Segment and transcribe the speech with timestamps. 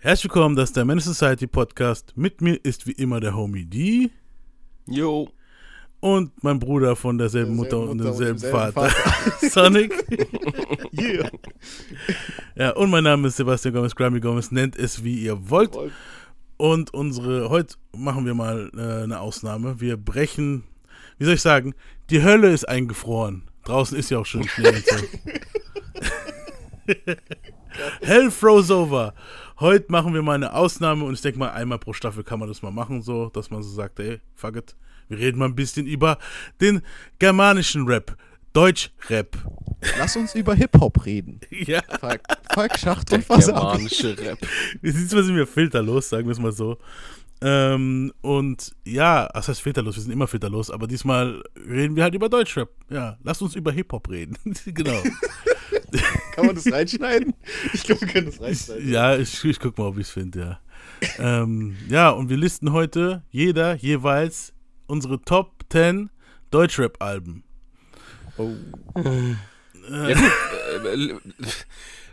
[0.00, 2.12] Herzlich willkommen, das ist der Menace Society Podcast.
[2.14, 4.10] Mit mir ist wie immer der Homie D.
[4.86, 5.28] Jo.
[5.98, 8.94] Und mein Bruder von derselben Mutter, Mutter und demselben demselben Vater,
[9.50, 9.92] Sonic.
[10.92, 11.30] Yeah.
[12.54, 15.76] Ja, und mein Name ist Sebastian Gomez, Grammy Gomez, nennt es wie ihr wollt.
[16.56, 19.80] Und unsere, heute machen wir mal äh, eine Ausnahme.
[19.80, 20.62] Wir brechen,
[21.18, 21.74] wie soll ich sagen,
[22.10, 23.50] die Hölle ist eingefroren.
[23.64, 24.80] Draußen ist ja auch schon Schnee.
[28.00, 29.14] Hell froze over.
[29.60, 32.48] Heute machen wir mal eine Ausnahme und ich denke mal, einmal pro Staffel kann man
[32.48, 34.76] das mal machen, so, dass man so sagt, ey, fuck it.
[35.08, 36.18] Wir reden mal ein bisschen über
[36.60, 36.82] den
[37.18, 38.16] germanischen Rap.
[38.52, 39.36] Deutsch-Rap.
[39.98, 41.40] Lass uns über Hip-Hop reden.
[41.50, 41.82] Ja.
[42.00, 43.58] Falk, Falk Schacht und Wasabi.
[43.58, 44.38] germanische Rap.
[44.80, 46.78] Wie sieht's mal sind wir filterlos, sagen wir es mal so.
[47.40, 49.96] Ähm, und ja, was heißt filterlos?
[49.96, 52.70] Wir sind immer filterlos, aber diesmal reden wir halt über Deutschrap.
[52.90, 54.36] Ja, lasst uns über Hip-Hop reden.
[54.66, 55.02] genau.
[56.38, 57.34] Kann man das reinschneiden?
[57.72, 58.90] Ich glaube, wir können das reinschneiden.
[58.90, 60.58] Ja, ich, ich guck mal, ob ich es finde,
[61.20, 61.42] ja.
[61.42, 64.52] ähm, ja, und wir listen heute jeder jeweils
[64.86, 66.10] unsere Top 10
[66.50, 67.42] Deutschrap-Alben.
[68.36, 68.50] Oh.
[68.96, 70.32] Ja, gut,
[70.84, 71.20] äh, l-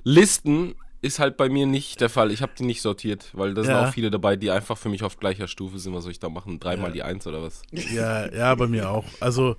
[0.04, 2.32] Listen ist halt bei mir nicht der Fall.
[2.32, 3.88] Ich habe die nicht sortiert, weil da sind Ja.
[3.88, 5.94] auch viele dabei, die einfach für mich auf gleicher Stufe sind.
[5.94, 6.60] Was soll ich da machen?
[6.60, 6.94] Dreimal Ja.
[6.94, 7.62] die Eins oder was?
[7.72, 9.06] Ja, ja, bei mir auch.
[9.20, 9.56] Also,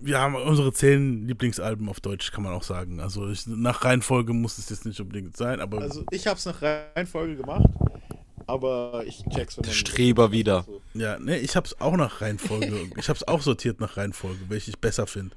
[0.00, 3.00] wir haben unsere 10 Lieblingsalben auf Deutsch, kann man auch sagen.
[3.00, 6.60] Also, ich, nach Reihenfolge muss es jetzt nicht unbedingt sein, aber Also, ich hab's nach
[6.60, 7.66] Reihenfolge gemacht,
[8.46, 9.64] aber ich check's, wenn.
[9.70, 10.64] Streber wieder.
[10.64, 10.80] So.
[10.94, 12.90] Ja, ne, ich hab's auch nach Reihenfolge.
[12.96, 15.34] ich hab's auch sortiert nach Reihenfolge, welche ich besser finde.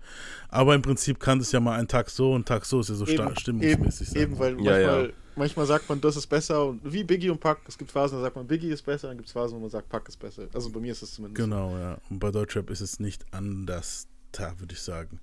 [0.49, 2.95] Aber im Prinzip kann es ja mal ein Tag so und Tag so ist ja
[2.95, 4.21] so Eben, stimmungsmäßig sein.
[4.21, 5.13] eben, weil Ja, manchmal, ja.
[5.35, 6.65] manchmal sagt man, das ist besser.
[6.65, 7.59] Und wie Biggie und Pack.
[7.67, 9.69] Es gibt Phasen, da sagt man, Biggie ist besser, dann gibt es Phasen, wo man
[9.69, 10.47] sagt, Pack ist besser.
[10.53, 11.41] Also bei mir ist es zumindest.
[11.41, 11.97] Genau, ja.
[12.09, 15.19] Und bei Deutschrap ist es nicht anders, da würde ich sagen.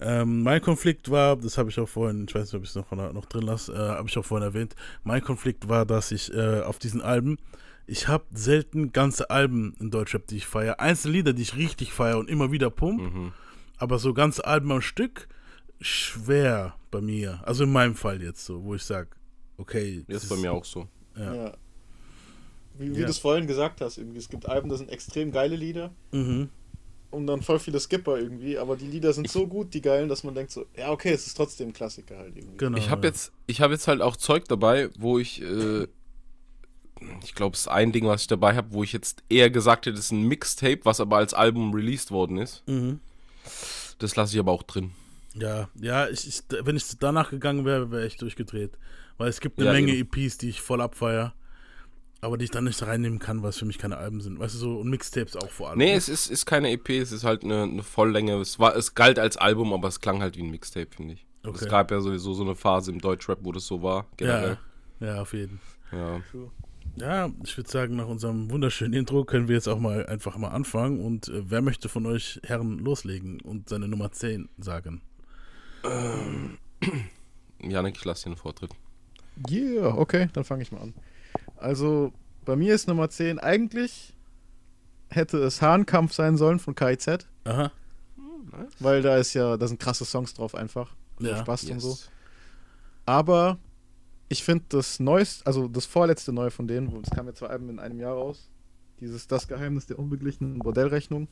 [0.00, 2.74] Ähm, mein Konflikt war, das habe ich auch vorhin, ich weiß nicht, ob ich es
[2.76, 4.74] noch, noch drin lasse, äh, habe ich auch vorhin erwähnt.
[5.02, 7.38] Mein Konflikt war, dass ich äh, auf diesen Alben,
[7.86, 10.80] ich habe selten ganze Alben in Deutschrap, die ich feiere.
[10.80, 13.00] Einzelne Lieder, die ich richtig feiere und immer wieder pump.
[13.02, 13.32] Mhm.
[13.76, 15.28] Aber so ganze Alben am Stück,
[15.80, 17.40] schwer bei mir.
[17.44, 19.10] Also in meinem Fall jetzt so, wo ich sage,
[19.58, 20.04] okay.
[20.08, 20.88] Das ist bei mir auch so.
[21.16, 21.34] Ja.
[21.34, 21.52] Ja.
[22.78, 23.04] Wie, wie Ja.
[23.06, 24.18] du es vorhin gesagt hast, irgendwie.
[24.18, 25.92] Es gibt Alben, da sind extrem geile Lieder.
[26.12, 26.48] Mhm.
[27.14, 30.24] Und dann voll viele Skipper irgendwie, aber die Lieder sind so gut, die geilen, dass
[30.24, 32.56] man denkt so, ja, okay, es ist trotzdem ein Klassiker halt irgendwie.
[32.56, 32.76] Genau.
[32.76, 33.08] Ich habe ja.
[33.12, 35.86] jetzt, ich habe jetzt halt auch Zeug dabei, wo ich, äh,
[37.22, 39.86] ich glaube, es ist ein Ding, was ich dabei habe, wo ich jetzt eher gesagt
[39.86, 42.62] hätte, es ist ein Mixtape, was aber als Album released worden ist.
[42.66, 43.00] Mhm.
[43.98, 44.92] Das lasse ich aber auch drin.
[45.34, 48.78] Ja, ja, ich, ich, wenn ich danach gegangen wäre, wäre ich durchgedreht.
[49.18, 50.08] Weil es gibt eine Ja, Menge eben.
[50.12, 51.34] EPs, die ich voll abfeier,
[52.24, 54.38] aber die ich dann nicht reinnehmen kann, weil es für mich keine Alben sind.
[54.38, 55.78] Weißt du, so und Mixtapes auch vor allem.
[55.78, 58.34] Nee, es ist, ist keine EP, es ist halt eine, eine Volllänge.
[58.40, 61.26] Es, war, es galt als Album, aber es klang halt wie ein Mixtape, finde ich.
[61.44, 61.58] Okay.
[61.60, 64.58] Es gab ja sowieso so eine Phase im Deutschrap, wo das so war, ja, generell.
[65.00, 65.60] ja, auf jeden.
[65.92, 66.20] Ja.
[66.30, 66.50] True.
[66.96, 70.48] Ja, ich würde sagen, nach unserem wunderschönen Intro können wir jetzt auch mal einfach mal
[70.48, 71.00] anfangen.
[71.00, 75.02] Und äh, wer möchte von euch Herren loslegen und seine Nummer 10 sagen?
[77.60, 78.70] Janik, ich lasse dir einen Vortritt.
[79.50, 80.94] Yeah, okay, dann fange ich mal an.
[81.56, 82.12] Also,
[82.44, 84.14] bei mir ist Nummer 10, eigentlich
[85.10, 87.70] hätte es Hahnkampf sein sollen von KIZ, Aha.
[88.80, 90.94] weil da ist ja, da sind krasse Songs drauf einfach.
[91.20, 91.38] Ja.
[91.38, 91.90] Spaß und so.
[91.90, 92.10] Yes.
[93.06, 93.58] Aber
[94.28, 97.46] ich finde das neueste, also das vorletzte Neue von denen, wo- es kam ja zwei
[97.46, 98.50] Alben in einem Jahr raus,
[99.00, 101.28] dieses Das Geheimnis der unbeglichenen Bordellrechnung.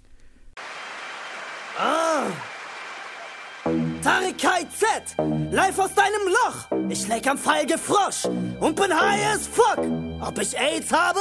[4.03, 5.17] Tarek KZ,
[5.53, 6.89] live aus deinem Loch.
[6.89, 8.25] Ich leck am Feige Frosch
[8.59, 9.79] und bin high as fuck.
[10.21, 11.21] Ob ich AIDS habe?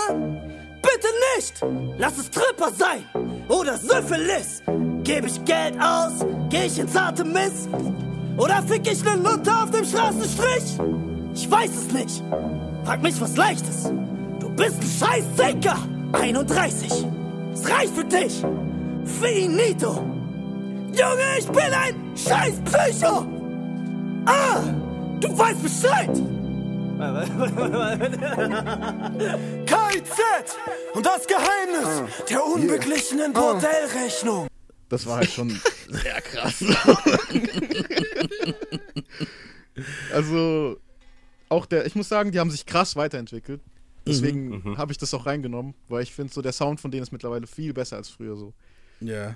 [0.82, 1.64] Bitte nicht!
[2.00, 3.06] Lass es Tripper sein
[3.50, 4.64] oder Syphilis.
[5.04, 7.70] Geb ich Geld aus, geh ich ins harte Miss?
[8.38, 10.80] Oder fick ich ne Lunte auf dem Straßenstrich?
[11.36, 12.24] Ich weiß es nicht.
[12.84, 13.92] Frag mich was Leichtes.
[14.40, 15.78] Du bist ein scheiß Sinker.
[16.14, 17.06] 31.
[17.54, 18.44] Es reicht für dich.
[19.06, 20.21] Finito.
[20.94, 23.26] Junge, ich bin ein scheiß Psycho!
[24.26, 24.62] Ah!
[25.22, 26.10] Du weißt Bescheid!
[29.66, 30.20] KIZ
[30.94, 34.48] und das Geheimnis der unbeglichenen Bordellrechnung.
[34.90, 35.50] Das war halt schon
[35.90, 36.64] sehr krass.
[40.14, 40.78] also,
[41.48, 43.62] auch der, ich muss sagen, die haben sich krass weiterentwickelt.
[44.06, 47.12] Deswegen habe ich das auch reingenommen, weil ich finde, so der Sound von denen ist
[47.12, 48.54] mittlerweile viel besser als früher so.
[49.00, 49.36] Ja.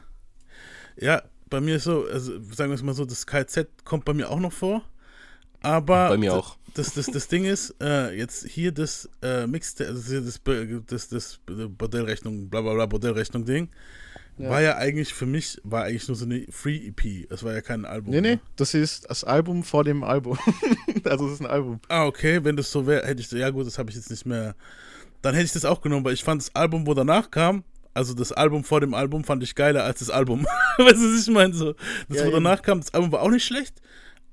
[0.97, 4.13] Ja, bei mir ist so, also sagen wir es mal so, das KZ kommt bei
[4.13, 4.81] mir auch noch vor.
[5.61, 6.57] Aber Bei mir auch.
[6.75, 10.41] Das, das, das Ding ist, äh, jetzt hier das äh, Mixte, also das,
[10.85, 13.69] das, das Bordellrechnung, bla bla bla, Bordellrechnung-Ding,
[14.37, 14.49] Ja.
[14.49, 17.31] war ja eigentlich für mich, war eigentlich nur so eine Free-EP.
[17.31, 18.11] Es war ja kein Album.
[18.11, 18.39] Nee, nee, ne?
[18.57, 20.37] das ist das Album vor dem Album.
[21.05, 21.79] also es ist ein Album.
[21.87, 24.25] Ah, okay, wenn das so wäre, hätte ich, ja gut, das habe ich jetzt nicht
[24.25, 24.53] mehr,
[25.21, 27.63] dann hätte ich das auch genommen, weil ich fand das Album, wo danach kam,
[27.95, 30.45] also das Album vor dem Album fand ich geiler als das Album.
[30.77, 31.53] weißt du, was ich meine?
[31.53, 31.73] So,
[32.07, 32.43] das, Ja, wo eben.
[32.43, 33.81] danach kam, das Album war auch nicht schlecht,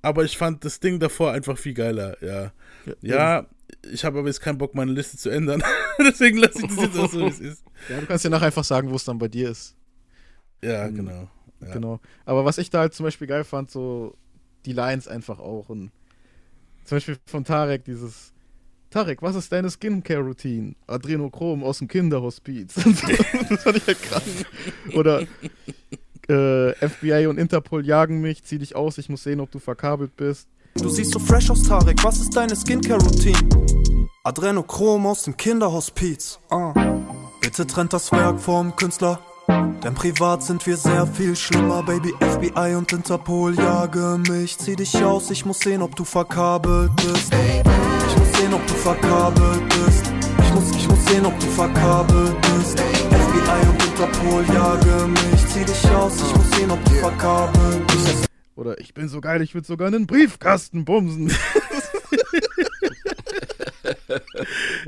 [0.02, 2.52] aber ich fand das Ding davor einfach viel geiler, ja.
[3.00, 3.46] Ja,
[3.90, 5.62] ich habe aber jetzt keinen Bock, meine Liste zu ändern.
[5.98, 7.64] Deswegen lasse ich das jetzt auch so, wie es ist.
[7.88, 9.74] Ja, du kannst ja nachher einfach sagen, wo es dann bei dir ist.
[10.62, 10.94] Ja, Mhm.
[10.96, 11.28] genau.
[11.60, 11.72] Ja.
[11.72, 12.00] Genau.
[12.24, 14.16] Aber was ich da halt zum Beispiel geil fand, so
[14.66, 15.68] die Lines einfach auch.
[15.68, 15.92] Und
[16.84, 18.31] zum Beispiel von Tarek dieses
[18.92, 20.74] Tarek, was ist deine Skincare-Routine?
[20.86, 22.74] Adrenochrom aus dem Kinderhospiz.
[23.48, 24.22] das fand ich halt krass.
[24.92, 25.22] Oder
[26.28, 30.14] äh, FBI und Interpol jagen mich, zieh dich aus, ich muss sehen, ob du verkabelt
[30.16, 30.46] bist.
[30.74, 32.04] Du siehst so fresh aus, Tarek.
[32.04, 33.38] Was ist deine Skincare-Routine?
[34.24, 36.38] Adrenochrom aus dem Kinderhospiz.
[36.50, 36.74] Ah.
[37.40, 39.20] Bitte trennt das Werk vom Künstler.
[39.48, 42.12] Denn privat sind wir sehr viel schlimmer, Baby.
[42.20, 44.58] FBI und Interpol jage mich.
[44.58, 47.32] Zieh dich aus, ich muss sehen, ob du verkabelt bist.
[47.32, 47.91] Muss
[48.52, 50.12] sehen, ob du verkabelt bist.
[50.42, 52.78] Ich muss, ich muss sehen, ob du verkabelt bist.
[52.78, 55.46] FBI und Interpol jage mich.
[55.46, 58.26] Zieh dich aus, ich muss sehen, ob du verkabelt bist.
[58.54, 61.32] Oder ich bin so geil, ich würde sogar einen Briefkasten bumsen.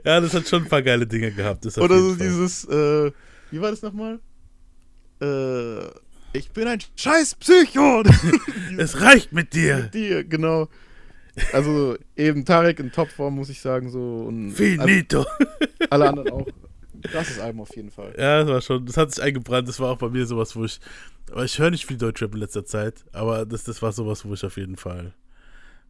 [0.04, 1.64] Ja, das hat schon ein paar geile Dinge gehabt.
[1.78, 2.18] Oder so Fall.
[2.18, 3.10] dieses, äh,
[3.50, 4.20] wie war das nochmal?
[5.20, 5.86] Äh,
[6.34, 8.02] ich bin ein scheiß Psycho.
[8.76, 9.84] Es reicht mit dir.
[9.84, 10.68] dir, genau.
[11.52, 14.24] Also eben Tarek in Topform, muss ich sagen, so.
[14.28, 15.24] Und Finito.
[15.90, 16.46] alle anderen auch.
[17.02, 18.14] Krasses Album auf jeden Fall.
[18.16, 19.68] Ja, das war schon, das hat sich eingebrannt.
[19.68, 20.80] Das war auch bei mir sowas, wo ich,
[21.30, 24.32] aber ich höre nicht viel Deutschrap in letzter Zeit, aber das, das war sowas, wo
[24.32, 25.12] ich auf jeden Fall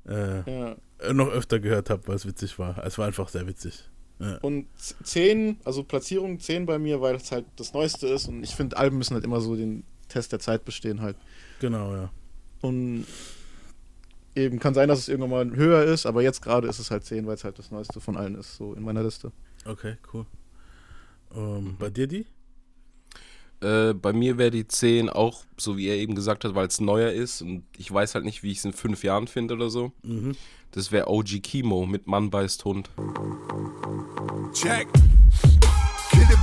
[0.08, 0.76] äh, Ja.
[1.12, 2.82] noch öfter gehört habe, weil es witzig war.
[2.84, 3.88] Es war einfach sehr witzig.
[4.18, 4.38] Ja.
[4.42, 4.66] Und
[5.04, 8.76] 10, also Platzierung 10 bei mir, weil es halt das Neueste ist und ich finde,
[8.76, 11.16] Alben müssen halt immer so den Test der Zeit bestehen halt.
[11.60, 12.10] Genau, ja.
[12.60, 13.06] Und
[14.34, 17.04] eben kann sein, dass es irgendwann mal höher ist, aber jetzt gerade ist es halt
[17.04, 19.32] 10, weil es halt das Neueste von allen ist, so in meiner Liste.
[19.64, 20.26] Okay, cool.
[21.34, 22.26] Ähm, Bei dir die?
[23.60, 26.80] Äh, bei mir wäre die 10 auch, so wie er eben gesagt hat, weil es
[26.80, 29.70] neuer ist und ich weiß halt nicht, wie ich es in fünf Jahren finde oder
[29.70, 29.92] so.
[30.02, 30.36] Mhm.
[30.72, 32.90] Das wäre OG Kimo mit Mann beißt Hund.
[34.52, 34.88] Check.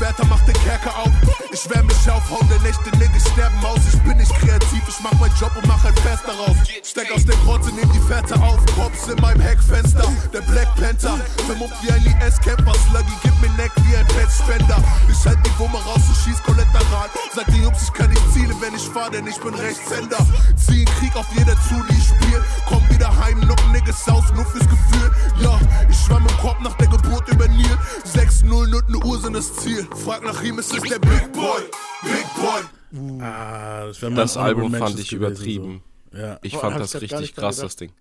[0.02, 1.12] Wärter, mach den Kerker auf.
[1.54, 3.80] Ich wär mich aufhauen, der Nächte Niggas sterben aus.
[3.94, 6.58] Ich bin nicht kreativ, ich mach meinen Job und mach ein Fest daraus.
[6.84, 8.58] Steck aus der Grotte, nehm die Fährte auf.
[8.76, 11.20] Cops in meinem Heckfenster, der Black Panther.
[11.46, 14.78] Vermummt wie ein IS-Camper, Sluggy, gib mir Neck wie ein Fettspender.
[15.08, 17.10] Ich halt die Wumme raus und schieß kollateral.
[17.36, 20.26] Sag den Jungs, ich kann nicht zielen, wenn ich fahr, denn ich bin Rechtshänder.
[20.56, 22.42] Zieh Krieg auf jeder zu, die ich spiel.
[22.68, 25.12] Komm wieder heim, noch Niggas aus, nur fürs Gefühl.
[25.42, 27.78] Ja, ich schwamm im Korb nach der Geburt über Nil.
[28.16, 29.88] 6-0 und ne Uhr sind das Ziel.
[29.96, 31.62] Frag nach ihm, es ist der Big Boy.
[32.04, 33.22] Big Boy.
[33.22, 35.84] Ah, das, Das Album fand ich übertrieben.
[36.12, 36.18] So.
[36.18, 36.40] Ja.
[36.42, 37.92] Ich Boah, fand das ich richtig krass, das Ding.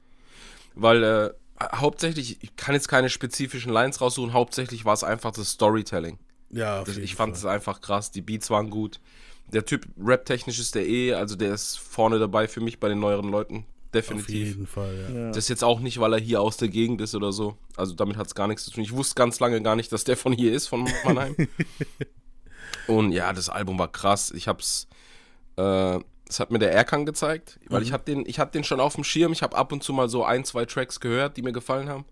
[0.74, 1.30] Weil äh,
[1.76, 6.18] hauptsächlich, ich kann jetzt keine spezifischen Lines raussuchen, hauptsächlich war es einfach das Storytelling.
[6.50, 9.00] ja, auf Das, jeden ich fand es einfach krass, die Beats waren gut.
[9.52, 13.00] Der Typ, rap-technisch ist der eh, also der ist vorne dabei für mich bei den
[13.00, 13.64] neueren Leuten.
[13.90, 14.34] Auf Definitiv.
[14.34, 15.14] jeden Fall, ja.
[15.14, 15.28] Ja.
[15.28, 17.56] Das ist jetzt auch nicht, weil er hier aus der Gegend ist oder so.
[17.76, 18.84] Also damit hat es gar nichts zu tun.
[18.84, 21.34] Ich wusste ganz lange gar nicht, dass der von hier ist, von Mannheim.
[22.86, 24.30] Und ja, das Album war krass.
[24.30, 24.86] Ich hab's,
[25.56, 28.78] äh, das hat mir der Erkan gezeigt, weil ich hab den, ich hab den schon
[28.78, 29.32] auf dem Schirm.
[29.32, 32.04] Ich habe ab und zu mal so ein, zwei Tracks gehört, die mir gefallen haben.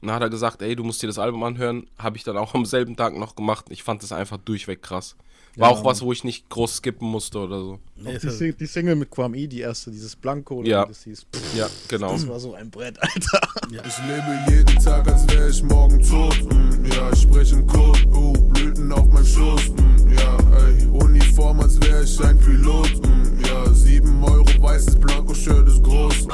[0.00, 1.86] Und dann hat er gesagt, ey, du musst dir das Album anhören.
[1.98, 3.66] Habe ich dann auch am selben Tag noch gemacht.
[3.68, 5.16] Ich fand das einfach durchweg krass.
[5.56, 7.78] War auch was, wo ich nicht groß skippen musste oder so.
[7.96, 10.84] Nee, ist Die, Sing- die Single mit Kwame, die erste, dieses Blanco, oder Ja.
[10.84, 11.26] wie das hieß.
[11.32, 12.12] Pff, Ja, genau.
[12.12, 13.40] das war so ein Brett, Alter.
[13.68, 16.36] Ich lebe jeden Tag, als wär ich morgen tot.
[16.52, 18.00] Mm, ja, ich spreche im Code.
[18.12, 19.68] Oh, Blüten auf meinem Schoß.
[19.70, 23.06] Mm, ja, ey, Uniform, als wär ich ein Pilot.
[23.06, 26.26] Mm, ja, 7 Euro, weißes Blanko-Shirt ist groß.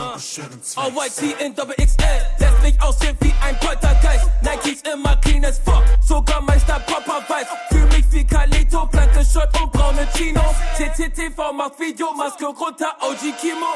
[0.76, 2.04] OYT in Doppel XL
[2.38, 4.26] lässt mich aussehen wie ein Poltergeist.
[4.42, 7.46] Nikes immer clean as fuck, sogar Meister Popper weiß.
[7.70, 10.54] Fühl mich wie Kalito, blanke Shirt und braune Chinos.
[10.76, 13.66] CCTV macht Video, Maske runter, OG Kimo.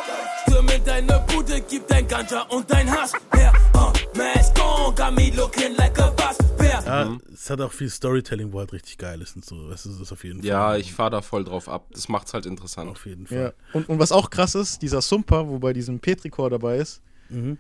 [0.43, 3.53] Stürm in deine Bude, gib dein Ganja und dein Hasch her.
[3.75, 6.39] Uh, Mask on, got me looking like a boss.
[6.63, 9.69] Ja, es hat auch viel Storytelling, wo halt richtig geil ist und so.
[9.71, 10.49] Das ist es auf jeden Fall.
[10.49, 11.87] Ja, ich fahr da voll drauf ab.
[11.93, 12.91] Das macht's halt interessant.
[12.91, 13.39] Auf jeden Fall.
[13.39, 13.53] Ja.
[13.73, 17.57] Und, und was auch krass ist, dieser Sumper, wo bei diesem Petrichor dabei ist, Mhm.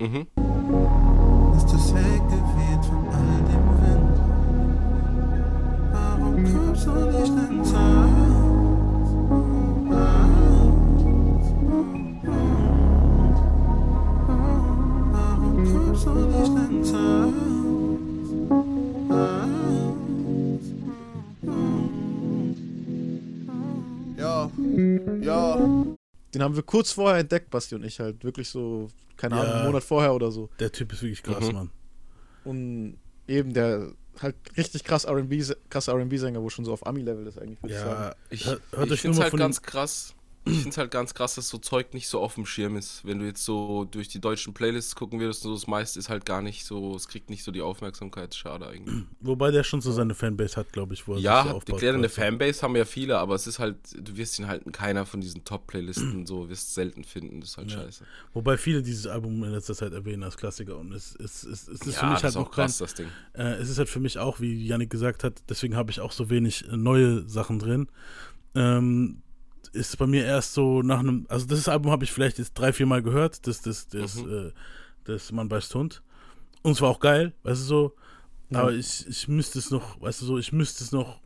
[1.56, 2.29] Ist es weggeweht
[26.34, 28.24] Den haben wir kurz vorher entdeckt, Basti und ich halt.
[28.24, 29.42] Wirklich so, keine Ja.
[29.42, 30.48] Ahnung, einen Monat vorher oder so.
[30.58, 31.52] Der Typ ist wirklich krass, Mhm.
[31.54, 31.70] Mann.
[32.44, 32.96] Und
[33.26, 33.92] eben der
[34.22, 37.70] halt richtig krass R&B, krasser R&B-Sänger, wo schon so auf Ami-Level ist eigentlich, ich.
[37.72, 40.14] Ja, Ich, hört ich euch nur finde es mal halt von ganz krass.
[40.46, 43.04] Ich finde es halt ganz krass, dass so Zeug nicht so auf dem Schirm ist.
[43.04, 46.24] Wenn du jetzt so durch die deutschen Playlists gucken würdest, so das meiste ist halt
[46.24, 48.34] gar nicht so, es kriegt nicht so die Aufmerksamkeit.
[48.34, 49.04] Schade eigentlich.
[49.20, 51.74] wobei der schon so seine Fanbase hat, glaube ich, wo er Ja, sich so aufbaut.
[51.74, 52.08] erklärt, eine.
[52.08, 55.20] Fanbase haben ja viele, aber es ist halt, du wirst ihn halt in keiner von
[55.20, 57.40] diesen Top-Playlisten so, wirst selten finden.
[57.42, 57.82] Das ist halt Ja.
[57.82, 58.04] scheiße.
[58.32, 61.86] Wobei viele dieses Album in letzter Zeit erwähnen als Klassiker und es, es, es, es
[61.86, 63.08] ist für ja, mich das halt auch kein, krass, das Ding.
[63.34, 66.12] äh, es ist halt für mich auch, wie Yannick gesagt hat, deswegen habe ich auch
[66.12, 67.88] so wenig neue Sachen drin.
[68.54, 69.22] Ähm,
[69.72, 72.72] ist bei mir erst so nach einem, also das Album habe ich vielleicht jetzt drei,
[72.72, 74.48] vier Mal gehört, das, das, das, Mhm.
[74.48, 74.52] äh,
[75.04, 76.02] das Mann beißt Hund.
[76.62, 77.94] Und es war auch geil, weißt du so,
[78.52, 81.20] aber ich, ich müsste es noch, weißt du so, ich müsste es noch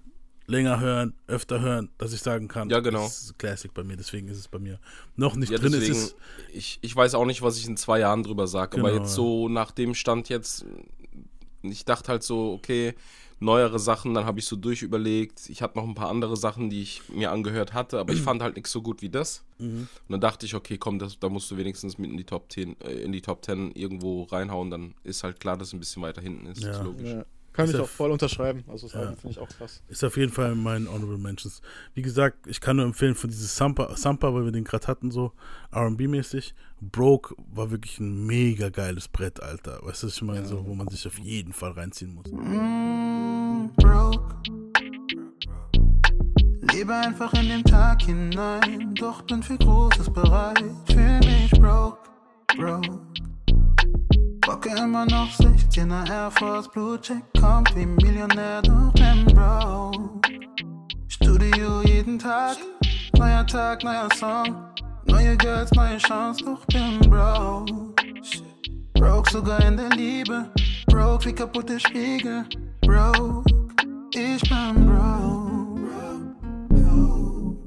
[0.47, 3.05] länger hören, öfter hören, dass ich sagen kann, Ja, genau.
[3.05, 4.79] das ist Classic bei mir, deswegen ist es bei mir
[5.17, 5.73] noch nicht Ja, drin.
[5.73, 6.17] Es deswegen, ist,
[6.53, 9.11] ich, ich weiß auch nicht, was ich in zwei Jahren drüber sage, aber Genau, jetzt
[9.11, 9.17] ja.
[9.17, 10.67] so nach dem Stand jetzt,
[11.63, 12.95] ich dachte halt so, okay,
[13.41, 15.49] neuere Sachen, dann habe ich so durchüberlegt.
[15.49, 18.43] Ich hatte noch ein paar andere Sachen, die ich mir angehört hatte, aber ich fand
[18.43, 19.45] halt nichts so gut wie das.
[19.59, 19.89] Mhm.
[20.09, 22.51] Und dann dachte ich, okay, komm, das, da musst du wenigstens mit in die Top
[22.51, 25.81] 10, äh, in die Top 10 irgendwo reinhauen, dann ist halt klar, dass es ein
[25.81, 26.63] bisschen weiter hinten ist.
[26.63, 26.73] Ja.
[26.73, 27.11] ist logisch.
[27.11, 27.25] Ja.
[27.55, 28.65] Kann Ist ich ja auch voll unterschreiben.
[28.67, 29.13] Also das Ja.
[29.13, 29.81] Finde ich auch krass.
[29.89, 31.63] Ist auf jeden Fall in meinen Honorable Mentions.
[31.95, 35.13] Wie gesagt, ich kann nur empfehlen von dieses Sampa, Sampa weil wir den gerade hatten,
[35.13, 35.31] so
[35.73, 36.53] RB-mäßig.
[36.81, 39.79] Broke war wirklich ein mega geiles Brett, Alter.
[39.85, 40.45] Weißt du, was ich meine?
[40.47, 42.27] So, wo man sich auf jeden Fall reinziehen muss.
[42.27, 43.04] Mm,
[46.75, 50.65] Lebe einfach in den Tag hinein, doch bin für Großes bereit.
[50.87, 51.99] Fühl mich broke,
[52.57, 52.99] broke.
[54.41, 60.21] Bocke immer noch 16er Air Force Blue Check, kommt wie Millionär, doch bin broke.
[61.07, 62.57] Studio jeden Tag,
[63.19, 64.57] neuer Tag, neuer Song.
[65.07, 67.95] Neue Girls, neue Chance, doch bin broke.
[68.95, 70.51] Broke sogar in der Liebe.
[70.89, 72.45] Broke wie kaputte Spiegel.
[72.81, 73.45] Broke,
[74.13, 75.24] ich bin broke.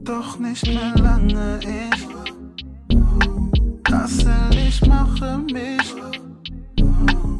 [0.08, 2.08] Doch nicht mehr lange ich.
[3.92, 5.96] Hustle, ich mache mich.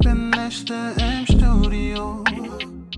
[0.04, 2.26] Bin Nächte im Studio.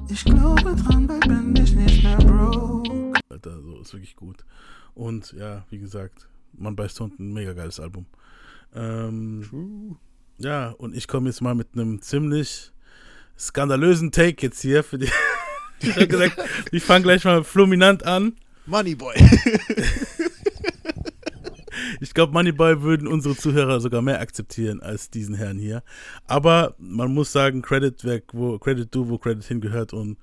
[0.09, 3.13] Ich glaube dran, bald bin ich nicht mehr broke.
[3.29, 4.43] Alter, so ist wirklich gut.
[4.95, 8.07] Und ja, wie gesagt, man beißt Hund, ein mega geiles Album.
[8.73, 9.97] Ähm,
[10.39, 12.71] ja, und ich komme jetzt mal mit einem ziemlich
[13.38, 15.11] skandalösen Take jetzt hier für die.
[15.81, 16.38] ich habe gesagt,
[16.71, 18.33] ich fange gleich mal fluminant an.
[18.69, 19.15] Moneyboy.
[22.01, 25.83] Ich glaube, Moneyboy würden unsere Zuhörer sogar mehr akzeptieren als diesen Herrn hier.
[26.27, 29.93] Aber man muss sagen, Credit, wer, wo, Credit du, wo Credit hingehört.
[29.93, 30.17] Und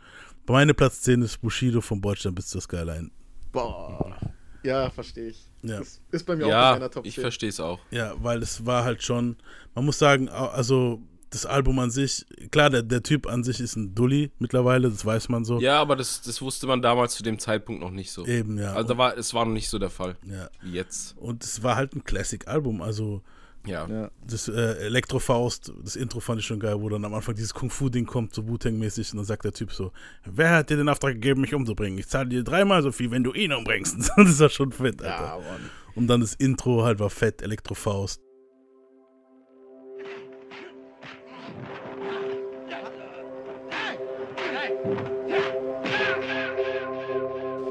[0.47, 3.11] meine Platz 10 ist Bushido vom Bordstein bis zur Skyline.
[3.53, 4.17] Boah.
[4.63, 5.47] Ja, verstehe ich.
[5.63, 5.79] Ja.
[5.79, 7.23] Das ist bei mir auch in Ja, meiner Top ich 10.
[7.23, 7.79] verstehe es auch.
[7.91, 9.37] Ja, weil es war halt schon,
[9.75, 13.77] man muss sagen, also das Album an sich, klar, der, der Typ an sich ist
[13.77, 15.61] ein Dulli mittlerweile, das weiß man so.
[15.61, 18.27] Ja, aber das, das wusste man damals zu dem Zeitpunkt noch nicht so.
[18.27, 18.73] Eben, ja.
[18.75, 20.49] Also da war, es war noch nicht so der Fall ja.
[20.63, 21.17] wie jetzt.
[21.19, 23.23] Und es war halt ein Classic-Album, also
[23.67, 23.89] Ja.
[23.89, 24.11] Ja.
[24.25, 28.07] das äh, Elektrofaust, das Intro fand ich schon geil, wo dann am Anfang dieses Kung-Fu-Ding
[28.07, 29.93] kommt, so Wu-Tang-mäßig, und dann sagt der Typ so,
[30.25, 31.99] wer hat dir den Auftrag gegeben, mich umzubringen?
[31.99, 34.11] Ich zahle dir dreimal so viel, wenn du ihn umbringst.
[34.17, 35.25] das war schon fett, Alter.
[35.25, 35.71] Ja, Mann.
[35.97, 38.21] Und dann das Intro halt war fett, Elektrofaust.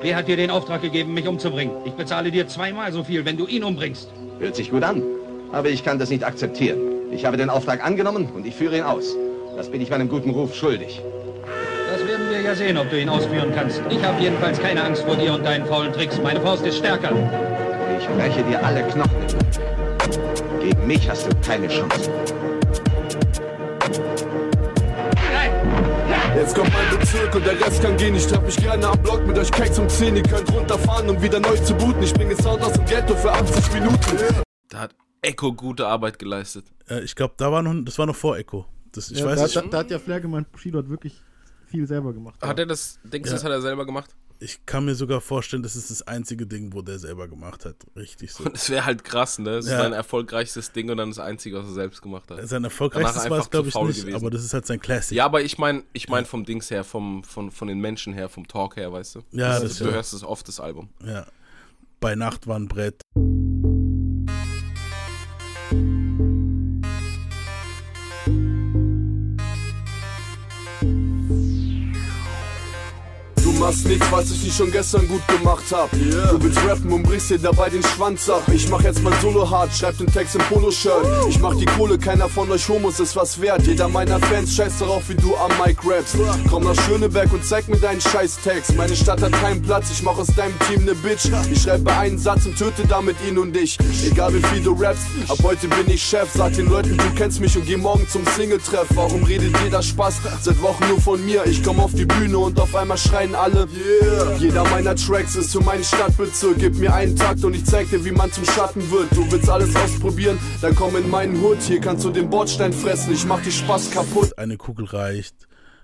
[0.06, 1.78] Wer hat dir den Auftrag gegeben, mich umzubringen?
[1.84, 4.08] Ich bezahle dir zweimal so viel, wenn du ihn umbringst.
[4.38, 5.02] Hört sich gut an.
[5.52, 6.78] Aber ich kann das nicht akzeptieren.
[7.10, 9.16] Ich habe den Auftrag angenommen und ich führe ihn aus.
[9.58, 11.02] Das bin ich meinem guten Ruf schuldig.
[11.92, 13.82] Das werden wir ja sehen, ob du ihn ausführen kannst.
[13.90, 16.22] Ich habe jedenfalls keine Angst vor dir und deinen faulen Tricks.
[16.22, 17.10] Meine Faust ist stärker.
[18.00, 19.10] Ich breche dir alle Knochen.
[20.62, 22.12] Gegen mich hast du keine Chance.
[26.36, 28.16] Jetzt kommt mein Bezirk und der Rest kann gehen.
[28.16, 30.18] Ich treff mich gerne am Block mit euch Cakes um 10.
[30.18, 32.04] Ihr könnt runterfahren, um wieder neu zu booten.
[32.04, 34.44] Ich bringe Sound aus dem Ghetto für 80 Minuten.
[34.70, 36.66] Da hat Echo gute Arbeit geleistet.
[36.90, 38.66] Äh, ich glaube, da war noch, das war noch vor Echo.
[38.92, 41.22] Das, ich ja, weiß da, nicht, da, da hat ja Flair gemeint, Bushido hat wirklich
[41.68, 42.36] viel selber gemacht.
[42.42, 43.36] Hat er das, denkst du, Ja.
[43.36, 44.16] das hat er selber gemacht?
[44.40, 47.76] Ich kann mir sogar vorstellen, das ist das einzige Ding, wo der selber gemacht hat.
[47.96, 48.44] Richtig so.
[48.50, 49.52] Das wäre halt krass, ne?
[49.58, 49.78] Das Ja.
[49.78, 52.48] ist sein erfolgreichstes Ding und dann das einzige, was er selbst gemacht hat.
[52.48, 54.16] Sein erfolgreichstes war es, glaube ich, nicht, gewesen.
[54.16, 55.18] aber das ist halt sein Classic.
[55.18, 58.30] Ja, aber ich meine ich mein vom Dings her, vom, von, von den Menschen her,
[58.30, 59.20] vom Talk her, weißt du?
[59.32, 59.92] Ja, das, das du ja.
[59.92, 60.90] hörst es oft, das Album.
[61.06, 61.26] Ja.
[62.00, 63.02] Bei Nacht war ein Brett.
[73.56, 75.92] Machst nichts, was ich nicht schon gestern gut gemacht hab.
[75.92, 78.44] Du willst rappen und brichst dir dabei den Schwanz ab.
[78.54, 81.06] Ich mach jetzt mein Solo hart, schreib den Text im Poloshirt.
[81.30, 83.66] Ich mach die Kohle, keiner von euch Homos ist was wert.
[83.66, 86.16] Jeder meiner Fans scheißt darauf, wie du am Mic rappst.
[86.50, 88.76] Komm nach Schöneberg und zeig mir deinen scheiß Text.
[88.76, 91.30] Meine Stadt hat keinen Platz, ich mach aus deinem Team ne Bitch.
[91.52, 93.78] Ich schreibe einen Satz und töte damit ihn und dich.
[94.06, 96.30] Egal wie viel du rappst, ab heute bin ich Chef.
[96.34, 98.88] Sag den Leuten, du kennst mich und geh morgen zum Single-Treff.
[98.96, 100.16] Warum redet jeder Spaß?
[100.42, 101.46] Seit Wochen nur von mir.
[101.46, 103.45] Ich komm auf die Bühne und auf einmal schreien alle.
[103.48, 104.38] Yeah.
[104.38, 106.58] Jeder meiner Tracks ist für meinen Stadtbezirk.
[106.58, 109.12] Gib mir einen Takt und ich zeig dir, wie man zum Schatten wird.
[109.16, 111.62] Du willst alles ausprobieren, dann komm in meinen Hut.
[111.62, 113.14] Hier kannst du den Bordstein fressen.
[113.14, 114.38] Ich mach die Spaß kaputt.
[114.40, 115.36] Eine Kugel reicht.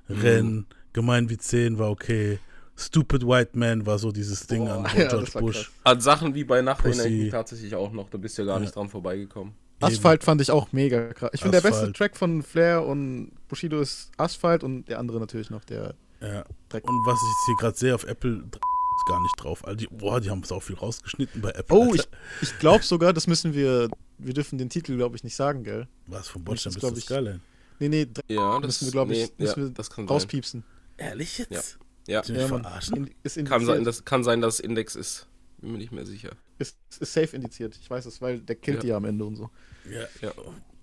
[0.09, 0.65] Renn.
[0.93, 2.39] Gemein wie 10 war okay.
[2.75, 5.71] Stupid White Man war so dieses Ding an ja, George Bush.
[5.83, 7.23] An Sachen wie bei Nacht erinnere ich Pussy.
[7.23, 8.09] mich tatsächlich auch noch.
[8.09, 9.53] Da bist du ja gar nicht dran vorbeigekommen.
[9.81, 11.29] Asphalt fand ich auch mega krass.
[11.33, 11.91] Ich finde, der beste.
[11.93, 15.93] Track von Flair und Bushido ist Asphalt und der andere natürlich noch der.
[16.21, 16.43] Ja.
[16.71, 16.87] Dreck.
[16.89, 19.65] Und was ich jetzt hier gerade sehe auf Apple, ist gar nicht drauf.
[19.65, 21.75] Also die, boah, die haben so viel rausgeschnitten bei Apple.
[21.77, 22.17] Oh, ich, Alter.
[22.41, 23.89] ich glaube sogar, das müssen wir.
[24.17, 25.87] Wir dürfen den Titel, glaube ich, nicht sagen, gell?
[26.07, 27.39] Was von das Bordstein bis zur ich- Skyline.
[27.79, 30.07] Nee, nee, Dreck Ja, das müssen wir, glaube ich, nee, müssen ja, wir das kann
[30.07, 30.13] sein.
[30.13, 30.63] rauspiepsen.
[30.97, 31.79] Ehrlich jetzt?
[32.07, 32.61] Ja, mich Ja, Mann.
[32.61, 32.95] verarschen?
[33.07, 35.27] In, ist kann sein, dass, kann sein, dass es Index ist.
[35.59, 36.31] Bin mir nicht mehr sicher.
[36.59, 37.75] ist, ist safe indiziert.
[37.81, 38.81] Ich weiß es, weil der killt Ja.
[38.81, 39.49] die ja am Ende und so.
[39.89, 40.31] Ja, Ja.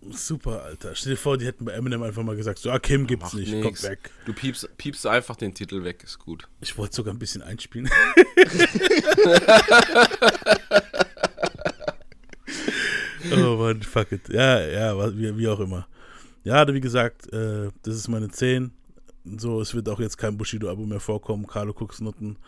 [0.00, 0.94] Super, Alter.
[0.94, 3.50] Stell dir vor, die hätten bei Eminem einfach mal gesagt, so, ah, Kim gibt's nicht,
[3.52, 3.64] nix.
[3.64, 4.10] kommt weg.
[4.26, 6.48] Du piepst, piepst einfach den Titel weg, ist gut.
[6.60, 7.90] Ich wollte sogar ein bisschen einspielen.
[13.32, 14.28] oh Mann, fuck it.
[14.28, 15.88] Ja, ja, wie, wie auch immer.
[16.44, 18.70] Ja, wie gesagt, äh, das ist meine 10.
[19.36, 21.48] So, es wird auch jetzt kein Bushido-Album mehr vorkommen.
[21.48, 22.38] Carlo Cuxnotten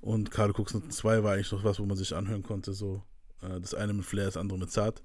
[0.00, 2.72] und Carlo Cuxnotten 2 war eigentlich noch was, wo man sich anhören konnte.
[2.72, 3.04] So,
[3.42, 5.04] äh, das eine mit Flair, das andere mit Zart.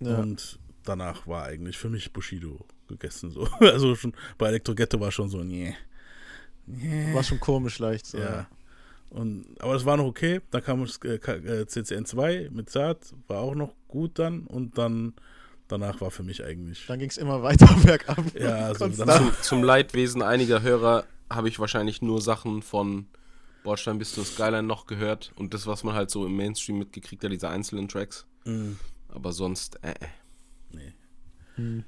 [0.00, 0.18] Ja.
[0.18, 0.58] Und
[0.88, 3.30] danach war eigentlich für mich Bushido gegessen.
[3.30, 3.48] So.
[3.60, 5.74] Also schon bei Elektro Ghetto war schon so, nee.
[6.66, 7.14] nee.
[7.14, 8.06] War schon komisch leicht.
[8.06, 8.18] So.
[8.18, 8.46] Ja.
[9.10, 10.40] Und, aber das war noch okay.
[10.50, 14.46] Dann kam das äh, äh, CCN2 mit Zart, war auch noch gut dann.
[14.46, 15.14] Und dann
[15.68, 16.86] danach war für mich eigentlich.
[16.86, 18.24] Dann ging es immer weiter bergab.
[18.38, 23.06] Ja, also Zum, zum Leidwesen einiger Hörer habe ich wahrscheinlich nur Sachen von
[23.64, 27.24] Bordstein bis zur Skyline noch gehört und das, was man halt so im Mainstream mitgekriegt
[27.24, 28.26] hat, diese einzelnen Tracks.
[28.44, 28.78] Mhm.
[29.08, 29.94] Aber sonst, äh,
[30.74, 30.92] äh.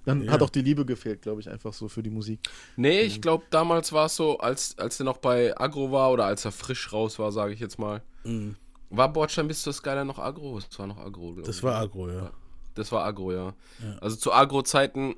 [0.06, 0.32] Dann Ja.
[0.32, 2.40] hat auch die Liebe gefehlt, glaube ich, einfach so für die Musik.
[2.76, 6.24] Nee, ich glaube, damals war es so, als, als der noch bei Agro war oder
[6.24, 8.02] als er frisch raus war, sage ich jetzt mal.
[8.24, 8.56] Mhm.
[8.88, 10.56] War Bordstein bis zur Skyline noch Agro?
[10.56, 11.62] Es war noch Agro, glaube Das ich.
[11.62, 12.30] war Agro, ja.
[12.74, 13.52] Das war Agro, ja.
[13.82, 13.98] Ja.
[14.00, 15.16] Also zu Agro-Zeiten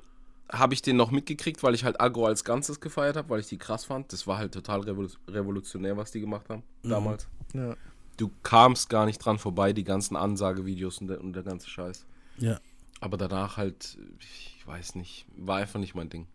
[0.51, 3.47] habe ich den noch mitgekriegt, weil ich halt Agro als Ganzes gefeiert habe, weil ich
[3.47, 4.11] die krass fand.
[4.11, 6.89] Das war halt total revolu revolutionär, was die gemacht haben Mhm.
[6.89, 7.27] damals.
[7.53, 7.77] Ja.
[8.17, 12.05] Du kamst gar nicht dran vorbei, die ganzen Ansagevideos und der, und der ganze Scheiß.
[12.37, 12.59] Ja.
[13.01, 16.27] Aber danach halt, ich weiß nicht, war einfach nicht mein Ding.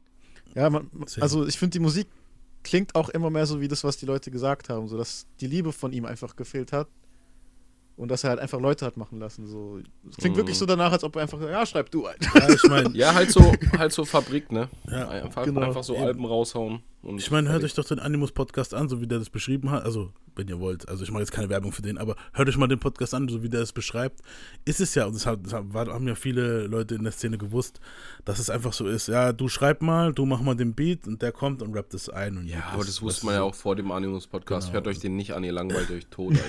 [0.54, 2.06] Ja, man, also ich finde, die Musik
[2.64, 5.46] klingt auch immer mehr so wie das, was die Leute gesagt haben, so dass die
[5.46, 6.88] Liebe von ihm einfach gefehlt hat
[7.96, 9.46] und dass er halt einfach Leute hat machen lassen.
[9.46, 9.78] So,
[10.10, 10.40] es klingt Mhm.
[10.40, 12.16] wirklich so danach, als ob er einfach, ja, schreib du ein.
[12.34, 14.68] ja ich meine, Ja, halt so, halt so Fabrik, ne?
[14.90, 15.60] Ja, einfach, genau.
[15.62, 16.82] einfach so Alben raushauen.
[17.06, 17.88] Und ich meine, hört euch fertig.
[17.88, 19.84] doch den Animus-Podcast an, so wie der das beschrieben hat.
[19.84, 20.88] Also, wenn ihr wollt.
[20.88, 23.28] Also, ich mache jetzt keine Werbung für den, aber hört euch mal den Podcast an,
[23.28, 24.22] so wie der es beschreibt.
[24.64, 27.80] Ist es ja, und das, hat, das haben ja viele Leute in der Szene gewusst,
[28.24, 29.06] dass es einfach so ist.
[29.06, 32.08] Ja, du schreib mal, du mach mal den Beat und der kommt und rappt es
[32.08, 32.38] ein.
[32.38, 34.66] Und Ja, gut aber das wusste man ja auch vor dem Animus-Podcast.
[34.66, 34.74] Genau.
[34.74, 36.34] Hört euch den nicht an, ihr langweilt euch tot.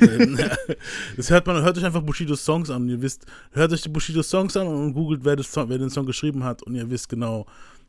[1.15, 3.89] Das hört man, hört euch einfach Bushidos Songs an und ihr wisst, hört euch die
[3.89, 7.10] Bushidos Songs an und googelt, wer, das, wer den Song geschrieben hat und ihr wisst
[7.10, 7.46] genau,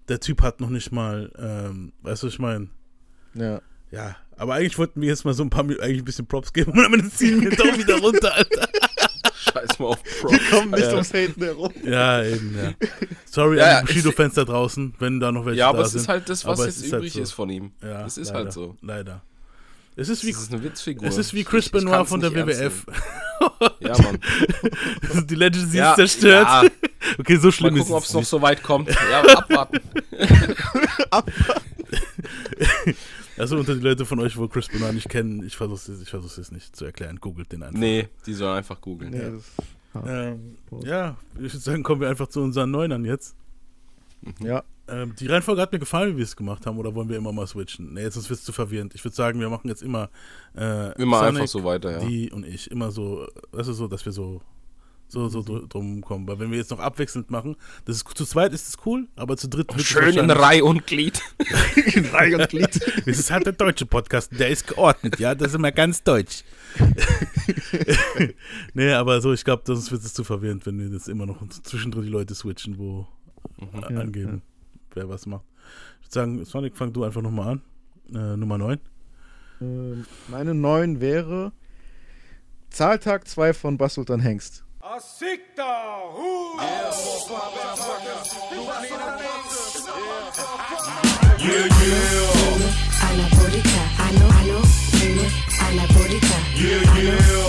[0.08, 2.68] der Typ hat noch nicht mal, ähm, weißt du, was ich meine?
[3.34, 3.60] Ja.
[3.90, 6.72] Ja, aber eigentlich wollten wir jetzt mal so ein paar, eigentlich ein bisschen Props geben
[6.72, 8.68] und dann ziehen wir doch wieder runter, Alter.
[9.34, 10.38] Scheiß mal auf Props.
[10.50, 10.90] Komm nicht Ja.
[10.92, 11.72] ums Haten herum.
[11.84, 12.74] Ja, eben, ja.
[13.24, 15.84] Sorry Ja, an ja, die Bushido-Fans da draußen, wenn da noch welche Ja, aber da
[15.84, 16.02] es sind.
[16.02, 17.20] ist halt das, was Aber es jetzt halt übrig so.
[17.22, 17.72] ist von ihm.
[17.82, 18.76] Ja, es ist leider, halt so.
[18.82, 19.22] Leider.
[20.00, 21.08] Es ist wie, Das ist eine Witzfigur.
[21.08, 22.86] es ist wie Ich- Chris ich Benoit kann's von der WWF.
[23.80, 24.18] Ja, Mann.
[25.28, 26.46] die Legend, sie Ja, ist zerstört.
[26.46, 26.64] ja.
[27.18, 28.88] Okay, so Mal schlimm gucken, ob ist es es noch so weit kommt.
[29.10, 29.78] Ja, abwarten.
[33.36, 36.10] Also unter die Leute von euch, wo Chris Benoit nicht kennen, ich versuche es ich
[36.10, 37.18] versuch's jetzt nicht zu erklären.
[37.20, 37.78] Googelt den einfach.
[37.78, 39.10] Nee, die sollen einfach googeln.
[39.12, 39.40] Nee,
[39.94, 40.06] Ja.
[40.06, 43.34] Ähm, ja, ich würde sagen, kommen wir einfach zu unseren Neunern jetzt.
[44.40, 44.62] ja.
[44.88, 47.32] Ähm, die Reihenfolge hat mir gefallen, wie wir es gemacht haben, oder wollen wir immer
[47.32, 47.94] mal switchen?
[47.94, 48.94] Nee, jetzt sonst wird es zu verwirrend.
[48.94, 50.10] Ich würde sagen, wir machen jetzt immer
[50.56, 51.98] äh, Immer Sonic, einfach so weiter, ja.
[51.98, 52.70] die und ich.
[52.70, 54.40] Immer so, weißt du, so, dass wir so
[55.08, 56.28] so, so dr drum kommen.
[56.28, 59.36] Weil wenn wir jetzt noch abwechselnd machen, das ist zu zweit ist es cool, aber
[59.36, 61.20] zu dritt wird es Schön in Reihe und Glied.
[62.12, 62.80] Reihe und Glied.
[63.06, 66.44] Das ist halt der deutsche Podcast, der ist geordnet, ja, das ist immer ganz deutsch.
[68.74, 71.46] nee, aber so, ich glaube, sonst wird es zu verwirrend, wenn wir jetzt immer noch
[71.48, 73.06] zwischendrin die Leute switchen, wo
[73.60, 74.42] äh, Ja, angeben,
[74.94, 75.44] wer was macht.
[76.00, 77.62] Ich würde sagen, Sonic, fang du einfach nochmal an.
[78.14, 78.78] Äh, Nummer 9.
[79.60, 81.52] Ähm, meine 9 wäre
[82.70, 84.64] Zahltag 2 von Basultan Hengst.
[93.00, 94.62] Anabolica, ano, ano,
[95.68, 96.38] Anabolica.
[96.58, 97.48] Ano,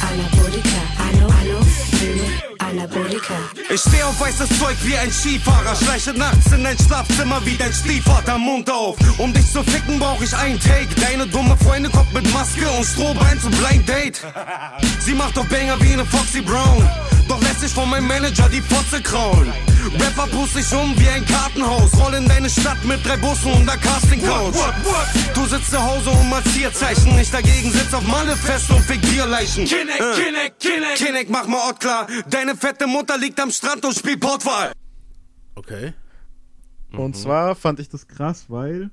[0.00, 3.34] Anabolica, ano, ano, Bühne, Anabolica.
[3.70, 7.72] Ich steh auf weißes Zeug wie ein Skifahrer, schleiche nachts in dein Schlafzimmer wie dein
[7.72, 8.96] Stiefvater, Mund auf.
[9.18, 10.88] Um dich zu ficken brauch ich einen Take.
[11.00, 14.20] Deine dumme Freundin kommt mit Maske und Strohbein zum Blind Date.
[15.00, 16.88] Sie macht doch Banger wie eine Foxy Brown.
[17.28, 19.52] Doch lässt sich von meinem Manager die Fotze krauen.
[19.98, 21.90] Rapper pust dich um wie ein Kartenhaus.
[21.98, 24.54] Roll in deine Stadt mit drei Bussen und der Casting Couch.
[25.34, 27.18] Du sitzt zu Hause und malst Zeichen.
[27.18, 29.64] Ich dagegen sitz auf Malle fest und fick Bierleichen.
[29.64, 30.14] Kinnick, Äh.
[30.14, 30.94] Kinnick, Kinnick.
[30.96, 32.06] Kinnick, mach mal Ort klar.
[32.30, 34.72] Deine fette Mutter liegt am Strand und spielt Portwahl.
[35.54, 35.92] Okay.
[36.92, 38.90] Und zwar fand ich das krass, weil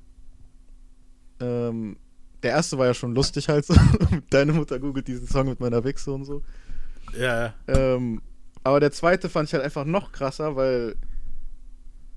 [1.40, 1.96] ähm,
[2.42, 3.74] der erste war ja schon lustig halt so.
[4.30, 6.42] Deine Mutter googelt diesen Song mit meiner Wichse und so.
[7.18, 7.54] Ja, ja.
[7.68, 8.22] Ähm,
[8.62, 10.96] aber der zweite fand ich halt einfach noch krasser, weil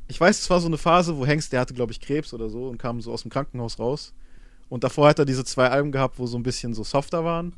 [0.08, 2.50] ich weiß, es war so eine Phase, wo Hengst, der hatte, glaube ich, Krebs oder
[2.50, 4.14] so und kam so aus dem Krankenhaus raus.
[4.70, 7.54] Und davor hat er diese zwei Alben gehabt, wo so ein bisschen so softer waren,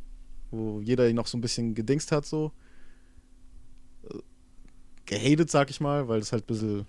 [0.52, 2.52] wo jeder ihn noch so ein bisschen gedingst hat, so.
[5.06, 6.86] Gehatet, sag ich mal, weil das halt ein bisschen,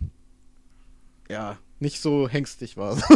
[1.28, 2.96] ja, nicht so hengstig war.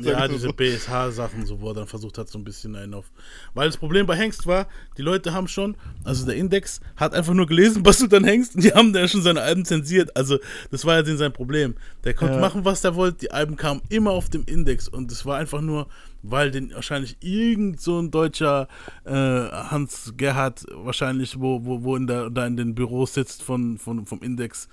[0.00, 0.52] Ja, diese so.
[0.52, 3.10] BSH-Sachen, so, wo er dann versucht hat, so ein bisschen einen auf.
[3.52, 7.34] Weil das Problem bei Hengst war, die Leute haben schon, also der Index hat einfach
[7.34, 10.16] nur gelesen, was du dann hängst, und die haben dann schon seine Alben zensiert.
[10.16, 10.38] Also,
[10.70, 11.74] das war ja sein Problem.
[12.04, 12.40] Der konnte Ja.
[12.40, 15.60] machen, was der wollte, die Alben kamen immer auf dem Index und das war einfach
[15.60, 15.88] nur,
[16.22, 18.68] weil den wahrscheinlich irgend so ein deutscher
[19.04, 23.78] äh, Hans Gerhard wahrscheinlich, wo, wo, wo in der, da in den Büros sitzt von,
[23.78, 24.68] von, vom Index,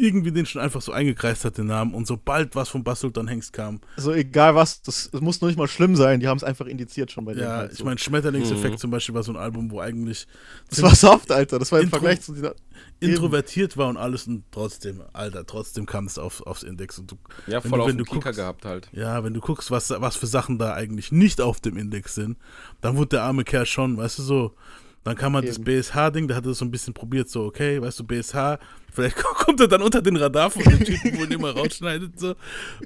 [0.00, 1.94] irgendwie den schon einfach so eingekreist hat, den Namen.
[1.94, 5.58] Und sobald was von Basultan Hengst kam, So egal was, das, das muss noch nicht
[5.58, 7.44] mal schlimm sein, die haben es einfach indiziert schon bei denen.
[7.46, 7.84] Ja, halt ich so.
[7.84, 8.78] meine, Schmetterlingseffekt Mhm.
[8.78, 10.26] zum Beispiel war so ein Album, wo eigentlich.
[10.70, 11.58] Das war soft, Alter.
[11.58, 12.54] Das war im Intro- Vergleich zu dieser.
[12.98, 16.98] Introvertiert war und alles und trotzdem, Alter, trotzdem kam es auf, aufs Index.
[16.98, 18.88] Und du, Ja, wenn voll du, auf wenn den du Kicker guckst, gehabt halt.
[18.92, 22.36] Ja, wenn du guckst, was, was für Sachen da eigentlich nicht auf dem Index sind,
[22.80, 24.54] dann wurde der arme Kerl schon, weißt du, so.
[25.02, 25.64] Dann kam man das Eben.
[25.64, 28.58] BSH-Ding, da hat er so ein bisschen probiert, so, okay, weißt du, BSH,
[28.92, 32.34] vielleicht kommt er dann unter den Radar von den Typen, wo ihn immer rausschneidet, so.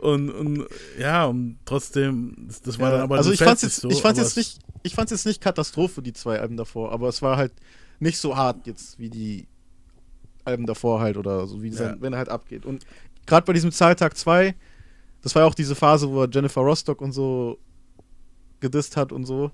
[0.01, 0.65] Und, und
[0.99, 4.03] ja, und trotzdem, das, das war Ja, dann aber also ich fand's jetzt, nicht ich
[4.03, 7.37] fand's jetzt nicht, ich fand's jetzt nicht Katastrophe, die zwei Alben davor, aber es war
[7.37, 7.53] halt
[7.99, 9.49] nicht so hart jetzt wie die
[10.45, 11.75] Alben davor halt oder so, wie Ja.
[11.75, 12.65] sein, wenn er halt abgeht.
[12.65, 12.87] Und
[13.27, 14.55] gerade bei diesem Zahltag 2,
[15.23, 17.59] das war ja auch diese Phase, wo er Jennifer Rostock und so
[18.61, 19.51] gedisst hat und so.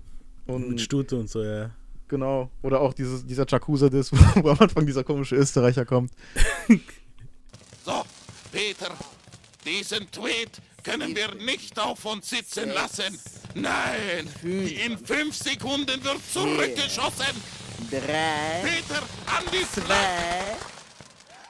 [0.47, 1.71] Und Mit Stute und so, ja.
[2.11, 2.51] Genau.
[2.63, 4.11] Oder auch dieses, dieser Jacuzza-Diss,
[4.43, 6.13] wo am Anfang dieser komische Österreicher kommt.
[7.83, 8.05] So,
[8.53, 8.91] Peter,
[9.65, 10.51] diesen Tweet
[10.85, 13.19] können wir nicht auf uns sitzen lassen.
[13.55, 17.35] Nein, in fünf Sekunden wird zurückgeschossen.
[17.91, 20.59] Drei, Peter, an die zwei,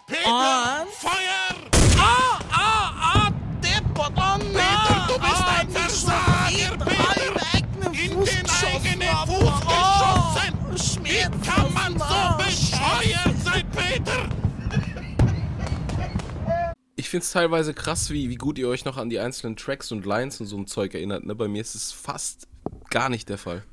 [0.06, 1.98] Peter, und- Feuer!
[1.98, 4.78] Ah, ah, ah, deppert, oh nein!
[4.86, 7.10] Peter, du bist ah, ein Versager, Peter!
[7.92, 8.99] in In den eigenen
[13.90, 14.28] Peter?
[16.94, 19.90] Ich finde es teilweise krass, wie, wie gut ihr euch noch an die einzelnen Tracks
[19.90, 21.24] und Lines und so ein Zeug erinnert.
[21.24, 21.34] Ne?
[21.34, 22.46] Bei mir ist es fast
[22.90, 23.64] gar nicht der Fall.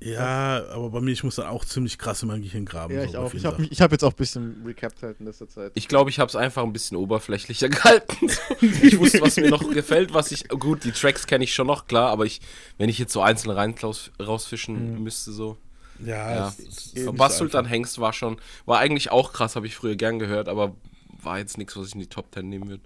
[0.00, 2.94] Ja, aber bei mir, ich muss dann auch ziemlich krass in mein Gehirn graben.
[2.94, 3.32] Ja, so ich auch.
[3.32, 5.70] Ich habe hab jetzt auch ein bisschen recapped halt in letzter Zeit.
[5.76, 8.28] Ich glaube, ich habe es einfach ein bisschen oberflächlicher gehalten.
[8.60, 10.48] ich wusste, was mir noch gefällt, was ich.
[10.48, 12.40] Gut, die Tracks kenne ich schon noch, klar, aber ich,
[12.76, 15.02] wenn ich jetzt so einzeln rein raus, rausfischen Mhm.
[15.04, 15.56] müsste, so.
[16.00, 16.48] Ja, ja.
[16.48, 17.70] es ist eben Was so Sultan einfach.
[17.72, 20.74] Hengst war schon, war eigentlich auch krass, habe ich früher gern gehört, aber
[21.22, 22.82] war jetzt nichts, was ich in die Top 10 nehmen würde.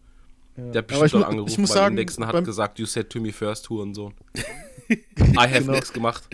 [0.56, 0.64] Ja.
[0.72, 3.20] Der hat bestimmt mu- angerufen ich muss sagen, Index und hat gesagt, you said to
[3.20, 4.12] me first, Hurensohn.
[4.90, 5.72] I have Genau.
[5.72, 6.24] nichts gemacht.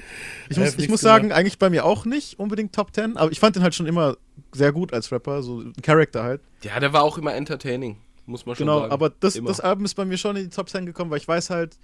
[0.49, 3.41] Ich muss, ich muss sagen, eigentlich bei mir auch nicht unbedingt Top 10, aber ich
[3.41, 4.17] fand den halt schon immer
[4.53, 6.41] sehr gut als Rapper, so ein Charakter halt.
[6.63, 8.93] Ja, der war auch immer entertaining, muss man schon Genau, sagen.
[8.93, 11.29] aber das, das Album ist bei mir schon in die Top 10 gekommen, weil ich
[11.29, 11.77] weiß halt,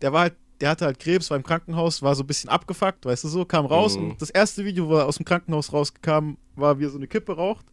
[0.00, 3.04] der war halt, der hatte halt Krebs, war im Krankenhaus, war so ein bisschen abgefuckt,
[3.06, 4.10] weißt du so, kam raus Mhm.
[4.10, 7.06] und das erste Video, wo er aus dem Krankenhaus rauskam, war, wie er so eine
[7.06, 7.66] Kippe raucht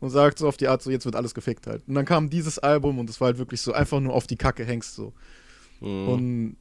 [0.00, 1.82] und sagt so auf die Art, so jetzt wird alles gefickt halt.
[1.86, 4.36] Und dann kam dieses Album und es war halt wirklich so einfach nur auf die
[4.36, 5.12] Kacke hängst so.
[5.80, 6.08] Mhm.
[6.08, 6.56] Und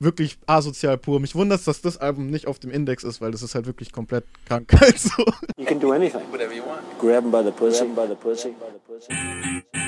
[0.00, 1.18] wirklich asozial pur.
[1.18, 3.90] Mich wundert dass das Album nicht auf dem Index ist, weil das ist halt wirklich
[3.90, 5.24] komplett krank halt so.
[5.56, 6.20] You can do anything.
[6.30, 6.82] Whatever you want.
[7.00, 7.84] Grab him by the pussy.
[7.86, 8.50] by the pussy.
[8.50, 9.87] By the pussy.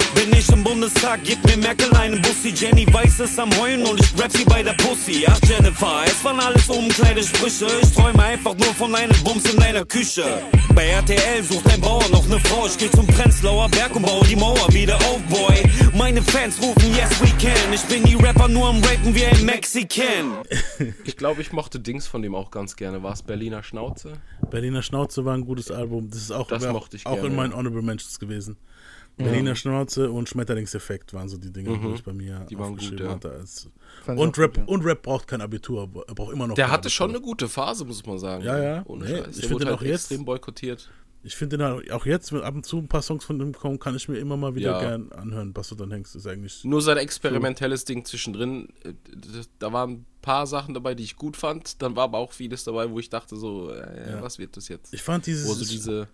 [0.99, 1.15] yeah.
[1.15, 2.49] Bin ich im Bundestag Tag gibt mir Merkel einen Bussi.
[2.49, 5.25] Jenny weiß es am Heulen und ich rap sie bei der Pussy.
[5.27, 7.67] Ach Jennifer, es waren alles Umkleidesprüche.
[7.81, 10.23] Ich träume einfach nur von einem Bums in deiner Küche.
[10.73, 12.65] Bei RTL sucht ein Bauer noch ne Frau.
[12.67, 15.63] Ich geh zum Prenzlauer Berg und baue die Mauer wieder auf, Boy.
[15.97, 17.73] Meine Fans rufen Yes We Can.
[17.73, 20.37] Ich bin die Rapper nur am Rapen wie ein Mexican.
[21.03, 23.03] Ich glaube, ich mochte Dings von dem auch ganz gerne.
[23.03, 24.13] War es Berliner Schnauze?
[24.49, 26.09] Berliner Schnauze war ein gutes Album.
[26.09, 27.55] Das ist auch, Das mochte ich auch gerne, in meinen.
[27.55, 28.57] Honorable Mentions gewesen.
[29.17, 29.25] Ja.
[29.25, 31.81] Berliner Schnauze und Schmetterlingseffekt waren so die Dinge, Mhm.
[31.89, 33.29] die ich bei mir Die waren aufgeschrieben gut, ja.
[33.31, 33.43] hatte.
[33.43, 33.67] Ich
[34.17, 34.73] und, Rap, gut, ja.
[34.73, 37.19] und Rap braucht kein Abitur, er braucht immer noch Der kein hatte schon Abitur.
[37.19, 38.43] eine gute Phase, muss man sagen.
[38.43, 38.83] Ja, ja.
[38.87, 39.17] Ohne Nee, Scheiß.
[39.19, 40.89] ich Der finde wurde den halt auch jetzt- extrem boykottiert.
[41.23, 43.53] Ich finde den halt auch jetzt, wenn ab und zu ein paar Songs von ihm
[43.53, 44.79] kommen, kann ich mir immer mal wieder Ja.
[44.79, 46.15] gern anhören, was du dann hängst.
[46.15, 46.63] Ist eigentlich.
[46.63, 48.69] Nur sein experimentelles Ding zwischendrin.
[48.83, 48.93] äh,
[49.59, 51.81] Da waren ein paar Sachen dabei, die ich gut fand.
[51.83, 54.21] Dann war aber auch vieles dabei, wo ich dachte so, äh, Ja.
[54.23, 54.93] was wird das jetzt?
[54.95, 56.07] Ich fand dieses- Wo so diese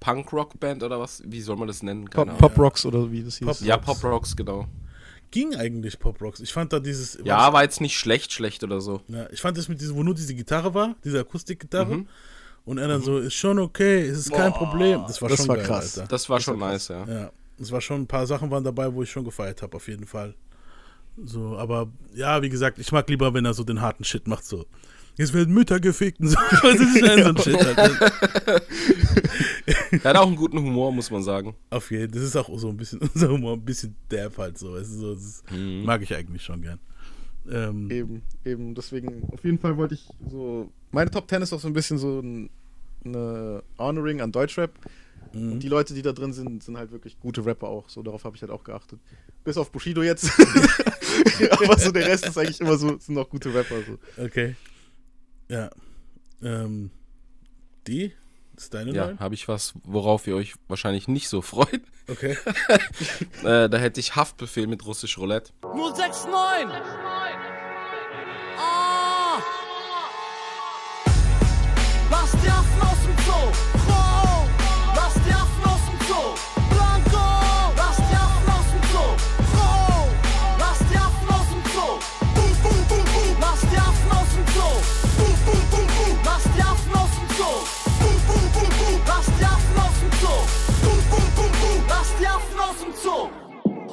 [0.00, 2.04] Punk-Rock-Band oder was, wie soll man das nennen?
[2.06, 2.64] Pop, Keine Pop Ahnung.
[2.64, 3.46] Rocks oder wie das hieß.
[3.46, 4.66] Pop Ja, Pop Rocks, genau.
[5.30, 6.40] Ging eigentlich Pop Rocks.
[6.40, 7.18] Ich fand da dieses.
[7.24, 9.00] Ja, war jetzt nicht schlecht, schlecht oder so.
[9.08, 11.98] Ja, ich fand das mit diesem, wo nur diese Gitarre war, diese Akustikgitarre.
[11.98, 12.08] Mhm.
[12.64, 15.02] Und er dann so, ist schon okay, es ist kein Boah, Problem.
[15.06, 15.98] Das war das schon war geil, krass.
[15.98, 16.08] Alter.
[16.08, 17.04] Das war schon nice, ja.
[17.06, 19.88] Ja, es war schon ein paar Sachen waren dabei, wo ich schon gefeiert habe, auf
[19.88, 20.34] jeden Fall.
[21.24, 24.44] So, aber ja, wie gesagt, ich mag lieber, wenn er so den harten Shit macht,
[24.44, 24.66] so.
[25.16, 26.36] Jetzt werden Mütter gefickt und so.
[26.62, 28.62] Das ist schon so ein Shit, halt.
[29.92, 31.54] Er hat auch einen guten Humor, muss man sagen.
[31.70, 32.20] Auf jeden Fall.
[32.20, 34.76] Das ist auch so ein bisschen unser Humor, ein bisschen derb halt so.
[34.76, 35.84] Es ist so das Mhm.
[35.84, 36.78] mag ich eigentlich schon gern.
[37.48, 38.74] Ähm, Eben, eben.
[38.74, 40.70] Deswegen, auf jeden Fall wollte ich so.
[40.90, 42.50] Meine Top 10 ist auch so ein bisschen so ein,
[43.04, 44.72] eine Honoring an Deutschrap.
[45.32, 45.52] Mhm.
[45.52, 47.88] Und die Leute, die da drin sind, sind halt wirklich gute Rapper auch.
[47.88, 49.00] So, darauf habe ich halt auch geachtet.
[49.44, 50.30] Bis auf Bushido jetzt.
[51.50, 53.76] Aber so der Rest ist eigentlich immer so, sind auch gute Rapper.
[53.82, 54.22] So.
[54.22, 54.54] okay.
[55.48, 55.70] Ja.
[56.42, 56.90] Ähm,
[57.86, 58.12] die?
[58.60, 61.82] Ist deine Ja, habe ich was, worauf ihr euch wahrscheinlich nicht so freut.
[62.08, 62.36] Okay.
[63.44, 65.52] äh, da hätte ich Haftbefehl mit russisch Roulette.
[65.62, 66.74] 069!
[68.58, 69.38] Ah!
[72.10, 72.99] Lass die Affen aus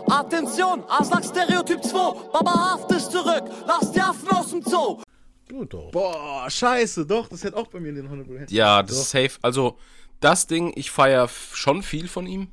[0.09, 1.91] Attention, Aslak Stereotyp 2,
[2.31, 5.01] Baba Haft ist zurück, lass die Affen aus dem Zoo.
[5.49, 5.91] Gut doch.
[5.91, 8.51] Boah, scheiße, doch, das hätte auch bei mir in den Honorable Mentions.
[8.51, 9.31] Ja, das ist safe.
[9.41, 9.77] Also,
[10.19, 12.47] das Ding, ich feiere schon viel von ihm.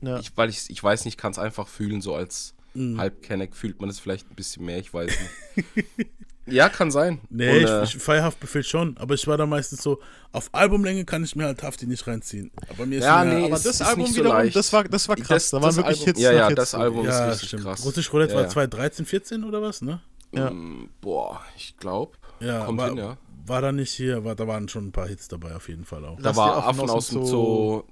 [0.00, 0.18] Ja.
[0.18, 2.98] Ich, weil ich, ich weiß nicht, kann es einfach fühlen, so als Mhm.
[2.98, 5.08] Halbkenneck fühlt man es vielleicht ein bisschen mehr, ich weiß
[5.54, 5.86] nicht.
[6.46, 7.20] ja, kann sein.
[7.30, 10.00] Nee, Und, äh, ich, ich Feierhaftbefehl schon, aber ich war da meistens so,
[10.32, 12.50] auf Albumlänge kann ich mir halt Hafti nicht reinziehen.
[12.70, 14.56] Aber mir ist Ja, nee, Aber es das ist Album nicht so wiederum, leicht.
[14.56, 15.28] das war, das war krass.
[15.28, 16.56] Das- da waren das wirklich Album- Hits ja, ja, Hits.
[16.56, 17.62] das Album ist ja, richtig stimmt.
[17.64, 17.84] krass.
[17.84, 18.50] Russisch Roulette Ja, war ja.
[18.50, 20.00] 2013, 14 oder was, ne?
[20.32, 20.50] Ja.
[20.50, 22.12] Mm, Boah, ich glaube.
[22.40, 23.16] Ja, Kommt war, hin, ja.
[23.46, 26.04] war da nicht hier, war, da waren schon ein paar Hits dabei, auf jeden Fall
[26.04, 26.16] auch.
[26.16, 27.82] Da Lass war Affen aus dem Zoo.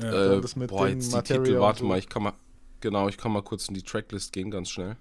[0.00, 1.84] Ja, äh, das mit boah, jetzt die Titel, warte so.
[1.86, 2.32] mal, ich kann mal.
[2.80, 4.96] Genau, ich kann mal kurz in die Tracklist gehen, ganz schnell.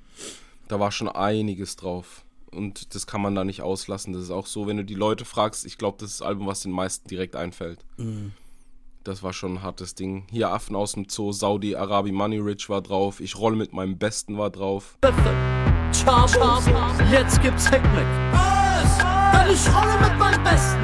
[0.68, 2.24] Da war schon einiges drauf.
[2.54, 4.14] Und das kann man da nicht auslassen.
[4.14, 6.48] Das ist auch so, wenn du die Leute fragst, ich glaube, das ist das Album,
[6.48, 7.86] was den meisten direkt einfällt.
[7.98, 8.34] Mhm.
[9.04, 10.26] Das war schon ein hartes Ding.
[10.30, 13.20] Hier Affen aus dem Zoo, Saudi Arabi Money Rich war drauf.
[13.20, 14.98] Ich rolle mit meinem Besten war drauf.
[15.92, 16.66] Chabos,
[17.12, 18.06] jetzt gibt's Heckmeck.
[19.34, 20.80] Denn ich rolle mit meinem Besten.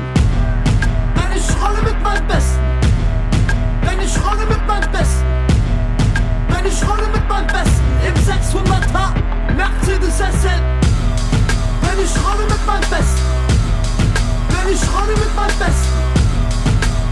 [1.16, 2.64] Denn ich rolle mit meinem Besten.
[3.84, 5.26] Denn ich rolle mit meinem Besten.
[6.50, 7.86] Denn ich rolle mit meinem Besten.
[8.08, 10.87] Im 600er Mercedes SL.
[11.98, 13.22] Denn ich rolle mit meinem Besten.
[14.50, 15.98] Denn ich rolle mit meinem Besten.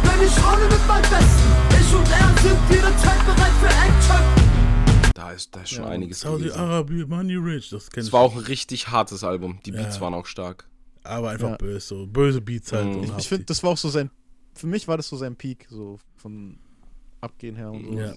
[0.04, 1.50] Denn ich rolle mit meinem Besten.
[1.72, 5.12] Ich und er sind jederzeit bereit für Action.
[5.16, 6.52] Da ist, da ist schon Ja, einiges Saudi.
[6.52, 8.14] Arabi, Money Rich, das kenne Es ich.
[8.14, 9.60] war auch ein richtig hartes Album.
[9.66, 10.02] Die Beats Ja.
[10.02, 10.68] waren auch stark.
[11.04, 11.58] aber einfach Ja.
[11.58, 12.88] böse, so böse Beats halt.
[12.88, 13.04] Mhm.
[13.04, 14.10] Ich, ich finde, das war auch so sein.
[14.56, 16.58] Für mich war das so sein Peak, so von
[17.22, 17.94] Abgehen her und so.
[18.00, 18.14] Ja.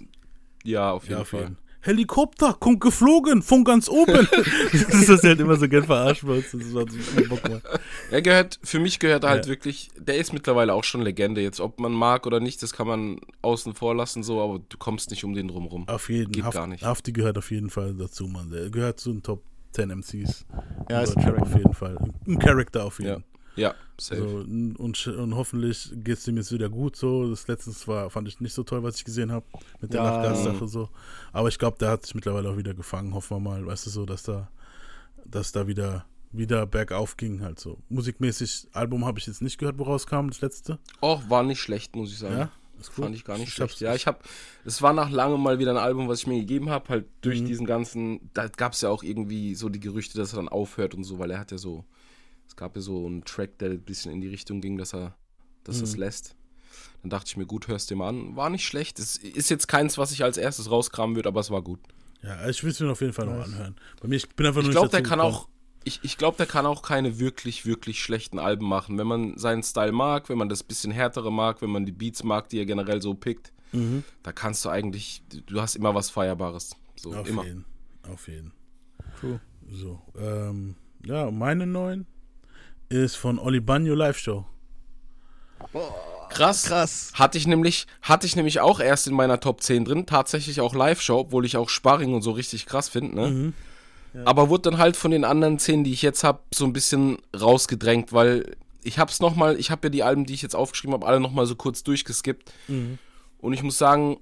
[0.64, 1.40] Ja, auf jeden Ja, auf Fall.
[1.40, 4.28] jeden Helikopter, kommt geflogen, von ganz oben.
[4.72, 6.50] das ist das halt immer so gern verarscht bei uns.
[6.52, 7.62] Das war so viel Bock mal.
[8.10, 9.50] Er gehört, für mich gehört er halt Ja.
[9.50, 11.40] wirklich, der ist mittlerweile auch schon Legende.
[11.40, 14.76] Jetzt, ob man mag oder nicht, das kann man außen vor lassen, so, aber du
[14.78, 15.88] kommst nicht um den drumrum.
[15.88, 16.84] Auf jeden Geht Haft, gar nicht.
[16.84, 18.50] Hafti gehört auf jeden Fall dazu, Mann.
[18.50, 20.44] Der gehört zu den Top 10 MCs.
[20.90, 21.42] Ja, ist ein Charakter.
[21.42, 21.96] auf jeden Fall.
[22.26, 23.22] Ein Charakter auf jeden Fall.
[23.22, 23.37] ja,
[23.98, 24.20] safe.
[24.20, 26.96] So, n- und, und hoffentlich geht es ihm jetzt wieder gut.
[26.96, 29.44] So, das letztens war, fand ich nicht so toll, was ich gesehen habe
[29.80, 30.10] mit der Ja.
[30.22, 30.88] Lachgas-Sache so.
[31.32, 33.14] Aber ich glaube, der hat sich mittlerweile auch wieder gefangen.
[33.14, 34.48] Hoffen wir mal, weißt du so, dass da,
[35.24, 37.78] dass da wieder wieder bergauf ging halt so.
[37.88, 40.78] Musikmäßig Album habe ich jetzt nicht gehört, wo rauskam das letzte.
[41.00, 42.36] Auch war nicht schlecht, muss ich sagen.
[42.36, 42.50] Ja?
[42.78, 43.06] Ist gut.
[43.06, 43.80] Fand ich gar nicht Ich schlecht.
[43.80, 44.18] Ja, ich habe,
[44.66, 47.40] es war nach langem mal wieder ein Album, was ich mir gegeben habe, halt durch
[47.40, 47.46] Mhm.
[47.46, 50.94] diesen ganzen, da gab es ja auch irgendwie so die Gerüchte, dass er dann aufhört
[50.94, 51.86] und so, weil er hat ja so,
[52.48, 55.16] es gab ja so einen Track, der ein bisschen in die Richtung ging, dass er,
[55.64, 56.00] dass es Mhm.
[56.00, 56.34] lässt.
[57.02, 58.34] Dann dachte ich mir, gut, hörst dir mal an.
[58.36, 58.98] War nicht schlecht.
[58.98, 61.80] Es ist jetzt keins, was ich als erstes rauskramen würde, aber es war gut.
[62.22, 63.76] Ja, ich will es mir auf jeden Fall noch anhören.
[64.00, 65.34] Bei mir, ich bin einfach nur Ich nicht glaube, der kann gekommen.
[65.36, 65.48] auch,
[65.84, 68.98] ich, ich glaube, der kann auch keine wirklich, wirklich schlechten Alben machen.
[68.98, 72.24] Wenn man seinen Style mag, wenn man das bisschen härtere mag, wenn man die Beats
[72.24, 74.02] mag, die er generell so pickt, Mhm.
[74.22, 76.74] da kannst du eigentlich, du hast immer was Feierbares.
[76.96, 77.44] So, Auf immer.
[77.44, 77.64] jeden.
[78.10, 78.52] Auf jeden.
[79.20, 79.40] True.
[79.70, 82.06] So, ähm, ja, meine neun
[82.88, 84.46] ist von Oli Bagno Live Show.
[86.30, 86.64] Krass.
[86.64, 87.12] Krass.
[87.14, 90.74] Hatte ich nämlich, hatte ich nämlich auch erst in meiner Top 10 drin, tatsächlich auch
[90.74, 93.28] Live-Show, obwohl ich auch Sparring und so richtig krass finde, ne?
[93.28, 93.54] Mhm.
[94.24, 97.18] Aber wurde dann halt von den anderen 10, die ich jetzt habe, so ein bisschen
[97.38, 101.06] rausgedrängt, weil ich hab's nochmal, ich habe ja die Alben, die ich jetzt aufgeschrieben habe,
[101.06, 102.52] alle nochmal so kurz durchgeskippt.
[102.68, 102.98] Mhm.
[103.38, 104.18] Und ich muss sagen,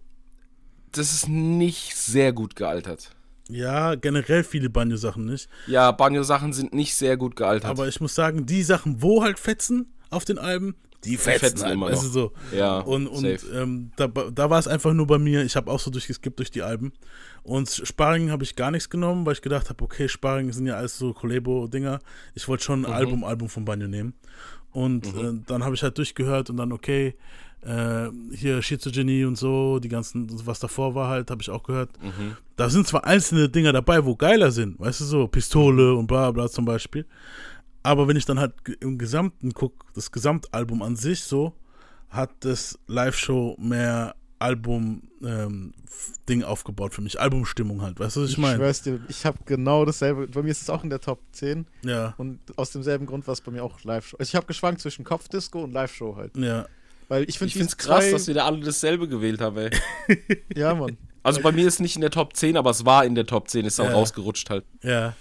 [0.93, 3.11] das ist nicht sehr gut gealtert.
[3.49, 5.49] Ja, generell viele Banjo-Sachen nicht.
[5.67, 7.71] Ja, Banjo-Sachen sind nicht sehr gut gealtert.
[7.71, 11.63] Aber ich muss sagen, die Sachen, wo halt fetzen auf den Alben, die fetzen, fetzen
[11.65, 12.03] halt, immer noch.
[12.03, 12.33] so.
[12.53, 13.47] Ja, und, und safe.
[13.55, 16.51] ähm, da, da war es einfach nur bei mir, ich habe auch so durchgeskippt durch
[16.51, 16.93] die Alben.
[17.45, 20.75] Und Sparring habe ich gar nichts genommen, weil ich gedacht habe, okay, Sparring sind ja
[20.75, 22.01] alles so Collabo-Dinger.
[22.35, 22.97] Ich wollte schon ein Mhm.
[22.97, 24.15] Album, Album von Banjo nehmen.
[24.77, 27.15] Und äh, dann habe ich halt durchgehört und dann, okay,
[27.63, 31.91] äh, hier Schizogenie und so, die ganzen, was davor war halt, habe ich auch gehört.
[32.03, 32.37] Mhm.
[32.57, 36.31] Da sind zwar einzelne Dinger dabei, wo geiler sind, weißt du so, Pistole und bla
[36.31, 37.07] bla zum Beispiel.
[37.83, 41.55] Aber wenn ich dann halt im Gesamten gucke, das Gesamtalbum an sich so,
[42.11, 47.21] hat das Live-Show mehr Album-Ding aufgebaut für mich.
[47.21, 48.57] Albumstimmung halt, weißt du, was ich Ich meine?
[48.57, 50.27] schwör's dir, ich habe genau dasselbe.
[50.29, 51.67] Bei mir ist es auch in der Top 10.
[51.83, 52.15] Ja.
[52.19, 54.17] Und aus demselben Grund war es bei mir auch Live-Show.
[54.19, 56.37] Also ich habe geschwankt zwischen Kopfdisco und Live-Show halt.
[56.37, 56.67] Ja.
[57.09, 59.71] Weil ich finde ich es krass, dass wir da alle dasselbe gewählt haben, ey.
[60.57, 60.97] Ja, Mann.
[61.23, 63.49] Also bei mir ist nicht in der Top 10, aber es war in der Top
[63.49, 63.93] 10, ist dann Ja.
[63.93, 64.65] rausgerutscht halt.
[64.83, 65.15] Ja.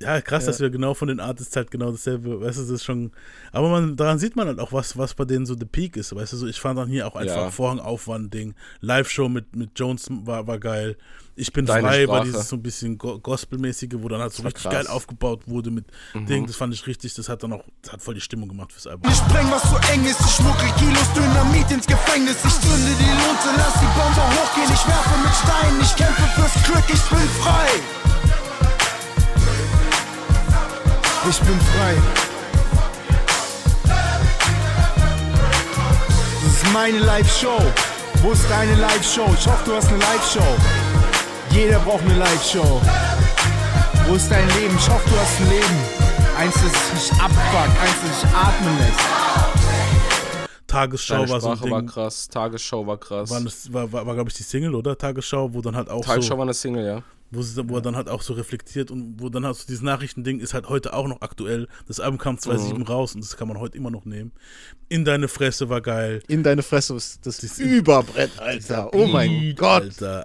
[0.00, 0.48] Ja, krass, Ja.
[0.52, 3.10] dass wir genau von den Artists halt genau dasselbe, weißt du, das ist schon.
[3.50, 6.14] Aber man, daran sieht man halt auch, was, was bei denen so the peak ist,
[6.14, 7.50] weißt du, so, ich fand dann hier auch einfach Ja.
[7.50, 8.54] Vorhangaufwand-Ding.
[8.80, 10.96] Live-Show mit, mit Jones war, war geil.
[11.34, 12.26] Ich bin Deine frei, war Sprache.
[12.32, 14.72] dieses so ein bisschen Go Gospel-mäßige, wo dann halt so war richtig krass.
[14.72, 15.84] geil aufgebaut wurde mit
[16.14, 16.26] Mhm.
[16.26, 18.72] Ding, das fand ich richtig, das hat dann auch, das hat voll die Stimmung gemacht
[18.72, 19.08] fürs Album.
[19.10, 22.36] Ich spreng, was so eng ist, ich schmucke Kilos Dynamit ins Gefängnis.
[22.44, 24.70] Ich zünde die Lunte, lass die Bombe hochgehen.
[24.72, 28.07] Ich werfe mit Steinen, ich kämpfe fürs Glück, ich bin frei.
[31.30, 31.94] Ich bin frei.
[36.42, 37.58] Das ist meine Live-Show.
[38.22, 39.26] Wo ist deine Live-Show?
[39.38, 40.56] Ich hoffe, du hast eine Live-Show.
[41.50, 42.80] Jeder braucht eine Live-Show.
[44.06, 44.74] Wo ist dein Leben?
[44.78, 45.76] Ich hoffe, du hast ein Leben.
[46.38, 49.00] Eins, das dich abfuckt, eins, das dich atmen lässt.
[50.66, 51.88] Tagesschau Deine war so ein Sprache war Ding.
[51.90, 53.30] krass, Tagesschau war krass.
[53.30, 54.96] War, das, war, war, war glaube ich, die Single, oder?
[54.96, 56.38] Tagesschau, wo dann halt auch Tagesschau so.
[56.38, 57.02] war eine Single, ja.
[57.30, 59.82] Wo, sie, wo er dann halt auch so reflektiert und wo dann halt so dieses
[59.82, 61.68] Nachrichtending ist halt heute auch noch aktuell.
[61.86, 62.86] Das Album kam 2007 Mhm.
[62.86, 64.32] raus und das kann man heute immer noch nehmen.
[64.88, 66.22] In deine Fresse war geil.
[66.28, 68.94] In deine Fresse ist das Überbrett, Alter.
[68.94, 69.82] Oh mein Gott.
[69.82, 70.24] Alter.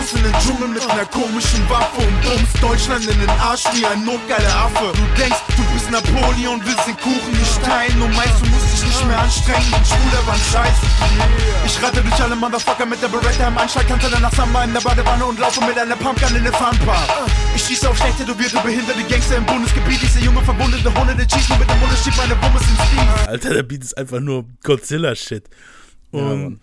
[0.00, 3.84] Barfuß in den Dschungel mit einer komischen Waffe und bums Deutschland in den Arsch wie
[3.84, 4.92] ein notgeiler Affe.
[4.94, 8.84] Du denkst, du bist Napoleon, willst den Kuchen nicht teilen und meinst, du musst dich
[8.86, 10.86] nicht mehr anstrengen, den Schwuler waren scheiße.
[11.66, 14.80] Ich rate durch alle Motherfucker mit der Beretta im Anschlag, tanze danach Samba in der
[14.80, 17.08] Badewanne und laufe mit einer Pumpgun in der Funpark.
[17.54, 21.48] Ich schieße auf schlecht tätowierte, behinderte Gangster im Bundesgebiet, diese junge verwundete Hunde, der schießt
[21.50, 23.28] nur mit dem Munde, schiebt meine Wummes ins Stief.
[23.28, 25.44] Alter, der Beat ist einfach nur Godzilla-Shit.
[26.12, 26.60] Ja, Und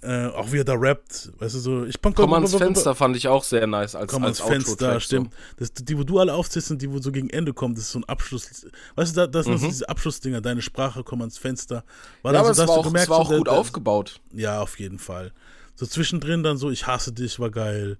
[0.00, 3.26] äh, auch wie er da rappt, weißt du so, ich Komm ans Fenster fand ich
[3.26, 5.32] auch sehr nice als, Komm als ans Fenster, stimmt.
[5.56, 7.92] Das, die, wo du alle aufziehst und die, wo so gegen Ende kommen, das ist
[7.92, 8.66] so ein Abschluss.
[8.94, 9.58] Weißt du, da- das sind Mhm.
[9.58, 11.84] so diese Abschlussdinger, deine Sprache, komm ans Fenster.
[12.22, 13.54] Ja, dann aber so, es war auch- es gemerkt, war so, auch der- gut der-
[13.54, 14.20] aufgebaut.
[14.32, 15.32] Ja, auf jeden Fall.
[15.74, 17.98] So zwischendrin dann so, ich hasse dich, war geil.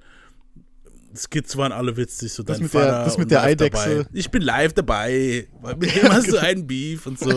[1.17, 3.97] Skits waren alle witzig, so Das dein mit der- Vater das mit und der Eidechse.
[4.05, 4.09] Dabei.
[4.13, 5.49] Ich bin live dabei.
[5.79, 7.31] Mit dem hast du einen Beef und so.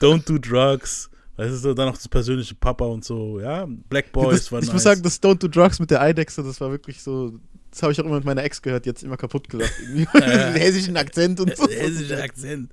[0.00, 1.09] Don't do drugs.
[1.48, 3.40] Du, so, dann noch das persönliche Papa und so.
[3.40, 4.72] Ja, Black Boys das, war ich nice.
[4.74, 7.32] muss sagen, das Don't Do Drugs mit der Eidechse, das war wirklich so.
[7.70, 9.72] Das habe ich auch immer mit meiner Ex gehört, jetzt immer kaputt gelacht.
[9.94, 10.10] Ja.
[10.10, 11.66] Hessischen Akzent und so.
[11.66, 12.72] Der hessische Akzent.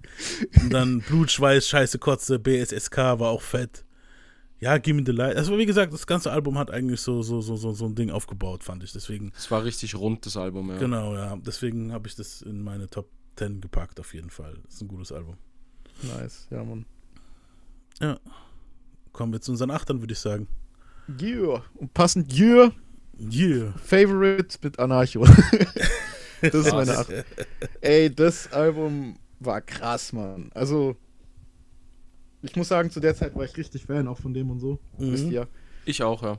[0.59, 3.85] Und dann Blut, Schweiß, Scheiße, Kotze, BSSK war auch fett.
[4.59, 5.37] Ja, Gimme the Light.
[5.37, 8.09] Also wie gesagt, das ganze Album hat eigentlich so, so, so, so, so ein Ding
[8.09, 8.91] aufgebaut, fand ich.
[8.91, 9.31] Deswegen.
[9.37, 10.77] Es war richtig rund, das Album, ja.
[10.77, 11.37] Genau, ja.
[11.45, 14.55] Deswegen habe ich das in meine Top 10 gepackt, auf jeden Fall.
[14.65, 15.37] Das ist ein gutes Album.
[16.01, 16.85] Nice, ja, Mann.
[17.99, 18.19] Ja.
[19.17, 20.47] Kommen wir zu unseren Achtern, würde ich sagen.
[21.19, 21.63] Yeah.
[21.73, 22.71] Und passend Yeah.
[23.19, 23.73] Yeah.
[23.83, 25.25] Favorite mit Anarcho.
[26.41, 27.11] das ist meine Acht.
[27.81, 30.51] Ey, das Album war krass, Mann.
[30.53, 30.95] Also,
[32.43, 34.77] ich muss sagen, zu der Zeit war ich richtig Fan auch von dem und so.
[34.99, 35.11] Mhm.
[35.13, 35.47] Wisst ihr?
[35.85, 36.37] Ich auch, ja.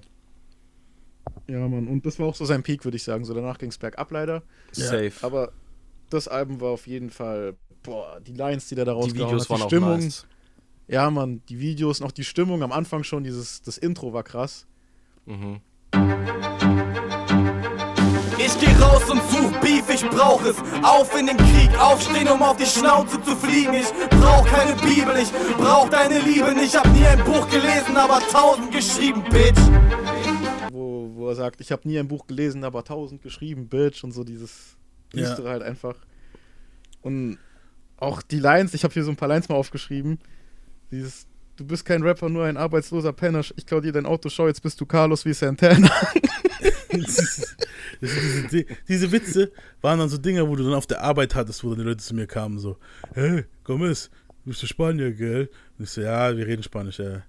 [1.49, 1.89] Ja, Mann.
[1.89, 3.25] Und das war auch so sein Peak, würde ich sagen.
[3.25, 4.45] So danach ging es bergab leider.
[4.71, 5.11] Safe.
[5.23, 5.51] Aber
[6.11, 9.43] das Album war auf jeden Fall, boah, die Lines, die der da Die rausgehauen Videos
[9.43, 9.99] hat, waren die auch Stimmung.
[9.99, 10.27] nice.
[10.89, 14.67] Ja, Mann, die Videos, noch die Stimmung am Anfang schon, dieses, das Intro war krass.
[15.27, 15.61] Mhm.
[18.39, 20.57] Ich geh raus und such Beef, ich brauch es.
[20.83, 23.75] Auf in den Krieg, aufstehen, um auf die Schnauze zu fliegen.
[23.75, 26.75] Ich brauch keine Bibel, ich brauch deine Liebe nicht.
[26.75, 29.61] Hab nie ein Buch gelesen, aber tausend geschrieben, Bitch.
[30.73, 34.13] Wo, wo er sagt, ich habe nie ein Buch gelesen, aber tausend geschrieben, Bitch und
[34.13, 34.79] so dieses
[35.13, 35.21] Ja.
[35.21, 35.97] Düstere halt einfach.
[37.03, 37.37] Und
[37.99, 40.19] auch die Lines, ich habe hier so ein paar Lines mal aufgeschrieben.
[40.91, 41.27] Dieses,
[41.57, 43.43] du bist kein Rapper, nur ein arbeitsloser Penner.
[43.57, 45.91] Ich klau dir dein Auto, schau, jetzt bist du Carlos wie Santana.
[46.91, 47.57] Ist,
[48.01, 51.63] diese, die- diese Witze waren dann so Dinger, wo du dann auf der Arbeit hattest,
[51.63, 52.79] wo dann die Leute zu mir kamen, so,
[53.13, 54.11] hey, Gomez,
[54.45, 55.51] du bist Spanier, gell?
[55.79, 57.23] Und ich so, ja, wir reden Spanisch, ja.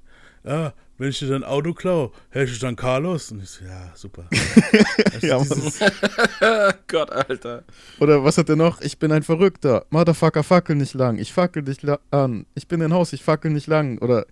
[0.45, 3.31] Ja, wenn ich dir dein Auto klaue, hältst du dann Carlos?
[3.31, 4.25] Und ich so, ja, super.
[5.13, 5.79] Also Ja, dieses-
[6.87, 7.63] Gott, Alter.
[7.99, 8.81] Oder was hat er noch?
[8.81, 9.85] Ich bin ein Verrückter.
[9.89, 11.17] Motherfucker, fackel nicht lang.
[11.17, 11.79] Ich fackel dich
[12.11, 12.45] an.
[12.53, 13.97] Ich bin ein Haus, ich fackel nicht lang.
[13.99, 14.25] Oder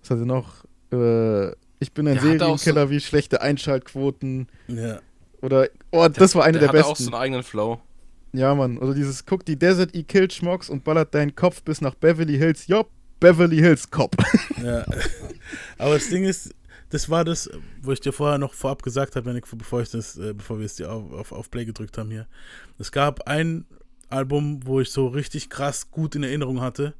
[0.00, 0.64] was hat er noch?
[0.92, 1.50] Äh,
[1.80, 4.48] ich bin ein Der auch Serienkiller wie schlechte Einschaltquoten.
[4.68, 5.00] Ja.
[5.42, 7.04] Oder, oh, das war eine der, der hatte auch besten.
[7.04, 7.80] so einen eigenen Flow.
[8.32, 8.78] Ja, Mann.
[8.78, 12.36] Oder dieses, guck, die Desert E killt Schmocks und ballert deinen Kopf bis nach Beverly
[12.38, 12.66] Hills.
[12.66, 12.88] Jopp,
[13.24, 14.14] Beverly Hills Cop.
[14.62, 14.84] Ja.
[15.78, 16.54] Aber das Ding ist,
[16.90, 17.50] das war das,
[17.82, 20.64] wo ich dir vorher noch vorab gesagt habe, ich, bevor ich das, äh, bevor wir
[20.64, 22.26] es dir auf, auf, auf Play gedrückt haben hier.
[22.78, 23.66] Es gab ein
[24.08, 26.94] Album, wo ich so richtig krass gut in Erinnerung hatte.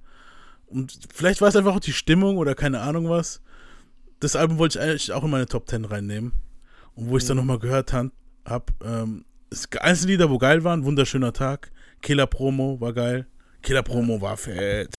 [0.67, 3.41] Und vielleicht war es einfach auch die Stimmung oder keine Ahnung was.
[4.21, 6.33] Das Album wollte ich eigentlich auch in meine Top 10 reinnehmen.
[6.95, 8.11] Und wo ich es dann nochmal gehört habe,
[8.45, 9.25] hab, ähm,
[9.81, 11.71] einzelne Lieder, wo geil waren, wunderschöner Tag.
[12.03, 13.27] Killer Promo war geil.
[13.63, 14.94] Killer Promo war fett.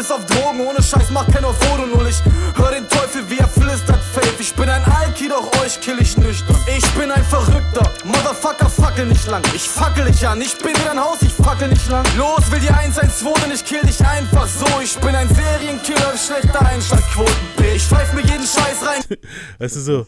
[0.00, 2.08] Bist auf Drogen, ohne Scheiß, mach kein Foto null.
[2.08, 2.22] Ich
[2.56, 4.40] hör den Teufel, wie er flüstert, Faith.
[4.40, 6.56] Ich bin ein Alki, doch euch kill ich nüchtern.
[6.74, 9.42] Ich bin ein Verrückter, Motherfucker, fackel nicht lang.
[9.54, 12.06] Ich fackel dich an, ich bin in dein Haus, ich fackel nicht lang.
[12.16, 14.64] Los, will die 112, denn ich kill dich einfach so.
[14.82, 17.76] Ich bin ein Serienkiller, schlechter Einschlagquoten, bitch.
[17.76, 19.18] Ich pfeif mir jeden Scheiß rein.
[19.58, 20.06] Weißt du so.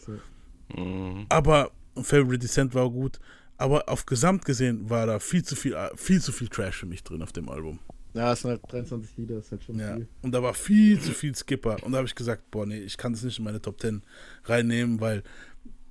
[1.29, 1.71] Aber
[2.01, 3.19] Favorite Descent war gut.
[3.59, 7.05] Aber auf Gesamt gesehen war da viel zu viel, viel zu viel Trash für mich
[7.05, 7.79] drin auf dem Album.
[8.15, 9.95] Ja, es sind halt 23 Lieder, ist halt schon Ja.
[9.97, 10.07] viel.
[10.23, 11.77] Und da war viel zu viel Skipper.
[11.83, 14.03] Und da habe ich gesagt, boah, nee, ich kann das nicht in meine Top 10
[14.45, 15.23] reinnehmen, weil,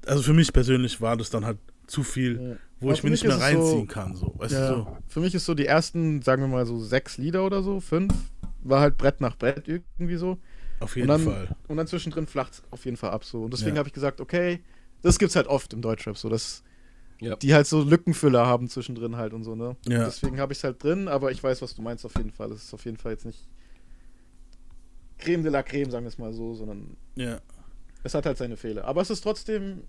[0.06, 1.58] also für mich persönlich war das dann halt
[1.88, 4.16] zu viel, wo Aber ich mir mich nicht mehr es so- reinziehen kann.
[4.16, 4.34] So.
[4.38, 4.98] Weißt ja, du so?
[5.08, 8.14] Für mich ist so die ersten, sagen wir mal so sechs Lieder oder so, fünf,
[8.64, 10.38] war halt Brett nach Brett irgendwie so.
[10.80, 11.56] Auf jeden und dann, Fall.
[11.68, 13.44] Und dann zwischendrin flacht es auf jeden Fall ab so.
[13.44, 13.80] Und deswegen Ja.
[13.80, 14.62] habe ich gesagt, okay,
[15.02, 16.64] das gibt's halt oft im Deutschrap so, dass
[17.22, 17.36] Ja.
[17.38, 19.78] die halt so Lückenfüller haben zwischendrin halt und so, ne?
[19.88, 20.00] Ja.
[20.00, 22.32] Und deswegen habe ich es halt drin, aber ich weiß, was du meinst auf jeden
[22.32, 22.52] Fall.
[22.52, 23.48] Es ist auf jeden Fall jetzt nicht
[25.20, 27.40] Creme de la Creme, sagen wir es mal so, sondern Ja.
[28.04, 28.86] es hat halt seine Fehler.
[28.86, 29.84] Aber es ist trotzdem,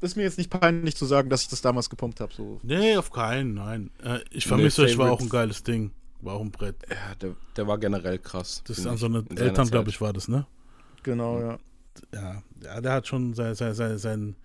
[0.00, 2.32] ist mir jetzt nicht peinlich zu sagen, dass ich das damals gepumpt habe.
[2.32, 2.60] So.
[2.62, 3.90] Nee, auf keinen, nein.
[4.02, 5.90] Äh, ich Nee, vermisse euch, war auch ein geiles Ding.
[6.20, 6.76] War auch ein Brett.
[6.88, 8.62] Ja, der, der war generell krass.
[8.66, 10.46] Das ist an so eine Eltern, glaube ich, war das, ne?
[11.02, 11.58] Genau, ja.
[12.14, 14.36] Ja, ja der hat schon sein, sein, sein, sein,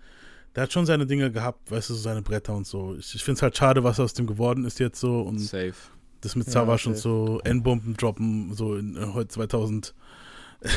[0.54, 2.96] der hat schon seine Dinge gehabt, weißt du, so seine Bretter und so.
[2.98, 5.20] Ich, ich finde es halt schade, was aus dem geworden ist jetzt so.
[5.20, 5.74] Und Safe.
[6.20, 7.02] das mit Ja, Savage und safe.
[7.08, 9.94] so N-Bomben droppen, so in äh, heute 2000.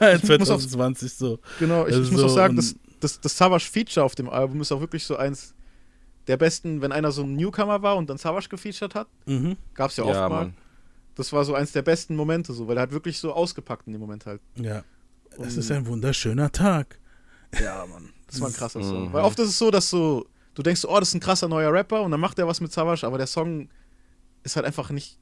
[0.00, 1.38] Ich muss auch- 2020 so.
[1.60, 4.14] Genau, ich, Also ich muss auch so, sagen, und- das, das, das Savage Feature auf
[4.14, 5.54] dem Album ist auch wirklich so eins
[6.26, 9.06] der besten, wenn einer so ein Newcomer war und dann Savage gefeatured hat.
[9.26, 9.56] Mhm.
[9.74, 10.44] Gab's ja, Ja, oft mal.
[10.46, 10.54] Mann.
[11.14, 13.92] Das war so eins der besten Momente, so, weil er hat wirklich so ausgepackt in
[13.92, 14.40] dem Moment halt.
[14.56, 14.82] Ja.
[15.30, 16.98] Es Und- ist ein wunderschöner Tag.
[17.62, 18.10] Ja, Mann.
[18.34, 19.08] Das war ein krasser Song.
[19.08, 19.12] Mhm.
[19.12, 21.72] Weil oft ist es so, dass so, du denkst, oh, das ist ein krasser neuer
[21.72, 23.68] Rapper und dann macht er was mit Savage, aber der Song
[24.42, 25.18] ist halt einfach nicht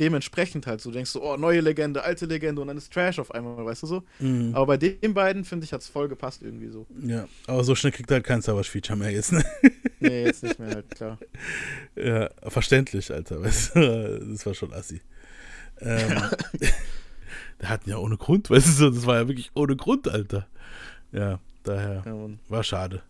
[0.00, 0.90] dementsprechend halt so.
[0.90, 3.82] Du denkst so, oh, neue Legende, alte Legende und dann ist Trash auf einmal, weißt
[3.82, 4.02] du so.
[4.18, 4.54] Mhm.
[4.54, 6.86] Aber bei den beiden, finde ich, hat es voll gepasst irgendwie so.
[7.02, 9.44] Ja, aber so schnell kriegt er halt kein Savage-Feature mehr jetzt, ne?
[10.00, 11.18] Nee, jetzt nicht mehr, halt, klar.
[11.96, 13.42] Ja, verständlich, Alter.
[13.42, 14.32] Weißt du?
[14.32, 15.00] Das war schon assi.
[15.80, 16.22] Ähm,
[17.60, 20.48] der hatten ja ohne Grund, weißt du, so, das war ja wirklich ohne Grund, Alter.
[21.12, 23.02] Ja, daher Ja, war schade.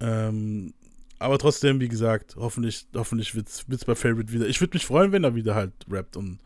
[0.00, 0.74] Ähm,
[1.18, 4.46] aber trotzdem, wie gesagt, hoffentlich, hoffentlich wird's, wird's bei Favorite wieder.
[4.46, 6.38] Ich würde mich freuen, wenn er wieder halt rappt und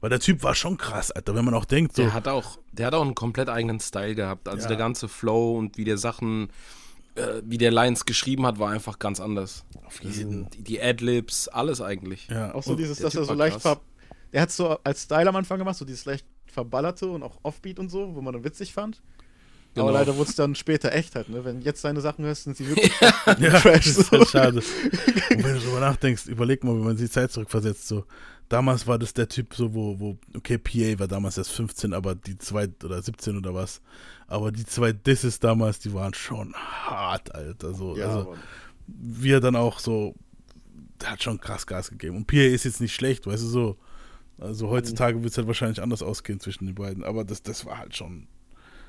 [0.00, 2.02] weil der Typ war schon krass, Alter, wenn man auch denkt, so.
[2.02, 4.48] Der hat auch, der hat auch einen komplett eigenen Style gehabt.
[4.48, 4.68] Also Ja.
[4.68, 6.50] der ganze Flow und wie der Sachen,
[7.14, 9.64] äh, wie der Lines geschrieben hat, war einfach ganz anders.
[9.84, 10.50] Auf jeden.
[10.50, 12.28] Die, die Adlibs, alles eigentlich.
[12.28, 12.54] Ja.
[12.54, 13.80] Auch so dieses, der dass er so leicht ver...
[14.30, 17.78] Er hat so als Style am Anfang gemacht, so dieses leicht verballerte und auch Offbeat
[17.78, 19.00] und so, wo man dann witzig fand.
[19.74, 19.88] Genau.
[19.88, 21.44] Aber leider wurde es dann später echt halt, ne?
[21.44, 23.84] Wenn jetzt seine Sachen hörst, sind sie wirklich Ja, Trash.
[23.84, 24.58] das ist halt schade.
[24.58, 28.04] Und wenn du drüber nachdenkst, überleg mal, wenn man die Zeit zurückversetzt, so,
[28.48, 32.14] damals war das der Typ so, wo, wo, okay, PA war damals erst 15, aber
[32.14, 33.80] die zwei, oder 17 oder was,
[34.26, 38.38] aber die zwei Disses damals, die waren schon hart, Alter, so, Ja, also, Mann.
[38.86, 40.14] wie er dann auch so,
[41.00, 42.16] der hat schon krass Gas gegeben.
[42.16, 43.76] Und PA ist jetzt nicht schlecht, weißt du, so,
[44.38, 47.78] also heutzutage wird es halt wahrscheinlich anders ausgehen zwischen den beiden, aber das, das war
[47.78, 48.26] halt schon,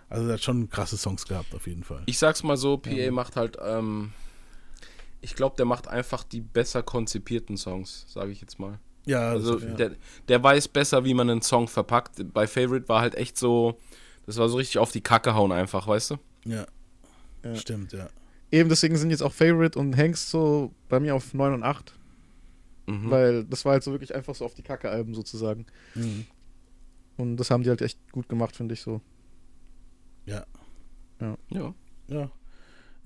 [0.09, 2.03] also er hat schon krasse Songs gehabt, auf jeden Fall.
[2.05, 3.11] Ich sag's mal so, PA Ja.
[3.11, 4.11] macht halt, ähm,
[5.21, 8.79] ich glaube, der macht einfach die besser konzipierten Songs, sage ich jetzt mal.
[9.05, 9.91] Ja, das also auf jeden der,
[10.27, 12.33] der weiß besser, wie man einen Song verpackt.
[12.33, 13.79] Bei Favorite war halt echt so,
[14.25, 16.17] das war so richtig auf die Kacke hauen einfach, weißt du?
[16.45, 16.65] Ja.
[17.43, 17.55] Ja.
[17.55, 18.09] Stimmt, ja.
[18.51, 21.93] Eben deswegen sind jetzt auch Favorite und Hanks so bei mir auf 9 und 8.
[22.87, 23.11] Mhm.
[23.11, 25.65] Weil das war halt so wirklich einfach so auf die Kacke-Alben sozusagen.
[25.95, 26.25] Mhm.
[27.17, 29.01] Und das haben die halt echt gut gemacht, finde ich so.
[30.29, 30.45] Ja.
[31.19, 31.37] Ja.
[31.49, 31.73] Ja.
[32.07, 32.31] Ja.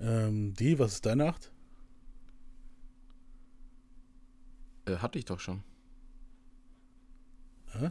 [0.00, 1.50] Ähm, die, was ist deine Acht?
[4.86, 5.62] Äh, hatte ich doch schon.
[7.72, 7.90] Hä?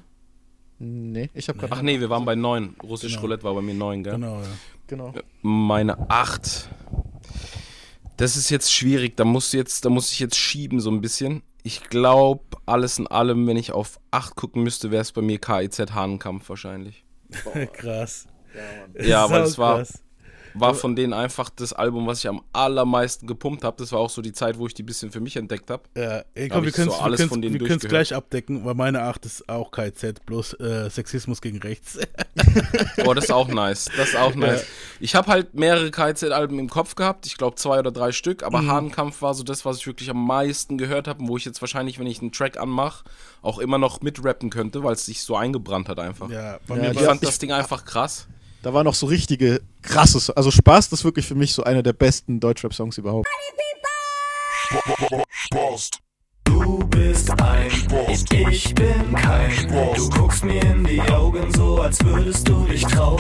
[0.80, 1.74] Nee, ich habe gerade.
[1.74, 2.76] Ach nee, wir waren bei 9.
[2.84, 3.22] Russisch Genau.
[3.22, 4.14] Roulette war bei mir 9, gell?
[4.14, 4.48] Genau, ja.
[4.88, 5.14] Genau.
[5.42, 6.70] Meine 8.
[8.18, 11.42] Das ist jetzt schwierig, da muss jetzt, da muss ich jetzt schieben so ein bisschen.
[11.64, 15.40] Ich glaube, alles in allem, wenn ich auf 8 gucken müsste, wäre es bei mir
[15.40, 17.06] KIZ Hahnenkampf wahrscheinlich.
[17.74, 18.28] krass.
[19.02, 20.00] Ja, weil es war, Krass.
[20.56, 23.76] war von denen einfach das Album, was ich am allermeisten gepumpt habe.
[23.80, 25.84] Das war auch so die Zeit, wo ich die bisschen für mich entdeckt habe.
[25.98, 27.90] Ja, Da komm, hab wir ich können so es alles von denen durchgehört.
[27.90, 31.98] gleich abdecken, weil meine Acht ist auch KZ, bloß äh, Sexismus gegen rechts.
[33.06, 33.90] Oh, das ist auch nice.
[33.98, 34.66] Das ist auch nice.
[35.00, 37.26] Ich habe halt mehrere KZ-Alben im Kopf gehabt.
[37.26, 38.44] Ich glaube zwei oder drei Stück.
[38.44, 38.72] Aber Mhm.
[38.72, 41.62] Hahnkampf war so das, was ich wirklich am meisten gehört habe und wo ich jetzt
[41.62, 43.04] wahrscheinlich, wenn ich einen Track anmache,
[43.42, 46.30] auch immer noch mitrappen könnte, weil es sich so eingebrannt hat einfach.
[46.30, 48.28] Ja, bei Ja, mir ich war fand ich- das Ding einfach krass.
[48.64, 50.30] Da war noch so richtige krasses.
[50.30, 53.28] Also Spaß, das ist wirklich für mich so einer der besten Deutschrap-Songs überhaupt.
[56.64, 59.98] Du bist ein Boss, ich bin kein Boss.
[59.98, 63.20] Du guckst mir in die Augen so, als würdest du dich trauen.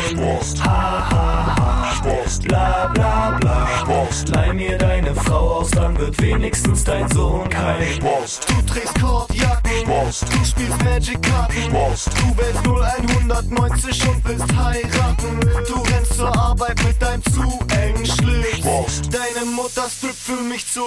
[0.63, 2.39] Ha ha ha, Boss.
[2.39, 3.67] bla bla bla.
[3.85, 4.23] Boss.
[4.29, 8.39] Leih mir deine Frau aus, dann wird wenigstens dein Sohn kein Boss.
[8.47, 10.21] Du trägst Kordjacken, Boss.
[10.21, 12.05] Du spielst Magic-Karten, Boss.
[12.05, 15.39] Du wählst 0190 und willst heiraten.
[15.67, 18.61] Du rennst zur Arbeit mit deinem zu engen Schlips.
[18.61, 19.01] Boss.
[19.11, 20.85] Deine Mutter strippt für mich zu.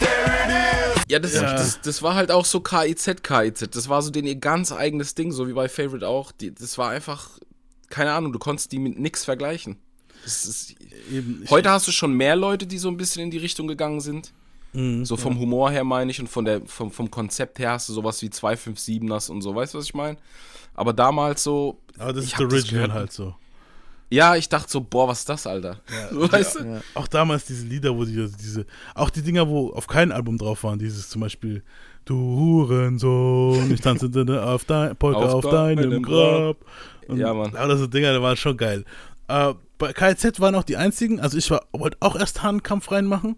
[0.00, 0.08] There
[0.44, 1.02] it is.
[1.08, 3.68] Ja, das, Das, das war halt auch so KIZ, KIZ.
[3.72, 6.32] Das war so den ihr ganz eigenes Ding, so wie bei Favorite auch.
[6.32, 7.30] Die, das war einfach,
[7.90, 9.76] keine Ahnung, du konntest die mit nix vergleichen.
[10.24, 10.76] Das ist,
[11.10, 14.00] Eben, heute hast du schon mehr Leute, die so ein bisschen in die Richtung gegangen
[14.00, 14.32] sind.
[14.72, 15.40] Mhm, so vom ja.
[15.40, 18.28] Humor her meine ich und von der, vom, vom Konzept her hast du sowas wie
[18.28, 20.16] 257ers und so, weißt du, was ich meine?
[20.74, 21.78] Aber damals so.
[21.98, 23.34] Aber das ist Original halt so.
[24.12, 25.80] Ja, ich dachte so, boah, was ist das, Alter?
[26.12, 26.64] so, weißt du?
[26.64, 26.80] Ja.
[26.94, 30.64] Auch damals diese Lieder, wo die diese, auch die Dinger, wo auf keinem Album drauf
[30.64, 31.62] waren, dieses zum Beispiel
[32.04, 34.10] Du Hurensohn, ich tanze
[34.44, 36.56] auf dein, Polka auf, Auf deinem deinem Grab.
[37.08, 37.52] Und Ja, Mann.
[37.52, 38.84] Lauter so Dinger, die waren schon geil.
[39.28, 43.36] Äh, bei KZ waren auch die einzigen, also ich war, wollte auch erst Hahnkampf reinmachen.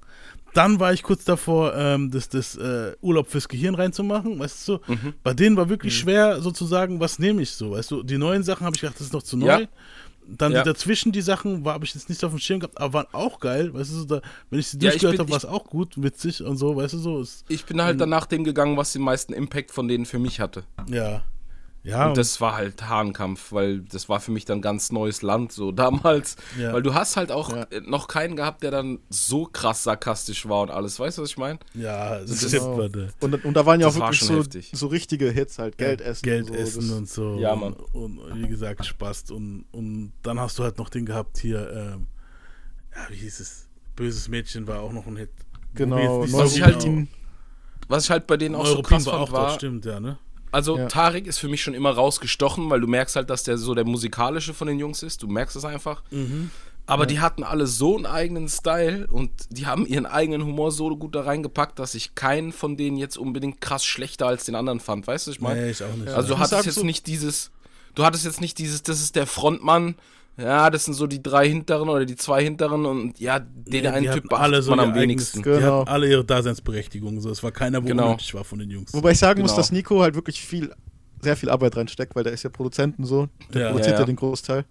[0.55, 4.73] Dann war ich kurz davor, ähm, das, das äh, Urlaub fürs Gehirn reinzumachen, weißt du
[4.75, 4.81] so.
[4.87, 5.15] Mhm.
[5.23, 8.03] Bei denen war wirklich schwer sozusagen, was nehme ich so, weißt du.
[8.03, 9.47] Die neuen Sachen habe ich gedacht, das ist noch zu neu.
[9.47, 9.61] Ja.
[10.27, 10.63] Dann Ja.
[10.63, 13.41] dazwischen, die Sachen, habe ich jetzt nicht so auf dem Schirm gehabt, aber waren auch
[13.41, 14.21] geil, weißt du, so da,
[14.51, 16.99] wenn ich sie Ja, durchgehört habe, war es auch gut, witzig und so, weißt du,
[16.99, 17.21] so.
[17.21, 20.19] Es, Ich bin halt dann nach dem gegangen, was den meisten Impact von denen für
[20.19, 20.65] mich hatte.
[20.89, 21.23] ja.
[21.85, 25.53] Ja, und das war halt Hahnkampf, weil das war für mich dann ganz neues Land,
[25.53, 26.37] so damals.
[26.59, 26.73] Ja.
[26.73, 30.63] Weil du hast halt auch äh, noch keinen gehabt, der dann so krass sarkastisch war
[30.63, 30.99] und alles.
[30.99, 31.59] Weißt du, was ich meine?
[31.75, 33.09] Ja, das Das- stimmt, warte.
[33.21, 35.77] Und, und da waren ja auch wirklich so, so richtige Hits halt.
[35.77, 36.23] Geld essen.
[36.23, 36.63] Geld und so.
[36.63, 37.39] essen und so.
[37.39, 37.75] Ja, Mann.
[37.93, 39.31] Und, und wie gesagt, Spaß.
[39.33, 42.07] Und, und dann hast du halt noch den gehabt hier, ähm,
[42.95, 43.69] ja, wie hieß es?
[43.97, 45.31] Böses Mädchen war auch noch ein Hit.
[45.75, 47.07] Genau, Was so ich halt, genau-
[47.89, 50.01] was ich halt bei denen auch so Neuruppin krass war fand, auch war, stimmt, ja,
[50.01, 50.19] ne?
[50.55, 50.87] Also Ja.
[50.87, 53.85] Tarek ist für mich schon immer rausgestochen, weil du merkst halt, dass der so der
[53.85, 55.23] musikalische von den Jungs ist.
[55.23, 56.03] Du merkst es einfach.
[56.11, 56.51] Mhm.
[56.87, 60.95] Aber die hatten alle so einen eigenen Style und die haben ihren eigenen Humor so
[60.97, 64.81] gut da reingepackt, dass ich keinen von denen jetzt unbedingt krass schlechter als den anderen
[64.81, 65.07] fand.
[65.07, 65.63] Weißt du, ich meine?
[65.63, 66.09] Nee, ich auch nicht.
[66.13, 67.51] Also du Ich hattest jetzt so- nicht dieses,
[67.95, 69.95] du hattest jetzt nicht dieses, das ist der Frontmann,
[70.37, 73.89] ja, das sind so die drei hinteren oder die zwei hinteren und ja, den Nee,
[73.89, 75.39] einen die Typ alle so man am eigenes- wenigsten.
[75.39, 75.81] Die Genau.
[75.81, 77.21] hatten alle ihre Daseinsberechtigung.
[77.21, 77.31] So.
[77.31, 78.07] Es war keiner, wo Genau.
[78.07, 78.93] unnötig war von den Jungs.
[78.93, 79.59] Wobei ich sagen muss, Genau.
[79.61, 80.73] dass Nico halt wirklich viel,
[81.23, 83.29] sehr viel Arbeit reinsteckt, weil der ist ja Produzent und so.
[83.53, 83.67] Der Ja.
[83.69, 84.07] produziert Ja, ja, ja.
[84.07, 84.65] den Großteil.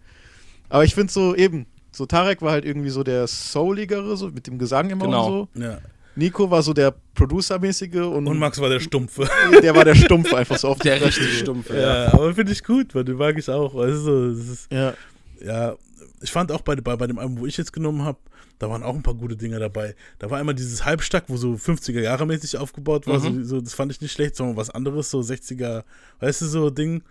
[0.69, 4.47] Aber ich finde so eben, so Tarek war halt irgendwie so der Souligere, so mit
[4.47, 5.41] dem Gesang immer Genau.
[5.43, 5.61] und so.
[5.61, 5.77] Ja.
[6.15, 9.27] Nico war so der Producer-mäßige und, Und Max war der Stumpfe.
[9.63, 12.13] der war der Stumpfe einfach so auf die Der richtig stumpfe, Ja, ja.
[12.13, 13.73] aber finde ich gut, weil den mag ich auch.
[13.73, 14.93] Weißt du, so, das ist, Ja.
[15.43, 15.75] Ja,
[16.21, 18.17] ich fand auch bei, bei, bei dem Album, wo ich jetzt genommen habe,
[18.59, 19.95] da waren auch ein paar gute Dinger dabei.
[20.19, 23.19] Da war immer dieses Halbstack, wo so 50er Jahre mäßig aufgebaut war.
[23.19, 23.43] Mhm.
[23.43, 25.83] So, so, das fand ich nicht schlecht, sondern was anderes, so 60er,
[26.19, 27.03] weißt du, so Ding.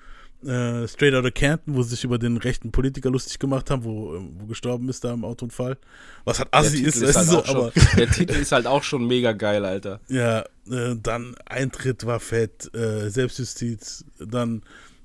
[0.45, 4.17] Äh, Straight Outta Canton, wo sie sich über den rechten Politiker lustig gemacht haben, wo,
[4.17, 5.77] ähm, wo gestorben ist da im Autounfall.
[6.25, 8.51] Was halt Der assi ist, ist weißt halt du, so, schon, aber der Titel ist
[8.51, 10.01] halt auch schon mega geil, Alter.
[10.09, 14.63] ja, äh, dann Eintritt war fett, äh, Selbstjustiz, dann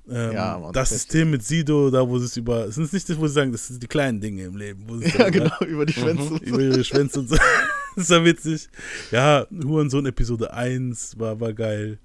[0.09, 0.89] ähm, Ja, Mann, das.
[0.89, 3.51] System mit Sido, da wo sie es über, es ist nicht das, wo sie sagen,
[3.51, 4.83] das sind die kleinen Dinge im Leben.
[4.87, 6.21] Wo sie es Ja, dann, genau, über die Schwänze.
[6.23, 6.45] und so.
[6.45, 7.35] über ihre Schwänze und so.
[7.95, 8.69] das ist ja witzig.
[9.11, 11.99] Ja, Hurensohn Episode 1 war, war geil.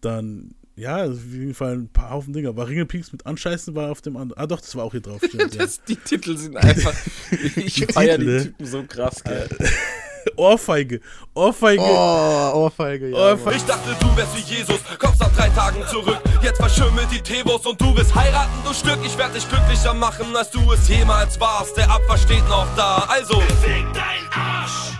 [0.00, 2.56] Dann, ja, also auf jeden Fall ein paar Haufen Dinger.
[2.56, 4.42] War Ringelpieks mit Anscheißen war auf dem anderen.
[4.42, 5.20] Ah doch, das war auch hier drauf.
[5.26, 5.62] Stimmt, ja.
[5.62, 6.94] Das, die Titel sind einfach.
[7.56, 8.42] Ich Die feier Titel, die ne?
[8.44, 9.48] Typen so krass, gell.
[10.36, 11.00] Ohrfeige.
[11.34, 11.82] Ohrfeige.
[11.82, 13.32] Oh, Ohrfeige, ja.
[13.32, 13.56] Ohrfeige.
[13.56, 16.18] Ich dachte, du wärst wie Jesus, kommst nach drei Tagen zurück.
[16.42, 18.98] Jetzt verschimmelt die Tevos und du willst heiraten, du Stück.
[19.04, 21.76] Ich werd dich glücklicher machen, als du es jemals warst.
[21.76, 23.34] Der Abwasch steht noch da, also.
[23.34, 24.92] Beweg dein Arsch!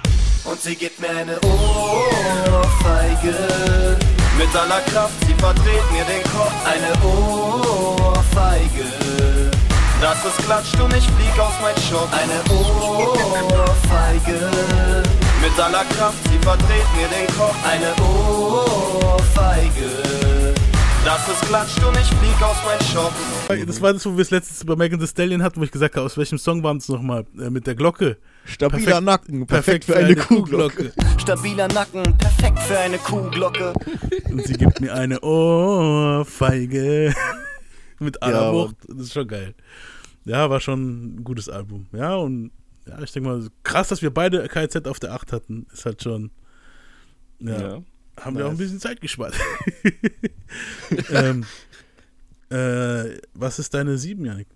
[0.44, 3.34] Und sie gibt mir eine Ohrfeige.
[4.36, 6.52] Mit aller Kraft, sie verdreht mir den Kopf.
[6.66, 9.03] Eine Ohrfeige.
[10.04, 12.06] Dass es klatscht und ich flieg aus mein Shop.
[12.12, 14.50] Eine Ohrfeige.
[15.40, 17.56] Mit aller Kraft, sie verdreht mir den Kopf.
[17.66, 19.88] Eine Ohrfeige.
[21.06, 23.12] Dass es klatscht und ich flieg aus mein Shop.
[23.66, 25.96] Das war das, wo wir es letztens bei Megan Thee Stallion hatten, wo ich gesagt
[25.96, 27.24] habe, aus welchem Song waren es nochmal?
[27.40, 28.18] Äh, mit der Glocke.
[28.44, 30.92] Stabiler Perfekt- Nacken, perfekt, für eine, Kuhglocke.
[31.18, 33.72] Stabiler Nacken, perfekt für eine Kuhglocke.
[34.30, 37.14] Und sie gibt mir eine Ohrfeige.
[38.00, 38.76] mit aller Ja, Wucht.
[38.86, 39.54] Das ist schon geil.
[40.24, 41.86] Ja, war schon ein gutes Album.
[41.92, 42.50] Ja, und
[42.86, 45.66] ja, ich denke mal, krass, dass wir beide KZ auf der 8 hatten.
[45.72, 46.30] Ist halt schon.
[47.40, 47.60] Ja.
[47.60, 47.82] Ja.
[48.20, 48.58] Haben wir auch ein Nice.
[48.66, 49.34] bisschen Zeit gespart.
[51.10, 51.44] ähm,
[52.50, 54.46] äh, was ist deine 7, Janik?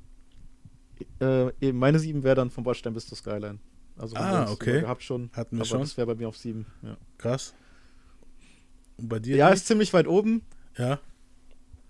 [1.21, 3.59] Äh, meine sieben wäre dann vom Bordstein bis zur Skyline.
[3.97, 4.81] Also Ah, okay.
[4.81, 5.31] gehabt schon.
[5.33, 5.81] Hatten wir aber schon.
[5.81, 6.67] das wäre bei mir auf sieben.
[6.83, 7.55] Ja, Krass.
[8.97, 9.37] Und bei dir?
[9.37, 10.43] ja ist ziemlich weit oben,
[10.77, 11.01] ja.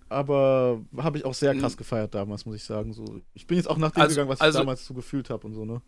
[0.09, 2.93] Aber habe ich auch sehr krass gefeiert damals, muss ich sagen.
[2.93, 5.29] So, ich bin jetzt auch nach dem Also- gegangen, was also- ich damals so gefühlt
[5.29, 5.81] habe und so, ne?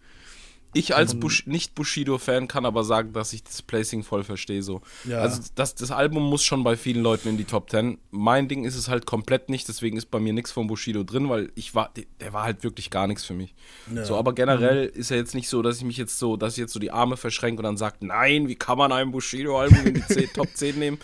[0.74, 4.64] Ich als Bush, nicht Bushido-Fan kann aber sagen, dass ich das Placing voll verstehe.
[4.64, 4.82] So.
[5.04, 5.20] Ja.
[5.20, 7.98] Also das, das Album muss schon bei vielen Leuten in die Top 10.
[8.12, 11.28] Mein Ding ist es halt komplett nicht, deswegen ist bei mir nichts von Bushido drin,
[11.30, 13.54] weil ich war, der, war halt wirklich gar nichts für mich.
[13.94, 14.06] Ja.
[14.06, 16.60] So, aber generell ist ja jetzt nicht so, dass ich mich jetzt so, dass ich
[16.60, 19.94] jetzt so die Arme verschränke und dann sage, nein, wie kann man ein Bushido-Album in
[19.96, 21.00] die 10, Top 10 nehmen?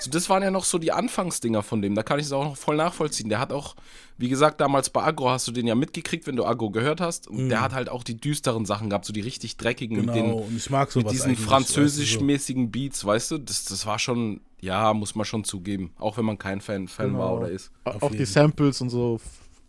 [0.00, 1.94] So, das waren ja noch so die Anfangsdinger von dem.
[1.96, 3.28] Da kann ich es auch noch voll nachvollziehen.
[3.28, 3.74] Der hat auch,
[4.18, 7.28] wie gesagt, damals bei Agro hast du den ja mitgekriegt, wenn du Agro gehört hast.
[7.28, 7.48] Und Mhm.
[7.48, 10.32] der hat halt auch die düsteren Sachen gehabt, so die richtig dreckigen Genau, mit den
[10.32, 13.38] und ich mag mit diesen französisch-mäßigen Beats, weißt du?
[13.38, 15.92] Das, das war schon, ja, muss man schon zugeben.
[15.98, 17.38] Auch wenn man kein Fan, Fan war Genau.
[17.38, 17.70] oder ist.
[17.84, 19.20] Auch die Samples und so.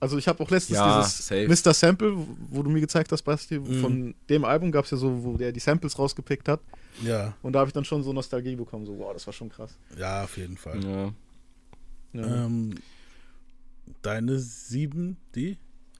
[0.01, 1.47] Also ich habe auch letztens Ja, dieses safe.
[1.47, 1.73] Mr.
[1.73, 3.81] Sample, wo- wo du mir gezeigt hast, Basti, Mhm.
[3.81, 6.61] von dem Album gab es ja so, wo der die Samples rausgepickt hat.
[7.03, 7.33] Ja.
[7.43, 9.75] Und da habe ich dann schon so Nostalgie bekommen, so, wow, das war schon krass.
[9.97, 10.79] Ja, auf jeden Fall.
[10.83, 11.11] Ja.
[12.13, 12.45] Ja.
[12.45, 12.75] Ähm,
[14.01, 15.57] deine 7, die?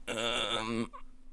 [0.08, 0.90] Ähm,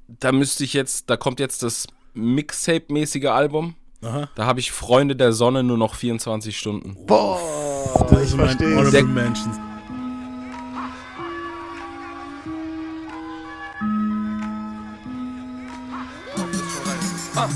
[0.09, 3.75] da müsste ich jetzt, da kommt jetzt das Mixtape-mäßige Album.
[4.03, 4.29] Aha.
[4.35, 6.97] Da habe ich Freunde der Sonne nur noch 24 Stunden.
[7.07, 7.39] Boah,
[8.11, 8.77] Das ich ist mein verstehe.
[8.77, 9.57] Honorable Mentions.
[17.35, 17.49] Ah,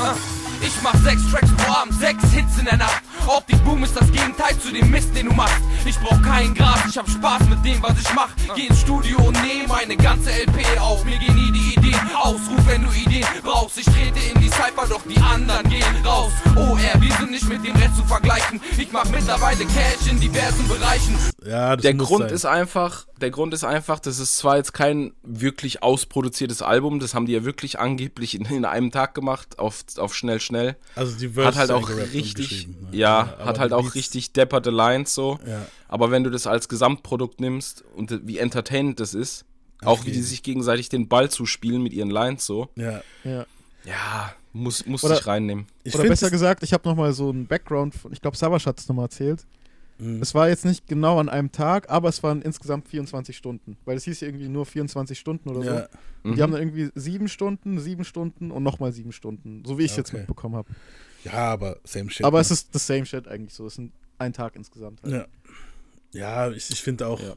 [0.00, 0.14] ah.
[0.60, 3.02] Ich mach sechs Tracks pro Abend, sechs Hits in der Nacht.
[3.26, 5.62] Optik Boom ist das Gegenteil zu dem Mist, den du machst.
[5.84, 8.28] Ich brauch keinen Gras, ich hab Spaß mit dem, was ich mach.
[8.54, 11.04] Geh ins Studio und nehme eine ganze LP auf.
[11.04, 11.83] Mir gehen nie die Ideen
[12.16, 12.40] aus.
[12.50, 13.78] Ruf, wenn du Ideen brauchst.
[13.78, 16.32] Ich trete in die Cypher, doch die anderen gehen raus.
[16.56, 18.60] Oh, er, wir sind nicht mit dem Rest zu vergleichen.
[18.78, 21.16] Ich mach mittlerweile Cash in diversen Bereichen.
[21.46, 22.34] Ja, das der Grund sein.
[22.34, 27.14] ist einfach, der Grund ist einfach, das ist zwar jetzt kein wirklich ausproduziertes Album, das
[27.14, 30.76] haben die ja wirklich angeblich in, in einem Tag gemacht, auf, auf schnell, schnell.
[30.96, 32.74] Also die hat Verses halt auch richtig, ne?
[32.92, 35.38] ja, Ja, hat halt auch richtig depperte Lines so.
[35.46, 35.66] Ja.
[35.88, 39.44] Aber wenn du das als Gesamtprodukt nimmst und wie entertainend das ist,
[39.84, 42.68] Auch wie die sich gegenseitig den Ball zuspielen mit ihren Lines so.
[42.76, 43.02] Ja.
[43.24, 43.46] Ja.
[43.84, 45.66] Ja, muss, muss Oder- ich reinnehmen.
[45.82, 48.66] Ich Oder besser es- gesagt, ich habe nochmal so einen Background, von, ich glaube, Savasch
[48.66, 49.44] hat es nochmal erzählt.
[49.98, 50.20] Mhm.
[50.22, 53.76] Es war jetzt nicht genau an einem Tag, aber es waren insgesamt 24 Stunden.
[53.84, 55.76] Weil es hieß ja irgendwie nur 24 Stunden oder Ja.
[55.78, 55.84] so.
[56.24, 56.34] Und Mhm.
[56.36, 59.62] Die haben dann irgendwie sieben Stunden, sieben Stunden und nochmal sieben Stunden.
[59.66, 60.18] So wie ich es jetzt Okay.
[60.18, 60.68] mitbekommen habe.
[61.24, 62.24] Ja, aber same shit.
[62.26, 62.42] Aber ne?
[62.42, 63.66] es ist das same shit eigentlich so.
[63.66, 65.02] Es ist ein, ein Tag insgesamt.
[65.02, 65.12] Halt.
[65.12, 65.26] Ja.
[66.12, 67.20] Ja, ich, ich finde auch.
[67.20, 67.34] Ja.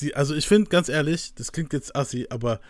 [0.00, 2.60] Die, also ich finde, ganz ehrlich, das klingt jetzt assi, aber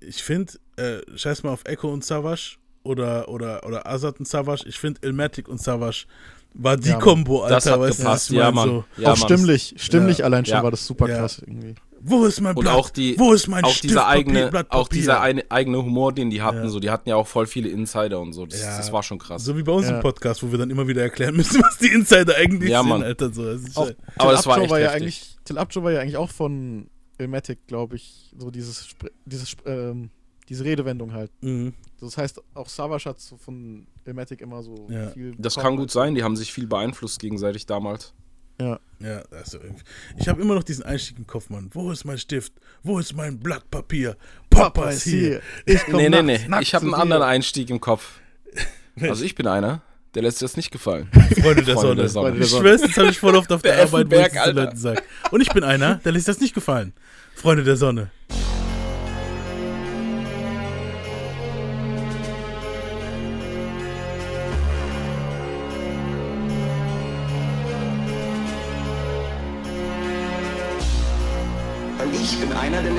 [0.00, 4.64] ich finde, äh, scheiß mal auf Echo und Savage oder, oder, oder Azad und Savage,
[4.66, 6.06] ich finde Ilmatic und Savage
[6.54, 6.98] war die Ja.
[6.98, 7.54] Kombo, Alter.
[7.54, 8.50] Das hat weißt du, gepasst, was ich ja?
[8.52, 8.68] Mann.
[8.68, 9.28] So, Ja, auch Mann.
[9.28, 10.24] stimmlich, stimmlich Ja.
[10.26, 10.62] allein schon Ja.
[10.62, 11.18] war das super Ja.
[11.18, 11.74] krass irgendwie.
[12.04, 12.74] Wo ist mein Und Blatt?
[12.74, 14.98] auch die, wo ist mein auch Stift, dieser Papier, eigene, Blatt auch Papier?
[15.00, 16.68] dieser eine, eigene Humor, den die hatten, Ja.
[16.68, 18.44] so, die hatten ja auch voll viele Insider und so.
[18.46, 18.76] Das, Ja.
[18.76, 19.44] das war schon krass.
[19.44, 19.96] So wie bei uns Ja.
[19.96, 22.88] im Podcast, wo wir dann immer wieder erklären müssen, was die Insider eigentlich Ja, sind,
[22.88, 23.02] Mann.
[23.02, 23.32] Alter.
[23.32, 25.02] So, das ist Auch Aber das war echt war ja heftig.
[25.02, 26.88] eigentlich, Till Upjoy war ja eigentlich auch von
[27.18, 28.88] Ilmatic, glaube ich, so dieses,
[29.24, 30.10] dieses Sp- ähm,
[30.48, 31.30] diese Redewendung halt.
[31.40, 31.72] Mhm.
[32.00, 35.08] Das heißt, auch Savage hat so von Ilmatic immer so Ja.
[35.10, 35.34] viel.
[35.38, 38.12] Das kann gut sein, die haben sich viel beeinflusst gegenseitig damals.
[38.60, 38.78] Ja.
[39.00, 39.82] Ja, also irgendwie.
[40.16, 41.70] Ich habe immer noch diesen Einstieg im Kopf, Mann.
[41.72, 42.52] Wo ist mein Stift?
[42.84, 44.16] Wo ist mein Blatt Papier?
[44.48, 45.40] Papa, ist hier.
[45.66, 46.38] Ich komm Nee, nee, nee.
[46.46, 47.22] nackt Ich habe einen anderen.
[47.22, 48.20] Einstieg im Kopf.
[49.00, 49.80] Also ich bin einer,
[50.14, 51.08] der lässt sich das nicht gefallen.
[51.40, 52.32] Freunde der Freunde Sonne.
[52.32, 54.24] der Ich schwör's, das habe ich voll oft auf der, Der Arbeit, wo ich Effenberg,
[54.24, 54.64] das den Alter.
[54.64, 55.02] Leuten sage.
[55.30, 56.92] Und ich bin einer, der lässt das nicht gefallen.
[57.34, 58.10] Freunde der Sonne.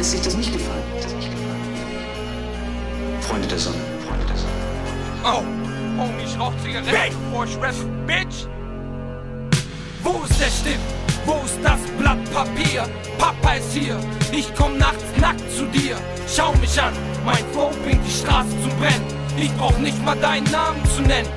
[0.03, 0.83] Lässt sich das nicht gefallen.
[3.21, 3.77] Freunde der Sonne.
[4.05, 4.51] Freunde der Sonne.
[5.23, 5.43] Oh,
[5.97, 7.75] Homie, ich rauch Zigaretten, bevor ich rap,
[8.05, 8.45] Bitch.
[10.03, 10.79] Wo ist der Stift?
[11.25, 12.85] Wo ist das Blatt Papier?
[13.17, 13.97] Papa ist hier,
[14.33, 15.95] ich komm nachts nackt zu dir.
[16.27, 16.91] Schau mich an,
[17.23, 19.05] mein Flow bringt die Straße zum Brennen.
[19.37, 21.29] Ich brauch nicht mal deinen Namen zu nennen.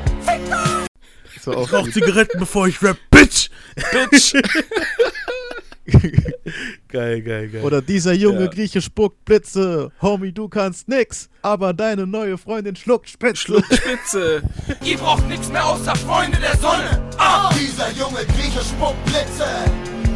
[1.41, 2.97] So auch Ich rauch Zigaretten, bevor ich rap.
[3.13, 3.49] Bitch!
[3.93, 4.35] Bitch!
[6.89, 7.63] Geil, geil, geil.
[7.63, 8.47] Oder dieser junge Ja.
[8.47, 9.91] Grieche spuckt Blitze.
[10.01, 13.37] Homie, du kannst nix, aber deine neue Freundin schluckt Spitze.
[13.37, 14.43] Schluck Spitze!
[14.85, 17.03] Ihr braucht nichts mehr außer Freunde der Sonne.
[17.19, 17.51] Ah!
[17.55, 19.47] Dieser junge Grieche spuckt Blitze.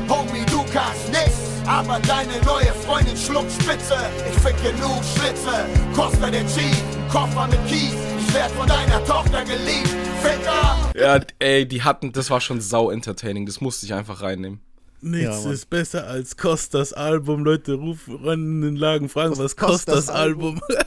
[0.08, 1.32] Homie, du kannst nix,
[1.66, 3.96] aber deine neue Freundin schluckt Spitze.
[4.30, 5.66] Ich fick genug Schlitze.
[5.94, 7.94] Costa der G, ein Koffer mit Kies.
[8.26, 9.94] Ich werd von deiner Tochter geliebt.
[10.22, 10.90] Ficker!
[10.98, 14.60] Ja, ey, die hatten, das war schon sau entertaining, das musste ich einfach reinnehmen.
[15.02, 17.44] Nichts ja, ist besser als Kostas Album.
[17.44, 20.60] Leute, rufen ran in den Lagen, fragen, was, was Kostas, Kostas Album.
[20.68, 20.86] Album.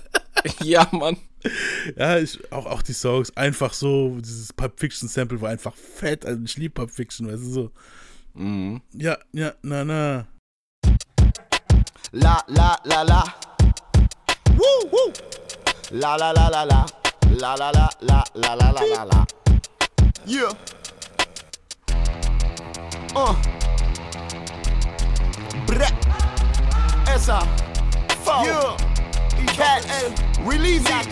[0.64, 1.18] ja, Mann.
[1.96, 3.36] Ja, ich, auch, auch die Songs.
[3.36, 6.26] Einfach so, dieses Pulp Fiction Sample war einfach fett.
[6.26, 7.72] Also ich liebe Pulp Fiction, weißt du so.
[8.36, 8.82] Mhm.
[8.94, 10.28] Ja, ja, na, na.
[12.12, 13.24] La, la, la, la.
[14.56, 15.14] Woo, woo.
[15.92, 16.86] La, la, la, la, la.
[17.40, 19.26] La, la, la, la, la, la, la, la.
[20.26, 20.54] Yeah.
[23.16, 23.63] Uh.
[25.66, 25.88] Bre.
[27.14, 27.40] Essa.
[28.24, 28.46] V.
[28.46, 28.78] Yeah.
[29.56, 30.14] Cat L.
[30.46, 31.08] Release it.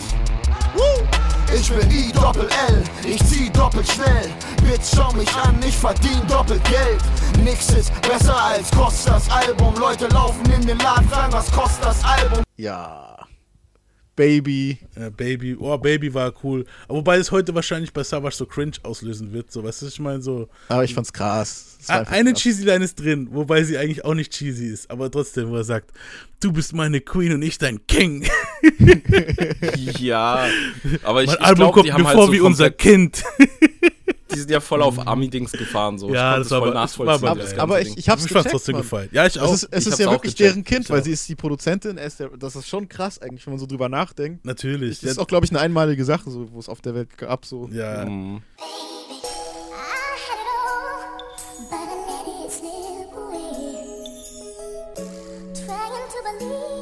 [0.74, 1.06] Woo.
[1.54, 4.32] Ich bin I Doppel L, ich zieh doppelt schnell.
[4.62, 7.02] Bitch, schau mich an, ich verdien doppelt Geld.
[7.44, 9.74] Nix ist besser als Costas Album.
[9.76, 12.42] Leute laufen in den Laden, fragen, was kostet das Album.
[12.56, 13.16] Ja.
[14.14, 14.78] Baby.
[14.96, 16.64] Ja, Baby, oh, Baby war cool.
[16.84, 19.92] Aber wobei es heute wahrscheinlich bei Savage so cringe auslösen wird, so, weißt du, was
[19.94, 20.48] ich meine, so.
[20.68, 21.78] Aber ich fand's krass.
[21.88, 22.42] Ah, Eine krass.
[22.42, 25.64] cheesy Line ist drin, wobei sie eigentlich auch nicht cheesy ist, aber trotzdem, wo er
[25.64, 25.92] sagt,
[26.40, 28.26] du bist meine Queen und ich dein King.
[29.98, 30.46] Ja,
[31.02, 33.24] aber ich, mein ich glaube, kommt die haben mir halt vor so wie unser Kind.
[34.34, 36.12] Die sind ja voll auf Ami-Dings gefahren, so.
[36.12, 37.28] Ja, ich das das war voll aber- nachvollziehen.
[37.28, 39.08] aber das Aber ich, ich hab's gecheckt, trotzdem gefallen.
[39.12, 39.52] Ja, ich auch.
[39.52, 40.56] Es ist, es ist ja auch wirklich gecheckt.
[40.56, 41.96] deren Kind, weil sie ist die Produzentin.
[41.98, 44.44] Ist der, das ist schon krass eigentlich, wenn man so drüber nachdenkt.
[44.44, 45.00] Natürlich.
[45.00, 47.44] Das ist auch, glaube ich, eine einmalige Sache, so, wo es auf der Welt gab.
[47.46, 47.68] So.
[47.72, 48.04] ja.
[48.04, 48.42] Mhm.
[55.68, 56.81] Ah,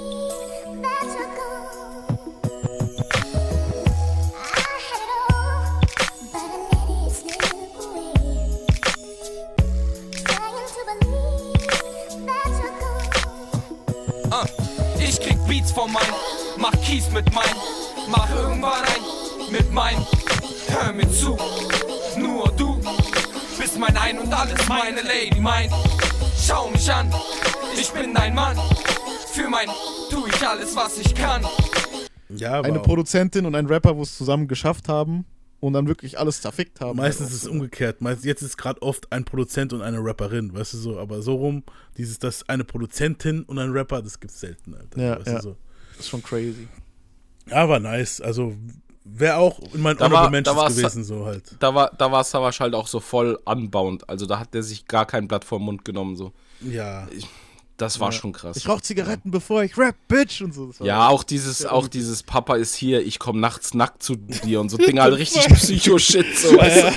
[15.60, 16.02] Beats von mein,
[16.56, 17.54] mach Kies mit mein,
[18.08, 19.96] mach irgendwann ein mit mein.
[20.68, 21.36] Hör mir zu,
[22.16, 22.80] nur du
[23.58, 25.70] bist mein Ein und alles, meine Lady, mein.
[26.40, 27.12] Schau mich an,
[27.78, 28.56] ich bin dein Mann.
[29.34, 29.68] Für mein
[30.10, 31.44] tu ich alles, was ich kann.
[32.30, 35.26] ja aber Eine Produzentin und ein Rapper, wo es zusammen geschafft haben.
[35.60, 36.96] Und dann wirklich alles zerfickt haben.
[36.96, 37.50] Meistens Halt ist es so.
[37.50, 38.00] umgekehrt.
[38.00, 40.98] Meist, jetzt ist gerade oft ein Produzent und eine Rapperin, weißt du so.
[40.98, 41.62] Aber so rum,
[41.96, 44.74] dieses, das eine Produzentin und ein Rapper, das gibt's selten.
[44.74, 45.34] Alter, Ja, weißt ja.
[45.36, 45.56] Du so.
[45.96, 46.66] Das ist schon crazy.
[47.46, 48.20] Ja, war nice.
[48.20, 48.54] Also
[49.04, 51.56] wäre auch in meinen Honorable Mentions da war gewesen, so halt.
[51.58, 54.08] Da war, da war Savage halt auch so voll unbound.
[54.08, 56.16] Also da hat der sich gar kein Blatt vor den Mund genommen.
[56.16, 56.32] So.
[56.60, 57.08] Ja.
[57.10, 57.26] Ich,
[57.80, 58.12] das war Ja.
[58.12, 58.56] schon krass.
[58.56, 60.72] Ich rauch Zigaretten, bevor ich rap, Bitch und so.
[60.80, 64.60] Ja, auch dieses, Ja, auch dieses Papa ist hier, ich komm nachts nackt zu dir
[64.60, 66.92] und so Dinge halt richtig Psycho-Shit, so du?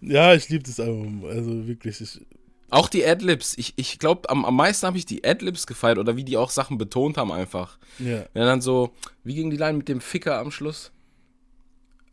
[0.00, 1.24] Ja, ich liebe das Album.
[1.24, 2.00] Also wirklich.
[2.00, 2.20] Ich,
[2.70, 3.54] Auch die Adlibs.
[3.56, 6.50] Ich, ich glaube, am, am meisten habe ich die Adlibs gefeiert oder wie die auch
[6.50, 7.78] Sachen betont haben einfach.
[7.98, 8.24] Ja.
[8.32, 8.92] Wenn dann so,
[9.24, 10.90] wie ging die Line mit dem Ficker am Schluss?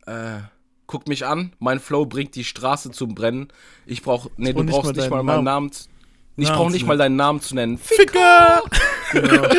[0.06, 0.38] Äh,
[0.86, 3.48] guck mich an, mein Flow bringt die Straße zum Brennen.
[3.86, 5.44] Ich brauch, nee, du nicht brauchst mal nicht mal meinen Namen.
[5.44, 5.72] Namen.
[5.72, 5.88] zu-
[6.36, 7.78] Ich Namen brauche nicht mal deinen Namen zu nennen.
[7.78, 8.62] Ficker!
[9.12, 9.48] Genau.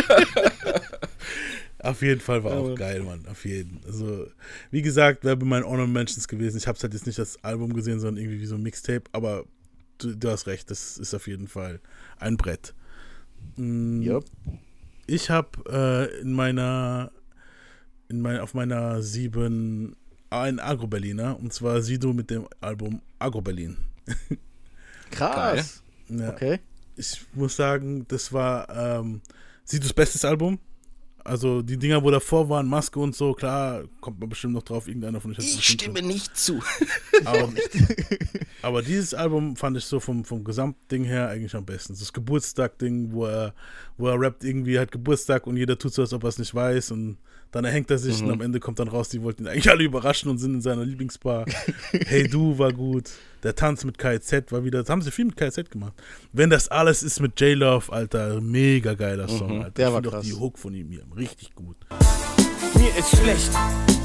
[1.80, 3.26] Auf jeden Fall war Ja, auch geil, Mann.
[3.30, 3.80] Auf jeden.
[3.86, 4.28] Also,
[4.72, 6.58] wie gesagt, wäre bei meinen Honorable Mentions gewesen.
[6.58, 9.04] Ich habe es halt jetzt nicht als Album gesehen, sondern irgendwie wie so ein Mixtape.
[9.12, 9.46] Aber
[10.00, 11.80] du, du hast recht, das ist auf jeden Fall
[12.20, 12.74] ein Brett.
[13.58, 14.26] Mm, Yup.
[15.06, 17.12] Ich habe äh, in meiner,
[18.10, 19.96] in mein, auf meiner 7
[20.30, 21.40] einen Agro-Berliner.
[21.40, 23.78] Und zwar Sido mit dem Album Agro-Berlin.
[25.12, 25.82] Krass.
[26.10, 26.30] Ja.
[26.30, 26.60] Okay.
[26.96, 29.22] Ich muss sagen, das war ähm,
[29.64, 30.60] Sidos bestes Album.
[31.28, 34.88] Also die Dinger, wo davor waren, Maske und so, klar, kommt man bestimmt noch drauf,
[34.88, 36.64] irgendeiner von euch hat Ich stimme nicht zu.
[37.26, 37.52] aber,
[38.62, 41.98] aber dieses Album fand ich so vom, vom Gesamtding her eigentlich am besten.
[42.00, 43.54] Das Geburtstag-Ding, wo er,
[43.98, 46.56] wo er rappt, irgendwie hat Geburtstag und jeder tut so, als ob er es nicht
[46.56, 47.18] weiß und
[47.52, 48.28] dann erhängt er sich Mhm.
[48.28, 50.62] und am Ende kommt dann raus, die wollten ihn eigentlich alle überraschen und sind in
[50.62, 51.45] seiner Lieblingsbar.
[52.08, 53.10] hey Du war gut.
[53.43, 55.93] Der Tanz mit KZ war wieder, das haben sie viel mit KZ gemacht.
[56.34, 59.62] Wenn das alles ist mit J-Love, Alter, mega geiler Song, Mhm.
[59.62, 59.72] Alter.
[59.72, 60.26] Der ich war krass.
[60.26, 61.78] die Hook von ihm hier richtig gut.
[62.76, 63.50] Mir ist schlecht,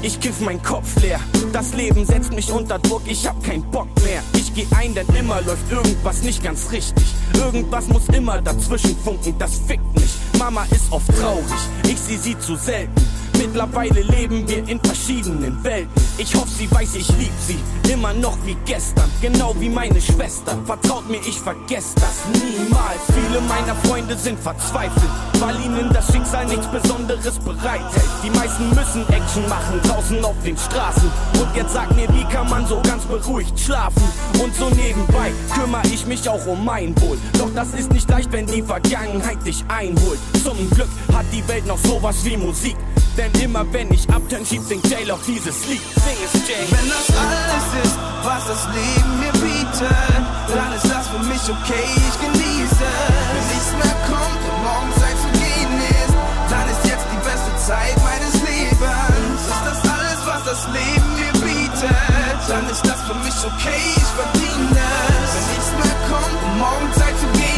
[0.01, 1.19] ich kiff mein Kopf leer.
[1.51, 4.23] Das Leben setzt mich unter Druck, ich hab keinen Bock mehr.
[4.35, 7.03] Ich geh ein, denn immer läuft irgendwas nicht ganz richtig.
[7.35, 10.11] Irgendwas muss immer dazwischen funken, das fickt mich.
[10.39, 11.43] Mama ist oft traurig,
[11.87, 12.93] ich sieh sie zu selten.
[13.37, 15.91] Mittlerweile leben wir in verschiedenen Welten.
[16.17, 17.57] Ich hoffe, sie weiß, ich lieb sie
[17.91, 20.57] immer noch wie gestern, genau wie meine Schwester.
[20.65, 23.01] Vertraut mir, ich vergess das niemals.
[23.07, 25.09] Viele meiner Freunde sind verzweifelt,
[25.39, 28.09] weil ihnen das Schicksal nichts Besonderes bereithält.
[28.23, 31.09] Die meisten müssen Action machen draußen auf den Straßen.
[31.39, 34.03] Und jetzt sag mir, wie kann man so ganz beruhigt schlafen?
[34.41, 37.17] Und so nebenbei kümmere ich mich auch um mein Wohl.
[37.37, 40.19] Doch das ist nicht leicht, wenn die Vergangenheit dich einholt.
[40.43, 42.75] Zum Glück hat die Welt noch sowas wie Musik.
[43.17, 45.81] Denn immer wenn ich abturn, schiebt singt J-Lo dieses Lied.
[45.95, 46.65] Sing es, Jay.
[46.69, 51.87] Wenn das alles ist, was das Leben mir bietet, dann ist das für mich okay,
[51.95, 52.89] ich genieße.
[53.33, 56.15] Wenn nichts mehr kommt und morgen Zeit zu gehen ist,
[56.49, 59.39] dann ist jetzt die beste Zeit meines Lebens.
[59.47, 64.11] Ist das alles, was das Leben mir bietet, dann ist das für mich okay, ich
[64.17, 65.31] verdiene es.
[65.31, 67.52] Wenn nichts mehr kommt und morgen Zeit zu gehen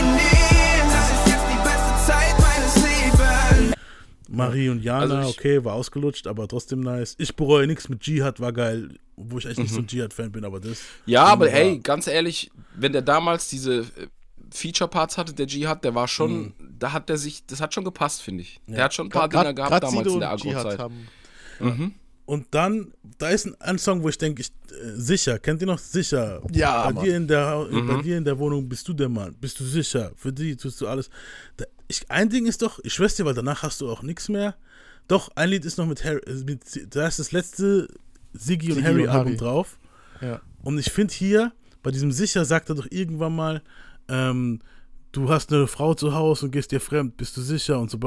[4.36, 7.15] Marie und Jana, Also ich- okay, war ausgelutscht, aber trotzdem nice.
[7.17, 10.45] Ich bereue nichts mit Jihad, war geil, wo ich eigentlich nicht so ein Jihad-Fan bin,
[10.45, 10.79] aber das.
[11.05, 13.86] Ja, aber war- ey, ganz ehrlich, wenn der damals diese äh,
[14.51, 16.53] Feature-Parts hatte, der Jihad, der war schon, Mhm.
[16.79, 18.59] da hat der sich, das hat schon gepasst, finde ich.
[18.67, 18.75] Ja.
[18.75, 20.79] Der hat schon ein paar Grad- Dinger gehabt damals Sido in der Agro-Zeit.
[20.79, 21.07] haben-
[21.59, 21.93] Mhm.
[22.27, 25.67] Und dann, da ist ein, ein Song, wo ich denke, ich, äh, sicher, kennt ihr
[25.67, 26.41] noch sicher?
[26.51, 27.03] Ja, Bei Mann.
[27.05, 27.88] dir, in der, Mhm.
[27.88, 30.11] bei dir in der Wohnung bist du der Mann, bist du sicher?
[30.15, 31.09] Für die tust du alles.
[31.55, 34.29] Da, ich, ein Ding ist doch, ich schwör's dir, weil danach hast du auch nichts
[34.29, 34.55] mehr.
[35.07, 37.88] Doch, ein Lied ist noch mit Harry, äh, mit, da ist das letzte
[38.33, 39.38] Siggy und Harry und Album Harry.
[39.38, 39.77] drauf.
[40.21, 40.41] Ja.
[40.63, 43.61] Und ich finde hier, bei diesem Sicher sagt er doch irgendwann mal,
[44.07, 44.61] ähm,
[45.11, 47.99] du hast eine Frau zu Hause und gehst dir fremd, bist du sicher und so.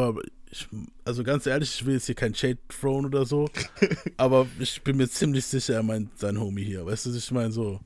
[0.51, 0.66] Ich,
[1.05, 3.49] also ganz ehrlich, ich will jetzt hier kein Shade thrown oder so,
[4.16, 6.85] aber ich bin mir ziemlich sicher, er meint sein Homie hier.
[6.85, 7.81] Weißt du, ich meine so.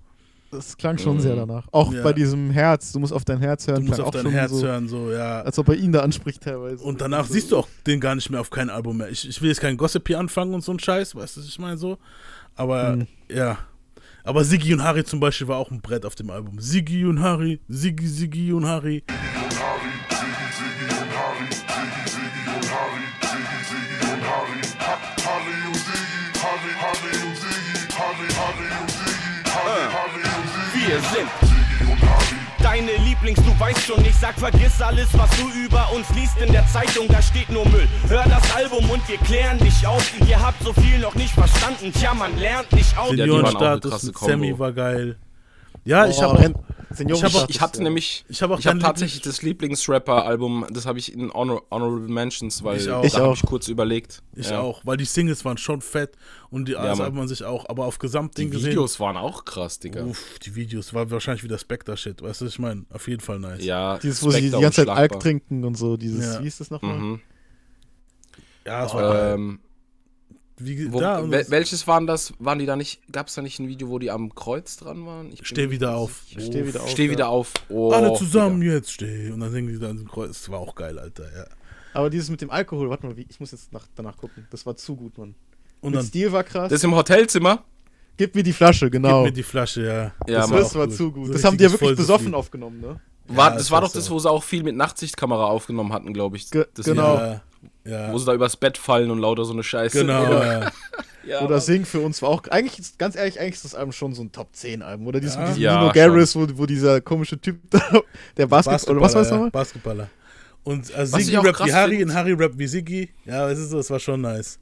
[0.52, 1.66] Das klang schon sehr danach.
[1.72, 2.02] Auch Ja.
[2.02, 3.82] bei diesem Herz, du musst auf dein Herz hören.
[3.84, 5.40] Du musst auf dein Herz so, hören, so, ja.
[5.40, 6.84] Als ob er ihn da anspricht teilweise.
[6.84, 7.32] Und danach so.
[7.32, 9.08] siehst du auch den gar nicht mehr auf kein Album mehr.
[9.08, 11.46] Ich, ich will jetzt kein Gossip hier anfangen und so ein Scheiß, weißt du, was
[11.48, 11.96] ich meine so.
[12.54, 13.06] Aber Mhm.
[13.30, 13.58] ja.
[14.24, 16.60] Aber Siggi und Harry zum Beispiel war auch ein Brett auf dem Album.
[16.60, 19.02] Siggi und Harry, Siggi, Siggi und Harry.
[32.86, 36.52] Deine Lieblings, du weißt schon, ich sag, vergiss alles, was du über uns liest in
[36.52, 37.88] der Zeitung, da steht nur Müll.
[38.08, 40.02] Hör das Album und wir klären dich auf.
[40.28, 43.10] Ihr habt so viel noch nicht verstanden, tja, man lernt nicht aus.
[43.10, 45.16] Seniorenstatus mit Sammy war geil.
[45.84, 46.54] Ja, ich Oh, habe Ren
[47.08, 51.12] Ich, hab auch, ich hatte nämlich, ich habe hab tatsächlich das Lieblingsrapper-Album, das habe ich
[51.14, 53.02] in Honor, Honorable Mentions, weil Ich auch.
[53.02, 53.34] da habe auch.
[53.34, 54.22] ich kurz überlegt.
[54.36, 54.60] Ich Ja.
[54.60, 56.12] auch, weil die Singles waren schon fett
[56.50, 57.06] und die Ja, das Mann.
[57.06, 58.72] Album an sich auch, aber auf Gesamtding Die gesehen.
[58.72, 60.04] Videos waren auch krass, Digga.
[60.04, 62.84] Uff, die Videos war wahrscheinlich wieder Spectre-Shit, weißt du, was ich meine?
[62.92, 63.64] Auf jeden Fall nice.
[63.64, 64.88] Ja, Dieses, wo sie die ganze Zeit.
[64.90, 66.40] Alk trinken und so, dieses, Ja.
[66.40, 66.98] wie hieß das nochmal?
[66.98, 67.20] Mhm.
[68.66, 69.58] Ja, das war geil.
[70.64, 72.32] Wie, wo, da, wel- das- welches waren das?
[72.38, 73.00] Waren die da nicht?
[73.12, 75.32] Gab es da nicht ein Video, wo die am Kreuz dran waren?
[75.32, 76.22] Ich Steh wieder auf.
[76.28, 76.40] sicher.
[76.40, 77.10] Steh wieder auf, Steh ja.
[77.10, 77.52] wieder auf.
[77.68, 79.30] Oh, Alle zusammen jetzt steh.
[79.30, 80.28] Und dann singen die dann im Kreuz.
[80.40, 81.44] Das war auch geil, Alter, ja.
[81.94, 84.46] Aber dieses mit dem Alkohol, warte mal, wie, ich muss jetzt nach, danach gucken.
[84.50, 85.34] Das war zu gut, Mann.
[85.80, 86.70] Und dann- Stil war krass.
[86.70, 87.64] Das im Hotelzimmer?
[88.16, 89.24] Gib mir die Flasche, genau.
[89.24, 90.02] Gib mir die Flasche, ja.
[90.30, 90.58] Ja, das, Mann.
[90.60, 90.96] das war gut.
[90.96, 91.26] zu gut.
[91.28, 93.00] So das haben die ja wirklich besoffen aufgenommen, ne?
[93.28, 94.14] War, Ja, das das war doch das, so.
[94.14, 96.50] wo sie auch viel mit Nachtsichtkamera aufgenommen hatten, glaube ich.
[96.50, 97.14] Ge- das genau.
[97.16, 97.42] Ja,
[97.84, 98.12] ja.
[98.12, 99.98] Wo sie da übers Bett fallen und lauter so eine Scheiße.
[99.98, 100.72] Genau, Oder, ja.
[101.26, 101.60] ja, Oder Mann.
[101.60, 102.42] Sing für uns war auch.
[102.48, 105.06] Eigentlich, ist- ganz ehrlich, eigentlich ist das Album schon so ein Top 10 Album.
[105.06, 105.40] Oder dieses Ja.
[105.40, 107.80] mit diesem Ja, Nino Garris, wo, wo dieser komische Typ da,
[108.36, 109.50] der Basketball, oder was war das ja, nochmal?
[109.50, 110.08] Basketballer.
[110.64, 113.10] Und also Siggi ich auch rappt krass wie Harry find- und Harry rappt wie Siggi.
[113.24, 114.60] Ja, es ist so, das war schon nice.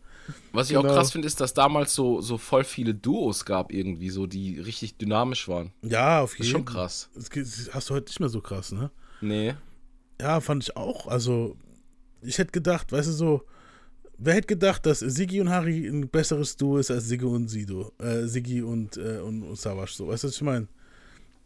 [0.53, 0.95] Was ich auch Genau.
[0.95, 4.97] krass finde, ist, dass damals so, so voll viele Duos gab, irgendwie, so, die richtig
[4.97, 5.73] dynamisch waren.
[5.83, 7.11] Ja, auf Das jeden ist schon krass.
[7.14, 7.29] Das
[7.73, 8.91] hast du heute nicht mehr so krass, ne?
[9.21, 9.55] Nee.
[10.21, 11.07] Ja, fand ich auch.
[11.09, 11.57] Also,
[12.23, 13.43] ich hätte gedacht, weißt du so,
[14.18, 17.93] wer hätte gedacht, dass Siggi und Harry ein besseres Duo ist als Siggi und Sido,
[17.99, 20.66] äh, Siggi und, äh, und, und Savage, so, weißt du, was ich meine?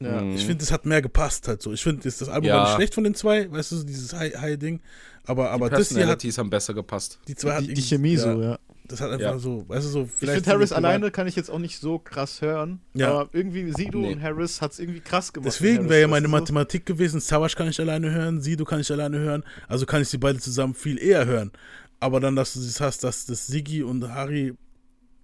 [0.01, 0.20] Ja.
[0.20, 0.35] Mhm.
[0.35, 1.72] Ich finde, es hat mehr gepasst halt so.
[1.72, 2.57] Ich finde, das das Album Ja.
[2.57, 4.81] war nicht schlecht von den zwei, weißt du, so dieses High-Ding,
[5.25, 7.20] aber, aber die das hier hat, Personalities haben besser gepasst.
[7.29, 8.59] die zwei Die, die Chemie so, ja.
[8.95, 9.38] Das hat einfach Ja.
[9.38, 10.36] so, weißt du, so, Ich vielleicht.
[10.36, 12.80] finde Harris so alleine kann ich jetzt auch nicht so krass hören.
[12.95, 13.11] Ja.
[13.12, 14.12] Aber irgendwie Sido Nee.
[14.14, 15.49] und Harris hat es irgendwie krass gemacht.
[15.49, 16.36] Deswegen wäre ja meine du so?
[16.38, 20.09] Mathematik gewesen, Savage kann ich alleine hören, Sido kann ich alleine hören, also kann ich
[20.09, 21.51] sie beide zusammen viel eher hören.
[21.99, 24.55] Aber dann, dass du das hast, dass das Siggi und Harry,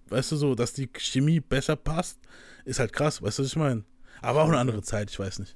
[0.09, 2.19] weißt du so, dass die Chemie besser passt,
[2.65, 3.83] ist halt krass, weißt du, was ich meine?
[4.21, 5.55] Aber auch eine andere Zeit, ich weiß nicht.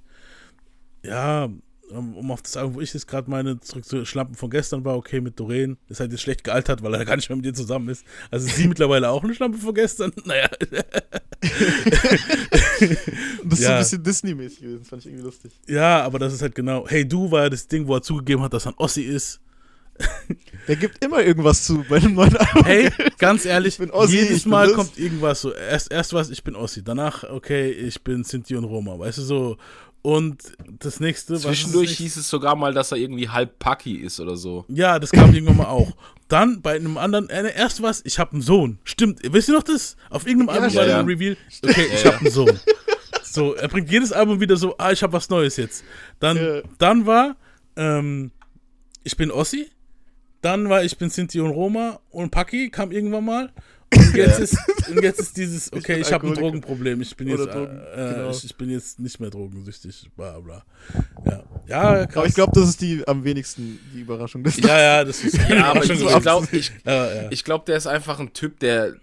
[1.03, 1.49] Ja,
[1.91, 4.83] um, um auf das sagen, wo ich jetzt gerade meine, zurück zu Schlampen von gestern
[4.85, 7.45] war, okay, mit Doreen, ist halt jetzt schlecht gealtert, weil er gar nicht mehr mit
[7.45, 8.03] dir zusammen ist.
[8.31, 10.11] Also ist sie mittlerweile auch eine Schlampe von gestern?
[10.25, 10.49] Naja.
[13.43, 13.75] Das ist so Ja.
[13.75, 15.51] ein bisschen Disney-mäßig gewesen, das fand ich irgendwie lustig.
[15.67, 16.87] Ja, aber das ist halt genau.
[16.87, 19.39] Hey, du war ja das Ding, wo er zugegeben hat, dass er ein Ossi ist.
[20.67, 22.65] Der gibt immer irgendwas zu bei einem neuen Album.
[22.65, 25.53] Hey, ganz ehrlich, Ich bin Ossi, jedes Mal kommt irgendwas so.
[25.53, 26.83] Erst, erst was, ich bin Ossi.
[26.83, 28.99] Danach, okay, ich bin Sinti und Roma.
[28.99, 29.57] Weißt du so.
[30.05, 30.43] Und
[30.79, 32.03] das nächste, das Zwischendurch nächste?
[32.03, 34.63] hieß es sogar mal, dass er irgendwie halb Paki ist oder so.
[34.67, 35.93] Ja, das kam irgendwann mal auch.
[36.27, 38.77] Dann bei einem anderen, äh, erst was, ich habe einen Sohn.
[38.83, 39.95] Stimmt, wisst ihr noch das?
[40.11, 40.97] Auf irgendeinem Ja, Album war ja.
[41.03, 41.37] der Reveal.
[41.63, 42.59] Okay, ich Ja, habe einen Sohn.
[43.23, 45.83] So, er bringt jedes Album wieder so, ah, ich habe was Neues jetzt.
[46.19, 46.61] Dann, Ja.
[46.77, 47.35] dann war,
[47.75, 48.29] ähm,
[49.03, 49.71] ich bin Ossi.
[50.41, 51.99] Dann war, ich bin Sinti und Roma.
[52.11, 53.51] Und Paki kam irgendwann mal.
[53.97, 54.57] Und jetzt, ist,
[54.89, 56.33] und jetzt ist dieses, okay, bin ich, habe ein.
[56.33, 57.01] Drogenproblem.
[57.01, 58.29] Ich bin, jetzt, Drogen, äh, genau.
[58.29, 60.09] ich, ich bin jetzt nicht mehr drogensüchtig.
[60.15, 60.63] Bla, bla.
[61.25, 62.17] Ja, ja krass.
[62.17, 65.37] Aber ich glaube, das ist die am wenigsten die Überraschung des Ja, ja, das ist
[65.49, 67.31] Ja, aber ich, ich glaube, ich, Ja, ja.
[67.31, 68.93] ich glaub, der ist einfach ein Typ, der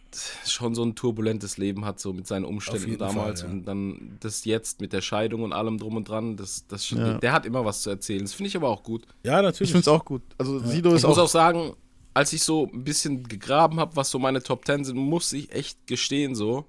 [0.47, 3.41] schon so ein turbulentes Leben hat, so mit seinen Umständen damals.
[3.41, 3.55] Fall, ja.
[3.57, 6.99] Und dann das jetzt mit der Scheidung und allem drum und dran, das, das schon,
[6.99, 7.15] Ja.
[7.15, 8.21] der hat immer was zu erzählen.
[8.21, 9.07] Das finde ich aber auch gut.
[9.25, 9.71] Ja, natürlich.
[9.71, 10.23] Ich finde es auch gut.
[10.39, 11.73] Also Sido Ich ist muss auch, auch sagen,
[12.15, 15.53] als ich so ein bisschen gegraben habe, was so meine Top 10 sind, muss ich
[15.53, 16.67] echt gestehen, so.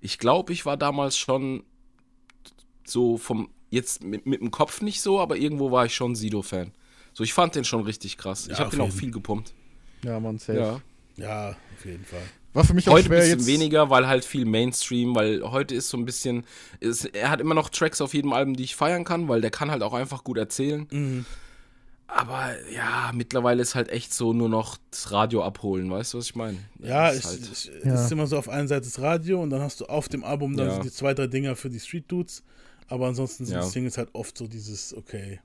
[0.00, 1.64] Ich glaube, ich war damals schon
[2.84, 6.72] so vom, jetzt mit, mit dem Kopf nicht so, aber irgendwo war ich schon Sido-Fan.
[7.12, 8.46] So, ich fand den schon richtig krass.
[8.46, 9.52] Ja, ich habe den auch viel gepumpt.
[10.02, 10.58] ja, man, safe.
[10.58, 10.80] Ja.
[11.16, 12.22] Ja, auf jeden Fall.
[12.54, 13.46] War für mich auch Heute ein schwer bisschen jetzt.
[13.46, 16.44] weniger, weil halt viel Mainstream, weil heute ist so ein bisschen,
[16.80, 19.50] ist, er hat immer noch Tracks auf jedem Album, die ich feiern kann, weil der
[19.50, 20.86] kann halt auch einfach gut erzählen.
[20.90, 21.24] Mhm.
[22.16, 26.26] Aber ja, mittlerweile ist halt echt so nur noch das Radio abholen, weißt du, was
[26.26, 26.58] ich meine?
[26.78, 27.94] Ja, ist ich, halt, ich, Ja.
[27.94, 30.22] es ist immer so auf einer Seite das Radio und dann hast du auf dem
[30.22, 30.76] Album dann Ja.
[30.76, 32.42] so die zwei, drei Dinger für die Street Dudes.
[32.88, 33.62] Aber ansonsten sind Ja.
[33.64, 35.40] die Singles halt oft so dieses, okay,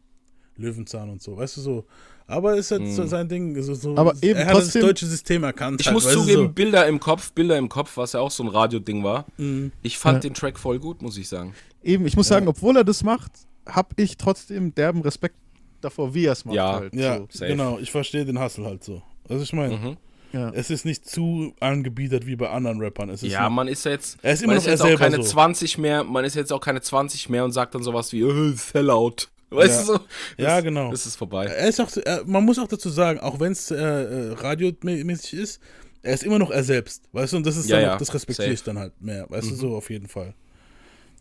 [0.57, 1.85] Löwenzahn und so, weißt du so.
[2.27, 3.07] Aber ist halt so Mhm.
[3.07, 3.61] sein Ding.
[3.63, 5.79] So, so, Aber eben er hat trotzdem- das deutsche System erkannt.
[5.81, 6.49] ich halt, muss zugeben, so.
[6.49, 9.25] Bilder im Kopf, Bilder im Kopf, was ja auch so ein Radio-Ding war.
[9.37, 9.71] Mhm.
[9.81, 10.29] Ich fand Ja.
[10.29, 11.53] den Track voll gut, muss ich sagen.
[11.81, 12.35] Eben, ich muss Ja.
[12.35, 13.31] sagen, obwohl er das macht,
[13.65, 15.35] habe ich trotzdem derben Respekt
[15.81, 16.55] davor, wie er es macht.
[16.55, 16.73] Ja.
[16.79, 17.27] halt, Ja, so.
[17.31, 17.51] safe.
[17.51, 17.79] genau.
[17.79, 19.01] Ich verstehe den Hustle halt so.
[19.27, 19.97] Also ich meine, Mhm.
[20.33, 20.49] ja.
[20.51, 23.09] es ist nicht zu angebiedert wie bei anderen Rappern.
[23.09, 24.95] Es ist Ja, noch- man ist jetzt, Er ist immer man noch ist jetzt er
[24.95, 25.23] auch keine so.
[25.23, 28.53] 20 mehr, man ist jetzt auch keine 20 mehr und sagt dann sowas wie, äh,
[28.55, 29.27] Sellout.
[29.51, 29.79] Weißt Ja.
[29.79, 30.05] du so?
[30.37, 30.91] Ja, Das- genau.
[30.91, 31.45] Das ist vorbei.
[31.45, 35.33] Er ist auch, er, man muss auch dazu sagen, auch wenn es äh, äh, radiomäßig
[35.33, 35.59] ist,
[36.03, 37.97] er ist immer noch er selbst, weißt du, und das ist Ja, dann ja, auch,
[37.97, 39.57] das respektiere ich dann halt mehr, weißt du, Mhm.
[39.59, 40.33] so auf jeden Fall.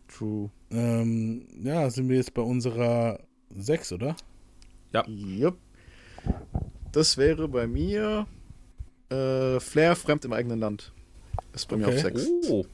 [0.07, 0.49] True.
[0.71, 3.19] Ähm, ja, sind wir jetzt bei unserer
[3.55, 4.15] 6, oder?
[4.93, 5.55] Yep.
[6.91, 8.25] Das wäre bei mir
[9.09, 10.91] äh, Flair fremd im eigenen Land.
[11.53, 12.01] Ist bei mir auf Okay.
[12.17, 12.27] 6.
[12.49, 12.65] Oh.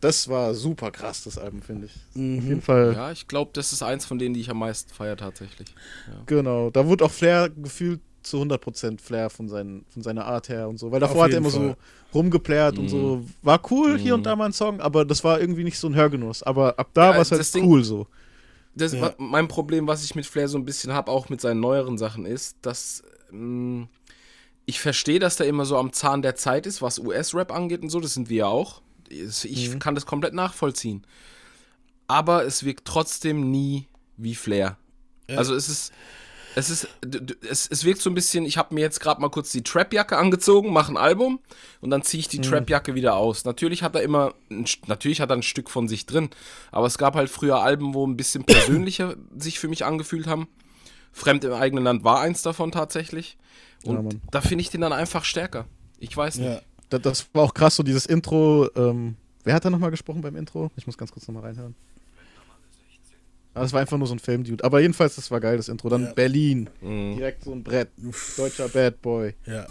[0.00, 1.94] das war super krass, das Album, finde ich.
[2.16, 2.38] Mhm.
[2.38, 2.92] Auf jeden Fall.
[2.94, 5.68] Ja, ich glaube, das ist eins von denen, die ich am meisten feiere tatsächlich.
[6.08, 6.22] Ja.
[6.26, 10.68] Genau, da wurde auch Flair gefühlt zu 100% Flair von, seinen, von seiner Art her
[10.68, 10.90] und so.
[10.92, 11.60] Weil davor hat er immer Fall.
[12.12, 12.88] so rumgeplärt und Mhm.
[12.88, 13.24] so.
[13.42, 15.94] War cool hier und da mal ein Song, aber das war irgendwie nicht so ein
[15.94, 16.42] Hörgenuss.
[16.42, 18.06] Aber ab da Ja, war es halt Ding- cool so.
[18.74, 19.12] Das, Ja.
[19.18, 22.24] Mein Problem, was ich mit Flair so ein bisschen habe, auch mit seinen neueren Sachen,
[22.26, 23.88] ist, dass mh,
[24.66, 27.90] ich verstehe, dass der immer so am Zahn der Zeit ist, was US-Rap angeht und
[27.90, 28.00] so.
[28.00, 28.82] Das sind wir ja auch.
[29.08, 29.78] Ich Mhm.
[29.80, 31.04] kann das komplett nachvollziehen.
[32.06, 34.76] Aber es wirkt trotzdem nie wie Flair.
[35.28, 35.38] Ja.
[35.38, 35.92] Also es ist.
[36.56, 36.88] Es ist,
[37.48, 40.16] es, es wirkt so ein bisschen, ich habe mir jetzt gerade mal kurz die Trap-Jacke
[40.16, 41.38] angezogen, mache ein Album
[41.80, 42.42] und dann ziehe ich die Mhm.
[42.42, 43.44] Trap-Jacke wieder aus.
[43.44, 44.34] Natürlich hat er immer,
[44.86, 46.30] natürlich hat er ein Stück von sich drin,
[46.72, 50.48] aber es gab halt früher Alben, wo ein bisschen persönlicher sich für mich angefühlt haben.
[51.12, 53.36] Fremd im eigenen Land war eins davon tatsächlich.
[53.84, 55.66] Und Ja, da finde ich den dann einfach stärker.
[55.98, 56.62] Ich weiß nicht.
[56.88, 58.68] Das, das war auch krass, so dieses Intro.
[58.76, 60.70] Ähm, wer hat da nochmal gesprochen beim Intro?
[60.76, 61.74] Ich muss ganz kurz nochmal reinhören.
[63.54, 64.62] Das war einfach nur so ein Filmdude.
[64.64, 65.88] Aber jedenfalls, das war geil, das Intro.
[65.88, 66.70] Dann Berlin.
[66.80, 67.16] Mhm.
[67.16, 67.88] Direkt so ein Brett.
[68.36, 69.34] Deutscher Bad Boy.
[69.46, 69.66] Ja.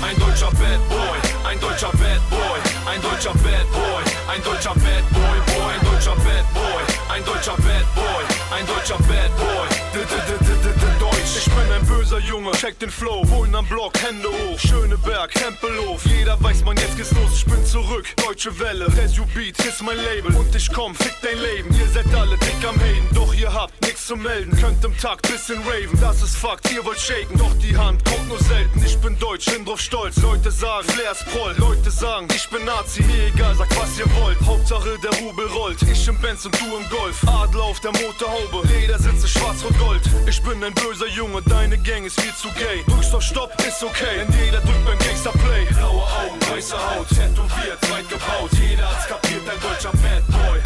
[0.00, 5.04] Ein deutscher Bad Boy, ein deutscher Bad Boy, ein deutscher Bad Boy, ein deutscher Bad
[5.10, 6.82] Boy, Boy, ein deutscher Bad Boy,
[7.14, 8.24] ein deutscher Bad Boy,
[8.56, 9.57] ein deutscher Bad Boy.
[12.48, 16.04] Junge, check den Flow, Bullen am Block, Hände hoch, Schöneberg, Tempelhof.
[16.06, 18.06] Jeder weiß, man, jetzt geht's los, ich bin zurück.
[18.24, 21.74] Deutsche Welle, Resu Beat ist mein Label und ich komm, fick dein Leben.
[21.78, 24.56] Ihr seid alle dick am Haten, doch ihr habt nichts zu melden.
[24.58, 28.28] Könnt im Takt bisschen raven, das ist Fakt, ihr wollt shaken, doch die Hand kommt
[28.28, 28.82] nur selten.
[28.84, 30.16] Ich bin deutsch, bin drauf stolz.
[30.22, 31.54] Leute sagen, Flair ist Proll.
[31.58, 34.40] Leute sagen, ich bin Nazi, mir egal, sagt was ihr wollt.
[34.46, 37.22] Hauptsache der Rubel rollt, ich im Benz und du im Golf.
[37.26, 40.02] Adler auf der Motorhaube, Ledersitze schwarz und gold.
[40.26, 42.84] Ich bin ein böser Junge, deine Gang ist viel zu gay.
[42.86, 45.66] Drückst auf Stopp, ist okay, denn jeder drückt beim Gangster Play.
[45.74, 48.50] Blaue Augen, weiße Haut, tätowiert, weit gebaut.
[48.62, 50.58] Jeder hat's kapiert, ein deutscher Bad Boy.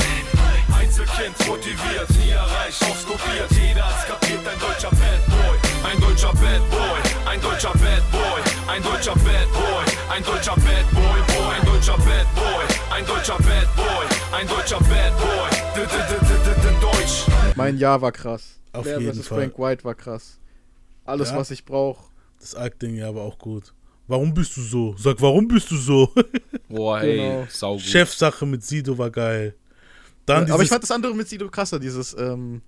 [0.79, 3.51] Einzelkind motiviert, nie erreicht, aufs kopiert.
[3.51, 5.57] Jeder hat's kapiert, ein deutscher Bad Boy.
[5.89, 10.87] Ein deutscher Bad Boy, ein deutscher Bad Boy, ein deutscher Bad Boy, ein deutscher Bad
[10.93, 14.05] Boy, Boy, ein deutscher Bad Boy, ein deutscher Bad Boy,
[14.37, 15.49] ein deutscher Bad Boy.
[15.75, 17.27] D -d -d -d -d -d Deutsch.
[17.57, 18.61] Mein Jahr war krass.
[18.73, 19.23] Auf Flair jeden.
[19.23, 19.39] Fall.
[19.39, 20.42] Frank White war krass.
[21.05, 21.37] Alles, Ja.
[21.37, 22.05] was ich brauche.
[22.41, 23.73] Das Alk-Ding ja aber auch gut.
[24.09, 24.95] Warum bist du so?
[24.99, 26.13] Sag, warum bist du so?
[26.69, 27.47] Boah, ey, Genau.
[27.49, 27.83] saugut.
[27.83, 29.55] Chefsache mit Sido war geil.
[30.27, 32.63] Dann aber ich fand das andere mit Sido krasser, dieses, ähm,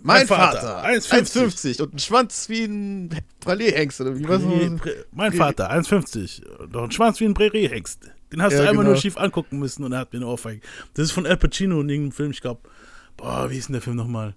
[0.00, 3.10] Mein mein, Vater, Vater, 1,50 1,50 und ein Schwanz wie ein
[3.44, 4.42] Pralé-Hengst oder wie was?
[5.12, 6.42] Mein Vater, 1,50.
[6.72, 8.00] Doch ein Schwanz wie ein Präriehengst.
[8.32, 8.94] Den hast Ja, du einmal genau.
[8.94, 10.60] nur schief angucken müssen und er hat mir eine Ohrfeige.
[10.94, 12.62] Das ist von Al Pacino in irgendeinem Film, ich glaube.
[13.16, 14.34] Boah, wie ist denn der Film nochmal?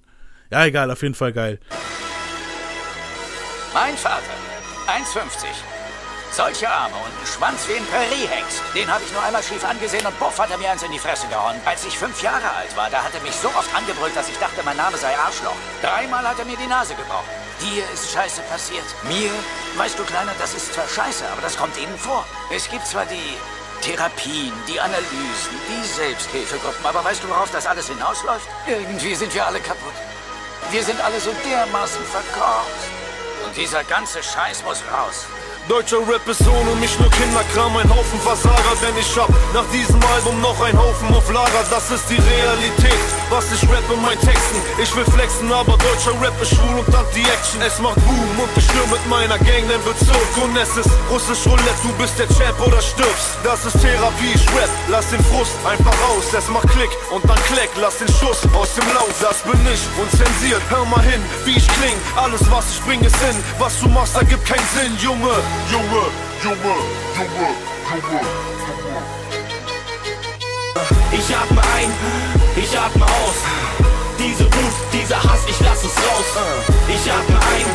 [0.52, 1.60] Ja, egal, auf jeden Fall geil.
[3.76, 4.32] Mein Vater,
[4.88, 5.47] 1,50.
[6.32, 8.63] Solche Arme und ein Schwanz wie ein Präriehengst.
[8.73, 10.97] Den habe ich nur einmal schief angesehen und buff hat er mir eins in die
[10.97, 11.59] Fresse gehauen.
[11.65, 14.38] Als ich fünf Jahre alt war, da hat er mich so oft angebrüllt, dass ich
[14.38, 15.57] dachte, mein Name sei Arschloch.
[15.82, 17.28] Dreimal hat er mir die Nase gebrochen.
[17.59, 18.86] Dir ist Scheiße passiert.
[19.09, 19.30] Mir,
[19.76, 22.26] weißt du, Kleiner, das ist zwar Scheiße, aber das kommt Ihnen vor.
[22.49, 23.36] Es gibt zwar die
[23.82, 28.47] Therapien, die Analysen, die Selbsthilfegruppen, aber weißt du, worauf das alles hinausläuft?
[28.67, 29.99] Irgendwie sind wir alle kaputt.
[30.71, 33.05] Wir sind alle so dermaßen verkorkst.
[33.46, 35.28] Und dieser ganze Scheiß muss raus.
[35.68, 39.99] Deutscher Rap ist ohne mich nur Kinderkram, ein Haufen Versager, denn ich hab nach diesem
[40.13, 43.01] Album noch ein Haufen auf Lager, das ist die Realität,
[43.32, 44.61] was ich rappe in meinen Texten.
[44.78, 47.61] Ich will flexen, aber deutscher Rap ist schwul und anti-Action.
[47.66, 51.41] Es macht Boom und ich stürm mit meiner Gang den Bezirk und es ist russisch
[51.47, 53.41] Roulette, du bist der Champ oder stirbst.
[53.43, 57.41] Das ist Therapie, ich rap, lass den Frust einfach raus, es macht Klick und dann
[57.49, 61.22] Kleck, lass den Schuss aus dem Lauf, das bin ich und zensiert, hör mal hin,
[61.43, 64.93] wie ich kling, alles was ich bring ist Sinn, was du machst, ergibt keinen Sinn,
[65.01, 65.34] Junge.
[65.72, 66.03] Junge,
[66.43, 66.76] Junge,
[67.18, 67.49] Junge,
[67.91, 68.22] Junge.
[71.12, 71.89] Ich atme ein,
[72.58, 73.38] ich atme aus.
[74.20, 76.26] Diese Wut, dieser Hass, ich lass es raus.
[76.88, 77.66] Ich atme ein,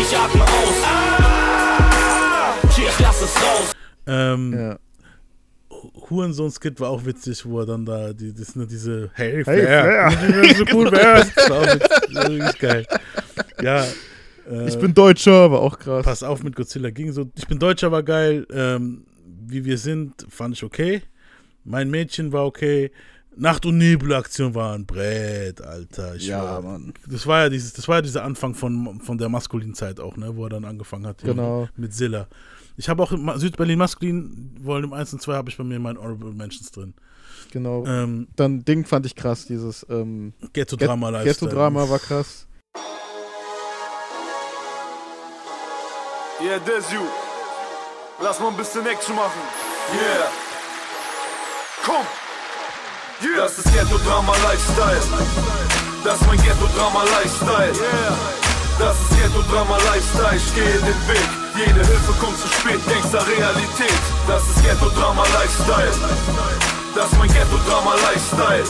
[0.00, 0.84] ich atme aus.
[0.84, 3.72] Ah, ich lass es raus.
[4.06, 4.76] Ähm,
[6.10, 10.10] Hurensohn-Skit war auch witzig, wo er dann da, die, das sind diese Hey, Hey, Flair,
[10.10, 10.22] Flair.
[10.22, 11.32] wenn du so cool wärst.
[11.36, 12.86] Das war auch witzig, das war richtig geil.
[13.62, 13.84] Ja.
[14.50, 16.04] Äh, Ich bin Deutscher, war auch krass.
[16.04, 17.30] Pass auf mit Godzilla ging so.
[17.36, 18.46] Ich bin Deutscher war geil.
[18.50, 19.04] Ähm,
[19.48, 21.02] wie wir sind, fand ich okay.
[21.64, 22.90] Mein Mädchen war okay.
[23.36, 26.16] Nacht- und Nebelaktion war ein Brett, Alter.
[26.16, 26.94] Ich Ja, war, Mann.
[27.06, 30.16] Das war ja dieses, das war ja dieser Anfang von, von der maskulinen Zeit auch,
[30.16, 31.22] ne, wo er dann angefangen hat.
[31.22, 31.68] Genau.
[31.76, 32.28] Mit Zilla.
[32.78, 35.98] Ich habe auch Südberlin Maskulin, wollen im 1 und 2 habe ich bei mir meine
[35.98, 36.94] Honorable Mentions drin.
[37.50, 37.86] Genau.
[37.86, 41.24] Ähm, Dann Ding fand ich krass, dieses ähm, Ghetto-Drama Get-.
[41.24, 42.46] Ghetto-Drama war krass.
[46.38, 47.00] Yeah, there's you.
[48.20, 49.40] Lass mal ein bisschen Action machen.
[49.90, 50.28] Yeah.
[51.82, 52.04] Komm.
[53.22, 53.44] Yeah.
[53.44, 55.00] Das ist Ghetto-Drama Lifestyle.
[56.04, 57.72] Das ist mein Ghetto-Drama Lifestyle.
[57.72, 58.16] Yeah.
[58.78, 60.36] Das ist Ghetto-Drama Lifestyle.
[60.36, 61.28] Ich gehe den Weg.
[61.56, 62.80] Jede Hilfe kommt zu spät.
[62.86, 64.00] Gangster Realität.
[64.28, 65.92] Das ist Ghetto-Drama Lifestyle.
[66.94, 68.64] Das ist mein Ghetto-Drama Lifestyle.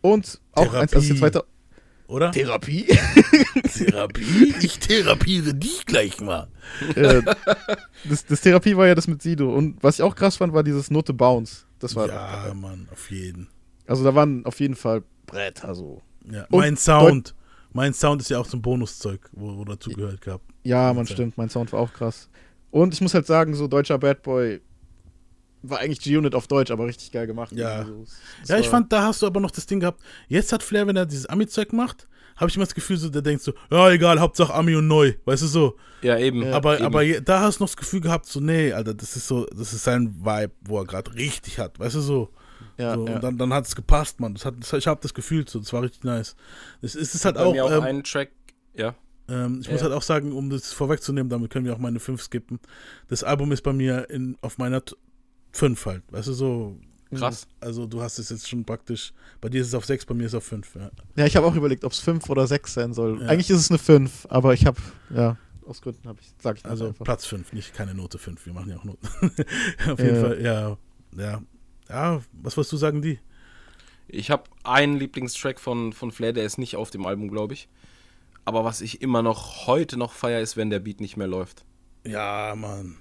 [0.00, 1.44] Und auch eins, das ist jetzt weiter.
[2.08, 2.30] Oder?
[2.30, 2.86] Therapie?
[3.72, 4.54] Therapie?
[4.62, 6.48] Ich therapiere dich gleich mal.
[6.94, 7.22] äh,
[8.08, 9.52] das, das Therapie war ja das mit Sido.
[9.52, 11.64] Und was ich auch krass fand, war dieses Note Bounce.
[11.78, 12.08] Das war.
[12.08, 13.48] Ja, Mann, auf jeden.
[13.86, 16.02] Also da waren auf jeden Fall Bretter so.
[16.30, 17.34] Ja, Und mein Sound.
[17.72, 20.44] Mein Sound ist ja auch so ein Bonuszeug, wo, wo dazu gehört gehabt.
[20.62, 22.28] Ja, man stimmt, mein Sound war auch krass.
[22.70, 24.60] Und ich muss halt sagen, so deutscher Bad Boy
[25.62, 27.52] war eigentlich G-Unit auf Deutsch, aber richtig geil gemacht.
[27.52, 27.80] Ja.
[27.80, 28.04] Also,
[28.46, 30.00] Ja, ich fand, da hast du aber noch das Ding gehabt.
[30.28, 32.06] Jetzt hat Flair, wenn er dieses Ami-Zeug macht,
[32.36, 35.14] habe ich immer das Gefühl, so, der denkt so, ja, egal, Hauptsache Ami und neu.
[35.24, 35.76] Weißt du so?
[36.02, 36.44] Ja, eben.
[36.52, 36.84] Aber, eben.
[36.84, 39.46] aber je- da hast du noch das Gefühl gehabt, so, nee, Alter, das ist so,
[39.46, 41.78] das ist sein Vibe, wo er gerade richtig hat.
[41.80, 42.30] Weißt du so?
[42.76, 43.14] Ja, so ja.
[43.14, 44.34] Und dann, dann hat es gepasst, Mann.
[44.34, 46.36] Das hat, das, ich habe das gefühlt so, das war richtig nice.
[46.82, 47.52] Es ist es halt Bei auch.
[47.52, 48.30] mir auch ähm, ein Track,
[48.74, 48.94] ja.
[49.28, 49.72] ähm, ich Ja.
[49.72, 52.60] muss halt auch sagen, um das vorwegzunehmen, damit können wir auch meine 5 skippen.
[53.08, 54.82] Das Album ist bei mir in, auf meiner
[55.56, 56.02] 5 halt.
[56.10, 56.76] Weißt du, so.
[57.14, 57.46] Krass.
[57.60, 59.12] Also, du hast es jetzt schon praktisch.
[59.40, 60.74] Bei dir ist es auf 6, bei mir ist es auf 5.
[60.74, 60.90] Ja.
[61.16, 63.22] Ja, ich habe auch überlegt, ob es 5 oder 6 sein soll.
[63.22, 63.28] Ja.
[63.28, 64.80] Eigentlich ist es eine 5, aber ich habe,
[65.14, 67.04] ja, aus Gründen habe ich, sag ich das Also einfach.
[67.04, 68.44] Platz 5, nicht keine Note 5.
[68.44, 69.06] Wir machen ja auch Noten.
[69.90, 70.20] auf jeden Ja.
[70.20, 70.76] Fall, ja.
[71.16, 71.42] Ja.
[71.88, 73.20] Ja, was wolltest du sagen, die?
[74.08, 77.68] Ich habe einen Lieblingstrack von, von Flair, der ist nicht auf dem Album, glaube ich.
[78.44, 81.64] Aber was ich immer noch heute noch feier, ist, wenn der Beat nicht mehr läuft.
[82.04, 82.96] Ja, Mann.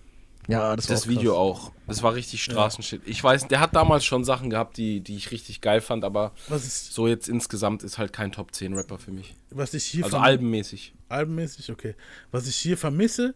[0.47, 1.39] Ja, das, Das war auch Video krass.
[1.39, 1.71] auch.
[1.87, 3.01] Das war richtig Straßenshit.
[3.05, 6.33] Ich weiß, der hat damals schon Sachen gehabt, die, die ich richtig geil fand, aber
[6.49, 9.33] Was ist- so jetzt insgesamt ist halt kein Top 10 Rapper für mich.
[9.49, 10.93] Was ich hier Also albenmäßig.
[11.09, 11.95] Albenmäßig, okay.
[12.31, 13.33] Was ich hier vermisse,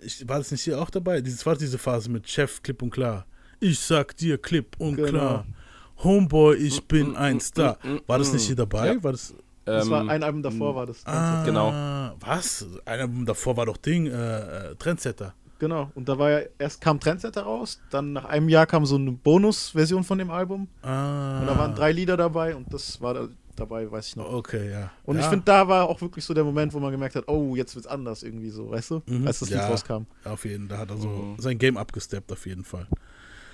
[0.00, 1.20] ich, war das nicht hier auch dabei?
[1.20, 3.26] Dieses war diese Phase mit Chef klipp und klar.
[3.60, 5.08] Ich sag dir klipp und Genau.
[5.08, 5.46] klar.
[6.04, 7.78] Homeboy, ich Mm, bin ein Star.
[8.06, 8.88] War das nicht hier dabei?
[8.94, 9.02] Ja.
[9.02, 9.32] War das.
[9.64, 11.04] Das war Ähm, ein Album davor, war das.
[11.06, 11.72] Ah, Genau.
[12.20, 12.64] Was?
[12.84, 14.12] Ein Album davor war doch Ding, äh,
[14.70, 15.34] äh, Trendsetter.
[15.58, 15.90] Genau.
[15.94, 19.12] Und da war ja, erst kam Trendsetter raus, dann nach einem Jahr kam so eine
[19.12, 20.68] Bonus-Version von dem Album.
[20.82, 21.40] Ah.
[21.40, 24.30] Und da waren drei Lieder dabei und das war da dabei, weiß ich noch.
[24.30, 24.90] Okay, ja.
[25.04, 25.22] Und ja.
[25.22, 27.74] ich finde, da war auch wirklich so der Moment, wo man gemerkt hat, oh, jetzt
[27.74, 29.02] wird's anders irgendwie so, weißt du?
[29.06, 29.26] Mhm.
[29.26, 30.02] Als das Lied Ja, rauskam.
[30.24, 31.36] Auf jeden, da hat er so Mhm.
[31.38, 32.86] sein Game abgesteppt, auf jeden Fall.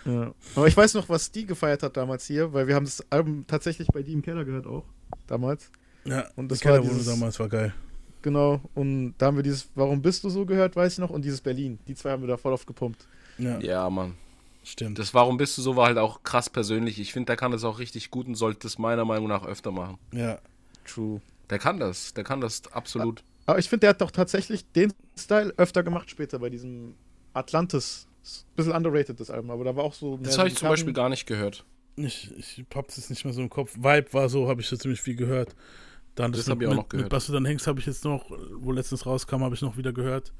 [0.04, 0.32] Ja.
[0.56, 3.44] Aber ich weiß noch, was die gefeiert hat damals hier, weil wir haben das Album
[3.46, 4.82] tatsächlich bei die im Keller gehört auch.
[5.28, 5.70] Damals.
[6.04, 7.72] Ja, Und das das war dieses- damals war geil.
[8.22, 8.60] Genau.
[8.74, 11.10] Und da haben wir dieses Warum bist du so gehört, weiß ich noch.
[11.10, 11.78] Und dieses Berlin.
[11.88, 13.06] Die zwei haben wir da voll oft gepumpt.
[13.38, 14.14] Ja, Ja, Mann.
[14.64, 14.98] stimmt.
[14.98, 17.00] Das Warum bist du so war halt auch krass persönlich.
[17.00, 19.70] Ich finde, der kann das auch richtig gut und sollte das meiner Meinung nach öfter
[19.72, 19.98] machen.
[20.12, 20.38] Ja.
[20.84, 21.20] True.
[21.50, 22.14] Der kann das.
[22.14, 23.22] Der kann das absolut.
[23.46, 26.94] Aber ich finde, der hat doch tatsächlich den Style öfter gemacht später bei diesem
[27.34, 28.06] Atlantis.
[28.54, 30.16] Bisschen underrated, das Album, aber da war auch so.
[30.18, 31.64] Das habe ich zum Beispiel gar nicht gehört.
[31.96, 33.74] Ich, ich hab das nicht mehr so im Kopf.
[33.76, 35.56] Vibe war so, habe ich so ziemlich viel gehört.
[36.14, 37.06] Dann Das mit, hab ich auch mit, noch gehört.
[37.06, 39.76] Mit Was du dann hängst, habe ich jetzt noch, wo letztens rauskam, habe ich noch
[39.76, 40.32] wieder gehört.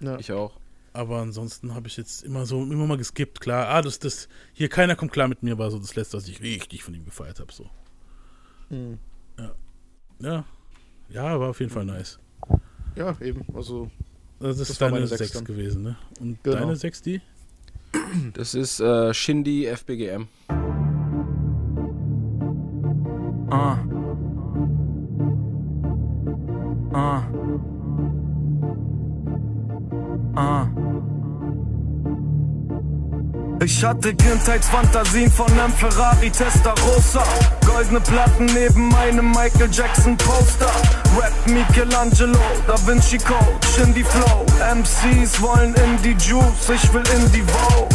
[0.00, 0.18] Ja.
[0.18, 0.58] Ich auch.
[0.92, 3.68] Aber ansonsten habe ich jetzt immer so, immer mal geskippt, klar.
[3.68, 6.40] Ah, das, das, hier keiner kommt klar mit mir, war so das letzte, was ich
[6.42, 7.52] richtig von ihm gefeiert habe.
[7.52, 7.68] So.
[8.68, 8.98] Hm.
[10.20, 10.44] Ja.
[11.08, 12.18] Ja, war auf jeden Fall nice.
[12.94, 13.44] Ja, eben.
[13.54, 13.90] Also.
[14.38, 15.44] Das ist Das war deine meine 6 Sechs dann.
[15.44, 15.96] gewesen, ne?
[16.20, 16.56] Und Genau.
[16.58, 17.20] deine 6, die?
[18.34, 20.28] Das ist äh, Shindy FBGM.
[23.50, 23.78] Ah.
[26.96, 27.24] Ah.
[30.36, 30.83] Ah.
[33.64, 37.24] Ich hatte Kindheitsfantasien von einem Ferrari Testarossa.
[37.66, 40.70] Goldene Platten neben meinem Michael Jackson Poster.
[41.18, 44.44] Rap Michelangelo, Da Vinci Code, Shindy Flow.
[44.74, 47.88] MCs wollen in die Juice, ich will in die Vogue.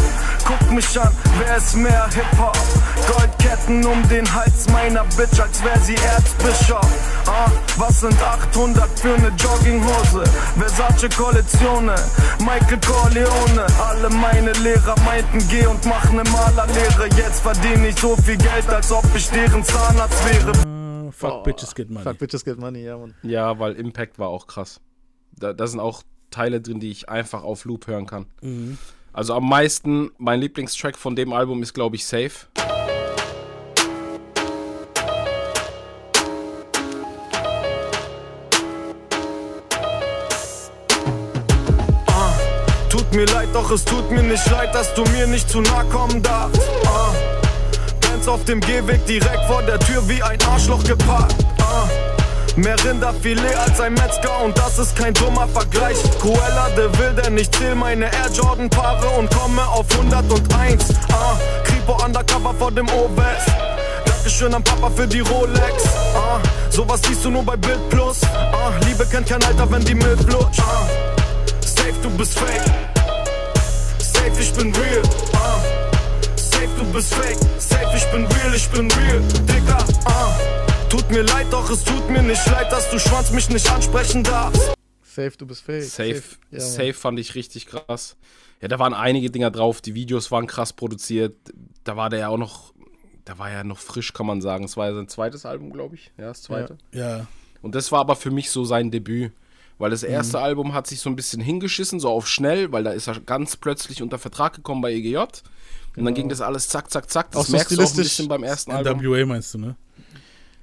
[0.44, 2.58] Guck mich an, wer ist mehr Hip-Hop?
[3.06, 6.86] Goldketten um den Hals meiner Bitch, als wär sie Erzbischof.
[7.26, 10.24] Ah, was sind 800 für ne Jogginghose?
[10.58, 11.94] Versace Kollektionen,
[12.40, 13.66] Michael Corleone.
[13.88, 17.08] Alle meine Lehrer meinten, geh und mach ne Malerlehre.
[17.16, 20.52] Jetzt verdiene ich so viel Geld, als ob ich deren Zahnarzt wäre.
[20.66, 22.04] Ah, fuck Bitches Get Money.
[22.04, 23.14] Fuck Bitches Get Money, ja, Mann.
[23.22, 24.80] Ja, weil Impact war auch krass.
[25.32, 28.26] Da, da sind auch Teile drin, die ich einfach auf Loop hören kann.
[28.42, 28.78] Mhm.
[29.12, 32.30] Also am meisten, mein Lieblingstrack von dem Album ist, glaube ich, Safe.
[43.10, 45.82] Tut mir leid, doch es tut mir nicht leid, dass du mir nicht zu nah
[45.84, 46.62] kommen darfst.
[46.86, 47.12] Ah,
[48.00, 51.34] Benz auf dem Gehweg direkt vor der Tür wie ein Arschloch geparkt.
[51.60, 51.88] Ah.
[52.56, 55.96] Mehr Rinderfilet als ein Metzger und das ist kein dummer Vergleich.
[56.20, 60.84] Cruella de Vil, denn ich zähl meine Air Jordan Paare und komme auf 101.
[61.12, 63.48] Ah, Kripo undercover vor dem O-West.
[64.04, 65.84] Dankeschön an Papa für die Rolex.
[66.14, 66.38] Ah,
[66.70, 68.20] sowas siehst du nur bei Bild Plus.
[68.24, 70.60] Ah, Liebe kennt kein Alter, wenn die Milch lutscht.
[70.60, 70.86] Ah,
[71.64, 72.89] safe, du bist fake.
[74.50, 75.02] Safe, ich bin real.
[75.34, 75.62] Ah,
[76.36, 77.38] safe, du bist fake.
[77.58, 79.22] Safe, ich bin real, ich bin real.
[79.46, 80.36] Digga, ah.
[80.88, 84.24] Tut mir leid, doch es tut mir nicht leid, dass du Schwanz mich nicht ansprechen
[84.24, 84.74] darfst.
[85.04, 85.84] Safe, du bist fake.
[85.84, 88.16] Safe, Ja, safe fand ich richtig krass.
[88.60, 91.36] Ja, da waren einige Dinger drauf, die Videos waren krass produziert.
[91.84, 92.72] Da war der ja auch noch,
[93.24, 94.64] da war ja noch frisch, kann man sagen.
[94.64, 96.10] Es war ja sein zweites Album, glaube ich.
[96.18, 96.76] Ja, das zweite.
[96.92, 97.26] Ja.
[97.62, 99.32] Und das war aber für mich so sein Debüt.
[99.80, 100.44] Weil das erste Mhm.
[100.44, 103.56] Album hat sich so ein bisschen hingeschissen, so auf schnell, weil da ist er ganz
[103.56, 105.16] plötzlich unter Vertrag gekommen bei EGJ.
[105.16, 105.28] Und
[105.96, 106.14] dann Genau.
[106.14, 107.30] ging das alles zack, zack, zack.
[107.32, 109.00] Das Auch so merkst du auch ein bisschen beim ersten Album.
[109.00, 109.76] NWA meinst du, ne?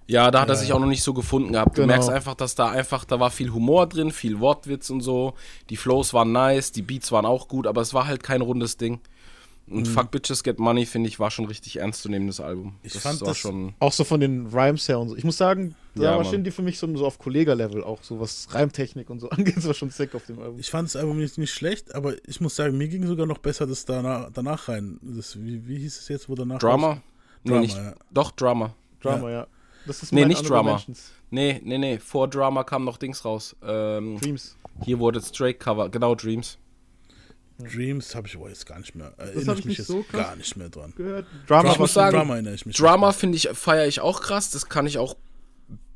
[0.05, 0.75] Ja, da hat er Ja, sich ja.
[0.75, 1.75] auch noch nicht so gefunden gehabt.
[1.77, 1.93] Du Genau.
[1.93, 5.33] merkst einfach, dass da einfach, da war viel Humor drin, viel Wortwitz und so.
[5.69, 8.77] Die Flows waren nice, die Beats waren auch gut, aber es war halt kein rundes
[8.77, 9.01] Ding.
[9.69, 9.85] Und Mhm.
[9.85, 12.75] Fuck Bitches Get Money, finde ich, war schon richtig ernstzunehmendes Album.
[12.83, 13.73] Ich das fand das schon.
[13.79, 15.17] auch so von den Rhymes her und so.
[15.17, 16.23] Ich muss sagen, da Ja, war.
[16.23, 19.67] Shindy für mich so, so auf Kollega-Level auch, so was Reimtechnik und so angeht, das
[19.67, 20.57] war schon sick auf dem Album.
[20.59, 23.39] Ich fand das Album nicht, nicht schlecht, aber ich muss sagen, mir ging sogar noch
[23.39, 24.99] besser das danach, danach rein.
[25.01, 26.87] Das, wie, wie hieß es jetzt, wo danach Drama?
[26.87, 26.97] raus-
[27.43, 27.75] Nee, Drama, nicht.
[27.77, 27.93] ja.
[28.11, 28.73] Doch, Drama.
[29.01, 29.47] Drama, ja.
[29.85, 30.71] Das ist nee, nicht Drama.
[30.71, 31.11] Mentions.
[31.29, 31.99] Nee, nee, nee.
[31.99, 33.55] Vor Drama kam noch Dings raus.
[33.65, 34.57] Ähm, Dreams.
[34.83, 35.89] Hier wurde das Drake-Cover.
[35.89, 36.57] Genau, Dreams.
[37.59, 39.13] Dreams habe ich aber jetzt gar nicht mehr.
[39.17, 40.93] Erinnere ich ich mich nicht jetzt so gar nicht mehr dran.
[40.95, 41.25] gehört.
[41.47, 42.77] Drama, ich muss sagen, Drama erinnere ich mich.
[42.77, 44.51] Drama finde ich, feiere ich auch krass.
[44.51, 45.15] Das kann ich auch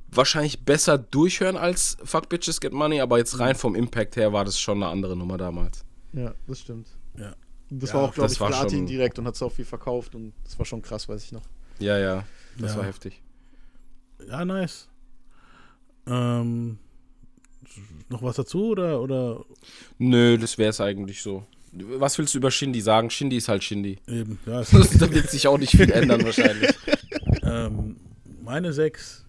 [0.10, 4.44] wahrscheinlich besser durchhören als Fuck Bitches Get Money, aber jetzt rein vom Impact her war
[4.44, 5.86] das schon eine andere Nummer damals.
[6.14, 6.88] Ja, das stimmt.
[7.18, 7.34] Ja.
[7.70, 9.52] Das Ja, war auch, glaube das ich, war Platin schon- direkt und hat so auch
[9.54, 11.44] viel verkauft und das war schon krass, weiß ich noch.
[11.80, 12.26] Ja, ja.
[12.58, 12.80] Das Ja.
[12.80, 13.22] war heftig.
[14.28, 14.90] Ja, nice.
[16.08, 16.78] Ähm,
[18.10, 19.00] noch was dazu oder?
[19.02, 19.46] oder?
[19.98, 21.46] Nö, das wäre es eigentlich so.
[21.74, 23.10] Was willst du über Shindy sagen?
[23.10, 23.98] Shindy ist halt Shindy.
[24.08, 24.62] Eben, ja.
[25.00, 26.72] da wird sich auch nicht viel ändern wahrscheinlich.
[27.44, 27.98] Ähm,
[28.44, 29.26] meine 6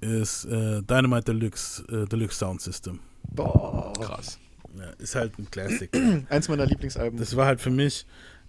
[0.00, 3.00] ist äh, Dynamite Deluxe, äh, Deluxe Sound System.
[3.32, 3.92] Boah.
[4.00, 4.38] Krass.
[4.78, 5.90] Ja, ist halt ein Classic.
[6.30, 7.18] Eins meiner Lieblingsalben.
[7.18, 8.06] Das war halt für mich,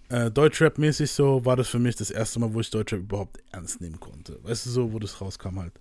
[0.08, 3.80] äh, Deutschrap-mäßig so, war das für mich das erste Mal, wo ich Deutschrap überhaupt ernst
[3.80, 4.38] nehmen konnte.
[4.44, 5.72] Weißt du, so, wo das rauskam halt.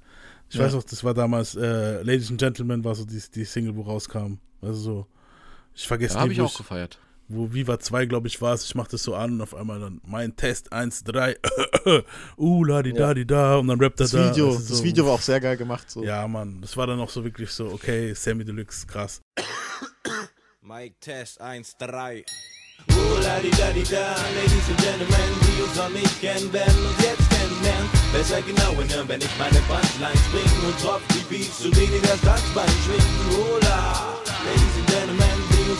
[0.50, 0.66] Ich Ja.
[0.66, 3.84] weiß noch, das war damals, äh, Ladies and Gentlemen war so die, die Single, wo
[3.84, 4.40] rauskam.
[4.62, 5.08] Also so,
[5.76, 6.98] ich vergesse Ja, hab nie, ich auch gefeiert.
[7.30, 8.64] Wo Viva 2, glaube ich, war es.
[8.64, 11.36] Ich mach das so an und auf einmal dann mein Test 1, 3,
[12.38, 13.14] uh, la di da Ja.
[13.14, 14.32] di da und dann rappt er Das da.
[14.32, 15.90] Video, Das ist das so- Video war auch sehr geil gemacht.
[15.92, 16.04] So.
[16.04, 19.22] Ja, Mann, das war dann auch so wirklich so, okay, Sammy Deluxe, krass.
[20.62, 22.24] Mike Test 1, 3.
[22.92, 26.86] Oh, la di da di da, Ladies and Gentlemen, die uns noch nicht kennen, werden
[26.86, 27.90] uns jetzt kennenlernen.
[28.14, 32.22] Besser genau hinhören, wenn ich meine Punchlines bringe und tropf die Beats, zu denen das
[32.22, 33.20] Tanzbein schwingen.
[33.36, 35.27] Oh la, Ladies and Gentlemen, die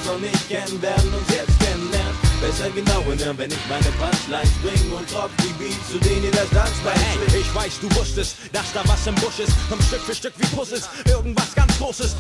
[0.08, 2.16] noch nicht kennen, werden uns jetzt kennenlernen.
[2.42, 6.50] Besser genau hinhören, wenn ich meine Punchlines bringe und tropf die Beats, zu denen das
[6.50, 7.32] Tanzbein schwingt.
[7.32, 9.52] Hey, ich weiß, du wusstest, dass da was im Busch ist.
[9.70, 12.16] Komm Stück für Stück wie Puzzles, irgendwas ganz Großes.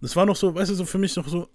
[0.00, 1.48] Das war noch so, weißt du, so für mich noch so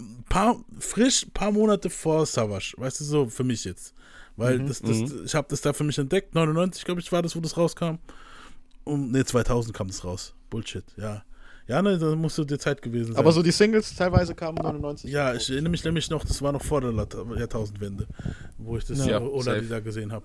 [0.00, 3.94] ein paar, frisch, paar Monate vor Savage, weißt du, so für mich jetzt.
[4.36, 4.68] Weil Mhm.
[4.68, 5.22] das, das, Mhm.
[5.26, 7.96] ich habe das da für mich entdeckt, 99, glaube ich, war das, wo das rauskam.
[8.84, 10.34] Und, ne, 2000 kam das raus.
[10.48, 11.22] Bullshit, ja.
[11.70, 13.16] Ja, ne, da musste die Zeit gewesen sein.
[13.16, 15.08] Aber so die Singles teilweise kamen 99.
[15.08, 16.92] Ja, ich erinnere mich nämlich noch, das war noch vor der
[17.38, 18.08] Jahrtausendwende,
[18.58, 20.24] wo ich das Ja, oder die da gesehen habe.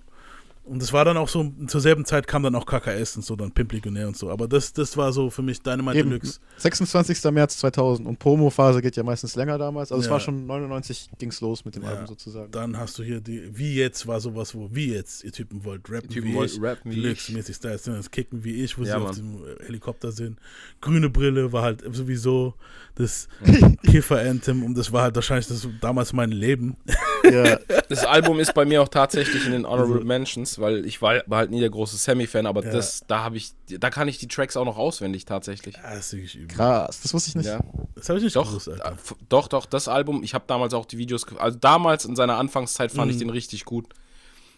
[0.66, 3.36] Und das war dann auch so, zur selben Zeit kam dann auch KKS und so,
[3.36, 4.32] dann Pimp Legionär und so.
[4.32, 6.40] Aber das, das war so für mich Dynamite Eben, Deluxe.
[6.58, 7.24] 26.
[7.32, 9.92] März 2000 und Promo-Phase geht ja meistens länger damals.
[9.92, 10.14] Also es Ja.
[10.14, 12.50] war schon 99 ging's los mit dem Ja, Album sozusagen.
[12.52, 15.88] Dann hast du hier die, wie jetzt war sowas, wo, wie jetzt, ihr Typen wollt
[15.88, 18.88] rappen Typen wie wollt ich, rappen wie Deluxe-mäßig Style, das Kicken wie ich, wo Ja,
[18.88, 19.16] sie auf Mann.
[19.16, 20.40] dem Helikopter sind.
[20.82, 22.56] Grüne Brille war halt sowieso
[22.96, 23.28] das
[23.86, 26.76] Kiffer-Anthem und das war halt wahrscheinlich das, damals mein Leben.
[27.24, 27.60] Ja.
[27.88, 31.40] Das Album ist bei mir auch tatsächlich in den Honorable Mentions, weil ich war, war
[31.40, 32.72] halt nie der große Sammy-Fan, aber Ja.
[32.72, 35.76] das, da habe ich, da kann ich die Tracks auch noch auswendig tatsächlich.
[35.76, 36.56] Ja, das ist wirklich übel.
[36.56, 37.45] Krass, das wusste ich nicht.
[37.48, 37.60] Ja.
[37.95, 38.98] Das habe ich nicht Doch, gewusst, Alter.
[39.30, 42.91] doch, doch, das Album, ich habe damals auch die Videos, also damals in seiner Anfangszeit
[42.91, 43.22] fand ich Mhm.
[43.22, 43.88] den richtig gut.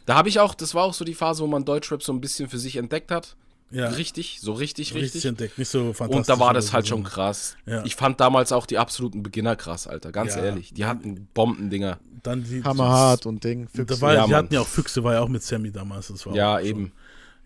[0.06, 2.22] Da habe ich auch, das war auch so die Phase, wo man Deutschrap so ein
[2.22, 3.36] bisschen für sich entdeckt hat.
[3.70, 3.90] Ja.
[3.90, 5.26] Richtig, so richtig, Richtig richtig.
[5.26, 7.58] entdeckt, nicht so Und fantastisch da war das so, halt schon sondern- krass.
[7.66, 7.84] Ja.
[7.86, 10.44] Ich fand damals auch die absoluten Beginner krass, Alter, ganz Ja.
[10.46, 10.74] ehrlich.
[10.74, 12.00] Die hatten Bombendinger.
[12.24, 13.66] Dann die, Hammerhart und Ding.
[13.74, 14.02] Da Füchse.
[14.02, 14.38] war, Ja, die Mann.
[14.46, 16.08] hatten ja auch Füchse, war ja auch mit Sammy damals.
[16.08, 16.92] Das war Ja, auch schon- eben.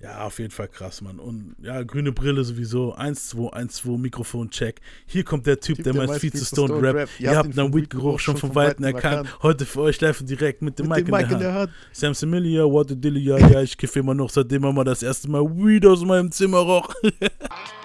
[0.01, 1.19] Ja, auf jeden Fall krass, Mann.
[1.19, 2.95] Und ja, grüne Brille sowieso.
[2.95, 4.81] 1-2, 1-2, Mikrofon, check.
[5.05, 7.07] Hier kommt der Typ, der meist viel zu stoned Rap.
[7.19, 9.37] Ihr habt den Weed-Geruch schon von Weitem erkannt.
[9.43, 11.71] Heute für euch live und direkt mit dem Mic, Mic in der Hand.
[11.91, 15.03] Sam Similia, what a dilly, ja, ja, ich kiffe immer noch, seitdem er mal das
[15.03, 16.93] erste Mal Weed aus meinem Zimmer roch.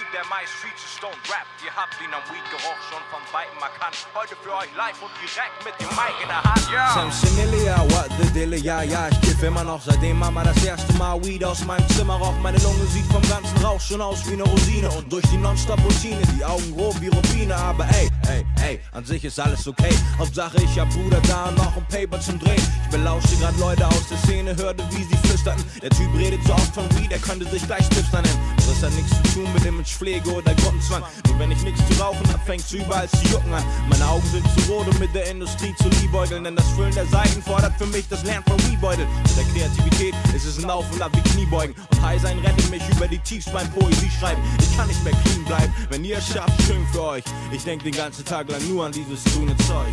[0.00, 1.60] Typ, der meist viel zu stone rappt.
[1.60, 4.00] Ihr habt ihn am Weed-Geruch schon von Weitem erkannt.
[4.16, 6.88] Heute für euch live und direkt mit dem Mic in der Hand, ja.
[6.96, 10.90] Sam Similia, what the dilly, ja, ja, ich kiff immer noch, seitdem Mama das erste
[10.94, 12.40] Mal Weed aus meinem Zimmer raucht.
[12.40, 16.22] Meine Lunge sieht vom ganzen Rauch schon aus wie eine Rosine und durch die Nonstop-Routine,
[16.32, 19.94] die Augen grob wie Rubine, aber ey, ey, ey, an sich ist alles okay.
[20.18, 22.62] Hauptsache ich hab Bruder da und noch ein Paper zum Drehen.
[22.84, 25.62] Ich belauschte grad Leute aus der Szene, hörte wie sie flüsterten.
[25.82, 28.56] Der Typ redet so oft von Weed, er könnte sich gleich Tipster nennen.
[28.56, 31.02] Das hat nichts zu tun mit Imagepflege oder Gruppenzwang.
[31.26, 33.64] Nur wenn ich nichts zu rauchen hab, fängt's überall zu jucken an.
[33.88, 37.06] Meine Augen sind zu rot, um mit der Industrie zu liebäugeln, denn das Füllen der
[37.06, 39.06] Seiten fordert für mich das Lernen von Weedbeutel.
[39.22, 41.74] Mit der Kreativität ist es ein Auf und Ab wie Kniebeugen.
[41.90, 44.42] Und High sein rettet mich über die Tiefs beim Poesie schreiben.
[44.60, 47.24] Ich kann nicht mehr clean bleiben, wenn ihr es schafft, schön für euch.
[47.52, 49.88] Ich denk den ganzen Tag lang nur an dieses grüne Zeug.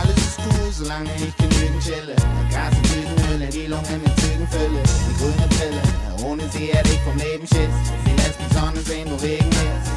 [0.00, 2.14] Alles ist cool, solange ich genügend chille.
[2.50, 4.82] Gas und Tütenhülle, die Lunge mit Zügen fülle.
[5.08, 7.74] Die grüne Brille, ohne sie hätte ich vom Leben Schiss.
[8.04, 9.90] Sie lässt mich Sonne sehen, wo Regen ist.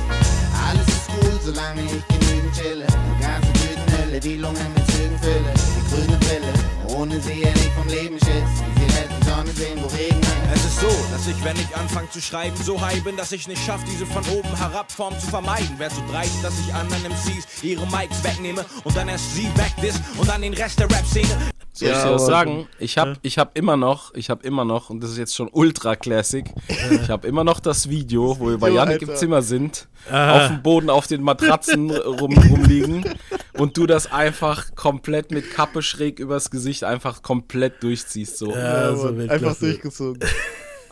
[0.67, 2.85] Alles ist cool, solange ich genügend chille.
[3.19, 5.53] Gas und Tütenhülle, die Lunge mit Zügen fülle.
[5.75, 8.51] Die grüne Brille, ohne sie hätte ich vom Leben Schiss.
[8.75, 10.31] Sie lässt Sonne sehen, wo Regen ist.
[10.53, 13.47] Es ist so, dass ich, wenn ich anfange zu schreiben, so high bin, dass ich
[13.47, 15.77] nicht schaffe, diese von oben herab Form zu vermeiden.
[15.77, 19.99] Wär so dreist, dass ich anderen MCs ihre Mics wegnehme und dann erst sie wegdiss
[20.17, 21.29] und dann den Rest der Rap-Szene.
[21.73, 22.67] Soll ich dir was sagen?
[22.79, 25.47] Ich habe ich hab immer noch, ich habe immer noch, und das ist jetzt schon
[25.53, 29.15] ultra classic, ich habe immer noch das Video, wo wir bei Janik im.
[29.15, 30.35] Zimmer sind, Ah.
[30.35, 33.05] auf dem Boden auf den Matratzen rum, rumliegen
[33.53, 38.37] und du das einfach komplett mit Kappe schräg übers Gesicht einfach komplett durchziehst.
[38.39, 38.51] So.
[38.51, 39.45] Ja, so Weltklasse.
[39.45, 40.19] einfach durchgezogen.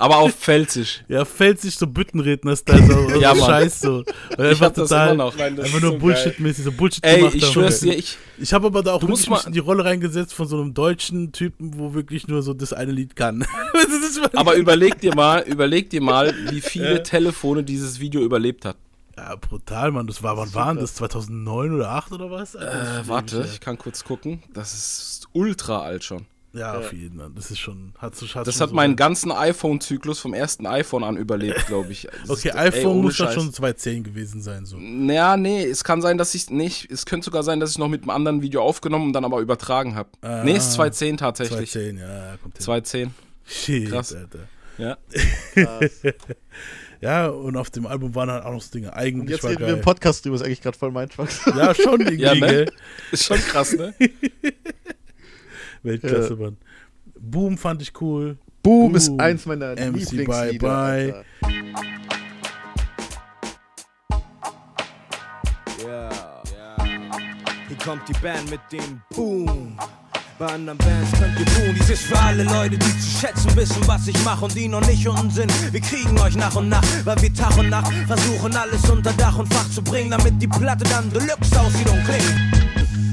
[0.01, 1.03] Aber auf Pfälzisch.
[1.09, 3.45] Ja, fällt sich so Büttenredner, ist da so, Ja, Mann.
[3.49, 4.05] Scheiß so.
[4.29, 5.35] Ich einfach hab das total, immer noch.
[5.37, 8.53] Nein, das einfach nur so Bullshit-mäßig, so Bullshit Ey, gemacht ich schwör's dir, ich- Ich
[8.53, 11.33] habe aber da auch wirklich mal- mich in die Rolle reingesetzt von so einem deutschen
[11.33, 13.45] Typen, wo wirklich nur so das eine Lied kann.
[14.35, 16.99] Aber überleg dir mal, überleg dir mal, wie viele Ja.
[16.99, 18.77] Telefone dieses Video überlebt hat.
[19.17, 20.07] Ja, brutal, Mann.
[20.07, 20.95] Das war, wann waren das?
[20.95, 22.55] 2009 oder 8 oder was?
[22.55, 22.67] Äh,
[23.05, 24.41] warte, ich kann kurz gucken.
[24.53, 26.25] Das ist ultra alt schon.
[26.51, 27.29] Ja, auf jeden Fall.
[27.35, 27.93] Das ist schon.
[27.99, 31.67] Hat, so- hat Das schon hat so meinen ganzen iPhone-Zyklus vom ersten iPhone an überlebt,
[31.67, 32.07] glaube ich.
[32.21, 33.35] Das Okay, ist- ey, iPhone ohne muss dann Scheiß.
[33.35, 34.65] schon 2010 gewesen sein.
[34.65, 34.77] So.
[34.79, 36.89] Naja, nee, es kann sein, dass ich nicht.
[36.91, 39.39] Es könnte sogar sein, dass ich noch mit einem anderen Video aufgenommen und dann aber
[39.41, 40.09] übertragen habe.
[40.21, 41.71] Ah, nee, es ist 2010 tatsächlich.
[41.71, 42.63] 2010, ja, kommt hin.
[42.63, 43.13] 2010.
[43.45, 44.15] Shit, Krass.
[44.15, 44.39] Alter.
[44.79, 44.97] Ja.
[47.01, 48.87] ja, und auf dem Album waren halt auch noch so Dinge.
[48.87, 49.75] Und Eigentlich jetzt war reden wir geil.
[49.77, 51.09] im Podcast drüber, ist eigentlich gerade voll mein.
[51.45, 52.65] Ja, schon irgendwie, Ja, ne?
[53.11, 53.93] Ist schon krass, ne?
[55.83, 56.45] Weltklasse, Ja.
[56.45, 56.57] Mann.
[57.19, 58.37] Boom fand ich cool.
[58.63, 61.23] Boom ist eins meiner MC Lieblingslieder, Bye Bye.
[65.85, 66.09] Ja.
[67.67, 69.77] Hier kommt die Band mit dem Boom.
[70.37, 71.75] Bei anderen Bands könnt ihr boom.
[71.75, 74.85] Dies ist für alle Leute, die zu schätzen wissen, was ich mache und die noch
[74.87, 75.51] nicht unten sind.
[75.73, 79.37] Wir kriegen euch nach und nach, weil wir Tag und Nacht versuchen alles unter Dach
[79.37, 82.58] und Fach zu bringen, damit die Platte dann Deluxe aussieht und klingt.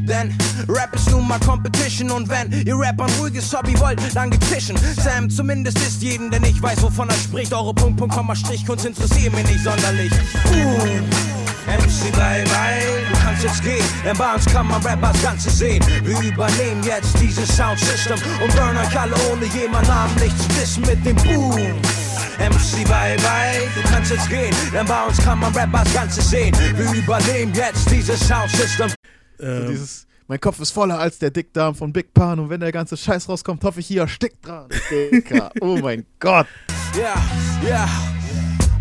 [0.07, 0.33] Denn
[0.69, 4.45] Rap ist nun mal Competition und wenn ihr Rap ein ruhiges Hobby wollt, dann geht
[4.45, 4.77] fischen.
[5.03, 7.53] Sam zumindest ist jeden, der nicht weiß, wovon er spricht.
[7.53, 10.13] Eure Punkt, Punkt, Komma, Strich, Kunst interessiert mich nicht sonderlich.
[10.45, 11.05] Boom.
[11.67, 12.81] MC bye bye,
[13.11, 15.85] du kannst jetzt gehen, denn bei uns kann man Rap als Ganze sehen.
[16.05, 21.05] Wir übernehmen jetzt dieses Soundsystem und burn euch alle ohne jemand namentlich zu wissen mit
[21.05, 21.57] dem Boom.
[22.39, 26.23] MC bye bye, du kannst jetzt gehen, denn bei uns kann man Rap als Ganze
[26.23, 26.57] sehen.
[26.77, 28.93] Wir übernehmen jetzt dieses Soundsystem.
[29.41, 32.61] Ähm, So dieses, mein Kopf ist voller als der Dickdarm von Big Pan und wenn
[32.61, 34.69] der ganze Scheiß rauskommt, hoffe ich, hier erstickt dran.
[34.91, 36.47] Dicker, oh mein Gott.
[36.99, 37.15] Ja,
[37.69, 37.89] ja.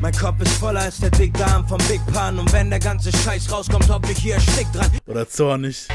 [0.01, 3.51] Mein Kopf ist voller als der Dickdarm vom Big Pan und wenn der ganze Scheiß
[3.51, 4.89] rauskommt, hoffe ich, hier erstickt dran.
[5.07, 5.87] Oder zornig.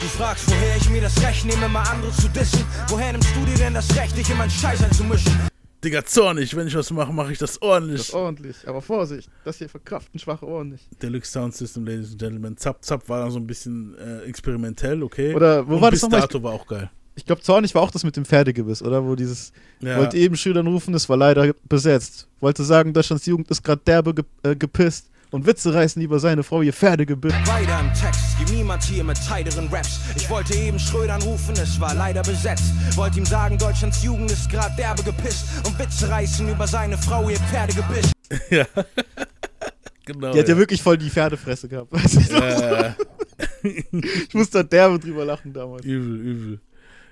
[0.00, 2.64] Du fragst, woher ich mir das Recht nehme, mal andere zu dissen.
[2.88, 5.32] Woher nimmst du dir denn das Recht, dich in meinen Scheiß einzumischen?
[5.84, 6.56] Digga, zornig.
[6.56, 7.98] Wenn ich was mache, mache ich das ordentlich.
[7.98, 10.84] Das ordentlich, aber Vorsicht, das hier verkraften schwache Ohren nicht.
[11.02, 12.56] Deluxe Sound System, Ladies and Gentlemen.
[12.56, 15.34] Zap Zap war dann so ein bisschen äh, experimentell, okay.
[15.34, 16.20] Oder wo Und war das nochmal?
[16.22, 16.90] dato war auch geil.
[17.14, 19.04] Ich glaube, Zornig war auch das mit dem Pferdegebiss, oder?
[19.04, 19.96] Wo dieses, Ja.
[19.98, 22.28] wollte eben Schülern rufen, das war leider besetzt.
[22.40, 25.08] Wollte sagen, Deutschlands Jugend ist gerade derbe ge äh, gepisst.
[25.32, 27.32] Und Witze reißen über seine Frau ihr Pferdegebiss.
[27.46, 30.00] Weiter im Text, gibt niemand hier mit heiteren Raps.
[30.16, 32.72] Ich wollte eben Schrödern rufen, es war leider besetzt.
[32.96, 35.66] Wollte ihm sagen, Deutschlands Jugend ist grad derbe gepisst.
[35.66, 38.12] Und Witze reißen über seine Frau ihr Pferdegebiss.
[38.50, 38.66] ja.
[40.04, 40.32] genau.
[40.32, 41.92] Die hat ja wirklich voll die Pferdefresse gehabt.
[42.30, 42.94] Ja.
[43.92, 45.84] ich musste da derbe drüber lachen damals.
[45.84, 46.60] Übel, übel.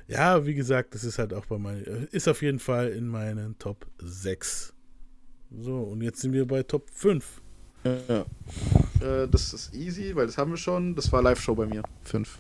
[0.07, 3.59] Ja, wie gesagt, das ist halt auch bei meinen, ist auf jeden Fall in meinen
[3.59, 4.73] Top 6.
[5.51, 7.43] So, und jetzt sind wir bei Top 5.
[7.85, 8.25] Ja.
[9.01, 10.95] Äh, das ist easy, weil das haben wir schon.
[10.95, 11.83] Das war Live-Show bei mir.
[12.05, 12.39] 5.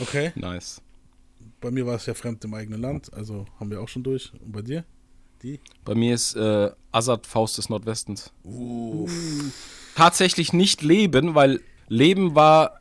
[0.00, 0.32] Okay.
[0.34, 0.80] Nice.
[1.60, 4.32] Bei mir war es ja fremd im eigenen Land, also haben wir auch schon durch.
[4.34, 4.84] Und bei dir?
[5.42, 5.60] Die?
[5.84, 8.32] Bei mir ist äh, Assad Faust des Nordwestens.
[9.94, 12.80] Tatsächlich nicht Leben, weil Leben war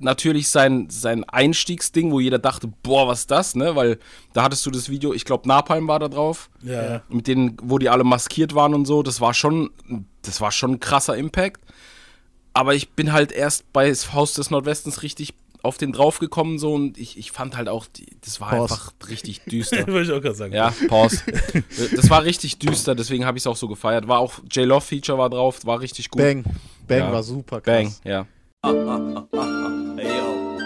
[0.00, 3.76] natürlich sein, sein Einstiegsding, wo jeder dachte, boah, was ist das, ne?
[3.76, 3.98] Weil
[4.32, 6.50] da hattest du das Video, ich glaube Napalm war da drauf.
[6.62, 7.02] Ja.
[7.08, 9.02] Mit denen, wo die alle maskiert waren und so.
[9.02, 9.70] Das war schon,
[10.22, 11.60] das war schon ein krasser Impact.
[12.52, 16.96] Aber ich bin halt erst bei Faust des Nordwestens richtig auf den draufgekommen so und
[16.96, 18.74] ich, ich fand halt auch, die, das war Pause.
[18.74, 19.86] einfach richtig düster.
[19.88, 20.54] Wollte ich auch gerade sagen.
[20.54, 21.22] Ja, Pause.
[21.94, 24.08] das war richtig düster, deswegen habe ich es auch so gefeiert.
[24.08, 26.22] War auch J-Love Feature war drauf, war richtig gut.
[26.22, 26.44] Bang.
[26.88, 27.12] Bang Ja.
[27.12, 28.00] war super Bang, krass.
[28.04, 28.26] ja.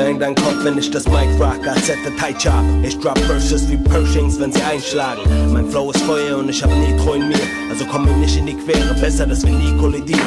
[0.00, 2.64] Bang dein Kopf, wenn ich das Mic rock, als hätte Tai Chop.
[2.82, 5.20] Ich drop Verses wie Pershings, wenn sie einschlagen.
[5.52, 7.40] Mein Flow ist Feuer und ich hab Nitro in mir.
[7.68, 10.26] Also komm mir nicht in die Quere, besser, dass wir nie kollidieren.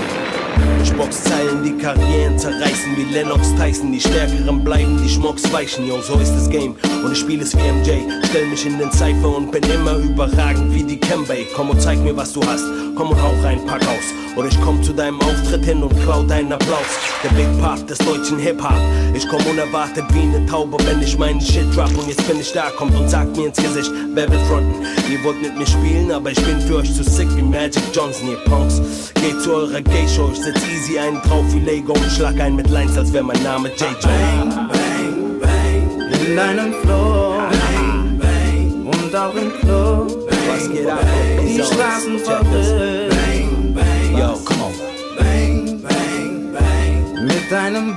[0.83, 3.91] Ich box Zeilen, die Karrieren zerreißen wie Lennox Tyson.
[3.91, 6.75] Die Stärkeren bleiben, die Schmucks weichen, yo, so ist das Game.
[7.03, 8.01] Und ich spiel es wie MJ.
[8.29, 11.47] Stell mich in den Cypher und bin immer überragend wie die Kembay.
[11.55, 12.65] Komm und zeig mir, was du hast.
[12.95, 14.13] Komm und hau rein, pack aus.
[14.35, 16.99] Oder ich komm zu deinem Auftritt hin und klau deinen Applaus.
[17.23, 18.73] Der Big Part des deutschen Hip-Hop.
[19.13, 21.90] Ich komm unerwartet wie eine Taube, wenn ich meinen Shit drop.
[21.98, 24.85] Und jetzt bin ich da, kommt und sagt mir ins Gesicht, wer will fronten?
[25.11, 28.30] Ihr wollt mit mir spielen, aber ich bin für euch zu sick wie Magic Johnson,
[28.30, 28.81] ihr Punks.
[29.15, 32.69] Geht zu eurer Gay-Show, ich setz easy einen drauf wie Lego und schlag ein mit
[32.69, 33.85] Lines, als wär mein Name JJ.
[34.03, 36.27] Bang, bang, bang.
[36.27, 37.35] In deinem Flow.
[37.49, 38.85] Bang, bang.
[38.85, 40.30] Und auch im Club.
[40.48, 40.99] Was geht ab?
[41.41, 43.10] Die Straßen verrückt.
[43.10, 44.18] Bang, bang.
[44.18, 44.73] Yo, come on.
[45.18, 47.26] Bang, bang, bang.
[47.26, 47.95] Mit deinem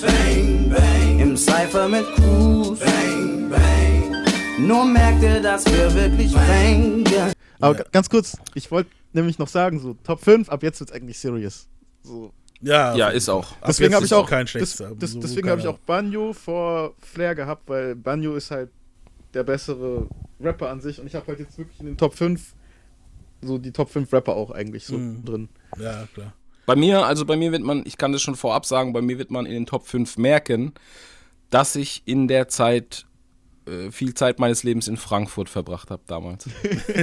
[0.00, 1.18] Bang, bang.
[1.20, 2.78] Im Cypher mit Crews.
[2.80, 4.14] Bang, bang.
[4.66, 7.04] Nur merkt ihr, dass wir wirklich bang.
[7.60, 10.92] Aber ga- ganz kurz, ich wollte nämlich noch sagen, so Top 5, ab jetzt wird's
[10.92, 11.68] eigentlich serious.
[12.02, 12.32] So.
[12.60, 13.52] Ja, Ja, ist auch.
[13.60, 16.32] Ab Deswegen habe ich auch kein schlechtes Album, das, so deswegen habe ich auch Banjo
[16.32, 18.70] vor Flair gehabt, weil Banjo ist halt
[19.34, 20.06] der bessere
[20.40, 22.54] Rapper an sich und ich habe halt jetzt wirklich in den Top 5
[23.42, 25.24] so die Top 5 Rapper auch eigentlich so Mhm.
[25.24, 25.48] drin.
[25.78, 26.32] Ja, klar.
[26.66, 29.18] Bei mir, also bei mir wird man, ich kann das schon vorab sagen, bei mir
[29.18, 30.72] wird man in den Top 5 merken,
[31.50, 33.04] dass ich in der Zeit
[33.66, 36.48] äh, viel Zeit meines Lebens in Frankfurt verbracht habe damals.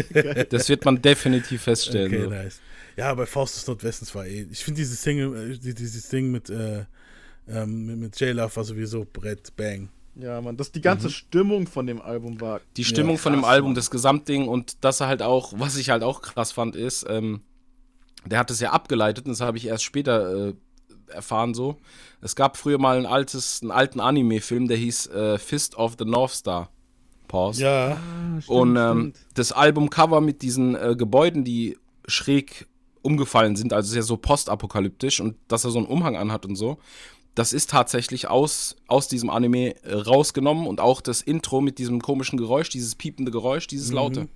[0.50, 2.14] das wird man definitiv feststellen.
[2.14, 2.30] Okay, so.
[2.30, 2.62] nice.
[2.98, 4.46] Ja, bei Faust des Nordwestens war eh.
[4.52, 6.86] Ich finde dieses Single, äh, die- dieses Ding mit, äh,
[7.48, 9.90] ähm, mit, mit J-Love war sowieso Brett Bang.
[10.16, 11.12] Ja, man, das die ganze Mhm.
[11.12, 12.60] Stimmung von dem Album war.
[12.76, 13.76] Die Stimmung ja, von dem krass, Album, Mann.
[13.76, 17.42] das Gesamtding und das halt auch, was ich halt auch krass fand, ist, ähm,
[18.26, 20.54] der hat es ja abgeleitet und das habe ich erst später äh,
[21.08, 21.78] erfahren so.
[22.22, 26.06] Es gab früher mal ein altes, einen alten Anime-Film, der hieß äh, Fist of the
[26.06, 26.70] North Star.
[27.28, 27.62] Pause.
[27.62, 27.98] Ja.
[28.48, 31.78] und ähm, das Albumcover mit diesen äh, Gebäuden, die
[32.08, 32.66] schräg
[33.04, 36.80] umgefallen sind, also sehr so postapokalyptisch und dass er so einen Umhang anhat und so.
[37.36, 42.38] Das ist tatsächlich aus, aus diesem Anime rausgenommen und auch das Intro mit diesem komischen
[42.38, 43.96] Geräusch, dieses piepende Geräusch, dieses Mhm.
[43.96, 44.28] laute.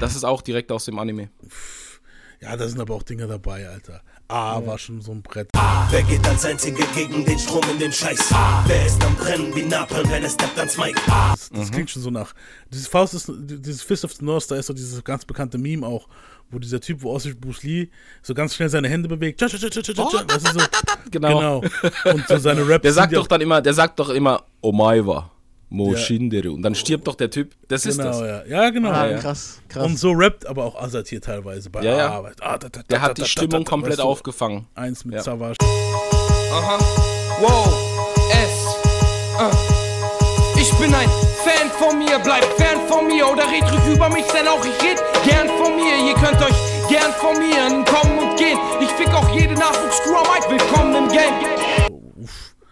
[0.00, 1.30] Das ist auch direkt aus dem Anime.
[2.40, 4.00] Ja, da sind aber auch Dinge dabei, Alter.
[4.28, 5.48] A war schon so ein Brett.
[5.90, 8.32] Wer geht als Einzige gegen den Strom in den Scheiß?
[8.66, 10.94] Wer ist am Brennen wie Napalm, wenn er steppt ans Mic?
[11.06, 12.34] Das, das klingt schon so nach.
[12.72, 15.84] Dieses Faust ist, dieses Fist of the North, da ist so dieses ganz bekannte Meme
[15.84, 16.06] auch,
[16.50, 17.88] wo dieser Typ, wo aussieht Bruce Lee,
[18.22, 19.38] so ganz schnell seine Hände bewegt.
[19.38, 19.48] Tja.
[19.48, 20.60] Das ist so,
[21.10, 21.60] Genau.
[21.60, 22.12] genau.
[22.12, 25.30] Und so seine Raps Der sagt doch dann immer, der sagt doch immer, Omaiwa,
[25.70, 25.98] Mo Ja.
[25.98, 26.54] Shinderu.
[26.54, 27.54] Und dann stirbt doch der Typ.
[27.68, 28.46] Das ist genau, das.
[28.48, 28.62] Ja.
[28.64, 28.90] ja, genau.
[28.90, 29.84] Ah, ja, krass, krass.
[29.84, 32.10] Und so rappt aber auch Azad hier teilweise bei Ja, ja.
[32.10, 32.36] Arbeit.
[32.40, 34.04] Ah, da, da, Der da, hat da, die da, Stimmung da, da, komplett weißt du,
[34.04, 34.66] aufgefangen.
[34.74, 35.22] Eins mit Ja.
[35.22, 35.56] Savage.
[36.52, 36.78] Aha.
[37.40, 37.74] Wow.
[38.30, 38.76] S.
[39.40, 40.60] Äh.
[40.60, 41.08] Ich bin ein
[41.44, 44.82] Fan von mir, bleibt fern von mir oder red ruhig über mich, denn auch ich
[44.82, 45.96] red gern von mir.
[46.08, 46.56] Ihr könnt euch
[46.88, 48.58] gern formieren, kommen und gehen.
[48.80, 51.57] Ich fick auch jede Nachwuchscrew am willkommen im Game.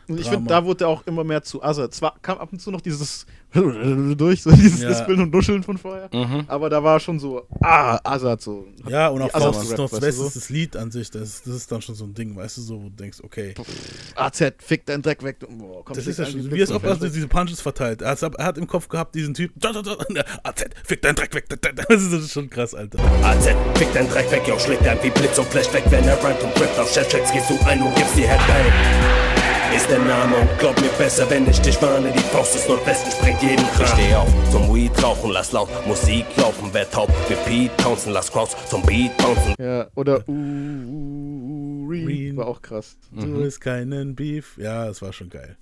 [0.08, 1.92] Und ich finde, da wurde er auch immer mehr zu Azad.
[1.94, 3.26] Zwar kam ab und zu noch dieses
[4.16, 4.88] durch, so dieses Ja.
[4.90, 6.44] Lispeln und Nuscheln von vorher, Mhm.
[6.46, 8.66] aber da war schon so, ah, Azad so.
[8.88, 11.94] Ja, und auch Azad Faust ist das Lied an sich, das, das ist dann schon
[11.94, 13.54] so ein Ding, weißt du, so, wo du denkst, okay.
[14.14, 15.40] AZ, fick deinen Dreck weg.
[15.40, 18.02] du- Boah, komm, Das ist ja schon, wie es ob er diese Punches verteilt.
[18.02, 19.52] Er hat, er hat im Kopf gehabt, diesen Typ,
[20.42, 21.46] AZ, fick deinen Dreck weg.
[21.88, 22.98] Das ist, schon krass, Alter.
[23.24, 26.22] AZ, fick deinen Dreck weg, yo, schlägt er wie Blitz und Flash weg, wenn er
[26.22, 29.55] rhymt und rippt auf Chefchecks, gehst du ein und gibst die Headbang.
[29.74, 33.10] Ist der Name und glaub mir besser, wenn ich dich warne, die Faust des Nordwesten
[33.12, 33.82] sprengt jeden Kram.
[33.84, 38.12] Ich steh auf, zum Weed rauchen, lass laut Musik laufen, wer taub, wir Pete pouncen,
[38.12, 39.54] lass Crowds zum Beat bouncen.
[39.58, 42.96] Ja, oder Uri war auch krass.
[43.12, 43.44] Du Mhm.
[43.44, 44.56] ist keinen Beef.
[44.56, 45.56] Ja, das war schon geil.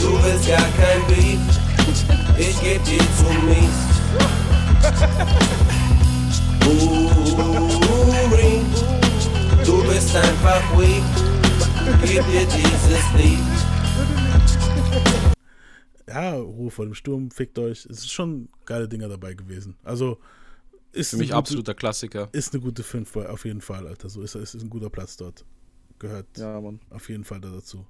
[0.00, 1.38] Du willst gar kein Beef,
[2.38, 3.70] ich geb dir zu mies.
[6.66, 6.93] Uri,
[9.94, 11.02] bist einfach weak,
[12.02, 13.38] gib dir dieses Lied.
[16.08, 17.86] Ja, Ruhe vor dem Sturm, fickt euch.
[17.86, 19.76] Es ist schon geile Dinger dabei gewesen.
[19.84, 20.18] Also,
[20.92, 22.28] ist Für eine mich gute- absoluter Klassiker.
[22.32, 24.08] Ist eine gute 5 auf jeden Fall, Alter.
[24.08, 25.44] So ist, ist ein guter Platz dort.
[25.98, 26.80] Gehört Ja, Mann.
[26.90, 27.86] auf jeden Fall da dazu.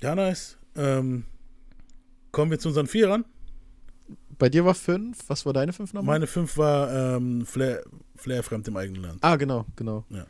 [0.00, 0.56] Ja, nice.
[0.76, 1.24] Ähm,
[2.32, 3.24] kommen wir zu unseren Vierern.
[4.38, 5.18] Bei dir war fünf.
[5.28, 6.14] Was war deine fünf nochmal?
[6.16, 7.82] Meine 5 war ähm, Flair,
[8.16, 9.18] Flair fremd im eigenen Land.
[9.22, 10.04] Ah, genau, genau.
[10.10, 10.26] Ja.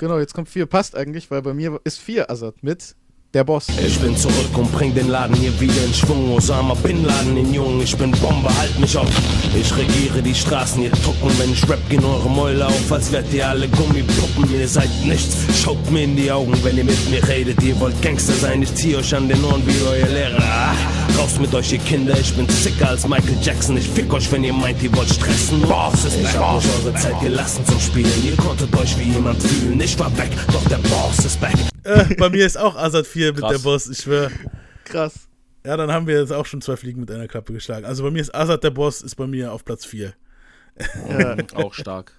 [0.00, 0.64] Genau, jetzt kommt vier.
[0.64, 2.96] Passt eigentlich, weil bei mir ist vier Azad mit
[3.34, 3.66] der Boss.
[3.86, 6.32] Ich bin zurück und bring den Laden hier wieder in Schwung.
[6.34, 9.08] Osama Bin Laden in Jung, ich bin Bombe, halt mich auf.
[9.54, 13.32] Ich regiere die Straßen, ihr drucken, wenn ich rap, gehen eure Mäuler auf, als wärt
[13.32, 14.50] ihr alle Gummipuppen.
[14.52, 17.62] Ihr seid nichts, schaut mir in die Augen, wenn ihr mit mir redet.
[17.62, 20.42] Ihr wollt Gangster sein, ich zieh euch an den Ohren wie euer Lehrer.
[20.42, 20.74] Ah,
[21.18, 23.76] raus mit euch, ihr Kinder, ich bin sicker als Michael Jackson.
[23.76, 25.60] Ich fick euch, wenn ihr meint, ihr wollt stressen.
[25.62, 28.10] Boss ist ich hab euch eure Zeit gelassen zum Spielen.
[28.24, 29.80] Ihr konntet euch wie jemand fühlen.
[29.80, 31.54] Ich war weg, doch der Boss ist back.
[31.84, 33.52] Äh, bei mir ist auch Azad 4 mit Krass.
[33.52, 34.30] der Boss, ich schwör.
[34.84, 35.28] Krass.
[35.64, 37.84] Ja, dann haben wir jetzt auch schon zwei Fliegen mit einer Klappe geschlagen.
[37.84, 40.14] Also bei mir ist Azad der Boss, ist bei mir auf Platz 4.
[41.08, 41.36] Ja.
[41.54, 42.14] Auch stark.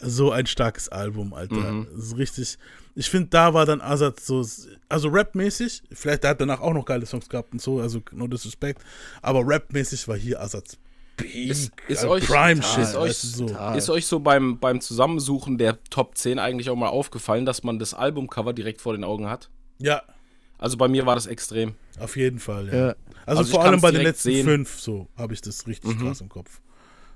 [0.00, 1.54] So ein starkes Album, Alter.
[1.54, 1.86] Mhm.
[1.94, 2.58] Das ist richtig.
[2.94, 4.46] Ich finde, da war dann Azad so,
[4.88, 8.26] also rapmäßig, vielleicht der hat danach auch noch geile Songs gehabt und so, also no
[8.26, 8.82] disrespect,
[9.20, 13.40] aber rapmäßig war hier Azads Peak, Ist, ist, äh, euch, Prime ist, Shit, euch, weißt
[13.40, 13.56] du, so.
[13.76, 17.78] ist euch so beim, beim Zusammensuchen der Top 10 eigentlich auch mal aufgefallen, dass man
[17.78, 19.48] das Albumcover direkt vor den Augen hat?
[19.78, 20.02] Ja.
[20.58, 21.74] Also bei mir war das extrem.
[22.00, 22.74] Auf jeden Fall, ja.
[22.88, 22.94] Ja.
[23.26, 24.44] Also, Also vor allem bei den letzten sehen.
[24.44, 26.06] fünf, so habe ich das richtig Mhm.
[26.06, 26.60] krass im Kopf.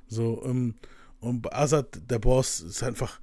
[0.07, 0.75] So, ähm,
[1.21, 3.19] und bei Azad, der Boss, ist einfach,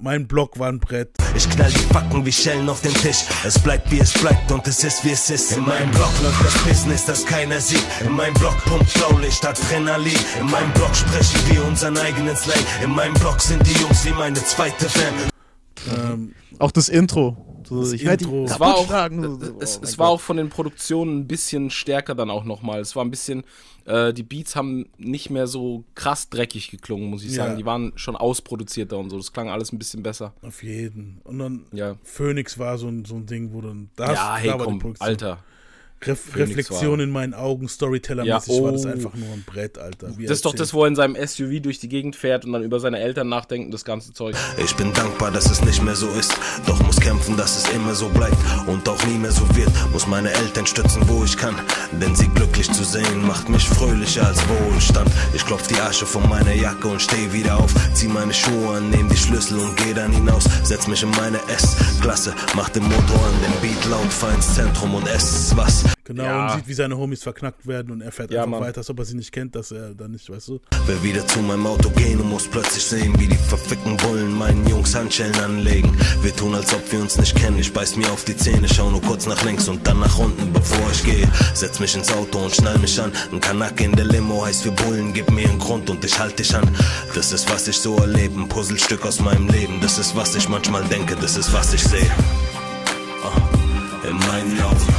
[0.00, 1.10] mein Block war ein Brett.
[1.34, 3.24] Ich knall die Backen wie Schellen auf den Tisch.
[3.44, 5.52] Es bleibt wie es bleibt und es ist wie es ist.
[5.56, 7.84] In meinem Block läuft das Business, das keiner sieht.
[8.04, 10.18] In meinem Block pumpt Blaulicht, Adrenalin.
[10.40, 12.62] In meinem Block sprechen wir unseren eigenen Slang.
[12.82, 15.14] In meinem Block sind die Jungs wie meine zweite Fan.
[15.92, 17.36] Ähm, Auch das Intro.
[17.66, 18.24] So, Das ich werd die.
[18.44, 19.22] Es war, auch, schlagen.
[19.40, 20.14] So, es, oh es war Gott.
[20.16, 22.80] auch von den Produktionen ein bisschen stärker dann auch nochmal.
[22.80, 23.44] Es war ein bisschen,
[23.84, 27.44] äh, die Beats haben nicht mehr so krass dreckig geklungen, muss ich Ja.
[27.46, 27.56] sagen.
[27.58, 29.16] Die waren schon ausproduzierter und so.
[29.16, 30.34] Das klang alles ein bisschen besser.
[30.42, 31.20] Auf jeden.
[31.24, 31.96] Und dann Ja.
[32.02, 34.64] Phoenix war so ein, so ein Ding, wo dann da Ja, hey, da war die
[34.72, 35.08] komm, Produktion.
[35.08, 35.38] Alter.
[36.06, 38.88] Ref Phoenix Reflexion war- in meinen Augen, Storyteller-mäßig Ja, war das oh.
[38.88, 40.16] einfach nur ein Brett, Alter.
[40.16, 42.52] Wie Das ist doch das, wo er in seinem SUV durch die Gegend fährt und
[42.52, 44.36] dann über seine Eltern nachdenkt und das ganze Zeug.
[44.58, 46.34] Ich bin dankbar, dass es nicht mehr so ist.
[46.66, 48.36] Doch muss kämpfen, dass es immer so bleibt
[48.66, 49.70] und auch nie mehr so wird.
[49.92, 51.54] Muss meine Eltern stützen, wo ich kann.
[52.00, 55.10] Denn sie glücklich zu sehen, macht mich fröhlicher als Wohlstand.
[55.34, 57.72] Ich klopf die Asche von meiner Jacke und steh wieder auf.
[57.94, 60.44] Zieh meine Schuhe an, nehm die Schlüssel und geh dann hinaus.
[60.62, 64.94] Setz mich in meine S-Klasse, mach den Motor an, den Beat laut, fahr ins Zentrum
[64.94, 65.84] und ess was.
[66.06, 66.44] Genau, Ja.
[66.52, 68.68] und sieht, wie seine Homies verknackt werden und er fährt Ja, einfach Mann.
[68.68, 70.60] weiter, als ob er sie nicht kennt, dass er dann nicht, weißt du.
[70.86, 74.66] Will wieder zu meinem Auto gehen und muss plötzlich sehen, wie die verfickten Bullen meinen
[74.68, 75.96] Jungs Handschellen anlegen.
[76.20, 77.58] Wir tun, als ob wir uns nicht kennen.
[77.58, 80.52] Ich beiß mir auf die Zähne, schau nur kurz nach links und dann nach unten,
[80.52, 81.26] bevor ich gehe.
[81.54, 83.10] Setz mich ins Auto und schnall mich an.
[83.32, 86.38] Ein Kanak in der Limo heißt für Bullen, gib mir einen Grund und ich halt
[86.38, 86.68] dich an.
[87.14, 89.80] Das ist, was ich so erlebe, ein Puzzlestück aus meinem Leben.
[89.80, 92.10] Das ist, was ich manchmal denke, das ist, was ich sehe.
[93.24, 94.93] Ah, in meinen Augen.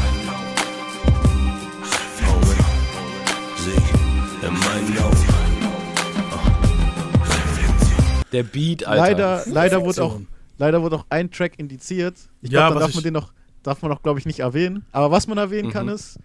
[8.32, 9.02] Der Beat, Alter.
[9.02, 10.20] Leider, leider wurde auch,
[10.58, 12.18] leider wurde auch ein Track indiziert.
[12.42, 13.34] Ich Ja, glaube, da was darf man den noch,
[13.64, 14.86] darf man noch, glaube ich, nicht erwähnen.
[14.92, 15.94] Aber was man erwähnen kann, Mhm.
[15.94, 16.20] ist,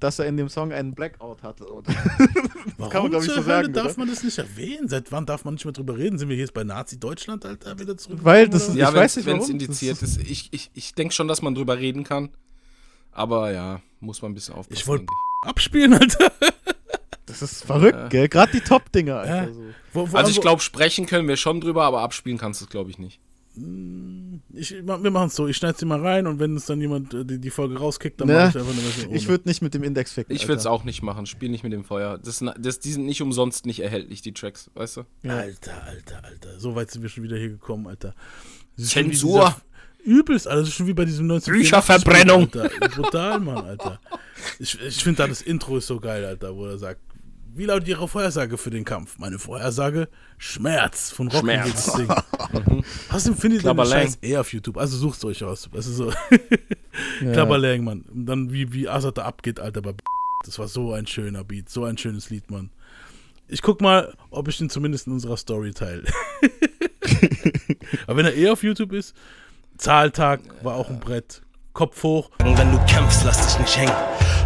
[0.00, 1.64] dass er in dem Song einen Blackout hatte.
[2.76, 3.94] Warum kann man, ich, zur so sagen, darf oder?
[3.98, 4.88] man das nicht erwähnen?
[4.88, 6.18] Seit wann darf man nicht mehr drüber reden?
[6.18, 8.18] Sind wir jetzt bei Nazi-Deutschland, Alter, wieder zurück?
[8.22, 9.50] Weil das ist- Ja, ich wenn weiß nicht, es warum.
[9.50, 10.18] indiziert ist.
[10.20, 12.30] Ich, ich, ich denke schon, dass man drüber reden kann.
[13.12, 14.76] Aber ja, muss man ein bisschen aufpassen.
[14.80, 15.06] Ich wollte
[15.46, 16.32] abspielen, Alter.
[17.26, 18.08] Das ist verrückt, Ja.
[18.08, 18.28] gell?
[18.28, 19.44] Gerade die Top-Dinger, Alter.
[19.46, 19.52] Ja.
[19.52, 19.62] So.
[19.92, 22.70] Wo, wo, Also ich glaube, sprechen können wir schon drüber, aber abspielen kannst du es,
[22.70, 23.20] glaube ich, nicht.
[23.56, 26.80] Mm, Ich, wir machen es so, ich schneide sie mal rein und wenn es dann
[26.80, 28.34] jemand äh, die, die Folge rauskickt, dann Ne?
[28.34, 29.16] mache ich einfach eine Version ohne.
[29.16, 30.34] Ich würde nicht mit dem Index ficken.
[30.34, 31.24] Ich würde es auch nicht machen.
[31.26, 32.18] Spiel nicht mit dem Feuer.
[32.18, 35.00] Das, das, die sind nicht umsonst nicht erhältlich, die Tracks, weißt du?
[35.28, 36.58] Alter, Alter, Alter.
[36.60, 38.14] So weit sind wir schon wieder hier gekommen, Alter.
[38.76, 39.54] Zensur.
[40.04, 40.60] Übelst, Alter.
[40.60, 42.42] Das ist schon wie bei diesem 19 Bücherverbrennung.
[42.54, 42.68] Alter.
[42.90, 44.00] Brutal, Mann, Alter.
[44.58, 47.00] Ich, ich finde da das Intro ist so geil, Alter, wo er sagt,
[47.56, 49.18] wie lautet Ihre Vorhersage für den Kampf?
[49.18, 50.08] Meine Vorhersage?
[50.38, 51.88] Schmerz von Rocky Schmerz.
[53.10, 53.86] Außerdem findet ihr den.
[53.86, 54.76] Scheiß eh auf YouTube.
[54.76, 55.68] Also sucht euch aus.
[55.72, 56.12] Das ist so.
[57.20, 57.32] Ja.
[57.32, 58.02] Klapperlang, Mann.
[58.02, 59.94] Und dann wie, wie Azad da abgeht, Alter, bei
[60.44, 62.70] Das war so ein schöner Beat, so ein schönes Lied, Mann.
[63.48, 66.04] Ich guck mal, ob ich den zumindest in unserer Story teile.
[68.06, 69.14] Aber wenn er eh auf YouTube ist,
[69.76, 71.42] Zahltag war auch ein Brett.
[71.74, 72.30] Kopf hoch.
[72.38, 73.92] Wenn du kämpfst, lass dich nicht hängen.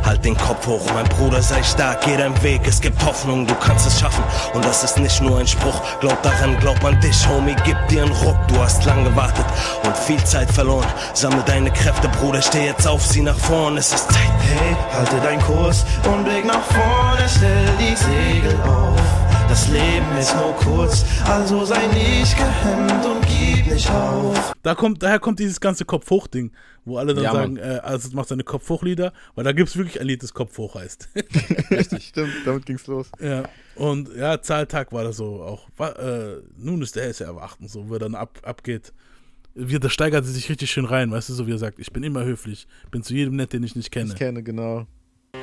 [0.03, 2.63] Halt den Kopf hoch, mein Bruder, sei stark, geh deinen Weg.
[2.65, 4.25] Es gibt Hoffnung, du kannst es schaffen.
[4.55, 5.83] Und das ist nicht nur ein Spruch.
[6.01, 8.39] Glaub daran, glaub an dich, Homie, gib dir einen Ruck.
[8.49, 9.45] Du hast lang gewartet
[9.85, 10.87] und viel Zeit verloren.
[11.13, 14.33] Sammel deine Kräfte, Bruder, steh jetzt auf, sieh nach vorn, es ist Zeit.
[14.41, 19.28] Hey, halte deinen Kurs und blick nach vorne, stell die Segel auf.
[19.49, 24.53] Das Leben ist nur kurz, also sei nicht gehemmt und gib nicht auf.
[24.63, 26.53] Da kommt, daher kommt dieses ganze Kopf hoch Ding,
[26.85, 29.71] wo alle dann Ja, sagen, äh, also macht seine Kopf hoch Lieder, weil da gibt
[29.71, 31.09] es wirklich ein Lied, das Kopf hoch heißt.
[31.71, 33.11] Richtig, stimmt, damit ging's los.
[33.21, 33.45] ja.
[33.75, 35.69] Und ja, Zahltag war das so auch.
[35.77, 38.93] War, äh, nun ist der hellste Erwachten, so, wo er dann ab, abgeht.
[39.55, 41.93] Wie, da steigert er sich richtig schön rein, weißt du, so wie er sagt, ich
[41.93, 44.11] bin immer höflich, bin zu jedem nett, den ich nicht kenne.
[44.13, 44.87] Ich kenne, genau.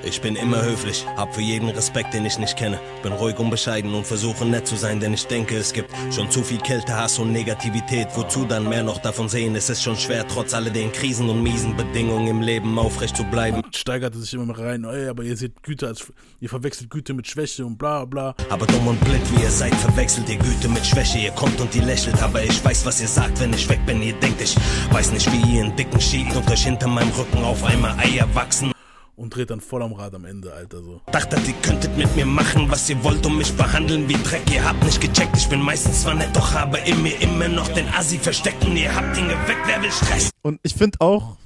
[0.04, 2.80] Ich bin immer höflich, hab für jeden Respekt, den ich nicht kenne.
[3.02, 6.30] Bin ruhig und bescheiden und versuche nett zu sein, denn ich denke, es gibt schon
[6.30, 8.10] zu viel Kälte, Hass und Negativität.
[8.16, 9.56] Wozu dann mehr noch davon sehen?
[9.56, 13.64] Es ist schon schwer, trotz alledem Krisen und miesen Bedingungen im Leben aufrecht zu bleiben.
[13.76, 17.16] Steigert er sich immer mehr rein, ey, aber ihr seht Güte als, ihr verwechselt Güte
[17.16, 18.36] mit Schwäche und bla bla.
[18.50, 21.18] Aber dumm und blind wie ihr seid, verwechselt ihr Güte mit Schwäche.
[21.18, 24.04] Ihr kommt und ihr lächelt, aber ich weiß, was ihr sagt, wenn ich weg bin.
[24.04, 24.56] Ihr denkt, ich
[24.92, 28.28] weiß nicht, wie ihr in dicken schiebt und euch hinter meinem Rücken auf einmal Eier
[28.36, 28.75] wachsen.
[29.18, 31.00] Und dreht dann voll am Rad am Ende, Alter, so.
[31.12, 34.42] Dachtet, ihr könntet mit mir machen, was ihr wollt und mich behandeln wie Dreck.
[34.52, 37.70] Ihr habt nicht gecheckt, ich bin meistens zwar nett, doch habe in mir immer noch
[37.70, 40.32] den Assi versteckt und ihr habt ihn geweckt, wer will Stress?
[40.42, 41.38] Und ich finde auch,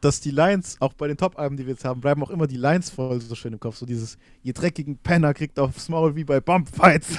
[0.00, 2.56] dass die Lines, auch bei den Top-Alben, die wir jetzt haben, bleiben auch immer die
[2.56, 3.76] Lines voll so schön im Kopf.
[3.76, 7.06] So dieses, ihr dreckigen Penner kriegt aufs Maul wie bei Bumpfights.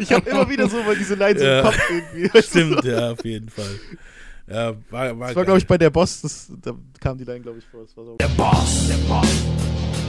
[0.00, 1.60] ich habe immer wieder so mal diese Lines Ja.
[1.60, 2.42] im Kopf irgendwie.
[2.42, 3.80] Stimmt, ja, auf jeden Fall.
[4.48, 7.40] Ja, war, war, Das war, glaube ich, bei der Boss, das, da kam die Line,
[7.40, 7.82] glaube ich, vor.
[7.82, 8.16] Das war so.
[8.16, 9.44] Der Boss, der Boss.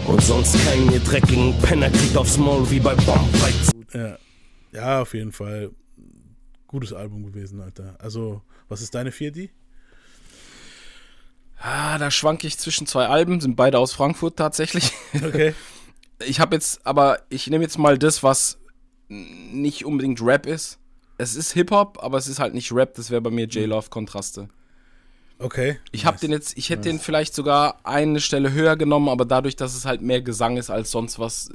[0.08, 3.72] Und sonst kein ihr dreckigen Penner kriegt aufs Maul wie bei Bombfights.
[3.94, 4.18] Ja.
[4.72, 5.72] ja, auf jeden Fall.
[6.68, 7.96] Gutes Album gewesen, Alter.
[8.00, 9.50] Also, was ist deine 4D?
[11.58, 14.92] Ah, da schwanke ich zwischen zwei Alben, sind beide aus Frankfurt tatsächlich.
[15.24, 15.54] Okay.
[16.26, 18.60] Ich habe jetzt, aber ich nehme jetzt mal das, was
[19.08, 20.79] nicht unbedingt Rap ist.
[21.20, 24.48] Es ist Hip-Hop, aber es ist halt nicht Rap, das wäre bei mir J-Love Kontraste.
[25.38, 25.78] Okay.
[25.92, 29.58] Ich habe den jetzt, ich hätte den vielleicht sogar eine Stelle höher genommen, aber dadurch,
[29.58, 31.50] dass es halt mehr Gesang ist als sonst was,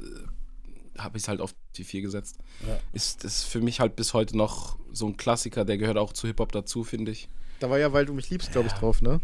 [0.99, 2.37] habe ich es halt auf die 4 gesetzt.
[2.67, 2.77] Ja.
[2.93, 6.27] Ist das für mich halt bis heute noch so ein Klassiker, der gehört auch zu
[6.27, 7.27] Hip-Hop dazu, finde ich.
[7.59, 9.19] Da war ja, weil du mich liebst, glaube ich, drauf, ne?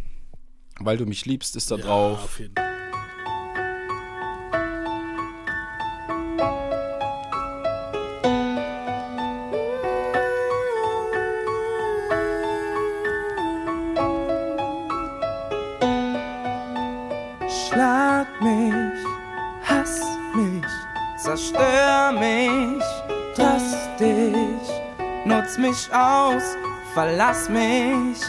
[0.79, 2.23] Weil du mich liebst, ist da drauf.
[2.23, 2.70] Auf jeden Fall.
[17.71, 18.99] Schlag mich,
[19.63, 20.01] hass
[20.33, 20.65] mich,
[21.17, 22.83] zerstör mich,
[23.33, 24.67] drastisch,
[25.23, 26.43] nutz mich aus,
[26.93, 28.19] verlass mich,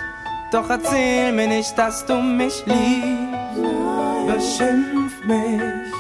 [0.53, 3.67] doch erzähl mir nicht, dass du mich liebst.
[4.29, 5.93] Beschimpf mich,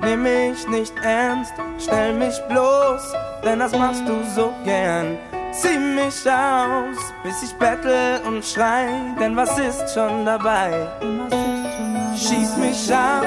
[0.00, 3.12] nimm mich nicht ernst, stell mich bloß,
[3.44, 5.18] denn das machst du so gern.
[5.52, 8.86] Zieh mich aus, bis ich bettel und schrei,
[9.20, 10.88] denn was ist schon dabei?
[12.18, 13.24] Schieß mich ab,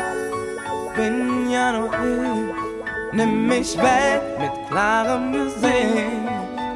[0.98, 3.14] bin ja nur ich.
[3.14, 6.28] Nimm mich weg mit klarem Gesicht.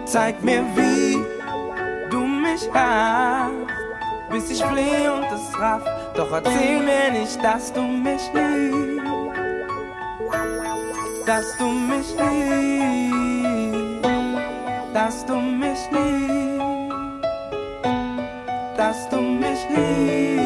[0.06, 1.18] Zeig mir, wie
[2.10, 3.52] du mich hast,
[4.32, 5.84] bis ich fleh und es raff.
[6.16, 9.02] Doch erzähl mir nicht, dass du mich liebst.
[11.26, 14.10] Dass du mich liebst.
[14.94, 16.62] Dass du mich liebst.
[18.78, 20.45] Dass du mich liebst.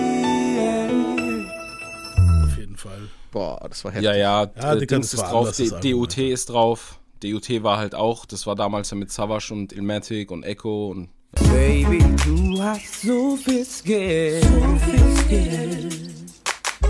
[3.31, 5.75] Boah, das war Ja, ja, Ja, äh, Dings das ist war drauf, anders, das D-
[5.75, 6.99] Album, DOT ist drauf.
[7.21, 11.09] DOT war halt auch, das war damals ja mit Savage und Ilmatic und Echo und
[11.53, 14.41] Baby, du hast so viel Skill.
[14.41, 15.89] So viel Skill.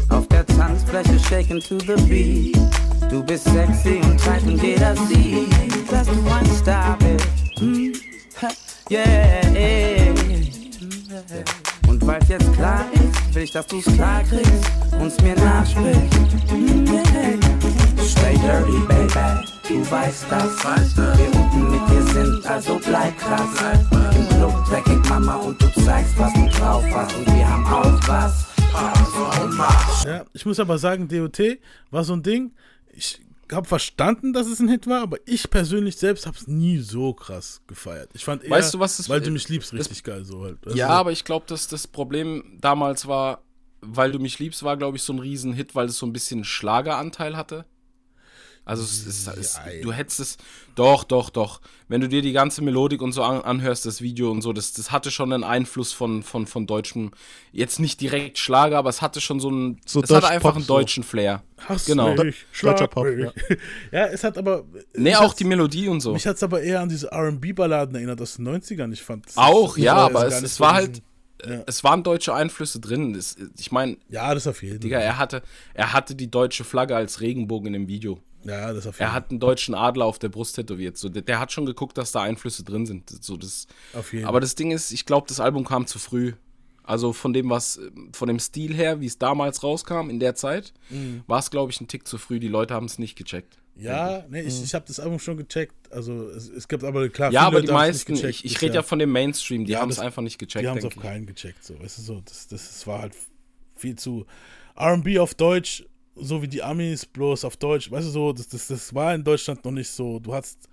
[0.10, 2.57] Auf der Tanzfläche shaken to the beat.
[3.11, 7.28] Du bist sexy und tight und jeder sieht, dass du ein Star bist.
[7.60, 7.94] Hm?
[8.41, 8.48] Ha.
[8.90, 9.06] Yeah,
[9.53, 10.10] yeah.
[10.11, 11.59] Und
[12.10, 14.65] weil's jetzt klar ist, will ich, dass du's klar kriegst
[14.99, 16.14] und's mir nachsprichst.
[18.03, 19.27] Stay dirty, baby,
[19.68, 20.98] du weißt das.
[20.98, 23.49] Wir unten mit dir sind, also bleib krass.
[23.91, 27.15] Im Club dreckig Mama und du zeigst, was du drauf hast.
[27.15, 28.45] Und wir haben auch was.
[30.06, 31.40] Ja, ich muss aber sagen, DOT
[31.91, 32.52] war so ein Ding.
[32.91, 33.22] Ich
[33.52, 37.14] habe verstanden, dass es ein Hit war, aber ich persönlich selbst habe es nie so
[37.14, 38.10] krass gefeiert.
[38.14, 40.44] Ich fand eher, Weißt du, was das weil du mich liebst, das- richtig geil so
[40.44, 40.58] halt.
[40.68, 43.42] Ja, Also, aber ich glaube, dass das Problem damals war,
[43.82, 46.44] weil du mich liebst, war, glaube ich, so ein Riesenhit, weil es so ein bisschen
[46.44, 47.66] Schlageranteil hatte.
[48.65, 50.38] Also es, es, es, du hättest es.
[50.76, 51.60] Doch, doch, doch.
[51.88, 54.73] Wenn du dir die ganze Melodik und so an, anhörst, das Video und so, das,
[54.73, 57.11] das hatte schon einen Einfluss von, von, von deutschem,
[57.52, 59.81] jetzt nicht direkt Schlager, aber es hatte schon so einen.
[59.88, 60.76] So es hatte einfach Pop einen so.
[60.77, 61.41] deutschen Flair.
[61.68, 62.14] Hass genau.
[62.15, 63.27] mich, Deutscher Pop, mich.
[63.91, 64.06] ja.
[64.06, 64.64] es hat aber.
[64.94, 66.14] Nee, mich auch die Melodie und so.
[66.14, 68.91] Mich hat es aber eher an diese RB-Balladen erinnert aus den 90ern.
[68.94, 71.02] Ich fand Auch, ja, war aber es, es so war halt.
[71.44, 73.14] äh, Es waren deutsche Einflüsse drin.
[73.14, 73.98] Das, ich meine.
[74.10, 75.06] Ja, das auf jeden Digga, Fall.
[75.07, 75.41] er hatte,
[75.73, 78.19] er hatte die deutsche Flagge als Regenbogen in dem Video.
[78.44, 80.98] Ja, das auf jeden Er hat einen deutschen Adler auf der Brust tätowiert.
[80.98, 83.10] So, der, der hat schon geguckt, dass da Einflüsse drin sind.
[83.24, 86.34] So, das, Auf jeden aber das Ding ist, ich glaube, das Album kam zu früh.
[86.84, 87.80] Also von dem, was,
[88.14, 91.24] von dem Stil her, wie es damals rauskam, in der Zeit, Mhm.
[91.28, 92.40] war es, glaube ich, ein Tick zu früh.
[92.40, 93.57] Die Leute haben es nicht gecheckt.
[93.76, 95.74] Ja, nee, ich, ich habe das Album schon gecheckt.
[95.91, 97.32] Also es, es gibt aber klar.
[97.32, 99.82] ja, viele aber die meisten, gecheckt ich, ich rede ja von dem Mainstream, die Ja,
[99.82, 100.64] haben es einfach nicht gecheckt.
[100.64, 101.64] Die haben es auf keinen gecheckt.
[101.64, 103.14] So, weißt du, so, das, das, das war halt
[103.76, 104.26] viel zu
[104.78, 105.86] RB auf Deutsch,
[106.22, 107.91] so wie die Amis, bloß auf Deutsch.
[107.91, 110.20] Weißt du, so, das, das, das war in Deutschland noch nicht so.
[110.20, 110.68] Du hast,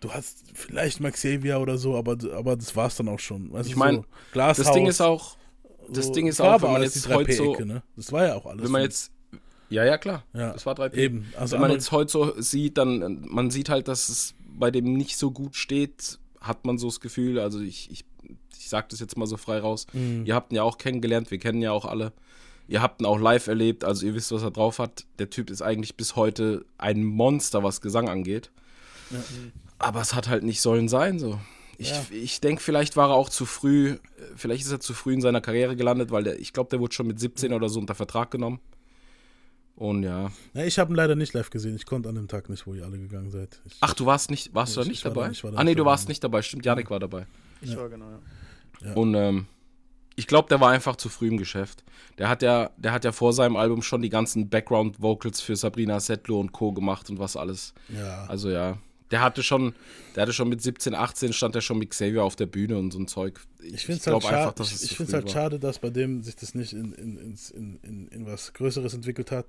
[0.00, 3.52] du hast vielleicht Max Xavier oder so, aber, aber das war es dann auch schon.
[3.52, 5.36] Weißt Ich meine, so, Glashaus, das Ding ist auch,
[5.90, 7.82] das so, Ding ist auch, wenn man jetzt heute so, 3P-Ecke, ne?
[7.96, 8.64] Das war ja auch alles.
[8.64, 9.10] wenn man jetzt,
[9.70, 10.94] ja, ja, klar, Ja, das war 3P.
[10.94, 11.32] eben.
[11.38, 14.94] Also wenn man jetzt heute so sieht, dann, man sieht halt, dass es bei dem
[14.94, 18.04] nicht so gut steht, hat man so das Gefühl, also ich, ich,
[18.58, 20.24] ich sag das jetzt mal so frei raus, Mhm.
[20.26, 22.12] ihr habt ihn ja auch kennengelernt, wir kennen ihn ja auch alle,
[22.68, 25.50] ihr habt ihn auch live erlebt, also ihr wisst, was er drauf hat, der Typ
[25.50, 28.50] ist eigentlich bis heute ein Monster, was Gesang angeht,
[29.10, 29.18] Ja.
[29.78, 31.38] aber es hat halt nicht sollen sein, so.
[31.76, 32.04] Ich, Ja.
[32.12, 33.98] ich denke, vielleicht war er auch zu früh, äh,
[34.36, 36.94] vielleicht ist er zu früh in seiner Karriere gelandet, weil der, ich glaube, der wurde
[36.94, 38.60] schon mit 17 oder so unter Vertrag genommen.
[39.76, 40.30] Und ja.
[40.52, 41.74] Ja, ich habe ihn leider nicht live gesehen.
[41.74, 43.60] Ich konnte an dem Tag nicht, wo ihr alle gegangen seid.
[43.64, 45.28] Ich, Ach, du warst nicht, warst Nee, du da ich- nicht ich war da dabei?
[45.30, 46.42] nicht, ich war da ah, nee, du warst nicht dabei.
[46.42, 47.26] Stimmt, Janik war dabei.
[47.60, 47.78] Ich Ja.
[47.78, 48.18] war genau, ja.
[48.88, 48.92] Ja.
[48.94, 49.46] Und ähm,
[50.16, 51.82] ich glaube, der war einfach zu früh im Geschäft.
[52.18, 55.98] Der hat ja, der hat ja vor seinem Album schon die ganzen Background-Vocals für Sabrina
[56.00, 56.72] Settler und Co.
[56.72, 57.74] gemacht und was alles.
[57.88, 58.24] Ja.
[58.26, 58.78] Also ja.
[59.10, 59.74] Der hatte schon,
[60.16, 62.90] der hatte schon mit 17, 18 stand er schon mit Xavier auf der Bühne und
[62.90, 63.40] so ein Zeug.
[63.62, 65.32] Ich finde es halt, einfach, schade, dass ich, es ich find's halt war.
[65.32, 69.30] schade, dass bei dem sich das nicht in, in, in, in, in was Größeres entwickelt
[69.30, 69.46] hat,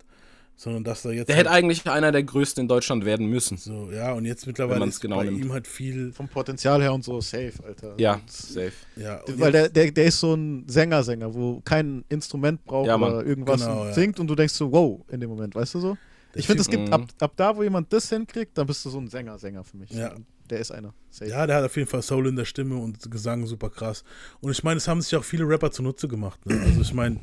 [0.55, 1.27] sondern dass da jetzt.
[1.27, 3.57] Der halt hätte eigentlich einer der größten in Deutschland werden müssen.
[3.57, 5.43] So, ja, und jetzt mittlerweile ist genau bei nimmt.
[5.43, 6.11] ihm halt viel.
[6.13, 7.93] Vom Potenzial her und so safe, Alter.
[7.97, 8.71] Ja, Und- safe.
[8.95, 13.25] Ja, Weil der, der, der ist so ein Sänger-Sänger, wo kein Instrument braucht Ja, oder
[13.25, 13.93] irgendwas Genau, und ja.
[13.93, 15.97] singt und du denkst so, wow, in dem Moment, weißt du so?
[16.33, 16.93] Der Ich finde, es gibt Mhm.
[16.93, 19.89] ab, ab da, wo jemand das hinkriegt, dann bist du so ein Sänger-Sänger für mich.
[19.91, 20.13] Ja.
[20.49, 20.93] Der ist einer.
[21.09, 21.31] Safe.
[21.31, 24.03] Ja, der hat auf jeden Fall Soul in der Stimme und Gesang super krass.
[24.41, 26.45] Und ich meine, es haben sich auch viele Rapper zunutze gemacht.
[26.45, 26.61] Ne?
[26.63, 27.19] Also ich meine,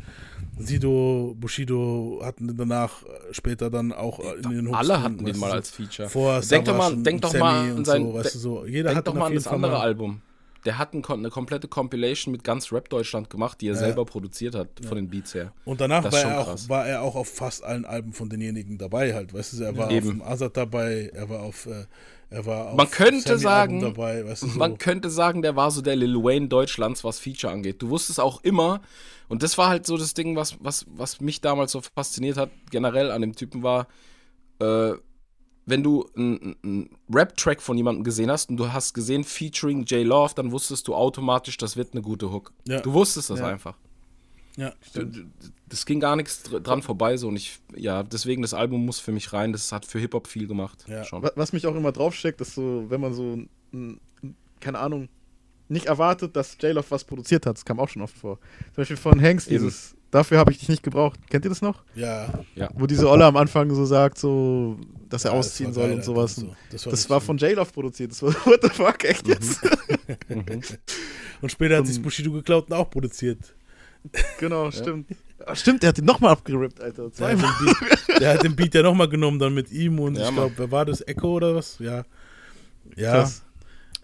[0.59, 5.39] Sido, Bushido hatten danach äh, später dann auch äh, in den Hooks Alle hatten den
[5.39, 5.53] mal so.
[5.57, 6.09] als Feature.
[6.09, 8.67] Vor denk doch mal, denk doch mal an sein, so, weißt du, so.
[8.67, 10.21] Jeder denk hat doch mal an das andere Album.
[10.65, 13.81] Der hat ein, eine komplette Compilation mit ganz Rap Deutschland gemacht, die er Ja.
[13.81, 15.53] selber produziert hat, von den Beats her.
[15.65, 19.13] Und danach war er, auch, war er auch auf fast allen Alben von denjenigen dabei
[19.15, 19.35] halt.
[19.35, 20.07] Weißt du, er war Eben.
[20.07, 21.87] auf dem Azad dabei, er war auf, äh,
[22.31, 24.59] er war auf Man könnte sagen, dabei, weißt du, so.
[24.59, 27.83] man könnte sagen, der war so der Lil Wayne Deutschlands, was Feature angeht.
[27.83, 28.83] Du wusstest auch immer,
[29.33, 32.51] und das war halt so das Ding, was, was, was mich damals so fasziniert hat,
[32.71, 33.89] generell an dem Typen war,
[34.61, 34.93] äh,
[35.65, 40.35] wenn du einen Rap-Track von jemandem gesehen hast und du hast gesehen Featuring J Love,
[40.35, 42.53] dann wusstest du automatisch, das wird eine gute Hook.
[42.67, 42.81] Ja.
[42.81, 43.47] Du wusstest das Ja.
[43.47, 43.77] einfach.
[44.57, 45.31] Ja, du-
[45.69, 48.99] Das ging gar nichts dr- dran vorbei so und ich, ja, deswegen das Album muss
[48.99, 49.53] für mich rein.
[49.53, 50.85] Das hat für Hip-Hop viel gemacht.
[50.89, 51.05] Ja.
[51.37, 53.39] Was mich auch immer draufsteckt, ist so, wenn man so,
[54.61, 55.09] keine Ahnung,
[55.73, 57.57] nicht erwartet, dass J-Love was produziert hat.
[57.57, 58.39] Das kam auch schon oft vor.
[58.75, 59.65] Zum Beispiel von Hanks, Eben.
[59.65, 61.19] dieses, dafür habe ich dich nicht gebraucht.
[61.31, 61.83] Kennt ihr das noch?
[61.95, 62.29] Ja.
[62.55, 62.71] Ja.
[62.75, 64.79] Wo diese Olle am Anfang so sagt, so,
[65.09, 66.35] dass er Ja, das ausziehen war soll geil, und sowas.
[66.37, 66.55] so.
[66.71, 68.11] Das Das war war, richtig von J-Love produziert.
[68.13, 69.61] Das war, what the fuck, echt jetzt?
[71.41, 73.39] Und später hat sich Bushido geklaut und auch produziert.
[74.39, 75.09] genau, stimmt.
[75.45, 77.11] Ah, Stimmt, der hat ihn nochmal abgerippt, Alter.
[77.11, 77.51] Der hat, Zweimal.
[77.59, 77.67] den
[78.07, 80.53] Beat, der hat den Beat ja nochmal genommen dann mit ihm und Ja, ich glaube,
[80.57, 81.01] wer war das?
[81.01, 81.79] Echo oder was?
[81.81, 82.05] Ja.
[82.95, 83.13] Ja.
[83.13, 83.43] Krass.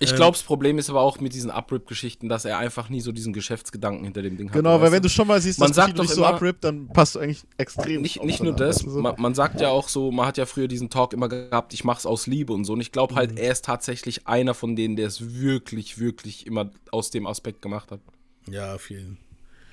[0.00, 3.00] Ich Ähm, glaube, das Problem ist aber auch mit diesen Uprip-Geschichten, dass er einfach nie
[3.00, 4.56] so diesen Geschäftsgedanken hinter dem Ding hat.
[4.56, 6.86] Genau, weil wenn du schon mal siehst, man dass sagt doch dich so abrippt, dann
[6.88, 8.02] passt du eigentlich extrem.
[8.02, 9.00] nicht, nicht nur das, du so?
[9.00, 11.82] man, man sagt ja auch so, man hat ja früher diesen Talk immer gehabt, ich
[11.82, 12.74] mach's aus Liebe und so.
[12.74, 13.38] Und ich glaube halt, Mhm.
[13.38, 17.90] er ist tatsächlich einer von denen, der es wirklich, wirklich immer aus dem Aspekt gemacht
[17.90, 18.00] hat.
[18.48, 19.18] Ja, jeden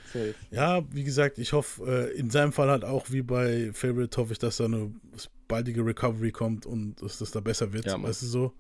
[0.06, 0.34] Safe.
[0.52, 4.34] Ja, wie gesagt, ich hoffe, äh, in seinem Fall halt auch wie bei Favorite hoffe
[4.34, 4.92] ich, dass da eine
[5.48, 8.54] baldige Recovery kommt und dass das da besser wird, Ja, weißt du so?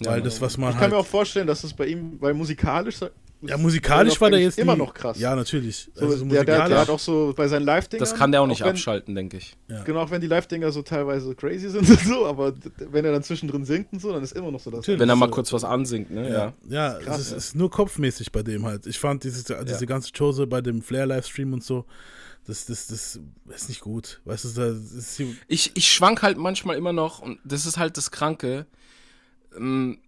[0.00, 0.24] Ja, Weil Mann.
[0.24, 0.92] das, was man Ich kann halt.
[0.92, 2.96] mir auch vorstellen, dass es bei ihm, weil musikalisch.
[3.42, 5.18] ja, musikalisch war der jetzt immer nie- noch krass.
[5.18, 5.90] Ja, natürlich.
[5.94, 8.00] So, Also der, der, der musikalisch- hat auch so bei seinen Live-Dingern.
[8.00, 9.56] Das kann der auch nicht wenn, abschalten, denke ich.
[9.68, 9.82] Ja.
[9.82, 12.52] Genau, auch wenn die Live-Dinger so teilweise crazy sind und so, aber
[12.90, 14.86] wenn er dann zwischendrin singt und so, dann ist immer noch so das.
[14.88, 16.30] Wenn er mal kurz was ansingt, ne?
[16.30, 16.52] Ja.
[16.68, 17.36] Ja, Krass, es ist, ja.
[17.38, 18.86] ist nur kopfmäßig bei dem halt.
[18.86, 21.84] Ich fand dieses, diese ganze Chose bei dem Flair-Livestream und so,
[22.46, 23.20] das, das, das
[23.54, 24.20] ist nicht gut.
[24.24, 27.96] Weißt du, das ist Ich, ich schwank halt manchmal immer noch, und das ist halt
[27.96, 28.66] das Kranke.
[29.56, 29.98] Ähm,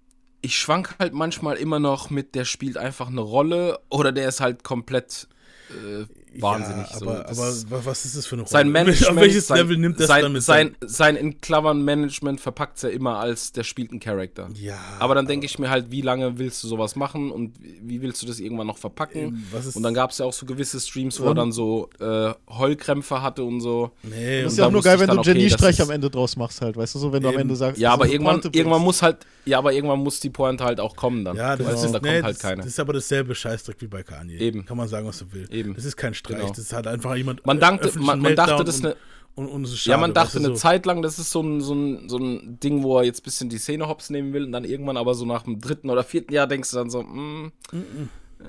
[0.41, 4.41] Ich schwank halt manchmal immer noch mit, der spielt einfach eine Rolle oder der ist
[4.41, 5.29] halt komplett
[5.71, 6.05] äh,
[6.43, 6.91] wahnsinnig.
[6.91, 7.09] Ja, so.
[7.11, 8.51] aber, Das- aber wa- was ist das für eine Rolle?
[8.51, 11.83] Sein Management, Auf welches sein, Level nimmt das sein, dann mit sein, sein in Klammern
[11.85, 14.49] Management verpackt ja immer als, der spielt einen Charakter.
[14.55, 14.79] Ja.
[14.99, 18.23] Aber dann denke ich mir halt, wie lange willst du sowas machen und wie willst
[18.23, 19.19] du das irgendwann noch verpacken?
[19.29, 21.53] Eben, was ist- und dann gab es ja auch so gewisse Streams, wo er dann
[21.53, 23.91] so äh, Heulkrämpfe hatte und so.
[24.03, 25.91] Nee, Das Und ist ja auch nur geil, wenn dann, du okay, das Geniestreich am
[25.91, 27.37] Ende draus machst halt, weißt du, so, wenn du am.
[27.39, 30.65] Ende sagst, Ja, das aber irgendwann, irgendwann muss halt, ja, aber irgendwann muss die Pointe
[30.65, 31.37] halt auch kommen dann.
[31.37, 32.57] Ja, das ist, du, da nee, kommt halt das, keiner.
[32.59, 34.39] das ist aber dasselbe Scheißdreck wie bei Kanye.
[34.39, 34.65] Eben.
[34.65, 35.53] Kann man sagen, was du willst.
[35.53, 35.75] Eben.
[35.75, 36.49] Das ist kein Streich, Genau.
[36.51, 37.45] das ist halt einfach jemand.
[37.47, 38.97] Man dachte, öffentlichen man, man dachte, das ist und, eine.
[39.37, 40.55] Und, und ja, man dachte eine so.
[40.55, 43.25] Zeit lang, das ist so ein, so, ein, so ein Ding, wo er jetzt ein
[43.25, 46.05] bisschen die Szene hops nehmen will und dann irgendwann aber so nach dem dritten oder
[46.05, 47.51] vierten Jahr denkst du dann so, mm,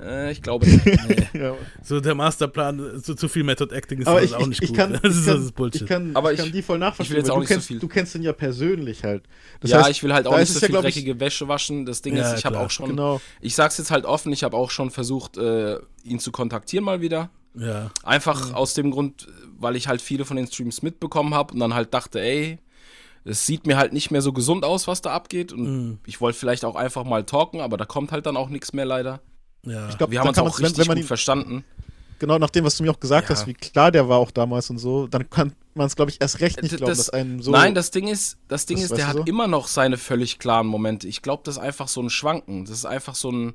[0.00, 0.84] äh, ich glaube nicht.
[1.34, 1.54] Ja.
[1.82, 4.62] So der Masterplan, so zu viel Method Acting ist Aber halt ich, auch ich, nicht
[4.62, 4.76] ich gut.
[4.78, 5.82] kann, das, ich ist, kann, das ist Bullshit.
[5.82, 7.16] Ich kann, Aber ich kann die voll ich will nachvollziehen.
[7.16, 7.78] jetzt weil auch du nicht so kennst, viel.
[7.80, 9.24] Du kennst ihn ja persönlich halt.
[9.60, 11.84] Das ja, heißt, ich will halt auch nicht so ja, viel ich, dreckige Wäsche waschen.
[11.84, 13.20] Das Ding Ja, ist, ich habe auch schon, Genau.
[13.40, 17.00] ich sag's jetzt halt offen, ich habe auch schon versucht, äh, ihn zu kontaktieren mal
[17.00, 17.30] wieder.
[17.56, 17.90] Ja.
[18.02, 19.26] Einfach aus dem Grund,
[19.58, 22.58] weil ich halt viele von den Streams mitbekommen habe und dann halt dachte, ey,
[23.24, 25.52] es sieht mir halt nicht mehr so gesund aus, was da abgeht.
[25.52, 25.98] Und Mhm.
[26.06, 28.84] ich wollte vielleicht auch einfach mal talken, aber da kommt halt dann auch nichts mehr
[28.84, 29.20] leider.
[29.64, 29.88] ja.
[29.88, 31.64] Ich glaub, Wir haben uns auch wenn- richtig wenn man gut ihn- verstanden.
[32.20, 33.34] genau nach dem, was du mir auch gesagt Ja.
[33.34, 36.20] hast, wie klar der war auch damals und so, dann kann man es, glaube ich,
[36.20, 37.50] erst recht nicht D- glauben, dass einem so.
[37.50, 39.22] Nein, das Ding ist, das Ding Das ist, der hat so?
[39.24, 41.08] immer noch seine völlig klaren Momente.
[41.08, 42.64] Ich glaube, das ist einfach so ein Schwanken.
[42.64, 43.54] Das ist einfach so ein,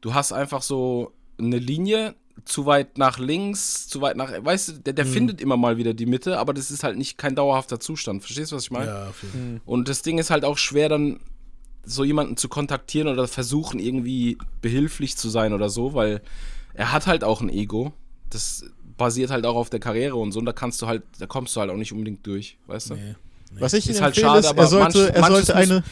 [0.00, 4.72] du hast einfach so eine Linie, zu weit nach links, zu weit nach, weißt du,
[4.74, 5.10] der, der Mhm.
[5.10, 8.22] findet immer mal wieder die Mitte, aber das ist halt nicht kein dauerhafter Zustand.
[8.22, 8.86] Verstehst du, was ich meine?
[8.86, 9.60] ja, Fall.
[9.66, 11.20] Und das Ding ist halt auch schwer, dann
[11.84, 16.20] so jemanden zu kontaktieren oder versuchen, irgendwie behilflich zu sein oder so, weil
[16.74, 17.92] er hat halt auch ein Ego.
[18.30, 18.64] Das
[18.96, 21.54] basiert halt auch auf der Karriere und so, und da kannst du halt, da kommst
[21.56, 22.94] du halt auch nicht unbedingt durch, weißt du?
[22.94, 23.14] Nee.
[23.58, 25.84] was ich ist halt schade, ist, aber er sollte, manch- er sollte eine.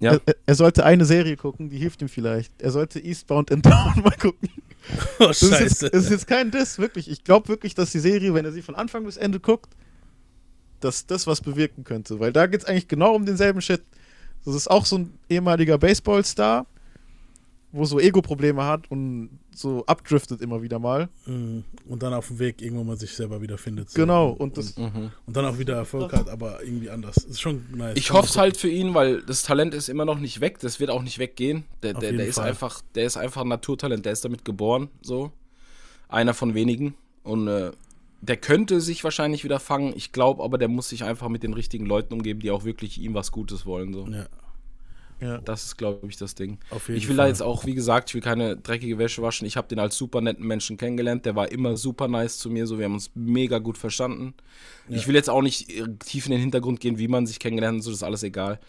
[0.00, 0.12] Ja.
[0.26, 2.52] Er, er sollte eine Serie gucken, die hilft ihm vielleicht.
[2.62, 4.48] Er sollte Eastbound and Down mal gucken.
[5.20, 5.90] Oh, Das ist, jetzt, scheiße.
[5.90, 7.10] das ist jetzt kein Diss, wirklich.
[7.10, 9.74] Ich glaube wirklich, dass die Serie, wenn er sie von Anfang bis Ende guckt,
[10.80, 12.20] dass das was bewirken könnte.
[12.20, 13.82] Weil da geht es eigentlich genau um denselben Shit.
[14.44, 16.66] Das ist auch so ein ehemaliger Baseballstar,
[17.70, 21.08] wo so Ego-Probleme hat und so abdriftet immer wieder mal.
[21.26, 21.64] Mhm.
[21.86, 23.90] Und dann auf dem Weg irgendwann mal sich selber wieder findet.
[23.90, 24.00] so.
[24.00, 27.16] Genau, und das- und, und dann auch wieder Erfolg hat, aber irgendwie anders.
[27.18, 27.96] Ist schon nice.
[27.98, 30.80] Ich hoffe es halt für ihn, weil das Talent ist immer noch nicht weg, das
[30.80, 31.64] wird auch nicht weggehen.
[31.82, 35.30] Der, der, der ist einfach, der ist einfach ein Naturtalent, der ist damit geboren, so.
[36.08, 36.94] Einer von wenigen.
[37.22, 37.72] Und äh,
[38.22, 39.92] der könnte sich wahrscheinlich wieder fangen.
[39.94, 42.98] Ich glaube aber, der muss sich einfach mit den richtigen Leuten umgeben, die auch wirklich
[42.98, 43.92] ihm was Gutes wollen.
[43.92, 44.06] So.
[44.08, 44.26] Ja.
[45.20, 45.38] Ja.
[45.38, 46.58] Das ist, glaube ich, das Ding.
[46.88, 47.16] Ich will Fall.
[47.16, 49.46] da jetzt auch, wie gesagt, ich will keine dreckige Wäsche waschen.
[49.46, 51.26] Ich habe den als super netten Menschen kennengelernt.
[51.26, 52.66] Der war immer super nice zu mir.
[52.66, 54.34] So, wir haben uns mega gut verstanden.
[54.88, 57.78] Ich will jetzt auch nicht äh, tief in den Hintergrund gehen, wie man sich kennengelernt
[57.78, 57.84] hat.
[57.84, 58.60] So, das ist alles egal.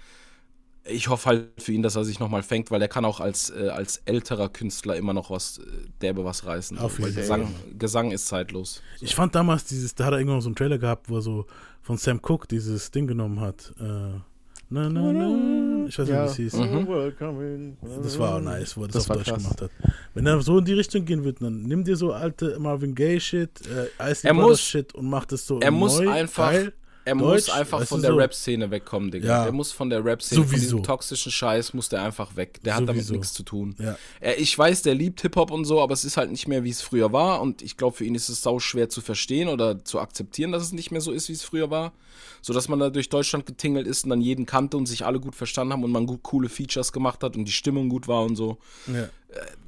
[0.85, 3.51] Ich hoffe halt für ihn, dass er sich nochmal fängt, weil der kann auch als,
[3.51, 5.63] äh, als älterer Künstler immer noch was, äh,
[6.01, 6.79] derbe was reißen.
[6.79, 7.73] Auf so, jeden Gesang, Fall.
[7.77, 8.81] Gesang ist zeitlos.
[9.01, 11.45] Ich fand damals dieses, da hat er irgendwann so einen Trailer gehabt, wo er so
[11.81, 13.73] von Sam Cooke dieses Ding genommen hat.
[13.79, 13.83] Äh,
[14.69, 15.78] na, na, na.
[15.89, 16.23] Ich weiß nicht, Ja.
[16.25, 16.53] wie es hieß.
[16.53, 16.87] Mhm.
[16.87, 19.41] Welcome in- Das war auch nice, wo er das, Das auf Deutsch krass.
[19.43, 19.71] gemacht hat.
[20.13, 23.19] Wenn er so in die Richtung gehen wird, dann nimm dir so alte Marvin Gaye
[23.19, 26.51] Shit, äh, Ice Er Brothers muss- Shit und mach das so Er muss neu, einfach,
[26.51, 26.73] geil,
[27.09, 28.17] er Deutsch, muss einfach von der so.
[28.17, 29.27] Rap-Szene wegkommen, Digga.
[29.27, 29.43] Ja.
[29.43, 32.59] Der muss von der Rap-Szene, von diesem toxischen Scheiß, muss der einfach weg.
[32.63, 33.13] Der hat damit Sowieso.
[33.13, 33.75] nichts zu tun.
[33.79, 33.97] Ja.
[34.19, 36.69] Er, ich weiß, der liebt Hip-Hop und so, aber es ist halt nicht mehr, wie
[36.69, 37.41] es früher war.
[37.41, 40.63] Und ich glaube, für ihn ist es sau schwer zu verstehen oder zu akzeptieren, dass
[40.63, 41.93] es nicht mehr so ist, wie es früher war.
[42.41, 45.19] So dass man da durch Deutschland getingelt ist und dann jeden kannte und sich alle
[45.19, 48.23] gut verstanden haben und man gut coole Features gemacht hat und die Stimmung gut war
[48.23, 48.57] und so.
[48.87, 49.03] Ja.
[49.03, 49.09] Äh,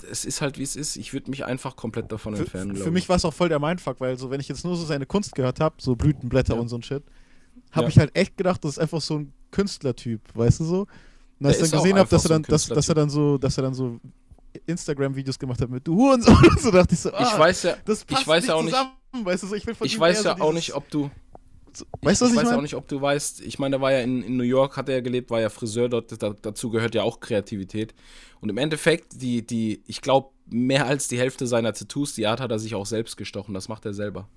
[0.10, 0.96] Es ist halt, wie es ist.
[0.96, 3.60] Ich würde mich einfach komplett davon entfernen, Für, für mich war es auch voll der
[3.60, 6.70] Mindfuck, weil so, wenn ich jetzt nur so seine Kunst gehört habe, so Blütenblätter und
[6.70, 7.04] so ein Shit,
[7.72, 7.90] habe Ja.
[7.90, 10.88] ich halt echt gedacht, das ist einfach so ein Künstlertyp, weißt du so?
[11.40, 13.38] Und als ich dann gesehen habe, dass, so er dann, dass, dass er dann so,
[13.38, 14.00] dass er dann so
[14.66, 17.78] Instagram-Videos gemacht hat mit du Hurensohn und so dachte ich so, ah, Ich weiß ja-
[17.86, 19.88] das ich passt weiß nicht ja auch nicht- zusammen, weißt du, so, ich will von
[19.88, 21.10] Ich weiß ja so auch nicht, ob du.
[22.02, 22.58] Weißt du, was ich weiß ja mein?
[22.58, 23.40] auch nicht, ob du weißt.
[23.42, 25.50] Ich meine, der war ja in, in New York, hat er ja gelebt, war ja
[25.50, 26.22] Friseur dort.
[26.22, 27.94] Da, dazu gehört ja auch Kreativität.
[28.42, 32.42] Und im Endeffekt, die, die, ich glaube, mehr als die Hälfte seiner Tattoos, die Art
[32.42, 33.54] hat er sich auch selbst gestochen.
[33.54, 34.28] Das macht er selber.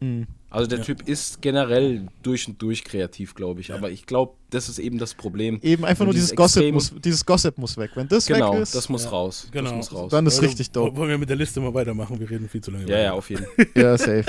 [0.00, 0.26] Mhm.
[0.50, 0.84] Also der Ja.
[0.84, 3.72] Typ ist generell durch und durch kreativ, glaube ich.
[3.72, 5.58] Aber ich glaube, das ist eben das Problem.
[5.62, 7.92] Eben einfach Und nur dieses Gossip, muss, dieses Gossip muss weg.
[7.94, 9.10] Wenn das Genau, weg ist, das muss ja.
[9.10, 9.48] raus.
[9.50, 9.70] Genau.
[9.70, 10.10] Das muss raus.
[10.10, 10.94] Dann ist Wollen- richtig dope.
[10.96, 12.20] Wollen wir mit der Liste mal weitermachen?
[12.20, 12.84] Wir reden viel zu lange.
[12.84, 13.02] Ja, weiter.
[13.02, 13.46] ja, auf jeden.
[13.74, 14.24] Ja, safe.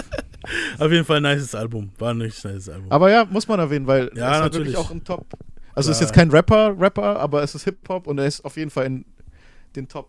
[0.80, 1.90] auf jeden Fall ein nices Album.
[2.00, 2.90] War ein richtig nices Album.
[2.90, 4.68] Aber ja, muss man erwähnen, weil Ja, er ist halt natürlich.
[4.74, 5.26] wirklich auch im Top.
[5.76, 6.08] Also ist Klar.
[6.08, 9.06] jetzt kein Rapper, Rapper, aber es ist Hip-Hop und er ist auf jeden Fall in
[9.76, 10.08] den Top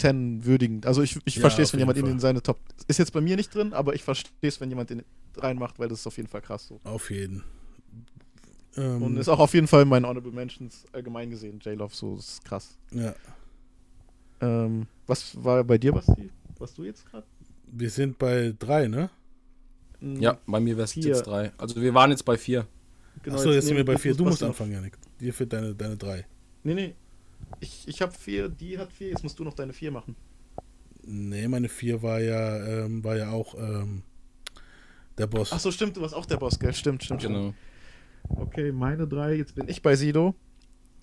[0.00, 0.82] 10 würdigen.
[0.84, 2.58] Also ich, ich Ja, verstehe es, wenn jemand ihn in seine Top.
[2.88, 5.02] Ist jetzt bei mir nicht drin, aber ich verstehe es, wenn jemand den
[5.36, 6.80] reinmacht, weil das ist auf jeden Fall krass so.
[6.84, 7.44] Auf jeden.
[8.76, 12.16] Ähm, Und ist auch auf jeden Fall in meinen Honorable Mentions allgemein gesehen, J-Love, so,
[12.16, 12.78] das ist krass.
[12.92, 13.14] Ja.
[14.40, 16.30] Ähm, was war bei dir, Basti?
[16.58, 17.26] Was du jetzt gerade?
[17.66, 19.10] Wir sind bei drei, ne?
[20.00, 21.52] Ja, bei mir wäre es jetzt drei.
[21.58, 22.66] Also wir waren jetzt bei vier.
[23.22, 24.14] Genau, Achso, jetzt sind wir bei jetzt vier.
[24.14, 24.96] Du musst anfangen, Janik.
[25.20, 26.26] Dir fehlt deine, deine drei.
[26.62, 26.94] Nee, nee.
[27.58, 30.14] Ich, ich habe vier, die hat vier, jetzt musst du noch deine vier machen.
[31.02, 34.02] Nee, meine vier war ja, ähm, war ja auch ähm,
[35.18, 35.52] der Boss.
[35.52, 36.72] Ach so, stimmt, du warst auch der Boss, gell?
[36.72, 37.22] Stimmt, stimmt.
[37.22, 37.54] Genau.
[38.24, 38.40] Stimmt.
[38.40, 40.34] Okay, meine drei, jetzt bin ich bei Sido.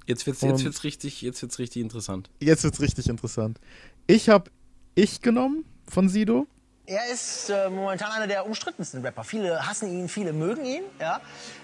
[0.06, 2.30] Jetzt wird's, jetzt wird's richtig, jetzt wird's richtig interessant.
[2.40, 3.60] Jetzt wird's richtig interessant.
[4.06, 4.50] Ich habe
[4.96, 6.48] ich genommen von Sido.
[6.90, 9.26] Er ist äh, momentan einer der umstrittensten Rapper.
[9.26, 10.84] Viele hassen ihn, viele mögen ihn.
[11.02, 11.20] Ja?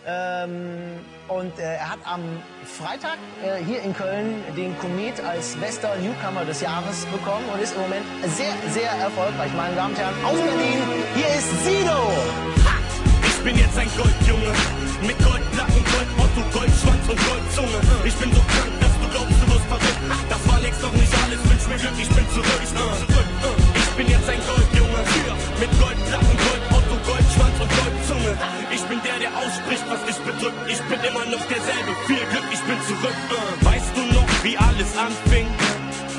[0.06, 2.20] Ähm, und äh, er hat am
[2.66, 7.74] Freitag äh, hier in Köln den Komet als bester Newcomer des Jahres bekommen und ist
[7.74, 8.04] im Moment
[8.36, 9.50] sehr, sehr erfolgreich.
[9.56, 10.84] Meine Damen und Herren, aus Berlin,
[11.16, 12.12] hier ist Sido.
[13.26, 14.52] Ich bin jetzt ein Goldjunge.
[15.08, 17.80] Mit Goldplatten, Goldmotto, Goldschwanz und Goldzunge.
[18.04, 20.04] Ich bin so krank, dass du glaubst, du wirst verrückt.
[20.28, 22.62] Das war längst noch nicht alles, wünsch mir Glück, ich bin zurück.
[22.62, 23.28] Ich bin zurück.
[23.74, 24.73] Ich bin jetzt ein Goldjunge.
[25.64, 28.36] Mit Goldplatten, Goldmotto, Goldschwanz und Goldzunge.
[28.76, 30.60] Ich bin der, der ausspricht, was dich bedrückt.
[30.68, 31.96] Ich bin immer noch derselbe.
[32.04, 33.16] Viel Glück, ich bin zurück.
[33.64, 35.48] Weißt du noch, wie alles anfing?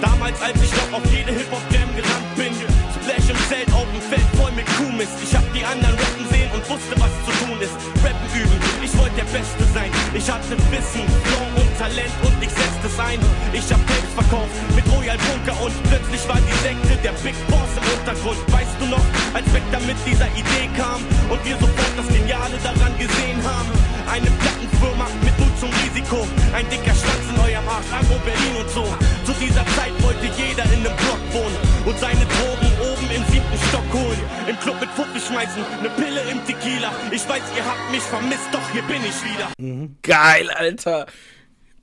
[0.00, 2.56] Damals, als ich noch auf jede Hip-Hop-Jam gerannt bin.
[2.96, 5.12] Splash im Zelt, auf dem Feld voll mit Kuhmist.
[5.20, 7.76] Ich hab die anderen rappen sehen und wusste, was zu tun ist.
[8.00, 9.92] Rappen üben, ich wollte der Beste sein.
[10.16, 13.18] Ich hatte Wissen, Flow und Talent und ich setzte es ein.
[13.52, 17.72] Ich hab Tapes verkauft mit Royal Bunker und plötzlich war die Sekte der Big Boss
[17.76, 18.40] im Untergrund.
[18.52, 21.00] Weißt du noch, als Vector mit dieser Idee kam
[21.32, 23.70] und wir sofort das Geniale daran gesehen haben.
[24.04, 26.28] Eine Plattenfirma mit Mut zum Risiko.
[26.52, 28.84] Ein dicker Schwanz in eurem Arsch, Agro Berlin und so.
[29.24, 31.58] Zu dieser Zeit wollte jeder in einem Block wohnen
[31.88, 34.20] und seine Drogen oben im siebten Stock holen.
[34.46, 36.92] Im Club mit Fuffi schmeißen, ne Pille im Tequila.
[37.10, 39.48] Ich weiß, ihr habt mich vermisst, doch hier bin ich wieder.
[40.02, 41.06] Geil, Alter.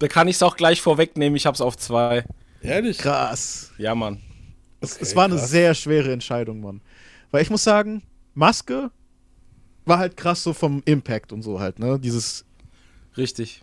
[0.02, 1.36] Da kann ich's auch gleich vorwegnehmen.
[1.36, 2.26] Ich hab's auf zwei.
[2.62, 2.98] Ehrlich?
[2.98, 3.72] Krass.
[3.78, 4.20] Ja, Mann.
[4.80, 5.50] Es, es war eine krass.
[5.52, 6.82] sehr schwere Entscheidung, Mann.
[7.30, 8.02] Weil ich muss sagen,
[8.34, 8.90] Maske
[9.86, 12.00] war halt krass so vom Impact und so halt, ne?
[12.00, 12.46] Dieses,
[13.16, 13.62] Richtig.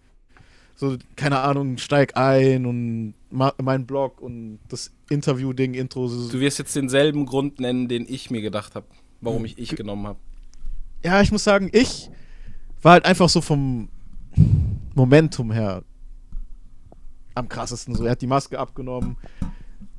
[0.77, 6.07] so, keine Ahnung, steig ein und mein Blog und das Interview-Ding, Intro.
[6.07, 8.87] So, Du wirst jetzt denselben Grund nennen, den ich mir gedacht habe,
[9.21, 9.45] warum Hm.
[9.47, 10.19] ich ich genommen habe.
[11.05, 12.11] ja, ich muss sagen, ich
[12.83, 13.89] war halt einfach so vom
[14.95, 15.83] Momentum her
[17.39, 17.95] am krassesten.
[17.95, 19.17] So, er hat die Maske abgenommen,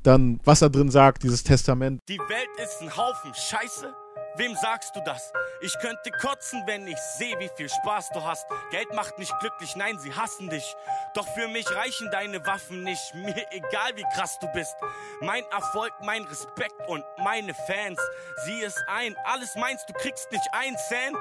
[0.02, 2.00] dann, was er drin sagt, dieses Testament.
[2.08, 3.94] Die Welt ist ein Haufen Scheiße.
[4.36, 5.32] Wem sagst du das?
[5.60, 8.46] Ich könnte kotzen, wenn ich sehe, wie viel Spaß du hast.
[8.70, 10.76] Geld macht nicht glücklich, nein, sie hassen dich.
[11.14, 13.02] Doch für mich reichen deine Waffen nicht.
[13.14, 14.76] Mir egal, wie krass du bist.
[15.20, 18.00] Mein Erfolg, mein Respekt und meine Fans.
[18.44, 21.18] Sieh es ein, alles meinst, du kriegst nicht ein Cent.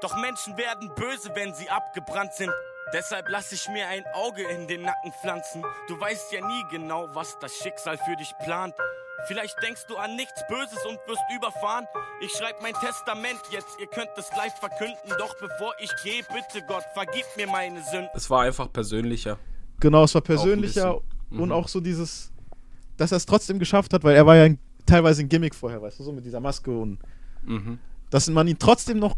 [0.00, 2.52] Doch Menschen werden böse, wenn sie abgebrannt sind.
[2.92, 5.62] Deshalb lass ich mir ein Auge in den Nacken pflanzen.
[5.88, 8.74] Du weißt ja nie genau, was das Schicksal für dich plant.
[9.26, 11.86] Vielleicht denkst du an nichts Böses und wirst überfahren.
[12.20, 14.96] Ich schreib mein Testament jetzt, ihr könnt es live verkünden.
[15.18, 18.08] Doch bevor ich gehe, bitte Gott, vergib mir meine Sünden.
[18.14, 19.38] Es war einfach persönlicher.
[19.80, 21.40] Genau, es war persönlicher bisschen.
[21.40, 21.52] und Mhm.
[21.52, 22.32] auch so dieses,
[22.96, 25.82] dass er es trotzdem geschafft hat, weil er war ja ein, teilweise ein Gimmick vorher,
[25.82, 26.98] weißt du, so mit dieser Maske und
[27.42, 27.78] Mhm.
[28.10, 29.16] dass man ihn trotzdem noch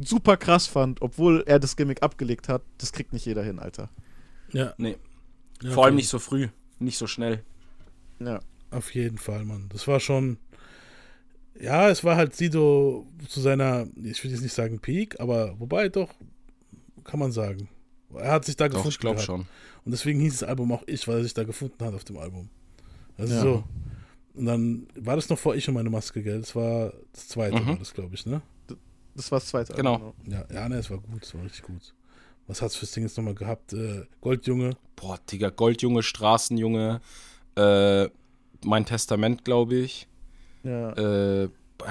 [0.00, 3.90] super krass fand, obwohl er das Gimmick abgelegt hat, das kriegt nicht jeder hin, Alter.
[4.52, 4.74] Ja.
[4.78, 4.96] Nee.
[5.62, 6.48] Ja, Vor allem nicht so früh,
[6.78, 7.42] nicht so schnell.
[8.20, 8.40] Ja.
[8.70, 9.68] Auf jeden Fall, Mann.
[9.70, 10.38] Das war schon.
[11.58, 15.88] Ja, es war halt Sido zu seiner, ich will jetzt nicht sagen Peak, aber wobei
[15.88, 16.12] doch,
[17.04, 17.68] kann man sagen.
[18.14, 18.88] Er hat sich da Doch, gefunden.
[18.90, 19.26] ich glaub gehabt.
[19.26, 19.40] schon.
[19.84, 22.18] Und deswegen hieß das Album auch Ich, weil er sich da gefunden hat auf dem
[22.18, 22.50] Album.
[23.16, 23.40] Also Ja.
[23.40, 23.64] so.
[24.34, 26.40] Und dann war das noch vor Ich und meine Maske, gell?
[26.40, 27.66] Das war das zweite, Mhm.
[27.68, 28.42] war das, glaube ich, ne?
[29.16, 29.72] Das war das zweite.
[29.72, 30.14] Genau.
[30.26, 31.94] Ja, ja, ne, es war gut, es war richtig gut.
[32.46, 33.72] Was hat's für Singles nochmal gehabt?
[33.72, 34.76] Äh, Goldjunge.
[34.94, 37.00] Boah, Digga, Goldjunge, Straßenjunge,
[37.56, 38.08] äh,
[38.64, 40.06] mein Testament, glaube ich.
[40.62, 40.92] Ja.
[40.92, 41.48] Äh,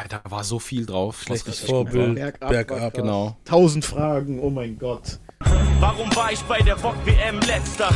[0.09, 1.17] da war so viel drauf.
[1.19, 2.49] was Schlechtes richtig gut Vorbild, war.
[2.49, 2.93] Bergab, krass.
[2.93, 3.37] Genau.
[3.45, 5.19] Tausend Fragen, oh mein Gott.
[5.79, 7.89] Warum war ich bei der Bock WM letzter?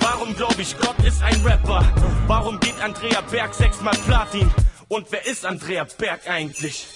[0.00, 1.86] Warum glaub ich, Gott ist ein Rapper?
[2.26, 4.50] Warum geht Andrea Berg sechsmal Platin?
[4.88, 6.86] Und wer ist Andrea Berg eigentlich?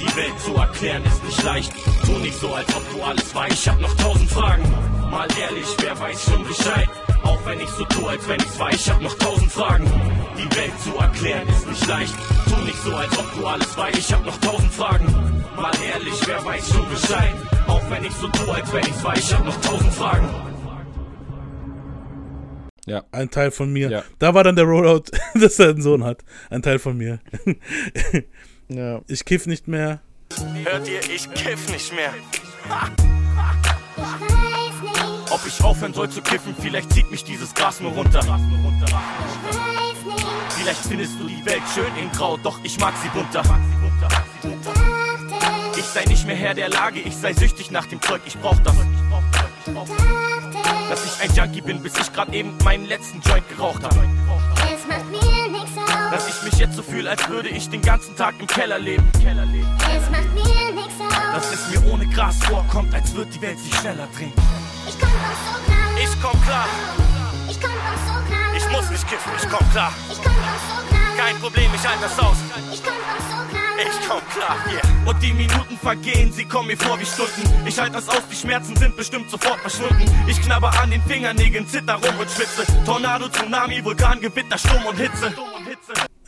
[0.00, 1.72] Die Welt zu erklären ist nicht leicht.
[2.04, 3.52] Tu nicht so, als ob du alles weißt.
[3.52, 4.62] Ich hab noch tausend Fragen.
[5.10, 6.88] Mal ehrlich, wer weiß schon Bescheid?
[7.24, 8.74] Auch wenn ich so tue, als wenn ich's weiß.
[8.74, 9.84] Ich hab noch tausend Fragen.
[10.36, 12.14] Die Welt zu erklären ist nicht leicht.
[12.48, 13.98] Tu nicht so, als ob du alles weißt.
[13.98, 15.06] Ich hab noch tausend Fragen.
[15.56, 17.34] Mal ehrlich, wer weiß schon Bescheid?
[17.66, 19.18] Auch wenn ich so tue, als wenn ich's weiß.
[19.18, 20.28] Ich hab noch tausend Fragen.
[22.86, 23.04] Ja.
[23.12, 23.90] Ein Teil von mir.
[23.90, 24.04] Ja.
[24.18, 26.24] Da war dann der Rollout, dass er einen Sohn hat.
[26.50, 27.18] Ein Teil von mir.
[28.68, 29.00] Ja.
[29.06, 30.00] Ich kiff nicht mehr.
[30.64, 32.12] Hört ihr, ich kiff nicht mehr.
[35.30, 38.20] Ob ich aufhören soll zu kiffen, vielleicht zieht mich dieses Gras nur runter.
[40.50, 43.42] Vielleicht findest du die Welt schön in Grau, doch ich mag sie bunter.
[45.76, 48.58] Ich sei nicht mehr Herr der Lage, ich sei süchtig nach dem Zeug, ich brauch
[48.60, 48.74] das.
[50.90, 53.94] Dass ich ein Junkie bin, bis ich grad eben meinen letzten Joint geraucht hab.
[56.10, 59.06] Dass ich mich jetzt so fühle, als würde ich den ganzen Tag im Keller leben.
[59.16, 60.42] Es macht mir
[60.74, 61.34] nix aus.
[61.34, 64.32] Dass es mir ohne Gras vorkommt, als würde die Welt sich schneller drehen.
[64.88, 65.88] Ich komm doch so klar.
[66.02, 66.66] Ich komm klar,
[67.50, 68.56] Ich komm doch so klar.
[68.56, 69.92] ich muss nicht kiffen, ich komm klar.
[70.10, 71.16] Ich komm doch so klar.
[71.26, 72.36] Kein Problem, ich halte das aus.
[72.72, 73.62] Ich komm doch so klar.
[73.80, 75.08] Ich komm klar, yeah.
[75.08, 77.42] Und die Minuten vergehen, sie kommen mir vor wie Stunden.
[77.64, 80.04] Ich halte das aus, die Schmerzen sind bestimmt sofort verschwunden.
[80.26, 82.64] Ich knabber an den Fingernägeln, zitter rum und schwitze.
[82.84, 85.32] Tornado, Tsunami, Vulkan, Gewitter, Sturm und Hitze.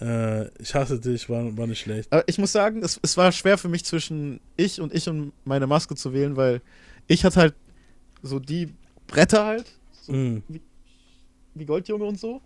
[0.01, 2.11] Äh, ich hasse dich, war, war nicht schlecht.
[2.13, 5.33] Aber ich muss sagen, es, es war schwer für mich zwischen ich und ich und
[5.45, 6.63] meine Maske zu wählen, weil
[7.07, 7.55] ich hatte halt
[8.23, 8.73] so die
[9.07, 9.67] Bretter halt,
[10.03, 10.43] so Mhm.
[10.49, 10.61] wie,
[11.55, 12.41] wie Goldjunge und so.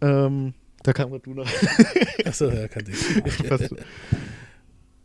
[0.00, 1.42] Ähm, da kam Raduna.
[2.24, 3.70] Achso, ja, kannte ich.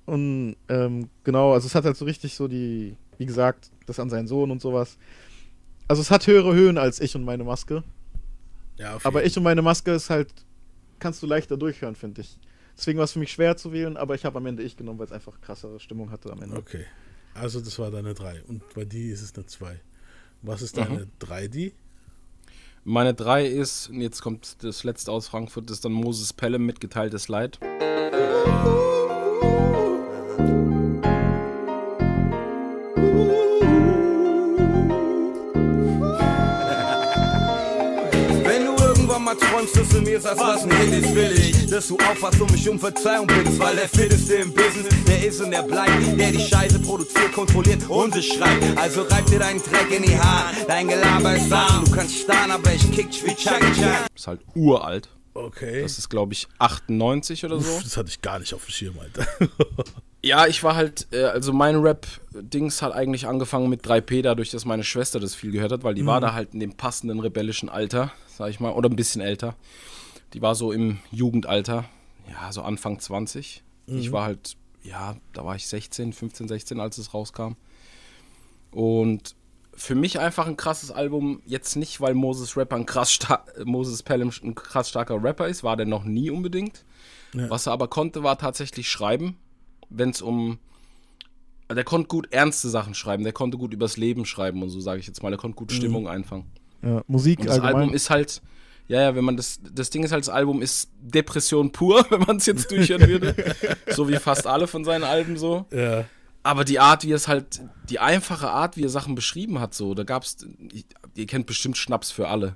[0.05, 4.09] Und ähm, genau, also es hat halt so richtig so die, wie gesagt, das an
[4.09, 4.97] seinen Sohn und sowas.
[5.87, 7.83] Also es hat höhere Höhen als ich und meine Maske.
[8.77, 10.31] Ja, auf Aber ich und meine Maske ist halt,
[10.99, 12.37] kannst du leichter durchhören, finde ich.
[12.77, 14.99] Deswegen war es für mich schwer zu wählen, aber ich habe am Ende ich genommen,
[14.99, 16.57] weil es einfach krassere Stimmung hatte am Ende.
[16.57, 16.85] Okay.
[17.33, 18.43] Also das war deine 3.
[18.43, 19.79] Und bei dir ist es eine 2.
[20.41, 20.81] Was ist Mhm.
[20.81, 21.73] deine 3, die?
[22.83, 26.65] Meine 3 ist, und jetzt kommt das letzte aus Frankfurt, das ist dann Moses Pelham
[26.65, 27.59] mitgeteiltes Leid.
[39.95, 42.79] Du mir sagst, was ein Hit ist, will ich, dass du aufwachst und mich um
[42.79, 46.79] Verzeihung bittest, weil der Fitteste im Business, der ist und der bleibt, der die Scheiße
[46.79, 48.77] produziert, kontrolliert und es schreibt.
[48.77, 52.51] Also reib dir deinen Dreck in die Haare, dein Gelaber ist warm, du kannst starren,
[52.51, 54.05] aber ich kick dich wie Chaka Chaka.
[54.13, 55.09] Ist halt uralt.
[55.33, 55.81] Okay.
[55.81, 57.69] Das ist, glaube ich, 98 oder so.
[57.69, 59.27] Uff, das hatte ich gar nicht auf dem Schirm, Alter.
[60.23, 64.65] Ja, ich war halt, äh, also mein Rap-Dings hat eigentlich angefangen mit 3P, dadurch, dass
[64.65, 66.07] meine Schwester das viel gehört hat, weil die Mhm.
[66.07, 69.55] war da halt in dem passenden rebellischen Alter, sag ich mal, oder ein bisschen älter.
[70.33, 71.85] Die war so im Jugendalter,
[72.29, 73.63] ja, so Anfang 20.
[73.87, 74.11] Ich Mhm.
[74.11, 77.53] war halt, ja, da war ich 16, 15, 16, als es rauskam.
[78.71, 79.35] Und
[79.73, 83.17] für mich einfach ein krasses Album, jetzt nicht, weil Moses Rapper ein krass
[83.65, 86.85] Moses Pelham ein krass starker Rapper ist, war der noch nie unbedingt.
[87.33, 87.49] Ja.
[87.49, 89.37] Was er aber konnte, war tatsächlich schreiben,
[89.89, 90.59] wenn es um.
[91.69, 94.99] Der konnte gut ernste Sachen schreiben, der konnte gut übers Leben schreiben und so, sage
[94.99, 95.29] ich jetzt mal.
[95.31, 95.75] Der konnte gut Mhm.
[95.75, 96.45] Stimmung einfangen.
[96.85, 97.75] Ja, Musik Und das allgemein.
[97.75, 98.41] Album ist halt.
[98.87, 99.59] Ja, ja, wenn man das.
[99.73, 103.35] Das Ding ist halt, das Album ist Depression pur, wenn man es jetzt durchhören würde.
[103.87, 105.65] so wie fast alle von seinen Alben so.
[105.71, 106.05] Ja.
[106.43, 109.95] Aber die Art, wie es halt, die einfache Art, wie er Sachen beschrieben hat, so,
[109.95, 110.45] da gab's,
[111.15, 112.55] ihr kennt bestimmt Schnaps für alle.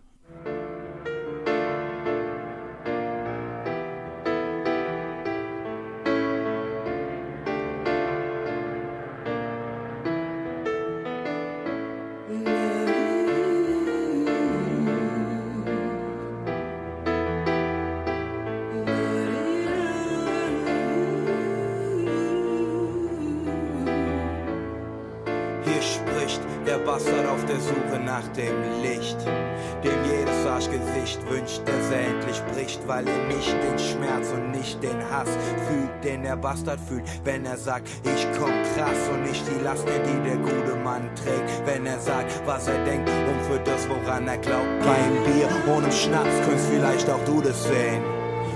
[35.19, 35.29] Hass
[35.67, 39.89] fühlt, den der Bastard fühlt, wenn er sagt, ich komm krass und nicht die Lasten,
[40.05, 44.27] die der gute Mann trägt, wenn er sagt, was er denkt und für das, woran
[44.27, 44.79] er glaubt.
[44.79, 48.03] Beim Bier im Schnaps könntest vielleicht auch du das sehen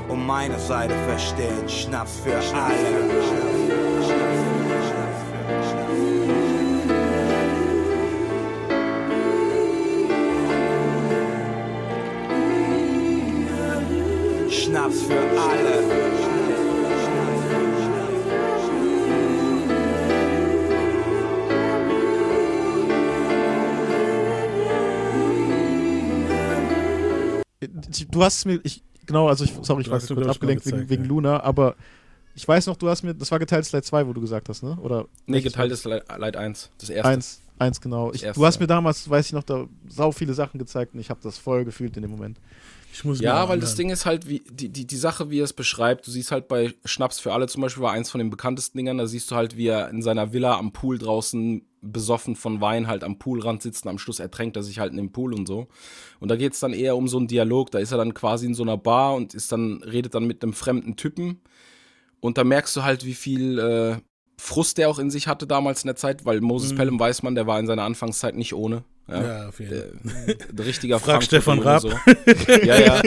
[0.07, 1.67] und meine Seite verstehen.
[1.67, 3.52] Schnaps für alle.
[28.13, 31.03] Du hast mir, ich, genau, also ich, sorry, ich war kurz abgelenkt wegen, gezeigt, wegen
[31.03, 31.09] ja.
[31.09, 31.75] Luna, aber
[32.35, 34.63] ich weiß noch, du hast mir, das war geteiltes Leid 2, wo du gesagt hast,
[34.63, 34.77] ne?
[34.81, 36.69] Oder Nee, geteiltes Leid 1.
[36.79, 37.09] Das erste.
[37.09, 38.11] Eins, eins genau.
[38.11, 40.99] Ich, erste, du hast mir damals, weiß ich noch, da sau viele Sachen gezeigt und
[40.99, 42.37] ich habe das voll gefühlt in dem Moment.
[42.93, 45.45] Ich muss Ja, weil das Ding ist halt, wie, die, die, die Sache, wie er
[45.45, 48.29] es beschreibt, du siehst halt bei Schnaps für alle zum Beispiel, war eins von den
[48.29, 52.35] bekanntesten Dingern, da siehst du halt, wie er in seiner Villa am Pool draußen besoffen
[52.35, 55.11] von Wein halt am Poolrand sitzt und am Schluss ertränkt er sich halt in dem
[55.11, 55.67] Pool und so.
[56.19, 58.45] Und da geht es dann eher um so einen Dialog, da ist er dann quasi
[58.45, 61.41] in so einer Bar und ist dann, redet dann mit einem fremden Typen
[62.19, 63.97] und da merkst du halt, wie viel äh,
[64.37, 66.77] Frust der auch in sich hatte damals in der Zeit, weil Moses Mhm.
[66.77, 68.83] Pelham weiß man, der war in seiner Anfangszeit nicht ohne.
[69.07, 71.81] Ja, auf jeden der, der richtiger Frag Stefan Raab.
[71.81, 71.89] So.
[72.63, 73.03] Ja, ja.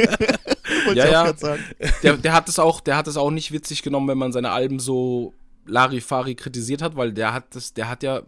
[0.84, 1.56] Wollte ja, ich auch ja.
[2.02, 4.50] Der, der hat es auch, der hat es auch nicht witzig genommen, wenn man seine
[4.50, 5.32] Alben so
[5.66, 8.22] Larifari kritisiert hat, weil der hat das, der hat ja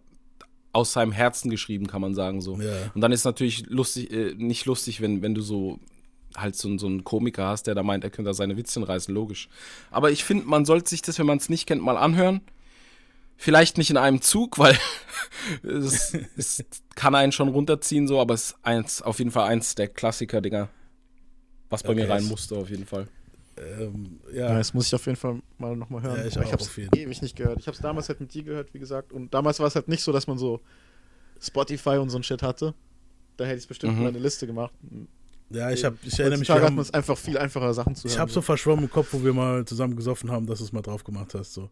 [0.73, 2.61] aus seinem Herzen geschrieben, kann man sagen so.
[2.61, 2.73] Ja.
[2.95, 5.79] Und dann ist natürlich lustig, äh, nicht lustig, wenn, wenn du so
[6.37, 9.15] halt so, so einen Komiker hast, der da meint, er könnte da seine Witzchen reißen,
[9.15, 9.49] logisch.
[9.91, 12.43] Aber ich finde, man sollte sich das, wenn man es nicht kennt, mal anhören.
[13.41, 14.77] Vielleicht nicht in einem Zug, weil
[15.63, 16.65] es, es
[16.97, 20.69] kann einen schon runterziehen, so, aber es ist eins, auf jeden Fall eins der Klassiker-Dinger,
[21.71, 23.07] was bei Okay, mir rein musste, auf jeden Fall.
[23.57, 24.59] Ähm, Ja, ja.
[24.59, 26.17] das muss ich auf jeden Fall mal nochmal hören.
[26.19, 27.61] Ja, ich ich habe es ewig nicht gehört.
[27.61, 29.13] Ich habe es damals halt mit dir gehört, wie gesagt.
[29.13, 30.61] Und damals war es halt nicht so, dass man so
[31.41, 32.75] Spotify und so ein Shit hatte.
[33.37, 33.99] Da hätte ich es bestimmt Mhm.
[33.99, 34.73] in meine Liste gemacht.
[35.51, 37.73] Ja, ich, hab, ich erinnere mich, Heutzutage wir hat haben, man es einfach viel einfacher
[37.73, 38.13] Sachen zu hören.
[38.13, 40.73] ich habe so verschwommen im Kopf, wo wir mal zusammen gesoffen haben, dass du es
[40.73, 41.55] mal drauf gemacht hast.
[41.55, 41.71] So.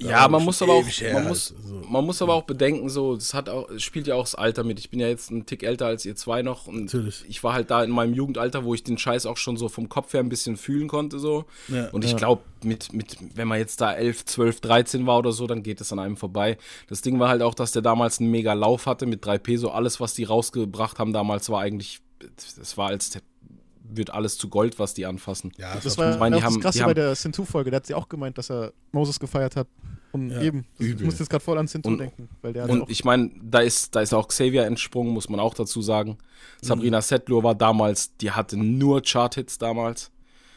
[0.00, 1.82] Da Ja, man muss aber auch, her man muss, so.
[1.90, 4.64] man muss aber auch bedenken, so, das hat auch, es spielt ja auch das Alter
[4.64, 4.78] mit.
[4.78, 7.24] Ich bin ja jetzt einen Tick älter als ihr zwei noch und Natürlich.
[7.28, 9.90] ich war halt da in meinem Jugendalter, wo ich den Scheiß auch schon so vom
[9.90, 11.44] Kopf her ein bisschen fühlen konnte, so.
[11.68, 11.88] Ja.
[11.90, 12.16] und ich Ja.
[12.16, 15.82] glaube, mit, mit, wenn man jetzt da 11, 12, 13 war oder so, dann geht
[15.82, 16.56] es an einem vorbei.
[16.88, 19.70] Das Ding war halt auch, dass der damals einen mega Lauf hatte mit 3P, so
[19.70, 22.00] alles, was die rausgebracht haben damals, war eigentlich,
[22.58, 23.18] das war als,
[23.90, 25.52] wird alles zu Gold, was die anfassen.
[25.56, 27.70] Ja, Das war ich meine, die auch haben, das Krasse die bei haben der Sin-2-Folge.
[27.70, 29.66] Der hat sie auch gemeint, dass er Moses gefeiert hat.
[30.12, 32.28] Und Ja, eben, ich muss jetzt gerade voll an Sin2 Und- denken.
[32.42, 35.38] Weil der hat Und ich meine, da ist, da ist auch Xavier entsprungen, muss man
[35.40, 36.12] auch dazu sagen.
[36.62, 36.66] Mhm.
[36.66, 40.10] Sabrina Settler war damals, die hatte nur Chart-Hits damals.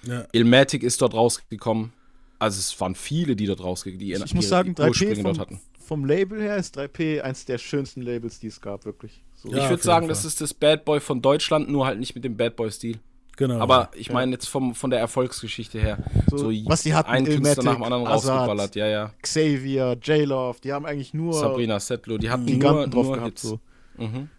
[0.03, 0.25] Ja.
[0.31, 1.93] Ilmatic ist dort rausgekommen.
[2.39, 5.39] Also es waren viele, die dort rausgekommen die ich muss sagen, 3P Ursprünge vom, dort
[5.39, 5.61] hatten.
[5.79, 9.21] vom Label her ist 3P eins der schönsten Labels, die es gab, wirklich.
[9.43, 9.49] So.
[9.53, 12.37] ich würde sagen, das ist das Bad Boy von Deutschland, nur halt nicht mit dem
[12.37, 12.99] Bad Boy-Stil.
[13.37, 13.59] Genau.
[13.59, 15.97] Aber ich meine jetzt vom, von der Erfolgsgeschichte her.
[16.29, 18.75] So, So, was die hatten, ein Künstler Illmatic, nach dem anderen Azad, rausgeballert.
[18.75, 19.13] Ja, ja.
[19.21, 23.29] Xavier, J-Love, die haben eigentlich nur Sabrina Settler, die hatten nur, Giganten drauf nur gehabt.
[23.39, 23.41] Hits.
[23.41, 23.59] So.
[23.97, 24.29] Mhm.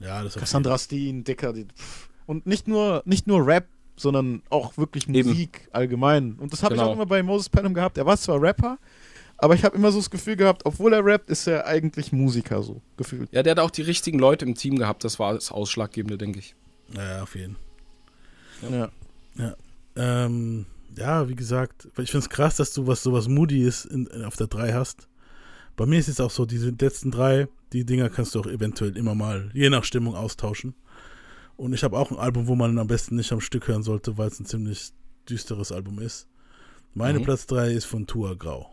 [0.00, 1.52] Ja, das Cassandra Steen, Dicker.
[1.54, 1.66] Die,
[2.26, 5.28] und nicht nur, nicht nur Rap, sondern auch wirklich Eben.
[5.28, 6.34] Musik allgemein.
[6.38, 6.90] Und das habe ich Genau.
[6.90, 7.96] auch immer bei Moses Pelham gehabt.
[7.96, 8.78] Er war zwar Rapper,
[9.42, 12.62] aber ich habe immer so das Gefühl gehabt, obwohl er rappt, ist er eigentlich Musiker,
[12.62, 13.28] so gefühlt.
[13.32, 15.02] Ja, der hat auch die richtigen Leute im Team gehabt.
[15.02, 16.54] Das war das Ausschlaggebende, denke ich.
[16.94, 17.56] Ja, auf jeden.
[18.70, 18.90] Ja.
[19.36, 19.56] Ja.
[19.96, 20.66] Ähm,
[20.96, 24.24] ja, wie gesagt, ich finde es krass, dass du was sowas Moody ist in, in,
[24.24, 25.08] auf der 3 hast.
[25.76, 28.96] Bei mir ist es auch so, diese letzten drei, die Dinger kannst du auch eventuell
[28.96, 30.74] immer mal, je nach Stimmung, austauschen.
[31.56, 34.18] Und ich habe auch ein Album, wo man am besten nicht am Stück hören sollte,
[34.18, 34.92] weil es ein ziemlich
[35.28, 36.28] düsteres Album ist.
[36.94, 37.24] Meine Mhm.
[37.24, 38.70] Platz 3 ist von Tua Grau.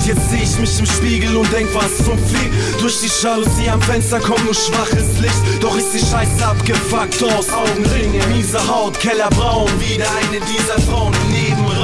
[0.00, 2.50] Und jetzt seh ich mich im Spiegel und denk, was zum Fick.
[2.80, 5.34] Durch die Jalousie am Fenster kommt nur schwaches Licht.
[5.60, 8.26] Doch ist die Scheiße abgefuckt aus Augenringe.
[8.28, 9.68] Miese Haut, Kellerbraun.
[9.78, 11.30] Wieder eine dieser Frauen im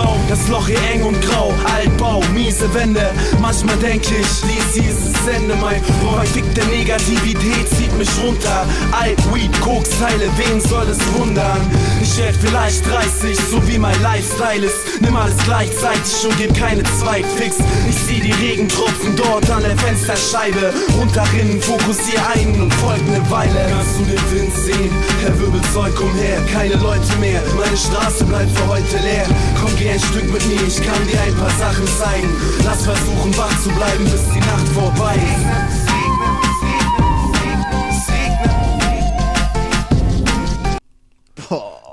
[0.07, 0.21] Nebenraum.
[0.29, 1.53] Das Loch hier eng und grau.
[1.75, 3.11] Altbau, miese Wände.
[3.41, 5.55] Manchmal denk ich, dies hier ist das Ende.
[5.57, 5.81] Mein
[6.27, 8.67] Fick der Negativität zieht mich runter.
[8.93, 11.61] Alt, Weed, Koks-Teile, wen soll es wundern?
[12.03, 15.01] Ich werd vielleicht 30, so wie mein Lifestyle ist.
[15.01, 17.57] Nimm alles gleichzeitig und gib keine Zweitfix.
[17.89, 20.73] Ich sieh die Regentropfen dort an der Fensterscheibe.
[20.99, 23.67] Runterrinnen, fokussier ein und folg ne Weile.
[23.71, 24.91] Kannst du den Wind sehen?
[25.23, 27.41] Herr Wirbelzeug, komm her, keine Leute mehr.
[27.57, 29.27] Meine Straße bleibt für heute leer.
[29.61, 32.29] Komm, geh ein Stück mit mir, ich kann dir ein paar Sachen zeigen.
[32.65, 35.87] Lass versuchen, wach zu bleiben, bis die Nacht vorbei ist.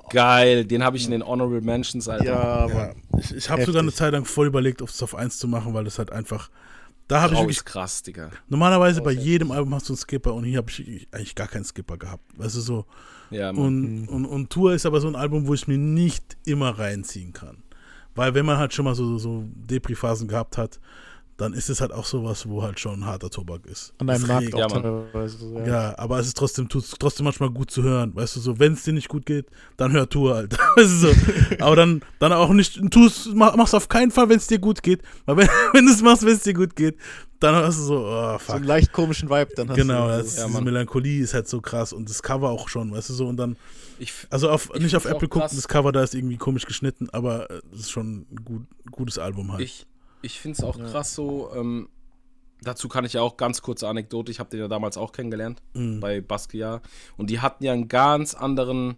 [0.10, 2.26] Geil, den habe ich in den Honorable Mentions, Alter.
[2.26, 5.40] Ja, Ja, ich ich habe sogar eine Zeit lang voll überlegt, ob es auf 1
[5.40, 6.50] zu machen, weil das halt einfach.
[7.08, 7.58] Da habe ich wirklich.
[7.58, 8.30] ist krass, Digga.
[8.48, 11.66] Normalerweise bei jedem Album hast du einen Skipper und hier habe ich eigentlich gar keinen
[11.66, 12.24] Skipper gehabt.
[12.38, 12.86] Weißt du so.
[13.32, 13.66] Ja, Mann.
[13.66, 17.34] und, und, und Tour ist aber so ein Album, wo ich mir nicht immer reinziehen
[17.34, 17.63] kann.
[18.16, 20.80] Weil wenn man halt schon mal so, so Depri-Phasen gehabt hat,
[21.36, 23.92] dann ist es halt auch sowas, wo halt schon harter Tobak ist.
[23.98, 25.38] An einem Markt auch teilweise.
[25.40, 25.66] so, Ja.
[25.66, 25.98] Ja.
[25.98, 28.16] aber es ist trotzdem, tut's trotzdem manchmal gut zu hören.
[28.16, 30.58] Weißt du, so, wenn es dir nicht gut geht, dann hör Tour, Alter.
[30.76, 31.12] Weißt du, so.
[31.60, 34.84] Aber dann, dann auch nicht, tu's, mach, mach's auf keinen Fall, wenn es dir gut
[34.84, 35.02] geht.
[35.26, 36.98] Weil wenn, wenn du es machst, wenn es dir gut geht,
[37.40, 38.56] dann hast du so, oh, So fuck.
[38.58, 40.18] einen leicht komischen Vibe dann hast Genau, du.
[40.18, 40.64] das, Ja, diese Mann.
[40.66, 43.58] Melancholie ist halt so krass und das Cover auch schon, weißt du so, und dann,
[44.00, 47.10] Ich, also auf, Ich nicht auf Apple gucken, das Cover da ist irgendwie komisch geschnitten,
[47.12, 49.62] aber äh, es ist schon ein gut, gutes Album halt.
[49.62, 49.86] ich,
[50.22, 50.86] ich finde es auch Ja.
[50.86, 51.52] krass so.
[51.56, 51.90] Ähm,
[52.62, 54.32] dazu kann ich ja auch ganz kurze Anekdote.
[54.32, 56.00] Ich habe den ja damals auch kennengelernt Mhm.
[56.00, 56.82] bei Basquiat.
[57.18, 58.96] Und die hatten ja einen ganz anderen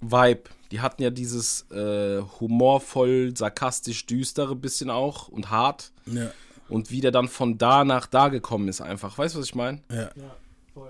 [0.00, 0.44] Vibe.
[0.70, 5.92] Die hatten ja dieses äh, humorvoll, sarkastisch düstere bisschen auch und hart.
[6.06, 6.30] Ja,
[6.68, 9.18] Und wie der dann von da nach da gekommen ist einfach.
[9.18, 9.80] Weißt du, was ich meine?
[9.90, 10.10] ja.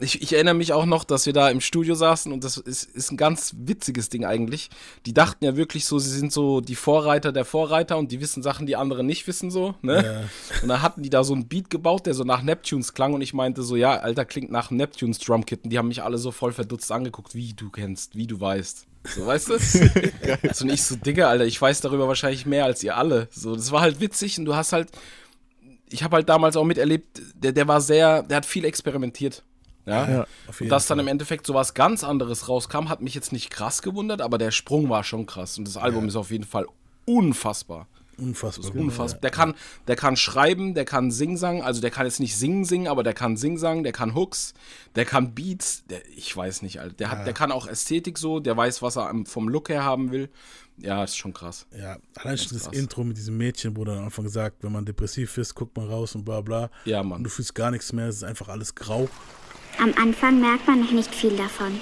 [0.01, 2.85] Ich, ich erinnere mich auch noch, dass wir da im Studio saßen und das ist,
[2.85, 4.71] ist ein ganz witziges Ding eigentlich.
[5.07, 8.45] Die dachten ja wirklich so, sie sind so die Vorreiter der Vorreiter und die wissen
[8.45, 9.75] Sachen, die andere nicht wissen so.
[9.83, 10.29] Ne?
[10.63, 13.23] Und dann hatten die da so einen Beat gebaut, der so nach Neptunes klang und
[13.23, 15.65] ich meinte so, ja, Alter, klingt nach Neptunes Drumkit.
[15.65, 18.87] Und die haben mich alle so voll verdutzt angeguckt, wie du kennst, wie du weißt.
[19.05, 19.59] So, weißt du?
[20.53, 23.27] so, und ich so, Digga, Alter, ich weiß darüber wahrscheinlich mehr als ihr alle.
[23.33, 24.91] So, das war halt witzig und du hast halt,
[25.91, 29.43] ich habe halt damals auch miterlebt, der, der war sehr, der hat viel experimentiert.
[29.87, 31.05] Ja, Ja, auf und dass dann Fall.
[31.05, 34.51] im Endeffekt so was ganz anderes rauskam, hat mich jetzt nicht krass gewundert, aber der
[34.53, 35.59] Sprung war schon krass.
[35.59, 36.67] Und das Album ist auf jeden Fall
[37.07, 37.89] unfassbar.
[38.19, 38.75] Unfassbar.
[38.77, 39.21] Unfassbar.
[39.23, 39.55] Der kann,
[39.89, 43.15] der kann schreiben, der kann Singsang, also der kann jetzt nicht singen, singen, aber der
[43.15, 44.53] kann Singsang, der kann Hooks,
[44.95, 46.95] der kann Beats, der, ich weiß nicht, Alter.
[46.95, 50.13] Der, hat, der kann auch Ästhetik so, der weiß, was er vom Look her haben
[50.13, 50.29] will.
[50.79, 51.67] Ja, ist schon krass.
[51.77, 52.75] Ja, allein schon das krass.
[52.75, 55.89] Intro mit diesem Mädchen, wo dann am Anfang sagt, wenn man depressiv ist, guckt man
[55.89, 56.71] raus und bla bla.
[56.85, 57.19] Ja, Mann.
[57.19, 59.09] Und du fühlst gar nichts mehr, es ist einfach alles grau.
[59.79, 61.81] Am Anfang merkt man noch nicht viel davon.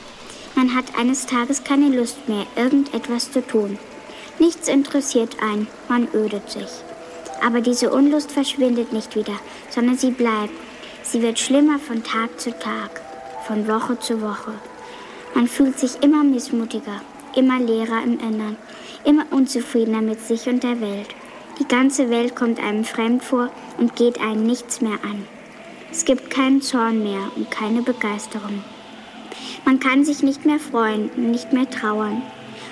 [0.55, 3.79] Man hat eines Tages keine Lust mehr, irgendetwas zu tun.
[4.39, 6.69] Nichts interessiert einen, man ödet sich.
[7.43, 9.39] Aber diese Unlust verschwindet nicht wieder,
[9.71, 10.53] sondern sie bleibt.
[11.03, 13.01] Sie wird schlimmer von Tag zu Tag,
[13.47, 14.53] von Woche zu Woche.
[15.35, 17.01] Man fühlt sich immer missmutiger,
[17.35, 18.57] immer leerer im Innern,
[19.05, 21.09] immer unzufriedener mit sich und der Welt.
[21.59, 25.27] Die ganze Welt kommt einem fremd vor und geht einen nichts mehr an.
[25.93, 28.63] Es gibt keinen Zorn mehr und keine Begeisterung.
[29.65, 32.23] Man kann sich nicht mehr freuen und nicht mehr trauern.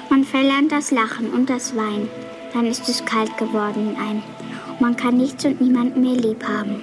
[0.09, 2.09] Man verlernt das Lachen und das Weinen.
[2.53, 4.23] Dann ist es kalt geworden in einem.
[4.70, 6.82] Und man kann nichts und niemanden mehr lieb haben.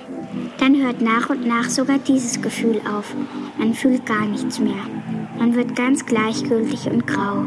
[0.57, 3.15] Dann hört nach und nach sogar dieses Gefühl auf.
[3.57, 4.83] Man fühlt gar nichts mehr.
[5.37, 7.45] Man wird ganz gleichgültig und grau.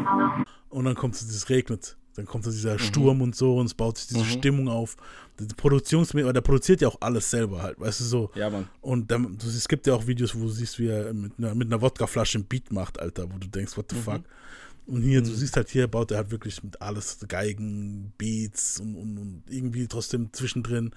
[0.69, 1.95] Und dann kommt so dieses Regnet.
[2.19, 2.53] Dann kommt so Mhm.
[2.55, 4.95] dieser Sturm und so und es baut sich diese Stimmung auf.
[5.39, 8.31] Die Produktionsmittel, weil der produziert ja auch alles selber halt, weißt du so.
[8.35, 8.67] Ja, Mann.
[8.81, 11.55] Und dann, du, es gibt ja auch Videos, wo du siehst, wie er mit einer,
[11.55, 14.01] mit einer Wodkaflasche ein Beat macht, Alter, wo du denkst, what the Mhm.
[14.01, 14.21] fuck.
[14.85, 18.95] Und hier, du siehst halt, hier baut er halt wirklich mit alles, Geigen, Beats und,
[18.95, 20.91] und, und irgendwie trotzdem zwischendrin.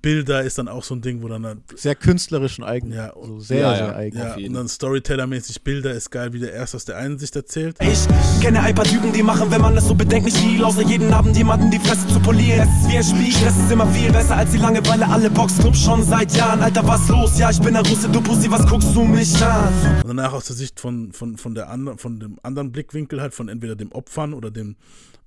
[0.00, 2.92] Bilder ist dann auch so ein Ding, wo dann halt, Sehr künstlerisch und eigen.
[2.92, 3.96] Ja, so sehr, Ja, sehr ja.
[3.96, 4.18] eigen.
[4.18, 7.76] ja, und dann Storyteller-mäßig Bilder ist geil, wie der erst aus der einen Sicht erzählt.
[7.80, 8.06] Ich
[8.40, 10.62] kenne ein paar Typen, die machen, wenn man es so bedenkt, nicht viel.
[10.62, 12.60] Außer jeden Abend jemanden die Fresse zu polieren.
[12.68, 15.08] Es ist wie ein Spiegel, es ist immer viel besser als die Langeweile.
[15.08, 16.60] Alle Boxclubs schon seit Jahren.
[16.62, 17.38] Alter, was los?
[17.38, 19.72] Ja, ich bin ein Russe, du Pussy, was guckst du mich an?
[20.02, 23.34] Und danach aus der Sicht von, von, von, der anderen, von dem anderen Blickwinkel halt,
[23.34, 24.76] von entweder dem Opfern oder dem,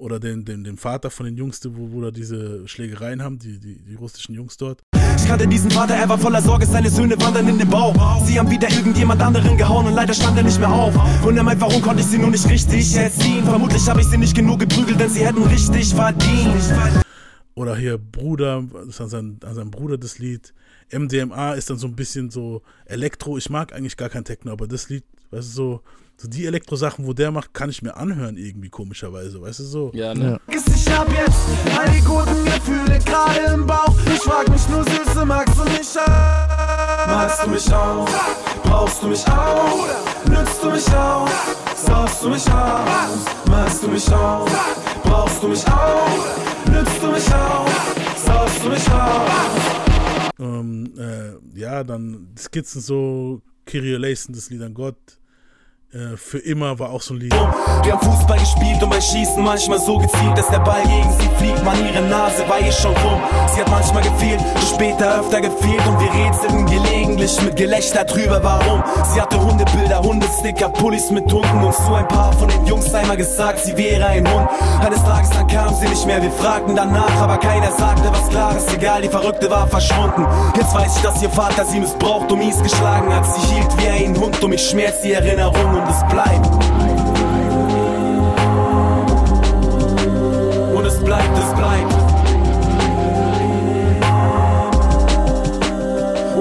[0.02, 3.60] oder dem, dem, dem Vater von den Jungs, wo, wo da diese Schlägereien haben, die,
[3.60, 4.82] die, die russischen Jungs dort.
[5.16, 7.94] Ich kannte diesen Vater, er war voller Sorge, seine Söhne wandern in den Bau.
[8.26, 10.96] Sie haben wieder irgendjemand anderen gehauen und leider stand er nicht mehr auf.
[11.24, 13.44] Und er meint, warum konnte ich sie nur nicht richtig erziehen?
[13.44, 17.06] Vermutlich habe ich sie nicht genug geprügelt, denn sie hätten richtig verdient.
[17.54, 20.52] Oder hier Bruder, das ist an, sein, an seinem Bruder das Lied.
[20.92, 23.38] MDMA ist dann so ein bisschen so Elektro.
[23.38, 25.82] Ich mag eigentlich gar kein Techno, aber das Lied, weißt du, so,
[26.22, 29.92] so die Elektro-Sachen, wo der macht, kann ich mir anhören irgendwie komischerweise, weißt du so.
[29.96, 30.40] Ja, ne?
[30.48, 31.36] Ich hab jetzt
[31.76, 33.96] all die guten Gefühle gerade im Bauch.
[34.06, 37.08] Ich frag mich nur, Süße, magst du mich auch?
[37.08, 38.08] Magst du mich auch?
[38.64, 39.88] Brauchst du mich auch?
[40.30, 41.28] Nützt du mich auch?
[41.76, 43.26] Saust du mich aus?
[43.48, 44.48] Magst du mich auch?
[45.04, 46.70] Brauchst du mich auch?
[46.70, 47.68] Nützt du mich auch?
[48.16, 49.32] Saust du mich aus?
[50.40, 55.21] Ähm, äh, ja, dann Skizzen so, Kyrie Layson, das Lied an Gott.
[55.94, 57.34] Äh, für immer war auch so ein Lied.
[57.84, 61.28] Wir haben Fußball gespielt und bei Schießen manchmal so gezielt, dass der Ball gegen sie
[61.36, 61.66] fliegt.
[61.66, 63.20] Man, ihre Nase war eh schon krumm.
[63.54, 64.40] Sie hat manchmal gefehlt,
[64.74, 65.86] später öfter gefehlt.
[65.86, 68.82] Und wir rätselten gelegentlich mit Gelächter drüber, warum.
[69.14, 71.62] Sie hatte Hundebilder, Hundesticker, Pullis mit Hunden.
[71.62, 74.48] Und zu ein paar von den Jungs einmal gesagt, sie wäre ein Hund.
[74.80, 78.74] Eines Tages dann kam sie nicht mehr, wir fragten danach, aber keiner sagte was Klares.
[78.74, 80.26] Egal, die Verrückte war verschwunden.
[80.56, 83.26] Jetzt weiß ich, dass ihr Vater sie missbraucht und mies geschlagen hat.
[83.26, 86.48] Sie hielt wie ein Hund und mich schmerzt die Erinnerung und es bleibt.
[90.76, 92.02] Und es bleibt, es bleibt.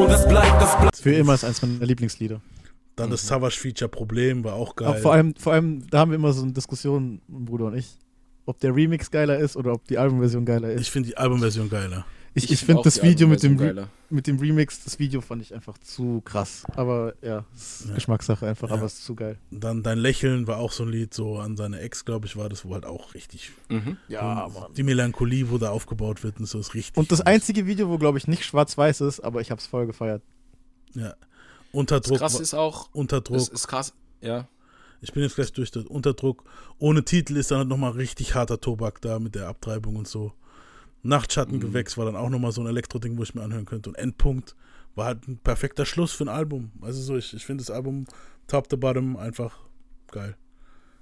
[0.01, 0.97] und das bleibt, das bleibt.
[0.97, 2.41] Für immer ist eins meiner Lieblingslieder.
[2.97, 4.89] Dann das Savage-Feature Problem war auch geil.
[4.89, 7.77] Auch vor allem, vor allem, da haben wir immer so eine Diskussion, mein Bruder und
[7.77, 7.99] ich,
[8.47, 10.81] ob der Remix geiler ist oder ob die Albumversion geiler ist.
[10.81, 12.05] Ich finde die Albumversion geiler.
[12.33, 13.89] Ich, Ich ich find finde das Video mit dem, geiler.
[14.09, 16.63] mit dem Remix, das Video fand ich einfach zu krass.
[16.77, 18.77] Aber ja, ist Geschmackssache einfach, Ja.
[18.77, 19.37] aber es ist zu geil.
[19.51, 22.49] Dann Dein Lächeln war auch so ein Lied, so an seine Ex, glaube ich, war
[22.49, 23.51] das, wo halt auch richtig.
[23.69, 23.97] Mhm.
[24.07, 24.73] Ja, Mann.
[24.77, 26.97] Die Melancholie, wo da aufgebaut wird und so ist richtig.
[26.97, 29.87] Und das einzige Video, wo, glaube ich, nicht schwarz-weiß ist, aber ich habe es voll
[29.87, 30.23] gefeiert.
[30.95, 31.15] Ja.
[31.73, 32.19] Unterdruck.
[32.21, 32.89] Das krass ist auch.
[32.93, 33.39] Unterdruck.
[33.39, 34.49] Das ist krass, ja.
[35.01, 36.45] Ich bin jetzt gleich durch den Unterdruck.
[36.79, 40.33] Ohne Titel ist dann halt nochmal richtig harter Tobak da mit der Abtreibung und so.
[41.03, 43.91] Nachtschattengewächs war dann auch nochmal so ein Elektro-Ding, wo ich mir anhören könnte.
[43.91, 44.55] Und Endpunkt
[44.95, 46.73] war halt ein perfekter Schluss für ein Album.
[46.81, 48.07] Also so, ich, ich finde das Album
[48.47, 49.59] Top to Bottom einfach
[50.11, 50.37] geil.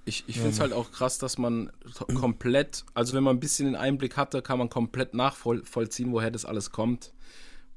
[0.05, 0.69] Ich, ich Ja, finde es Mann.
[0.71, 1.71] halt auch krass, dass man
[2.15, 6.45] komplett, also wenn man ein bisschen den Einblick hatte, kann man komplett nachvollziehen, woher das
[6.45, 7.13] alles kommt.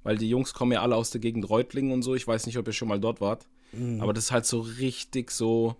[0.03, 2.15] Weil die Jungs kommen ja alle aus der Gegend Reutlingen und so.
[2.15, 3.47] Ich weiß nicht, ob ihr schon mal dort wart.
[3.73, 4.01] Mhm.
[4.01, 5.77] Aber das ist halt so richtig so.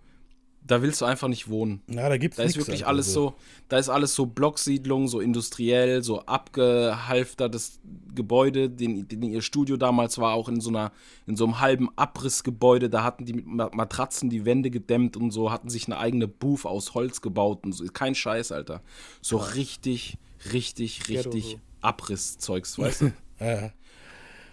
[0.65, 1.81] Da willst du einfach nicht wohnen.
[1.89, 3.29] Ja, da gibt's Da ist wirklich alles so.
[3.29, 3.35] so.
[3.67, 7.79] Da ist alles so Blocksiedlung, so industriell, so abgehalftertes
[8.15, 8.69] Gebäude.
[8.69, 10.91] Den, den ihr Studio damals war auch in so einer,
[11.27, 12.89] in so einem halben Abrissgebäude.
[12.89, 16.27] Da hatten die mit Ma- Matratzen die Wände gedämmt und so, hatten sich eine eigene
[16.27, 17.85] Booth aus Holz gebaut und so.
[17.85, 18.81] Kein Scheiß, Alter.
[19.21, 20.17] So richtig,
[20.53, 21.57] richtig, richtig.
[21.81, 23.11] Abrisszeugs, weißt du?
[23.39, 23.71] Ja,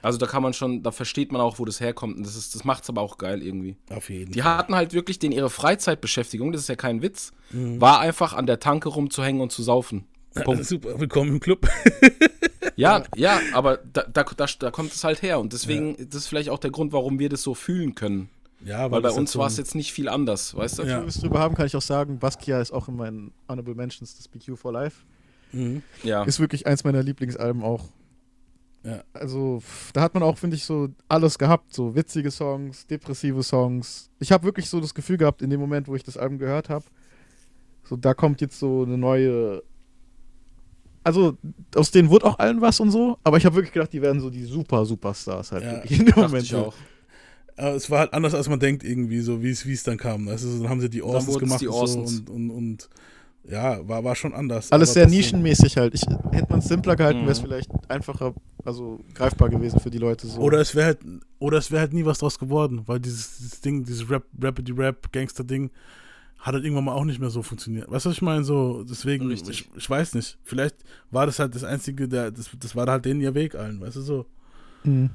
[0.03, 2.17] Also da kann man schon, da versteht man auch, wo das herkommt.
[2.17, 3.77] Und das, ist, das macht's aber auch geil irgendwie.
[3.91, 7.81] Auf jeden Die hatten halt wirklich den ihre Freizeitbeschäftigung, das ist ja kein Witz, Mhm.
[7.81, 10.07] war einfach an der Tanke rumzuhängen und zu saufen.
[10.45, 10.65] Punkt.
[10.65, 11.67] Super, willkommen im Club.
[12.77, 15.39] Ja, ja, aber da, da, da, da kommt es halt her.
[15.39, 18.31] Und deswegen, das ist vielleicht auch der Grund, warum wir das so fühlen können.
[18.65, 20.83] Ja, weil weil bei das uns war es jetzt nicht viel anders, weißt du?
[20.85, 23.75] Wenn wir es drüber haben, kann ich auch sagen, Basquiat ist auch in meinen Honorable
[23.75, 25.03] Mentions des BQ for Life.
[25.53, 25.83] Mhm.
[26.05, 26.23] Ja.
[26.25, 27.85] Ist wirklich eins meiner Lieblingsalben auch.
[28.83, 29.03] Ja.
[29.13, 29.63] Also,
[29.93, 31.75] da hat man auch, finde ich, so alles gehabt.
[31.75, 34.11] So witzige Songs, depressive Songs.
[34.19, 36.69] Ich habe wirklich so das Gefühl gehabt, in dem Moment, wo ich das Album gehört
[36.71, 36.85] habe,
[37.85, 39.63] so da kommt jetzt so eine neue.
[41.03, 41.37] Also,
[41.75, 44.21] aus denen wurde auch allen was und so, aber ich habe wirklich gedacht, die werden
[44.21, 46.43] so die super Superstars halt Ja, wirklich in dem Moment.
[46.45, 46.75] ich auch.
[47.57, 49.97] Aber es war halt anders, als man denkt, irgendwie, so wie es wie es dann
[49.99, 50.29] kam.
[50.29, 52.23] Also, dann haben sie die Orsons gemacht die und, Orsons.
[52.27, 52.89] so und, und, und
[53.49, 54.71] ja, war, war schon anders.
[54.73, 55.95] Alles sehr nischenmäßig halt.
[55.95, 56.03] Ich,
[56.33, 57.47] hätte man es simpler gehalten, wäre es Mhm.
[57.47, 58.35] vielleicht einfacher,
[58.65, 60.41] also greifbar gewesen für die Leute so.
[60.41, 60.99] Oder es wäre halt,
[61.39, 64.79] oder es wäre halt nie was draus geworden, weil dieses, dieses Ding, dieses Rap, Rapidity
[64.79, 65.71] Rap, Gangster-Ding,
[66.39, 67.91] hat halt irgendwann mal auch nicht mehr so funktioniert.
[67.91, 68.45] Weißt du, was ich meine?
[68.45, 70.39] So, deswegen, ich, ich weiß nicht.
[70.43, 70.77] Vielleicht
[71.11, 73.97] war das halt das Einzige, der, das, das war halt denen ihr Weg allen, weißt
[73.97, 74.27] du so.
[74.85, 75.11] Mhm.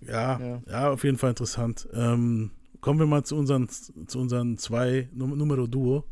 [0.00, 0.62] Ja, Ja.
[0.68, 1.88] ja, auf jeden Fall interessant.
[1.92, 6.04] Ähm, kommen wir mal zu unseren, zu unseren zwei Num Numero Duo.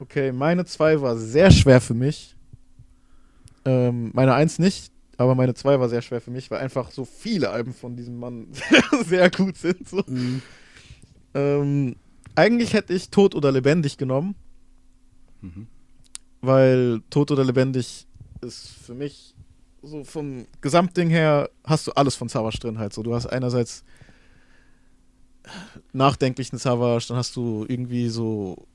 [0.00, 2.36] Okay, meine 2 war sehr schwer für mich.
[3.64, 7.04] Ähm, meine 1 nicht, aber meine 2 war sehr schwer für mich, weil einfach so
[7.04, 8.46] viele Alben von diesem Mann
[9.06, 9.88] sehr gut sind.
[9.88, 10.04] So.
[11.34, 11.96] Ähm,
[12.36, 14.36] eigentlich hätte ich Tot oder Lebendig genommen,
[16.40, 18.06] weil Tot oder Lebendig
[18.40, 19.34] ist für mich
[19.82, 23.02] so vom Gesamtding her hast du alles von Savage drin halt so.
[23.02, 23.84] Du hast einerseits
[25.92, 28.66] nachdenklichen Savage, dann hast du irgendwie so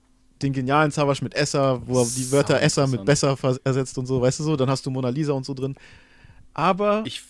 [0.43, 4.21] den genialen Savage mit Esser, wo er die Wörter Esser mit besser ersetzt und so,
[4.21, 5.75] weißt du so, dann hast du Mona Lisa und so drin.
[6.53, 7.23] Aber Ich,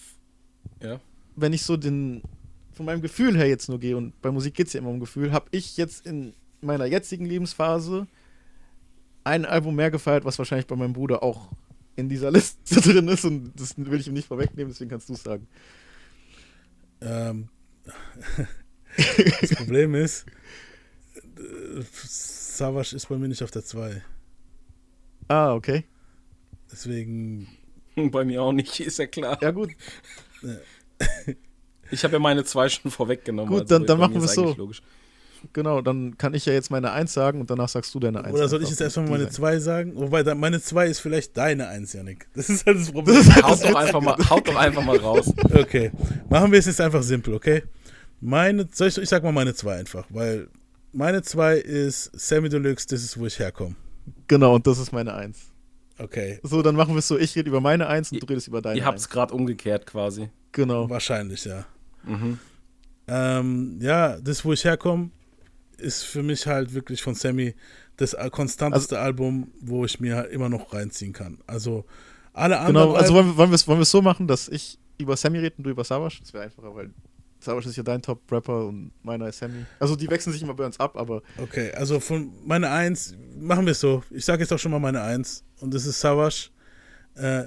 [0.81, 0.99] ja.
[1.35, 2.21] wenn ich so den
[2.73, 4.99] von meinem Gefühl her jetzt nur gehe und bei Musik geht es ja immer um
[4.99, 8.07] Gefühl, habe ich jetzt in meiner jetzigen Lebensphase
[9.23, 11.49] ein Album mehr gefeiert, was wahrscheinlich bei meinem Bruder auch
[11.95, 15.13] in dieser Liste drin ist und das will ich ihm nicht vorwegnehmen, deswegen kannst du
[15.13, 15.47] es sagen.
[17.01, 17.49] Ähm,
[19.41, 20.25] das Problem ist,
[21.91, 24.01] Savage ist bei mir nicht auf der 2.
[25.27, 25.85] Ah, okay.
[26.71, 27.47] Deswegen.
[28.11, 29.37] Bei mir auch nicht, ist ja klar.
[29.41, 29.69] Ja, gut.
[31.91, 33.51] Ich habe ja meine zwei schon vorweggenommen.
[33.51, 34.53] Gut, also dann, dann machen wir ist es so.
[34.57, 34.81] Logisch.
[35.51, 38.33] Genau, dann kann ich ja jetzt meine 1 sagen und danach sagst du deine 1.
[38.33, 39.57] Oder soll ich jetzt erstmal meine zwei?
[39.57, 39.91] 2 sagen?
[39.95, 42.27] Wobei, meine 2 ist vielleicht deine 1, Janik.
[42.33, 43.15] Das ist halt das Problem.
[43.17, 45.31] Das ist halt Haut doch einfach mal- haut doch einfach mal raus.
[45.53, 45.91] Okay.
[46.29, 47.63] Machen wir es jetzt einfach simpel, okay?
[48.21, 50.47] Meine, soll ich, ich sag mal meine 2 einfach, weil
[50.93, 53.75] meine 2 ist Sammy Deluxe, das ist, wo ich herkomme.
[54.27, 55.37] Genau, und das ist meine 1.
[55.97, 56.39] Okay.
[56.43, 58.61] So, dann machen wir es so, ich rede über meine 1 und du redest über
[58.61, 60.29] deine Ihr habt es gerade umgekehrt quasi.
[60.51, 60.89] Genau.
[60.89, 61.65] Wahrscheinlich, ja.
[62.03, 62.39] Mhm.
[63.07, 65.09] Ähm, ja, das, wo ich herkomme,
[65.77, 67.55] ist für mich halt wirklich von Sammy
[67.97, 71.39] das konstanteste Album, wo ich mir halt immer noch reinziehen kann.
[71.45, 71.85] Also
[72.33, 72.87] alle anderen.
[72.87, 75.39] Genau, also wollen wir, wollen wir es wollen es so machen, dass ich über Sammy
[75.39, 76.19] rede und du über Savage?
[76.21, 76.91] Das wäre einfacher, weil
[77.43, 79.65] Savage ist ja dein Top-Rapper und meiner ist Sammy.
[79.79, 83.65] Also die wechseln sich immer bei uns ab, aber Okay, also von meine Eins, machen
[83.65, 84.03] wir es so.
[84.09, 85.43] Ich sage jetzt auch schon mal meine Eins.
[85.59, 86.49] Und das ist Savage.
[87.15, 87.43] Äh,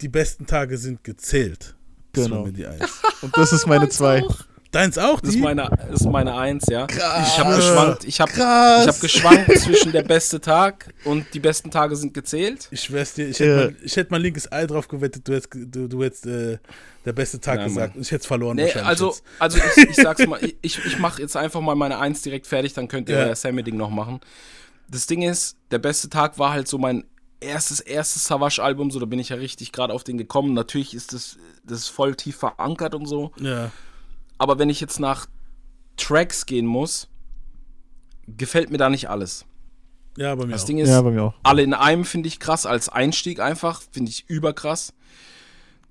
[0.00, 1.76] die besten Tage sind gezählt.
[2.12, 2.44] Das Genau.
[2.44, 3.00] mir die Eins.
[3.22, 4.22] Und das ist meine zwei.
[4.74, 5.40] Deins auch, Das ist die?
[5.42, 6.86] meine, das ist meine Eins, ja.
[6.86, 7.28] Krass.
[7.28, 8.82] Ich habe geschwankt, ich habe Krass.
[8.82, 12.66] ich hab geschwankt zwischen der beste Tag und die besten Tage sind gezählt.
[12.72, 15.54] Ich schwör's dir, ich hätte, mein, ich hätte mein linkes Ei drauf gewettet, du hättest,
[15.54, 16.58] du, du hättest äh,
[17.04, 17.94] der beste Tag Ja, gesagt.
[17.94, 18.02] Mann.
[18.02, 19.22] Ich hätte es verloren Nee, wahrscheinlich also, jetzt.
[19.38, 22.72] also ich, ich sag's mal, ich, ich mache jetzt einfach mal meine Eins direkt fertig,
[22.74, 23.26] dann könnt ihr Ja.
[23.26, 24.20] euer Sammy-Ding noch machen.
[24.88, 27.04] Das Ding ist, der beste Tag war halt so mein
[27.40, 30.52] erstes, erstes Savage-Album, so da bin ich ja richtig gerade auf den gekommen.
[30.54, 33.30] Natürlich ist das, das ist voll tief verankert und so.
[33.38, 33.70] Ja.
[34.44, 35.26] Aber wenn ich jetzt nach
[35.96, 37.08] Tracks gehen muss,
[38.28, 39.46] gefällt mir da nicht alles.
[40.18, 40.66] Ja, bei mir Das auch.
[40.66, 41.34] Ding ist, Ja, bei mir auch.
[41.42, 44.92] alle in einem finde ich krass, als Einstieg einfach, finde ich überkrass.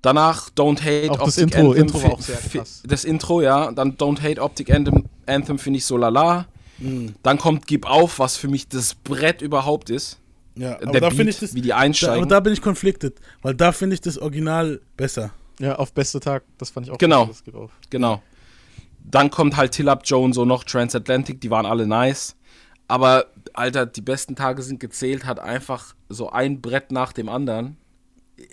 [0.02, 1.82] Danach Don't Hate Auch das Optic Intro- Anthem.
[1.82, 2.82] Intro war auch sehr krass.
[2.86, 3.72] Das Intro, ja.
[3.72, 6.46] Dann Don't Hate Optic Anthem, Anthem finde ich so lala.
[6.78, 7.14] Mhm.
[7.24, 10.18] Dann kommt Gib auf, was für mich das Brett überhaupt ist.
[10.56, 11.54] Ja, Der aber da Beat, finde ich das.
[11.54, 12.18] wie die Da, einsteigen.
[12.18, 15.32] aber da bin ich conflicted, weil da finde ich das Original besser.
[15.58, 16.44] Ja, auf beste Tag.
[16.58, 17.26] Das fand ich auch Genau.
[17.26, 17.70] das auf.
[17.90, 18.22] Genau.
[19.04, 22.36] Dann kommt halt Till Up Joe und so noch Transatlantic, die waren alle nice.
[22.88, 27.76] Aber, Alter, die besten Tage sind gezählt, hat einfach so ein Brett nach dem anderen.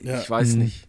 [0.01, 0.21] Ja.
[0.21, 0.63] Ich weiß Mhm.
[0.63, 0.87] nicht.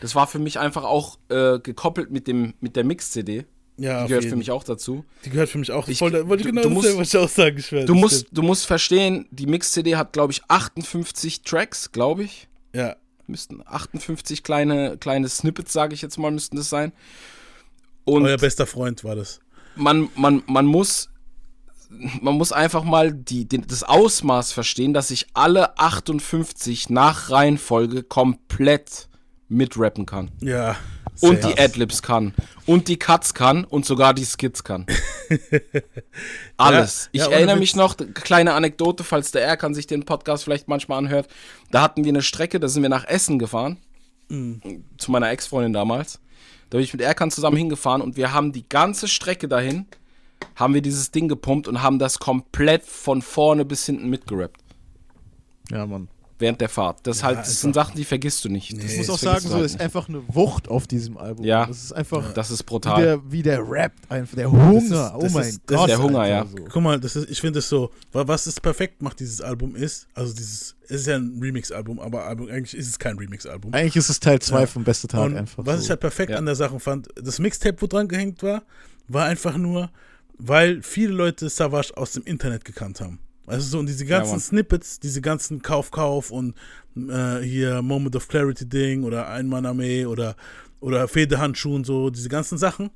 [0.00, 3.44] Das war für mich einfach auch äh, gekoppelt mit, dem, mit der Mix-CD.
[3.76, 4.38] Ja, die gehört für jeden.
[4.38, 5.04] mich auch dazu.
[5.24, 5.88] Die gehört für mich auch.
[5.88, 7.88] Ich- wollte ich du- genau du das musst- selber ich auch sagen, ich Du das
[7.90, 8.38] musst, stimmt.
[8.38, 12.48] du musst verstehen, die Mix-CD hat, glaube ich, 58 Tracks, glaube ich.
[12.74, 12.96] Ja.
[13.26, 16.92] Müssten 58 kleine, kleine Snippets, sage ich jetzt mal, müssten das sein.
[18.04, 19.40] Und Euer bester Freund war das.
[19.76, 21.08] man, man, man muss
[22.20, 28.02] man muss einfach mal die, den, das Ausmaß verstehen, dass ich alle 58 nach Reihenfolge
[28.02, 29.08] komplett
[29.48, 30.30] mitrappen kann.
[30.40, 30.76] Ja.
[31.20, 32.34] Und die Adlibs kann.
[32.66, 33.64] Und die Cuts kann.
[33.64, 34.84] Und sogar die Skits kann.
[36.56, 37.08] Alles.
[37.12, 40.42] Ja, ich ja, erinnere mich noch, kleine Anekdote, falls der R kann sich den Podcast
[40.42, 41.28] vielleicht manchmal anhört.
[41.70, 43.78] Da hatten wir eine Strecke, da sind wir nach Essen gefahren.
[44.28, 44.84] Mhm.
[44.98, 46.18] Zu meiner Ex-Freundin damals.
[46.70, 49.86] Da bin ich mit Erkan zusammen hingefahren und wir haben die ganze Strecke dahin,
[50.56, 54.60] haben wir dieses Ding gepumpt und haben das komplett von vorne bis hinten mitgerappt.
[55.70, 56.08] Ja, Mann.
[56.38, 57.06] Während der Fahrt.
[57.06, 58.72] Das, Ja, halt, das sind Sachen, die vergisst du nicht.
[58.72, 59.80] Ich Das muss auch sagen, so halt ist nicht.
[59.82, 61.44] einfach eine Wucht auf diesem Album.
[61.44, 61.66] Ja.
[61.66, 62.32] Das ist einfach.
[62.32, 62.98] Das ist brutal.
[62.98, 64.34] Wie der, wie der rappt einfach.
[64.36, 64.74] Der Hunger.
[64.74, 65.88] Das ist- oh das mein ist- das Gott.
[65.90, 66.64] ist- Alter, So.
[66.72, 69.76] Guck mal, das ist, ich finde es so, wa- was es perfekt macht, dieses Album
[69.76, 73.72] ist, also dieses, es ist ja ein Remix-Album, aber Album, eigentlich ist es kein Remix-Album.
[73.72, 75.84] Eigentlich ist es Teil zwei vom Beste Tag Und einfach Was so.
[75.84, 76.38] ich halt perfekt Ja.
[76.38, 78.64] an der Sache fand, das Mixtape, wo dran gehängt war,
[79.06, 79.90] war einfach nur,
[80.36, 83.20] weil viele Leute Savage aus dem Internet gekannt haben.
[83.46, 84.40] Also so, und diese Ja, ganzen Mann.
[84.40, 86.54] Snippets, diese ganzen Kauf-Kauf und
[86.96, 90.36] äh, hier Moment of Clarity-Ding oder Einmann-Armee oder,
[90.80, 92.90] oder Federhandschuh und so, diese ganzen Sachen,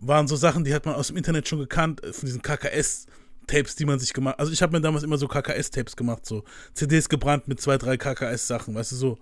[0.00, 3.76] waren so Sachen, die hat man aus dem Internet schon gekannt, äh, von diesen KKS-Tapes,
[3.76, 6.44] die man sich gemacht Also ich habe mir damals immer so KKS-Tapes gemacht, so
[6.74, 9.18] CDs gebrannt mit zwei, drei KKS-Sachen, weißt du, so.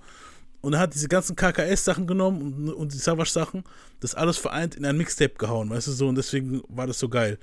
[0.63, 3.65] Und er hat diese ganzen KKS-Sachen genommen und, und die Savage-Sachen,
[4.01, 7.09] das alles vereint in ein Mixtape gehauen, weißt du so, und deswegen war das so
[7.09, 7.39] geil.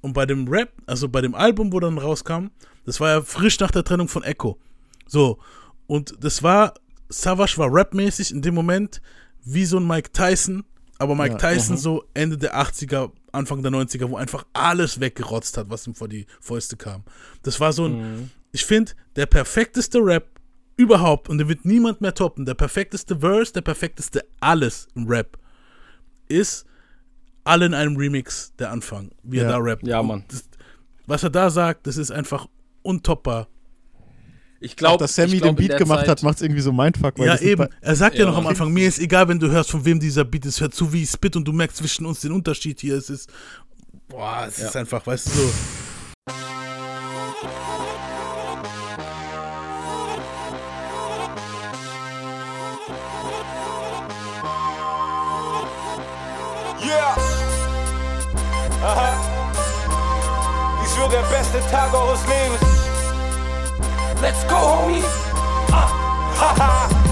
[0.00, 2.48] Und bei dem Rap, also bei dem Album, wo dann rauskam,
[2.84, 4.58] das war ja frisch nach der Trennung von Echo.
[5.06, 5.38] So,
[5.86, 6.74] und das war,
[7.08, 9.00] Savage war rapmäßig in dem Moment
[9.44, 10.64] wie so ein Mike Tyson,
[10.98, 11.80] aber Mike Ja, Tyson mhm.
[11.80, 16.08] so Ende der 80er, Anfang der 90er, wo einfach alles weggerotzt hat, was ihm vor
[16.08, 17.04] die Fäuste kam.
[17.42, 17.92] Das war so ein,
[18.22, 18.30] Mhm.
[18.52, 20.28] ich finde, der perfekteste Rap
[20.76, 22.44] überhaupt und der wird niemand mehr toppen.
[22.46, 25.38] Der perfekteste Verse, der perfekteste alles im Rap
[26.28, 26.64] ist
[27.44, 29.48] alle in einem Remix der Anfang, wie er Ja.
[29.50, 29.86] da rappt.
[29.86, 30.24] Ja, Mann.
[30.28, 30.44] Das,
[31.06, 32.48] was er da sagt, das ist einfach
[32.84, 33.48] untoppbar.
[34.60, 37.18] Ich Auch, glaube, dass Sammy den Beat gemacht hat, macht es irgendwie so Mindfuck.
[37.18, 37.66] weil Ja, eben.
[37.82, 38.30] Er sagt ja, Ja.
[38.30, 40.60] noch am Anfang, mir ist egal, wenn du hörst, von wem dieser Beat ist.
[40.60, 42.96] Hör zu, wie ich spit und du merkst zwischen uns den Unterschied hier.
[42.96, 43.28] Es ist,
[44.08, 44.68] boah, es Ja.
[44.68, 45.50] ist einfach, weißt du, so.
[56.80, 57.14] Yeah!
[58.82, 59.10] Aha!
[60.82, 62.73] Dies wird der beste Tag eures Lebens.
[64.24, 65.02] Let's go, homie.
[65.70, 65.90] Ah,
[66.40, 67.03] haha.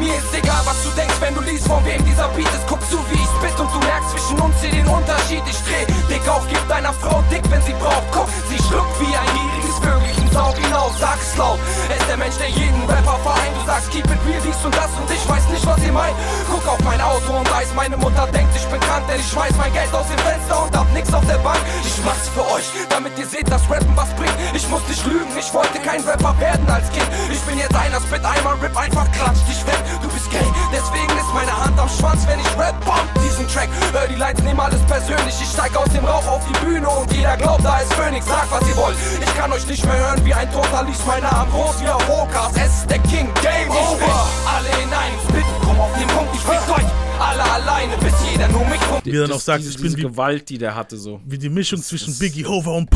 [0.00, 2.64] Mir ist egal, was du denkst, wenn du liest, von wem dieser Beat ist.
[2.66, 5.42] Guck zu, wie ich spit und du merkst zwischen uns hier den Unterschied.
[5.44, 8.08] Ich dreh dick auf, gib deiner Frau dick, wenn sie braucht.
[8.10, 10.30] Guck, sie schluckt wie ein gieriges Vögelchen.
[10.32, 11.58] Saug ihn auf, sag es laut.
[11.90, 13.52] Er ist der Mensch, der jeden Rapper vereint.
[13.60, 16.16] Du sagst, keep it real, dies und das und ich weiß nicht, was ihr meint.
[16.48, 19.52] Guck auf mein Auto und weiß, meine Mutter denkt, ich bin krank, denn ich schmeiß
[19.58, 21.60] mein Geld aus dem Fenster und hab nix auf der Bank.
[21.84, 24.32] Ich mach's für euch, damit ihr seht, dass Rappen was bringt.
[24.54, 27.10] Ich muss nicht lügen, ich wollte kein Rapper werden als Kind.
[27.30, 29.89] Ich bin jetzt einer, spit einmal, rip einfach, klatsch dich weg.
[30.02, 33.68] Du bist gay, deswegen ist meine Hand am Schwanz, wenn ich rap, bump diesen Track.
[33.92, 35.34] Hör die Lights, nehm alles persönlich.
[35.40, 38.26] Ich steig aus dem Rauch auf die Bühne und jeder glaubt, da ist Phoenix.
[38.26, 38.96] Sag, was ihr wollt.
[39.20, 42.08] Ich kann euch nicht mehr hören wie ein Toter, liest mein Name groß wie auf
[42.08, 42.52] Rokas.
[42.56, 44.26] Es ist der King, Game Over.
[44.46, 46.84] Alle in einem Spit, komm auf den Punkt, ich fick euch
[47.20, 49.00] alle alleine, bis jeder nur mich rum.
[49.04, 50.96] Wie er dann Das- auch sagt, diese, ich bin diese wie, Gewalt, die der hatte,
[50.96, 51.20] so.
[51.26, 52.88] wie die Mischung zwischen Biggie, Hover und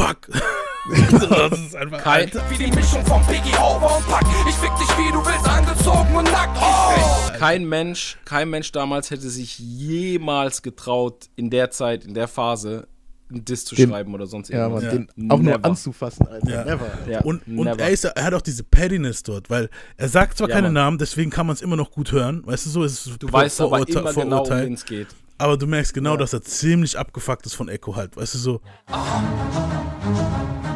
[0.88, 4.24] Das ist einfach Kein, Wie die Mischung von Biggie, Over und Pack.
[4.48, 6.58] Ich fick dich, wie du willst, angezogen und nackt.
[6.60, 7.38] Oh!
[7.38, 12.86] kein Mensch, kein Mensch damals hätte sich jemals getraut, in der Zeit, in der Phase,
[13.30, 14.84] einen Diss zu Den- schreiben oder sonst Ja, irgendwas.
[14.84, 15.64] man, den auch nur Never.
[15.64, 16.50] anzufassen, Alter.
[16.50, 16.64] Ja.
[16.64, 16.86] Never.
[17.08, 17.78] Ja, und und never.
[17.80, 20.74] er, ist, er hat auch diese Pettiness dort, weil er sagt zwar Ja, keine Mann.
[20.74, 22.42] Namen, deswegen kann man es immer noch gut hören.
[22.46, 25.08] Weißt du, so ist es Du weißt aber immer genau, um wen es geht.
[25.38, 28.16] Aber du merkst genau, dass er ziemlich abgefuckt ist von Echo halt.
[28.16, 28.60] Weißt du, so.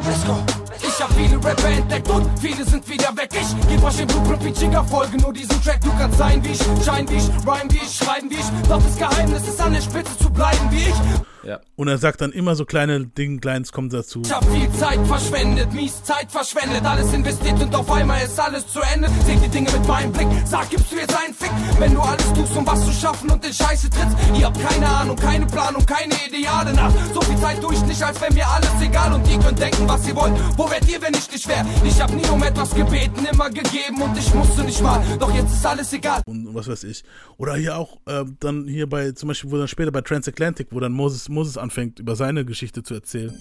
[0.05, 0.58] Let's go.
[0.77, 3.29] Ich hab viele Rapper entdeckt und viele sind wieder weg.
[3.31, 5.81] Ich geb euch den Blueprint wie Jigger, folge nur diesem Track.
[5.81, 8.67] Du kannst sein wie ich, schein wie ich, rhyme wie ich, schreiben wie ich.
[8.67, 10.95] Doch das Geheimnis ist an der Spitze zu bleiben wie ich.
[11.43, 11.59] Ja.
[11.75, 14.21] Und er sagt dann immer so kleine Dinge, Kleins kommt dazu.
[14.23, 18.67] Ich hab viel Zeit verschwendet, mies Zeit verschwendet, alles investiert und auf einmal ist alles
[18.67, 19.09] zu Ende.
[19.25, 22.33] Seh die Dinge mit meinem Blick, sag, gibst du jetzt einen Fick, wenn du alles
[22.33, 24.17] tust, um was zu schaffen und in Scheiße trittst.
[24.37, 26.91] Ihr habt keine Ahnung, keine Planung, keine Ideale nach.
[27.13, 29.87] So viel Zeit tue ich nicht, als wäre mir alles egal und ihr könnt denken,
[29.87, 30.33] was ihr wollt.
[30.59, 31.65] Wo wärt ihr, wenn ich nicht wär?
[31.85, 35.01] Ich hab nie um etwas gebeten, immer gegeben und ich musste nicht mal.
[35.17, 36.21] Doch jetzt ist alles egal.
[36.25, 37.05] und was weiß ich.
[37.37, 40.81] Oder hier auch ähm, dann hier bei, zum Beispiel, wo dann später bei Transatlantic, wo
[40.81, 43.33] dann Moses, Moses anfängt, über seine Geschichte zu erzählen.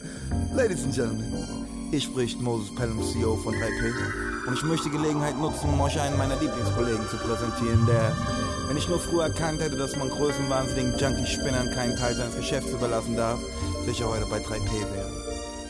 [0.55, 1.45] Ladies and Gentlemen,
[1.91, 4.47] hier spricht Moses Pelham, CEO von 3P.
[4.47, 8.17] Und ich möchte die Gelegenheit nutzen, um euch einen meiner Lieblingskollegen zu präsentieren, der,
[8.69, 13.17] wenn ich nur früher erkannt hätte, dass man größenwahnsinnigen Junkie-Spinnern keinen Teil seines Geschäfts überlassen
[13.17, 13.41] darf,
[13.87, 15.18] sicher heute bei 3P wäre.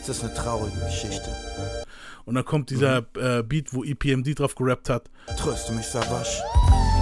[0.01, 1.29] Es ist eine traurige Geschichte.
[2.25, 5.09] Und dann kommt dieser äh, Beat, wo EPMD drauf gerappt hat.
[5.37, 6.41] Tröste mich, Savage.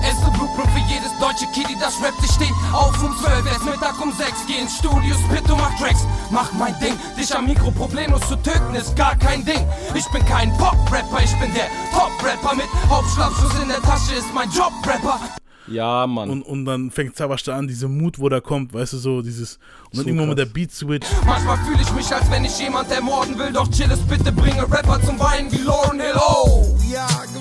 [0.03, 3.45] Es ist ein Blueprint für jedes deutsche Kitty, das rappt, ich steh auf um 12,
[3.45, 7.35] erst Mittag um 6, geh ins Studio, spit und mach Tracks, mach mein Ding, dich
[7.35, 9.67] am Mikro problemlos zu töten ist gar kein Ding.
[9.95, 14.49] Ich bin kein Pop-Rapper, ich bin der Top-Rapper mit Hauptschlafschuss in der Tasche ist mein
[14.51, 15.19] Job-Rapper.
[15.67, 16.29] Ja, Mann.
[16.29, 19.55] Und, und dann fängt da an, diese Mut, wo da kommt, weißt du, so dieses.
[19.55, 20.53] Und dann So irgendwann mal der krass.
[20.53, 21.07] Beat-Switch.
[21.25, 24.61] Manchmal fühle ich mich, als wenn ich jemand ermorden will, doch chill es bitte, bringe
[24.63, 26.75] Rapper zum Weinen wie Lauren Hill, oh.
[26.91, 27.36] Ja, geweint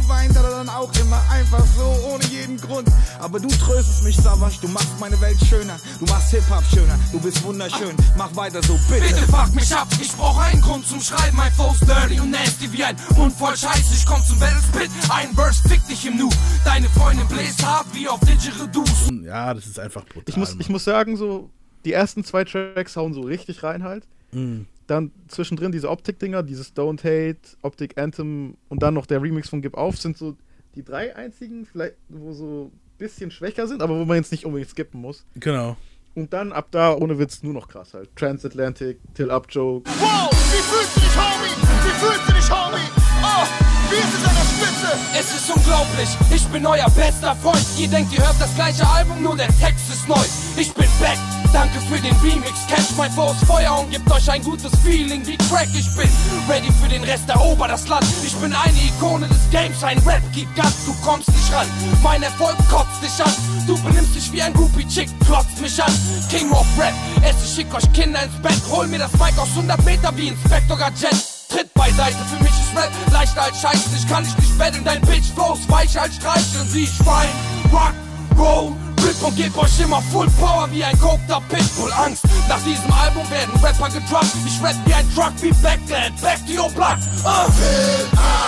[0.67, 2.89] er dann auch immer, einfach so, ohne jeden Grund.
[3.21, 5.77] Aber du tröstest mich, Savage, du machst meine Welt schöner.
[5.99, 7.97] Du machst Hip-Hop schöner, du bist wunderschön.
[8.17, 9.07] Mach weiter so, bitte.
[9.07, 11.37] Bitte fuck mich ab, ich brauch einen Grund zum Schreiben.
[11.37, 13.95] Mein Flow ist dirty und nasty wie ein Mund voll Scheiße.
[13.95, 16.31] Ich komm zum Battle Spit, ein Verse fick dich im Nu.
[16.65, 18.85] Deine Freundin bläst hart wie auf Didgeridoo.
[19.25, 20.25] Ja, das ist einfach brutal.
[20.27, 21.51] Ich muss, ich muss sagen, so,
[21.85, 24.05] die ersten zwei Tracks hauen so richtig rein halt.
[24.33, 24.67] Mhm.
[24.87, 29.61] Dann zwischendrin diese Optik-Dinger, dieses Don't Hate, Optik Anthem und dann noch der Remix von
[29.61, 30.37] Gib Auf sind so
[30.77, 34.45] die drei einzigen, vielleicht, wo so ein bisschen schwächer sind, aber wo man jetzt nicht
[34.45, 35.25] unbedingt skippen muss.
[35.35, 35.77] Genau.
[36.15, 38.15] Und dann ab da, ohne Witz, nur noch krass halt.
[38.15, 39.89] Transatlantic, Till Up Joke.
[39.99, 41.51] Wow, wie fühlst du dich, Homie?
[41.85, 42.89] Wie fühlst du dich, Homie?
[43.23, 43.47] Oh,
[43.91, 44.36] wie ist es
[44.67, 44.99] Spitze?
[45.19, 47.65] Es ist unglaublich, ich bin euer bester Freund.
[47.79, 50.25] Ihr denkt, ihr hört das gleiche Album, nur der Text ist neu.
[50.57, 51.19] Ich bin back,
[51.53, 52.67] danke für den Remix.
[52.69, 55.69] Catch mein Flow ist Feuer und gibt euch ein gutes Feeling wie Crack.
[55.75, 56.09] Ich bin
[56.49, 58.07] ready für den Rest, erober das Land.
[58.25, 60.23] Ich bin eine Ikone des Games, ein Rap
[60.55, 61.67] Gas, du kommst nicht ran.
[62.03, 63.33] Mein Erfolg kotzt dich an.
[63.67, 65.93] Du benimmst dich wie ein Groupie Chick, klotzt mich an.
[66.31, 68.61] King of Rap, es ich schick euch Kinder ins Bett.
[68.71, 71.36] Hol mir das Mic aus 100 Meter wie Inspector Gadget.
[71.49, 73.89] Tritt beiseite, für mich ist Rap leichter als Scheiße.
[73.97, 76.69] Ich kann dich nicht betteln, dein Bitch flows weicher als Streicheln.
[76.69, 77.31] Sie schreien,
[77.73, 77.95] rock,
[78.39, 78.73] roll,
[79.05, 81.93] rip und geb euch immer Full Power wie ein kokter Pitbull.
[81.93, 84.37] Angst, nach diesem Album werden Rapper gedroppt.
[84.47, 86.99] Ich rap wie ein Truck wie Backland, back to your block.
[87.25, 88.47] Uh.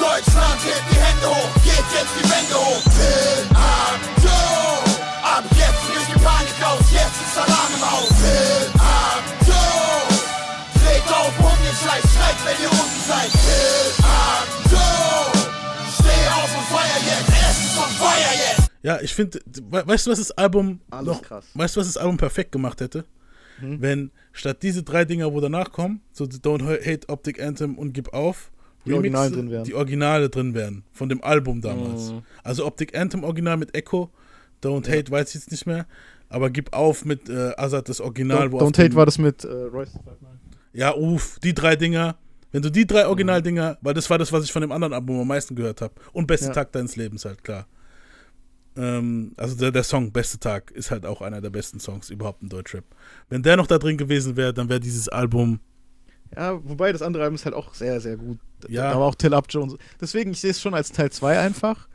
[0.00, 2.82] Deutschland hebt die Hände hoch, geht jetzt die Wände hoch.
[2.98, 4.80] Hill up, Joe!
[5.22, 8.09] Ab jetzt bricht die Panik aus, jetzt ist Alarm im Haus.
[18.82, 21.46] Ja, ich finde, we weißt du, was das Album Alles noch, krass.
[21.54, 23.04] weißt du, was das Album perfekt gemacht hätte?
[23.58, 23.80] Hm?
[23.80, 28.14] Wenn statt diese drei Dinger, wo danach kommen, so Don't Hate, Optic Anthem und Gib
[28.14, 28.50] Auf,
[28.86, 29.64] Die Remixe, Originale drin wären.
[29.64, 32.12] Die Originale drin wären, von dem Album damals.
[32.12, 32.22] Mhm.
[32.42, 34.10] Also Optic Anthem Original mit Echo,
[34.62, 35.86] Don't Hate weiß ich jetzt nicht mehr,
[36.30, 38.48] aber Gib Auf mit äh, Azad das Original.
[38.48, 39.92] Don't, Don't Hate war das mit äh, Royce.
[40.72, 42.16] Ja, uff, die drei Dinger.
[42.52, 45.20] Wenn du die drei Originaldinger, weil das war das, was ich von dem anderen Album
[45.20, 45.94] am meisten gehört habe.
[46.12, 46.52] Und Beste Ja.
[46.52, 47.66] Tag deines Lebens halt, klar.
[48.76, 52.42] Ähm, also der, der Song Beste Tag ist halt auch einer der besten Songs überhaupt
[52.42, 52.84] in Deutschrap.
[53.28, 55.60] Wenn der noch da drin gewesen wäre, dann wäre dieses Album.
[56.36, 58.38] Ja, wobei das andere Album ist halt auch sehr, sehr gut.
[58.68, 58.94] Ja.
[58.94, 59.76] War auch Till Up Jones.
[60.00, 61.88] Deswegen, ich sehe es schon als Teil 2 einfach.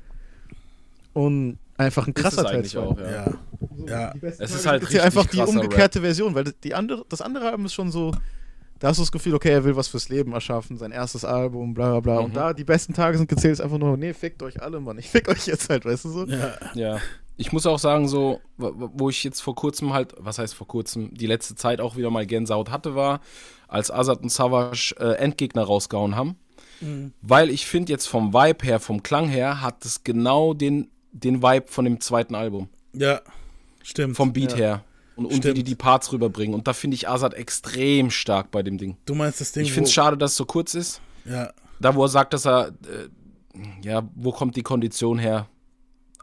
[1.14, 2.80] Und einfach ein krasser Teil eigentlich 2.
[2.80, 3.34] auch, ja.
[3.88, 4.12] Ja.
[4.14, 7.22] Die besten Es ist halt ja richtig einfach die umgekehrte Version, weil die andere, das
[7.22, 8.12] andere Album ist schon so,
[8.86, 11.74] da hast du das Gefühl, okay, er will was fürs Leben erschaffen, sein erstes Album,
[11.74, 12.20] bla bla bla.
[12.20, 12.26] Mhm.
[12.26, 15.00] Und da die besten Tage sind gezählt, ist einfach nur, nee, fickt euch alle, Mann.
[15.00, 16.26] Ich fick euch jetzt halt, weißt du so?
[16.76, 17.00] Ja.
[17.36, 20.68] Ich muss auch sagen, so, wo wo ich jetzt vor kurzem halt, was heißt vor
[20.68, 23.22] kurzem, die letzte Zeit auch wieder mal Gänsehaut hatte, war,
[23.68, 26.36] als Azad und Savage äh, Endgegner rausgehauen haben.
[26.80, 27.12] Mhm.
[27.24, 31.42] Weil ich finde jetzt vom Vibe her, vom Klang her, hat es genau den, den
[31.42, 32.70] Vibe von dem zweiten Album.
[32.94, 33.22] Ja,
[33.82, 34.16] stimmt.
[34.16, 34.58] Vom Beat Ja.
[34.58, 34.84] her.
[35.16, 36.54] Und, und wie die die Parts rüberbringen.
[36.54, 38.98] Und da finde ich Azad extrem stark bei dem Ding.
[39.06, 41.02] Du meinst das Ding, Ich finde es schade, dass es so kurz ist.
[41.26, 41.52] Ja.
[41.80, 43.08] Da, wo er sagt, dass er, äh,
[43.82, 45.48] ja, wo kommt die Kondition her?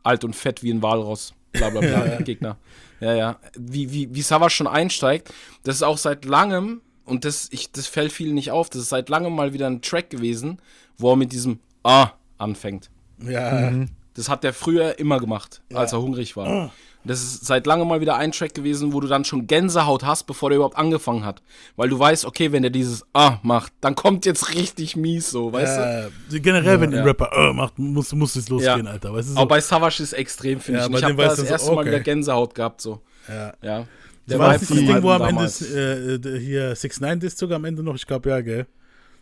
[0.02, 1.32] Alt und fett wie ein Walross.
[1.52, 2.20] Bla bla bla, Ja.
[2.20, 2.58] Gegner.
[3.00, 3.38] Ja, ja.
[3.58, 5.32] Wie, wie, wie Savage schon einsteigt,
[5.64, 8.88] das ist auch seit langem, und das, ich, das fällt vielen nicht auf, das ist
[8.90, 10.60] seit langem mal wieder ein Track gewesen,
[10.98, 12.90] wo er mit diesem Ah anfängt.
[13.18, 13.70] Ja.
[13.70, 13.88] Mhm.
[14.14, 16.46] Das hat der früher immer gemacht, als er hungrig war.
[16.46, 16.72] Ah.
[17.04, 20.24] Das ist seit langem mal wieder ein Track gewesen, wo du dann schon Gänsehaut hast,
[20.24, 21.42] bevor der überhaupt angefangen hat.
[21.76, 25.52] Weil du weißt, okay, wenn der dieses Ah macht, dann kommt jetzt richtig mies so,
[25.52, 26.40] weißt ja, du?
[26.40, 26.98] Generell, wenn Ja.
[27.00, 28.92] ein Rapper äh, macht, muss, muss es losgehen, Ja.
[28.92, 29.10] Alter.
[29.10, 29.36] Du, so.
[29.36, 30.94] Aber bei Savage ist es extrem, finde Ja, ich.
[30.94, 31.88] Ich habe da das so, erste Mal okay.
[31.88, 33.00] wieder Gänsehaut gehabt, so.
[33.28, 33.52] Ja.
[33.62, 33.86] Ja.
[34.28, 37.64] Der war das Ding, wo am Ende äh, äh, hier 6 9 ist sogar am
[37.64, 38.66] Ende noch, ich glaube ja, gell?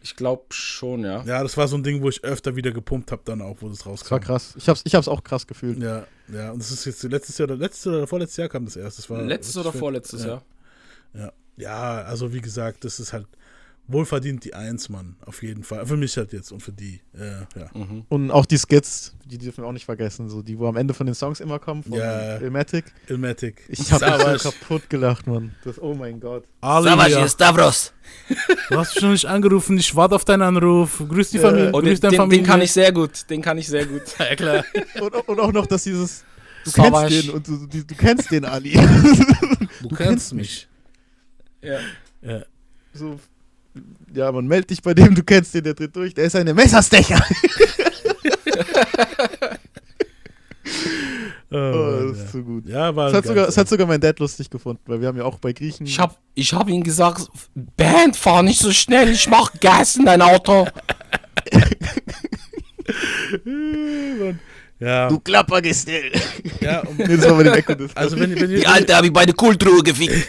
[0.03, 1.23] Ich glaube schon, ja.
[1.25, 3.69] Ja, das war so ein Ding, wo ich öfter wieder gepumpt habe, dann auch, wo
[3.69, 4.05] das rauskam.
[4.05, 4.55] Das war krass.
[4.57, 5.79] Ich hab's, ich hab's auch krass gefühlt.
[5.79, 8.77] Ja, ja, und das ist jetzt letztes Jahr oder letztes oder vorletztes Jahr kam das
[8.77, 8.99] erst.
[8.99, 10.43] Das war Letztes oder vorletztes Jahr?
[11.13, 11.33] Ja.
[11.57, 13.27] ja, also wie gesagt, das ist halt
[13.93, 15.85] wohlverdient die Eins, Mann, auf jeden Fall.
[15.87, 17.71] Für mich halt jetzt und für die, äh, ja.
[17.75, 18.05] Mhm.
[18.09, 20.95] Und auch die Skits, die dürfen wir auch nicht vergessen, so die, wo am Ende
[20.95, 22.37] von den Songs immer kommen, von Ja.
[22.39, 22.85] Ilmatic.
[23.09, 23.63] Ilmatic.
[23.69, 24.39] Ich hab mich Savage.
[24.39, 25.55] so kaputt gelacht, Mann.
[25.65, 26.45] Das, oh mein Gott.
[27.25, 27.93] Ist Stavros.
[28.69, 31.03] Du hast mich schon nicht angerufen, ich warte auf deinen Anruf.
[31.09, 31.43] Grüß die Ja.
[31.49, 32.43] Familie, Oh, grüß den, Familie.
[32.43, 33.29] den kann ich sehr gut.
[33.31, 34.03] Den kann ich sehr gut.
[34.19, 34.65] Ja, klar.
[35.01, 36.25] Und, und auch noch, dass dieses,
[36.65, 37.09] du Savage.
[37.09, 38.73] kennst den und du, du, du kennst den, Ali.
[39.83, 40.69] Du, kennst mich.
[41.63, 41.79] Ja.
[42.23, 42.43] Ja.
[42.93, 43.19] So,
[44.15, 46.55] ja, man meldet dich bei dem, du kennst den, der tritt durch, der ist eine
[46.55, 47.23] Messerstecher.
[51.53, 52.25] Oh, Oh, das ja.
[52.25, 52.69] ist so gut.
[52.69, 55.19] Ja, war Es hat, sogar, es hat sogar mein Dad lustig gefunden, weil wir haben
[55.19, 55.85] ja auch bei Griechen.
[55.85, 57.27] Ich hab, ich hab ihm gesagt,
[57.77, 60.69] Band, fahr nicht so schnell, ich mach Gas in dein Auto.
[64.81, 65.09] Ja.
[65.09, 66.11] Du Klappergestell.
[66.61, 67.75] Ja, und, das war bei dem Echo.
[67.95, 70.27] Also wenn, wenn ihr, Die Alte hab ich bei der Kultruhe gefickt.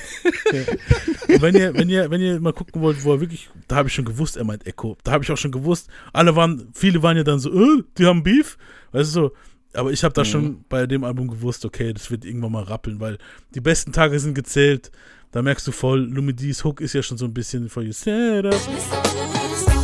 [1.29, 3.87] Und wenn ihr, wenn ihr, wenn ihr mal gucken wollt, wo er wirklich, da habe
[3.87, 4.97] ich schon gewusst, er meint Echo.
[5.03, 5.87] Da habe ich auch schon gewusst.
[6.11, 8.57] Alle waren, viele waren ja dann so, äh, die haben Beef,
[8.91, 9.31] weißt du so.
[9.73, 10.25] Aber ich habe da Mhm.
[10.25, 13.17] schon bei dem Album gewusst, okay, das wird irgendwann mal rappeln, weil
[13.55, 14.91] die besten Tage sind gezählt.
[15.31, 18.45] Da merkst du voll, Lumidis Hook ist ja schon so ein bisschen for you set
[18.45, 19.80] up.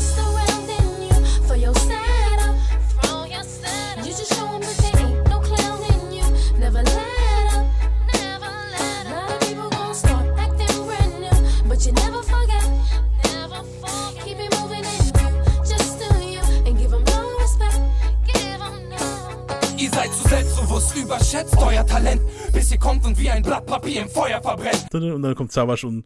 [20.80, 22.22] Selbstbewusst, überschätzt euer Talent,
[22.54, 24.88] bis ihr kommt und wie ein Blatt Papier im Feuer verbrennt.
[24.94, 26.06] Und dann kommt Savage und,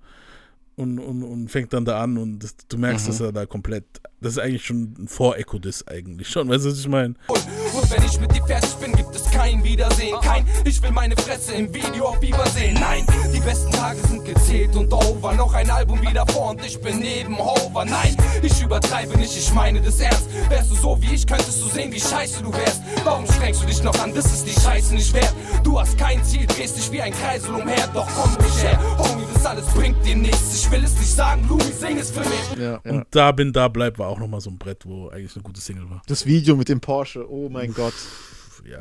[0.76, 3.12] und, und, und fängt dann da an und das, du merkst, Mhm.
[3.12, 3.86] dass er da komplett,
[4.22, 7.16] das ist eigentlich schon ein Vor-Echo-Diss eigentlich schon, weißt du, was ich meine?
[7.28, 7.46] Und
[7.92, 10.20] wenn ich mit dir fertig bin, gibt es kein Wiedersehen.
[10.22, 12.78] Kein, ich will meine Fresse im Video auf Biber sehen.
[12.80, 15.34] Nein, die besten Tage sind gezählt und over.
[15.34, 17.86] Noch ein Album wieder vor und ich bin neben Hover.
[17.86, 20.28] Nein, ich übertreibe nicht, ich meine das ernst.
[20.50, 22.82] Wärst du so wie ich, könntest du sehen, wie scheiße du wärst.
[23.04, 25.34] Warum strengst du dich noch an, das ist die Scheiße nicht wert.
[25.64, 27.88] Du hast kein Ziel, drehst dich wie ein Kreisel umher.
[27.94, 30.56] Doch komm ruhig her, Homie, das alles bringt dir nichts.
[30.56, 32.58] Ich will es nicht sagen, Louis, sing es für mich.
[32.58, 32.92] Ja, ja.
[32.92, 35.60] Und da bin, da bleib war auch nochmal so ein Brett, wo eigentlich eine gute
[35.60, 36.02] Single war.
[36.08, 37.81] Das Video mit dem Porsche, oh mein Gott.
[37.82, 38.78] Ja.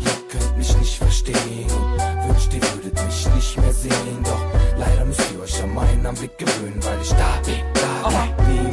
[0.00, 1.36] Ihr könnt mich nicht verstehen.
[2.26, 4.22] Wünscht, ihr würdet mich nicht mehr sehen.
[4.24, 4.44] Doch
[4.78, 8.02] leider müsst ihr euch an meinen Anblick gewöhnen, weil ich da bin, da
[8.48, 8.71] nie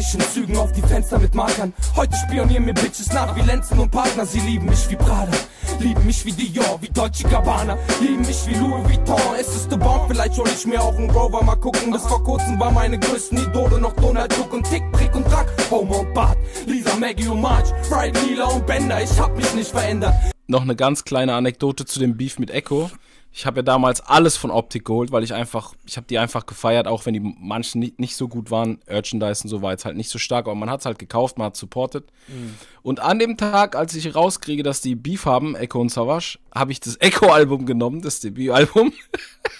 [0.00, 1.72] ich in Zügen auf die Fenster mit Markern.
[1.96, 4.24] Heute spionieren mir Bitches nach wie Lenzen und Partner.
[4.24, 5.32] Sie lieben mich wie Prada,
[5.78, 9.20] lieben mich wie Dior, wie Deutsche Gabbana, lieben mich wie Louis Vuitton.
[9.38, 11.42] Es ist the bomb, vielleicht hol ich mir auch einen Rover.
[11.42, 15.14] Mal gucken, bis vor kurzem war meine größten Idole noch Donald Duck und Tick, Prick
[15.14, 15.48] und Track.
[15.70, 19.02] Homer und Bart, Lisa, Maggie und Marge, Friday, Lila und Bender.
[19.02, 20.14] Ich hab mich nicht verändert.
[20.46, 22.90] Noch eine ganz kleine Anekdote zu dem Beef mit Echo.
[23.32, 26.46] Ich habe ja damals alles von Optik geholt, weil ich einfach, ich habe die einfach
[26.46, 28.80] gefeiert, auch wenn die manchen nicht, nicht so gut waren.
[28.88, 31.38] Merchandise und so war jetzt halt nicht so stark, aber man hat es halt gekauft,
[31.38, 32.04] man hat supported.
[32.26, 32.54] Mhm.
[32.82, 36.72] Und an dem Tag, als ich rauskriege, dass die Beef haben, Echo und Savage, habe
[36.72, 38.92] ich das Echo-Album genommen, das Debütalbum,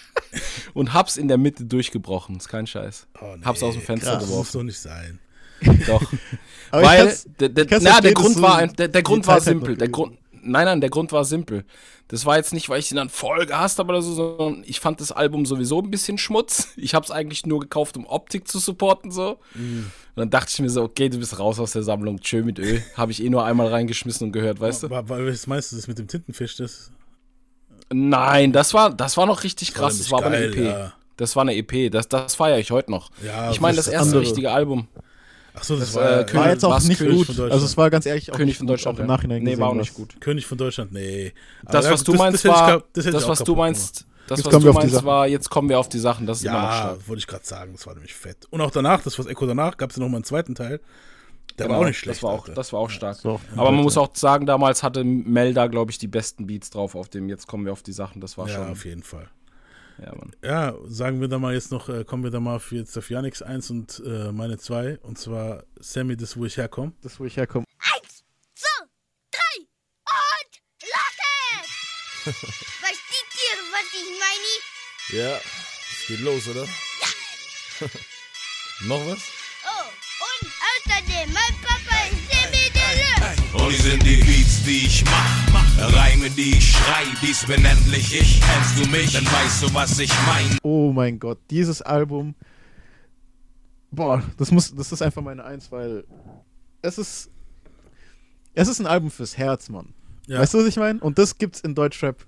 [0.75, 2.37] und hab's in der Mitte durchgebrochen.
[2.37, 3.07] Ist kein Scheiß.
[3.45, 4.59] hab's aus dem Fenster krass, Das muss geworfen.
[4.59, 5.21] doch nicht sein.
[5.87, 6.03] Doch.
[6.71, 9.77] Weil, der, der, na, der Grund war, der, der Grund war simpel.
[9.77, 11.65] Der Grund, nein, nein, der Grund war simpel.
[12.09, 14.81] Das war jetzt nicht, weil ich ihn dann voll gehasst habe oder so, sondern ich
[14.81, 16.69] fand das Album sowieso ein bisschen Schmutz.
[16.77, 19.39] Ich habe es eigentlich nur gekauft, um Optik zu supporten so.
[19.55, 19.91] Mhm.
[20.15, 22.21] Und dann dachte ich mir so, okay, du bist raus aus der Sammlung.
[22.21, 22.83] Tschö mit Öl.
[22.97, 24.91] Habe ich eh nur einmal reingeschmissen und gehört, weißt du?
[24.91, 26.57] Weil, welches meinst du das mit dem Tintenfisch?
[26.57, 26.91] Das
[27.93, 29.99] Nein, das war, das war noch richtig war krass.
[29.99, 30.71] Das nämlich war aber eine geil, EP.
[30.73, 30.93] ja.
[31.17, 31.93] Das war eine EP.
[31.93, 33.11] Das, das feiere ich heute noch.
[33.23, 34.23] Ja, ich meine, das das erste andere.
[34.23, 34.89] richtige Album.
[35.55, 37.41] Ach so, das, Das, war, äh, ja- War jetzt auch nicht König gut.
[37.41, 39.17] Also es war ganz ehrlich auch König nicht von gut, Deutschland, auch im ja.
[39.17, 40.21] Nachhinein Nee, gesehen, war auch nicht gut.
[40.21, 41.33] König von Deutschland, nee.
[41.65, 44.71] Das, was du meinst, war, das was du meinst, das, Jetzt was kommen du wir
[44.71, 45.07] auf die meinst, Sachen.
[45.07, 46.27] war, jetzt kommen wir auf die Sachen.
[46.27, 48.47] Das ist Ja, wollte ich gerade sagen, das war nämlich fett.
[48.51, 50.81] Und auch danach, das was Echo danach, gab es ja noch mal einen zweiten Teil.
[51.59, 52.19] Der Genau, war auch nicht schlecht.
[52.19, 53.17] Das war auch, das war auch stark.
[53.17, 56.95] So, Aber man muss auch sagen, damals hatte Melda, glaube ich, die besten Beats drauf
[56.95, 58.21] auf dem Jetzt kommen wir auf die Sachen.
[58.21, 58.69] Das war ja, schon.
[58.71, 59.29] auf jeden Fall.
[60.03, 60.35] Ja, Mann.
[60.43, 63.11] Ja, sagen wir da mal jetzt noch, äh, kommen wir da mal für jetzt auf
[63.11, 64.99] Yannicks 1 und äh, meine 2.
[65.01, 66.93] Und zwar Sammy, das wo ich herkomme.
[67.03, 67.67] Das, wo ich herkomme.
[67.79, 68.87] Eins, zwei,
[69.31, 72.35] drei und los!
[72.35, 75.23] Versteht ihr, was ich meine?
[75.23, 76.63] Ja, es geht los, oder?
[78.87, 79.21] Noch was?
[79.67, 79.89] Oh,
[80.25, 81.80] und außerdem, mein Papa.
[83.53, 85.95] Und die sind die Beats, die ich mach.
[85.95, 87.05] Reime, die ich schrei.
[87.23, 88.41] Dies bin endlich ich.
[88.41, 90.59] Kennst du mich, dann weißt du, was ich mein.
[90.63, 92.35] Oh mein Gott, dieses Album.
[93.91, 96.05] Boah, das muss, das ist einfach meine Eins, weil
[96.83, 97.31] es ist,
[98.55, 99.95] es ist ein Album fürs Herz, Mann.
[100.27, 100.39] Ja.
[100.39, 101.01] Weißt du, was ich meine?
[101.01, 102.25] Und das gibt's in Deutschrap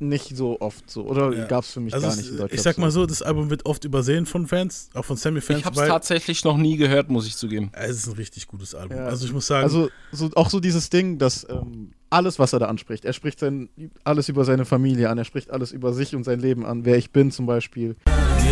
[0.00, 1.04] nicht so oft so.
[1.06, 1.46] Oder Ja.
[1.46, 2.52] gab's für mich Also gar es- nicht in Deutschrap.
[2.54, 5.60] Ich sag mal so, das Album wird oft übersehen von Fans, auch von Sammy-Fans.
[5.60, 7.70] Ich habe es weil tatsächlich noch nie gehört, muss ich zugeben.
[7.72, 8.96] Es ist ein richtig gutes Album.
[8.96, 9.04] Ja.
[9.06, 12.58] Also ich muss sagen, Also so, auch so dieses Ding, dass ähm, alles, was er
[12.58, 13.68] da anspricht, er spricht sein,
[14.02, 16.96] alles über seine Familie an, er spricht alles über sich und sein Leben an, wer
[16.96, 17.94] ich bin zum Beispiel.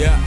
[0.01, 0.19] Ja,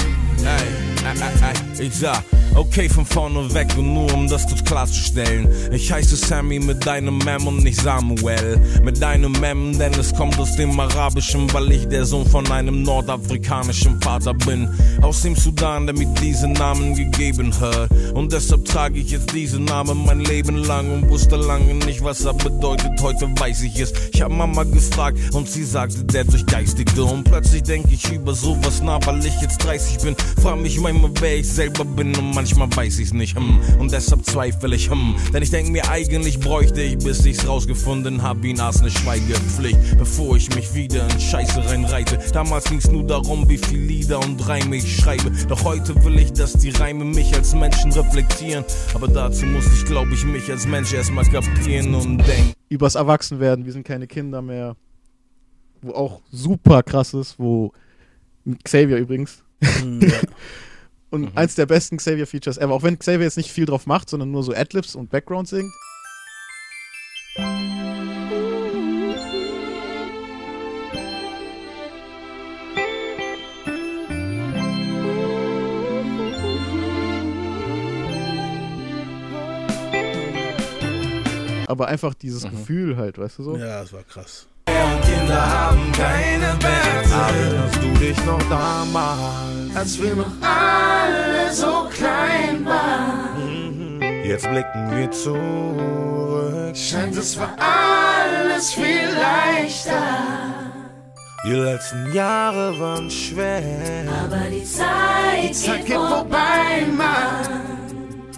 [0.44, 0.91] ey,
[1.80, 2.24] ich sag,
[2.56, 5.48] okay von vorne weg und nur um das kurz klarzustellen.
[5.72, 8.60] Ich heiße Sammy mit deinem Mem und nicht Samuel.
[8.84, 12.84] Mit deinem Mem, denn es kommt aus dem Arabischen, weil ich der Sohn von einem
[12.84, 14.70] nordafrikanischen Vater bin.
[15.02, 17.90] Aus dem Sudan, der mir diesen Namen gegeben hat.
[18.14, 22.26] Und deshalb trage ich jetzt diesen Namen mein Leben lang und wusste lange nicht, was
[22.26, 23.02] er bedeutet.
[23.02, 23.94] Heute weiß ich es.
[24.14, 27.04] Ich hab Mama gefragt und sie sagte, der durchgeistigte.
[27.04, 30.16] Und plötzlich denke ich über sowas nach, weil ich jetzt 30 bin.
[30.42, 33.38] Frag mich manchmal, wer ich selber bin und manchmal weiß ich's nicht.
[33.38, 33.60] Hm.
[33.80, 35.16] Und deshalb zweifle ich, hm.
[35.34, 39.98] Denn ich denke mir, eigentlich bräuchte ich, bis ich's rausgefunden hab, ihn als ne Schweigepflicht.
[39.98, 42.20] Bevor ich mich wieder in Scheiße reinreite.
[42.34, 45.32] Damals ging's nur darum, wie viel Lieder und Reime ich schreibe.
[45.48, 48.64] Doch heute will ich, dass die Reime mich als Menschen reflektieren.
[48.94, 52.54] Aber dazu muss ich, glaube ich, mich als Mensch erstmal kapieren und denken.
[52.70, 54.76] Übers Erwachsenwerden, wir sind keine Kinder mehr.
[55.82, 57.72] Wo auch super krass ist, wo
[58.64, 59.44] Xavier übrigens.
[61.12, 62.74] und eins der besten Xavier-Features ever.
[62.74, 65.72] Auch wenn Xavier jetzt nicht viel drauf macht, sondern nur so Adlibs und Background singt.
[81.68, 83.56] Aber einfach dieses Gefühl halt, weißt du so?
[83.56, 84.46] Ja, das war krass.
[84.68, 87.14] Und Kinder haben keine Werte.
[87.14, 94.02] Erinnerst du dich noch damals, als wir noch alle so klein waren?
[94.24, 96.76] Jetzt blicken wir zurück.
[96.76, 100.02] Scheint es war alles viel leichter.
[101.44, 104.06] Die letzten Jahre waren schwer.
[104.24, 107.72] Aber die Zeit, die Zeit geht vorbei, Mann.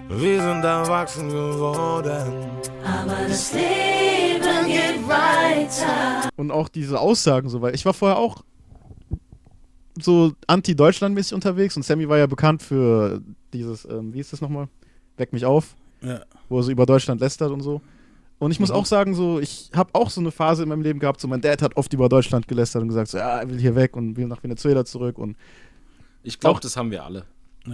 [0.10, 2.50] Wir sind erwachsen geworden.
[2.86, 6.30] Aber das Leben geht weiter.
[6.38, 8.44] Und auch diese Aussagen so, weil ich war vorher auch
[10.00, 13.22] so anti-Deutschland-mäßig unterwegs und Sammy war ja bekannt für
[13.54, 14.68] dieses, ähm, wie ist das nochmal?
[15.18, 15.76] Weck mich auf.
[16.02, 16.22] Ja.
[16.50, 17.82] Wo er so über Deutschland lästert und so.
[18.40, 18.76] Und ich muss Mhm.
[18.76, 21.40] auch sagen, so, ich habe auch so eine Phase in meinem Leben gehabt, so mein
[21.40, 24.18] Dad hat oft über Deutschland gelästert und gesagt, so, ja, er will hier weg und
[24.18, 25.38] will nach Venezuela zurück und
[26.24, 27.26] Ich glaube, das haben wir alle.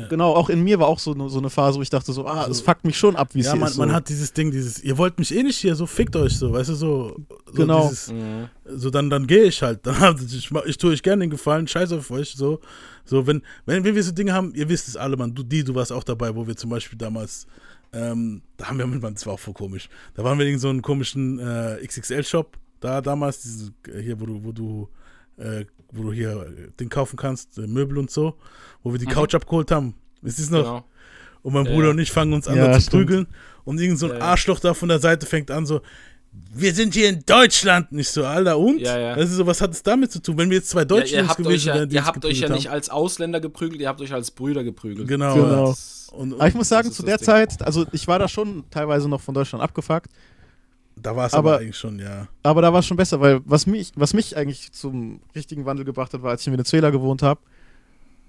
[0.09, 2.27] Genau, auch in mir war auch so, eine- so eine Phase, wo ich dachte so,
[2.27, 3.75] ah, es fuckt mich schon ab, wie es Ja, hier man, ist.
[3.75, 3.81] So.
[3.81, 6.53] man hat dieses Ding, dieses, ihr wollt mich eh nicht hier, so fickt euch so,
[6.53, 7.15] weißt du, so.
[7.47, 7.87] so Genau.
[7.89, 8.49] Dieses, Mhm.
[8.65, 9.79] So, dann, dann gehe ich halt.
[9.87, 12.59] Dann, ich, ich tue euch gerne den Gefallen, scheiß auf euch, so.
[13.03, 15.63] So, wenn, wenn, wenn wir so Dinge haben, ihr wisst es alle, man, du, die,
[15.63, 17.47] du warst auch dabei, wo wir zum Beispiel damals,
[17.91, 19.89] ähm, da haben wir mit, das war auch voll komisch.
[20.13, 24.27] Da waren wir in so einem komischen äh, XXL-Shop, da damals, diese, äh, hier, wo
[24.27, 24.87] du, wo du,
[25.37, 28.35] äh, wo du hier äh, Ding kaufen kannst, äh, Möbel und so,
[28.83, 29.11] wo wir die Mhm.
[29.11, 29.93] Couch abgeholt haben.
[30.21, 30.63] Ist es noch?
[30.63, 30.83] Genau.
[31.41, 31.91] Und mein Ja, Bruder ja.
[31.91, 32.91] und ich fangen uns an Ja, zu stimmt.
[33.07, 33.27] prügeln.
[33.63, 34.23] Und irgend so ein Ja, ja.
[34.25, 35.81] Arschloch da von der Seite fängt an so,
[36.53, 37.91] wir sind hier in Deutschland.
[37.91, 38.79] Nicht so, Alter, und?
[38.79, 39.15] Ja, ja.
[39.15, 40.37] Das ist so, was hat es damit zu tun?
[40.37, 42.69] Wenn wir jetzt zwei Deutsche ja, gewesen ja, wären, die ihr habt euch ja nicht
[42.69, 45.07] als Ausländer geprügelt, ihr habt euch als Brüder geprügelt.
[45.07, 45.33] Genau.
[45.35, 45.67] Genau.
[45.69, 47.25] Das- Und, Aber ich muss sagen, zu der Ding.
[47.25, 50.09] Zeit, also ich war da schon teilweise noch von Deutschland abgefuckt.
[50.95, 52.27] Da war es aber, Aber- eigentlich schon, ja.
[52.43, 55.85] Aber da war es schon besser, weil was mich, was mich eigentlich zum richtigen Wandel
[55.85, 57.39] gebracht hat, war, als ich in Venezuela gewohnt habe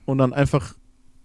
[0.06, 0.74] und dann einfach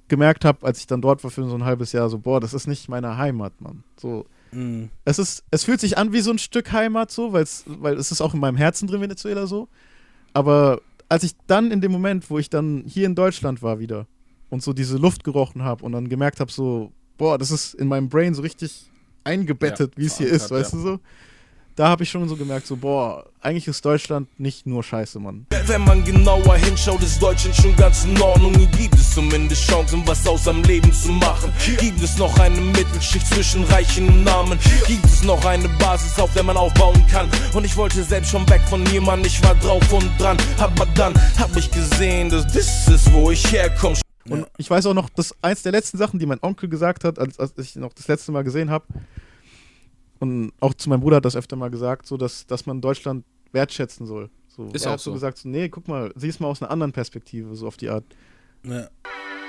[0.08, 2.54] gemerkt habe, als ich dann dort war für so ein halbes Jahr, so, boah, das
[2.54, 3.84] ist nicht meine Heimat, Mann.
[4.00, 4.90] So, Mhm.
[5.04, 8.12] es ist, es fühlt sich an wie so ein Stück Heimat, so, weil's, weil es
[8.12, 9.68] ist auch in meinem Herzen drin, Venezuela so.
[10.34, 10.80] Aber
[11.10, 14.06] als ich dann in dem Moment, wo ich dann hier in Deutschland war wieder
[14.50, 17.88] und so diese Luft gerochen habe und dann gemerkt habe, so, boah, das ist in
[17.88, 18.90] meinem Brain so richtig
[19.24, 20.80] eingebettet, Ja, wie es hier ist, verankert, weißt ja.
[20.80, 21.00] du so?
[21.78, 25.46] Da habe ich schon so gemerkt, so, boah, eigentlich ist Deutschland nicht nur Scheiße, Mann.
[25.66, 28.54] Wenn man genauer hinschaut, ist Deutschland schon ganz in Ordnung.
[28.56, 31.52] Hier gibt es zumindest Chancen, was aus seinem Leben zu machen.
[31.78, 34.58] Gibt es noch eine Mittelschicht zwischen Reichen und Armen?
[34.88, 37.30] Gibt es noch eine Basis, auf der man aufbauen kann?
[37.54, 40.38] Und ich wollte selbst schon weg von jemandem, ich war drauf und dran.
[40.58, 43.98] Aber dann hab ich gesehen, dass das ist, wo ich herkomme.
[44.30, 47.20] Und ich weiß auch noch, dass eins der letzten Sachen, die mein Onkel gesagt hat,
[47.20, 48.86] als, als ich ihn noch das letzte Mal gesehen habe,
[50.20, 53.26] und auch zu meinem Bruder hat das öfter mal gesagt, so dass, dass man Deutschland
[53.52, 54.30] wertschätzen soll.
[54.48, 56.62] So, Ist er auch hat so gesagt, so, nee, guck mal, sieh es mal aus
[56.62, 58.06] einer anderen Perspektive, so auf die Art.
[58.64, 58.88] Ja.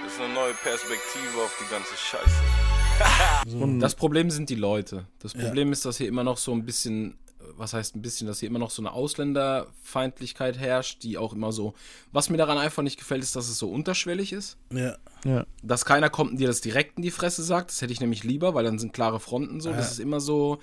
[0.05, 3.57] Das ist eine neue Perspektive auf die ganze Scheiße.
[3.63, 5.07] Und- Das Problem sind die Leute.
[5.21, 5.41] Das Ja.
[5.45, 7.17] Problem ist, dass hier immer noch so ein bisschen,
[7.57, 11.53] was heißt ein bisschen, dass hier immer noch so eine Ausländerfeindlichkeit herrscht, die auch immer
[11.53, 11.75] so.
[12.13, 14.57] Was mir daran einfach nicht gefällt, ist, dass es so unterschwellig ist.
[14.73, 14.97] Ja.
[15.25, 15.45] Ja.
[15.63, 17.71] Dass keiner kommt und dir das direkt in die Fresse sagt.
[17.71, 19.71] Das hätte ich nämlich lieber, weil dann sind klare Fronten so.
[19.71, 19.93] Das Ja.
[19.93, 20.59] ist immer so.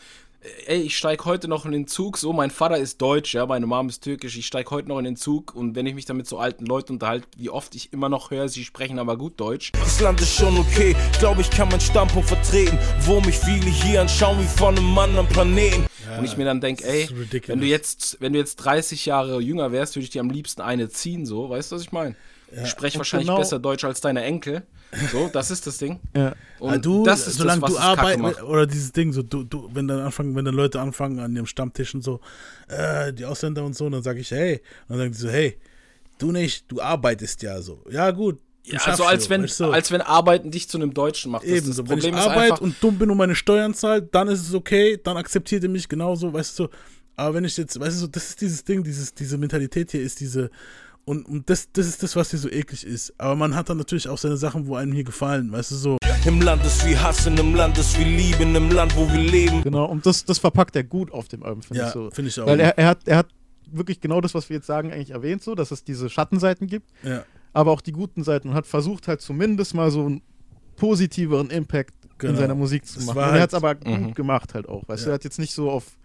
[0.66, 2.18] Ey, ich steige heute noch in den Zug.
[2.18, 4.38] So, mein Vater ist deutsch, ja, meine Mom ist türkisch.
[4.38, 6.66] Ich steige heute noch in den Zug und wenn ich mich dann mit so alten
[6.66, 9.72] Leuten unterhalte, wie oft ich immer noch höre, sie sprechen aber gut Deutsch.
[9.72, 13.70] Das Land ist schon okay, ich glaube, ich kann meinen Standpunkt vertreten, wo mich viele
[13.70, 15.86] hier anschauen wie von einem anderen Planeten.
[16.18, 17.08] und ich mir dann denke, ey,
[17.48, 20.62] wenn du jetzt, wenn du jetzt 30 Jahre jünger wärst, würde ich dir am liebsten
[20.62, 22.18] eine ziehen, so, weißt du, was ich meine?
[22.64, 24.64] Ich spreche Und wahrscheinlich genau- besser Deutsch als deine Enkel.
[25.12, 26.00] So, das ist das Ding.
[26.16, 26.34] Ja.
[26.60, 29.70] Und Ah, du, das ist solange das, du arbeitest, oder dieses Ding, so du, du,
[29.74, 32.20] wenn dann anfangen, wenn dann Leute anfangen an ihrem Stammtisch und so,
[32.68, 35.58] äh, die Ausländer und so, dann sage ich, hey, und dann sagen die so, hey,
[36.20, 37.84] du nicht, du arbeitest ja so.
[37.90, 38.40] Ja, gut.
[38.66, 39.66] Ja, also als wenn, weißt du?
[39.72, 41.44] als wenn Arbeiten dich zu einem Deutschen macht.
[41.44, 44.14] Das, Eben, das so, wenn ich Problem arbeite und dumm bin und meine Steuern zahlt,
[44.16, 46.70] dann ist es okay, dann akzeptiert ihr mich genauso, weißt du.
[47.16, 50.20] Aber wenn ich jetzt, weißt du, das ist dieses Ding, dieses, diese Mentalität hier ist
[50.20, 50.50] diese,
[51.06, 53.14] und, und das, das ist das, was hier so eklig ist.
[53.20, 55.98] Aber man hat dann natürlich auch seine Sachen, wo einem hier gefallen, weißt du, so.
[56.26, 59.62] Im Land ist wie Hassen, im Land ist wie Lieben, im Land, wo wir leben.
[59.64, 62.10] Genau, und das, das verpackt er gut auf dem Album, finde Ja, ich so.
[62.12, 62.46] finde ich auch.
[62.48, 63.28] Weil er, er, hat, er hat
[63.72, 66.90] wirklich genau das, was wir jetzt sagen, eigentlich erwähnt, so, dass es diese Schattenseiten gibt,
[67.04, 67.24] Ja.
[67.52, 70.22] aber auch die guten Seiten und hat versucht halt zumindest mal so einen
[70.78, 72.34] positiveren Impact Genau.
[72.34, 73.16] in seiner Musik zu machen.
[73.18, 74.04] war Und er hat es halt- aber Mhm.
[74.06, 74.88] gut gemacht halt auch.
[74.88, 75.12] Weißt du, Ja.
[75.14, 75.98] er hat jetzt nicht so auf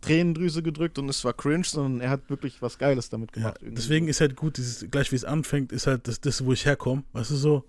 [0.00, 3.56] Tränendrüse gedrückt und es war cringe, sondern er hat wirklich was Geiles damit gemacht.
[3.60, 3.74] irgendwie.
[3.76, 6.64] Deswegen ist halt gut, dieses, gleich wie es anfängt, ist halt das, das wo ich
[6.66, 7.64] herkomme, weißt du so.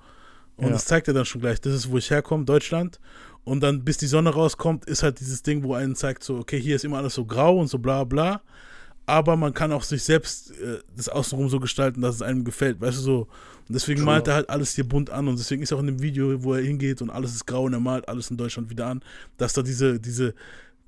[0.58, 0.72] Und Ja.
[0.74, 3.00] das zeigt er dann schon gleich, das ist, wo ich herkomme, Deutschland.
[3.46, 6.60] Und dann, bis die Sonne rauskommt, ist halt dieses Ding, wo einen zeigt, so, okay,
[6.60, 8.42] hier ist immer alles so grau und so bla bla.
[9.06, 12.80] Aber man kann auch sich selbst äh, das Außenrum so gestalten, dass es einem gefällt,
[12.80, 13.20] weißt du so.
[13.68, 15.28] Und deswegen malt er halt alles hier bunt an.
[15.28, 17.74] Und deswegen ist auch in dem Video, wo er hingeht und alles ist grau und
[17.74, 19.02] er malt alles in Deutschland wieder an,
[19.38, 20.36] dass da diese, diese,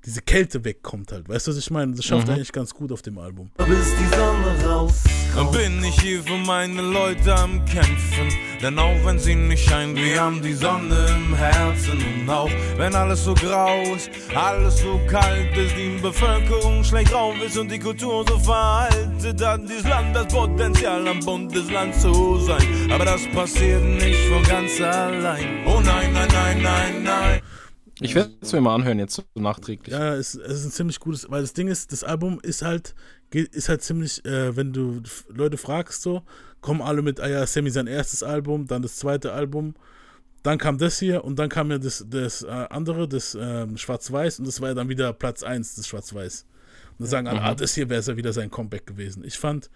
[0.04, 1.28] diese Kälte wegkommt halt.
[1.28, 1.94] Weißt du, was ich meine?
[1.94, 2.30] Das schafft Mhm.
[2.30, 3.50] er eigentlich ganz gut auf dem Album.
[3.58, 3.66] Bis
[3.96, 4.94] die Sonne raus.
[5.34, 8.28] Dann bin ich hier für meine Leute am Kämpfen.
[8.60, 11.98] Denn auch wenn sie nicht scheint, wir haben die Sonne im Herzen.
[12.22, 17.34] Und auch wenn alles so grau ist, alles so kalt ist, die Bevölkerung schlecht drauf
[17.44, 22.90] ist und die Kultur so veraltet, hat dieses Land das Potenzial, ein Bundesland zu sein.
[22.90, 25.64] Aber das passiert nicht von ganz allein.
[25.66, 27.40] Oh nein, nein, nein, nein, nein.
[28.02, 29.92] Ich werde es mir mal anhören jetzt so nachträglich.
[29.92, 32.94] Ja, es, es ist ein ziemlich gutes, weil das Ding ist, das Album ist halt,
[33.30, 36.22] ist halt ziemlich, äh, wenn du Leute fragst so,
[36.60, 39.74] kommen alle mit, ah ja, Sammy sein erstes Album, dann das zweite Album,
[40.42, 44.38] dann kam das hier und dann kam ja das, das äh, andere, das ähm, Schwarz-Weiß
[44.40, 46.46] und das war ja dann wieder Platz 1, das Schwarz-Weiß.
[46.92, 47.46] Und dann sagen alle, Mhm.
[47.46, 49.24] ah, das hier wäre ja wieder sein Comeback gewesen.
[49.24, 49.70] Ich fand,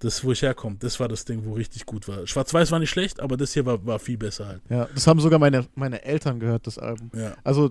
[0.00, 2.26] das, wo ich herkomme, das war das Ding, wo richtig gut war.
[2.26, 4.62] Schwarz-Weiß war nicht schlecht, aber das hier war, war viel besser halt.
[4.68, 7.10] Ja, das haben sogar meine, meine Eltern gehört, das Album.
[7.14, 7.36] Ja.
[7.44, 7.70] Also,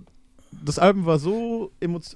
[0.64, 1.72] das Album war so,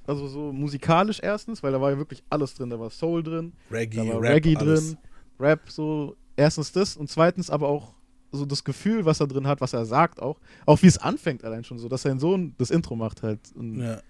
[0.06, 2.70] also so musikalisch erstens, weil da war ja wirklich alles drin.
[2.70, 4.90] Da war Soul drin, Reggae, da war Rap, Reggae alles.
[4.90, 4.98] drin,
[5.40, 6.16] Rap, so.
[6.36, 7.94] Erstens das und zweitens aber auch
[8.32, 10.40] so das Gefühl, was er drin hat, was er sagt auch.
[10.66, 13.40] Auch wie es anfängt allein schon so, dass sein Sohn das Intro macht halt.
[13.56, 14.02] Und Ja.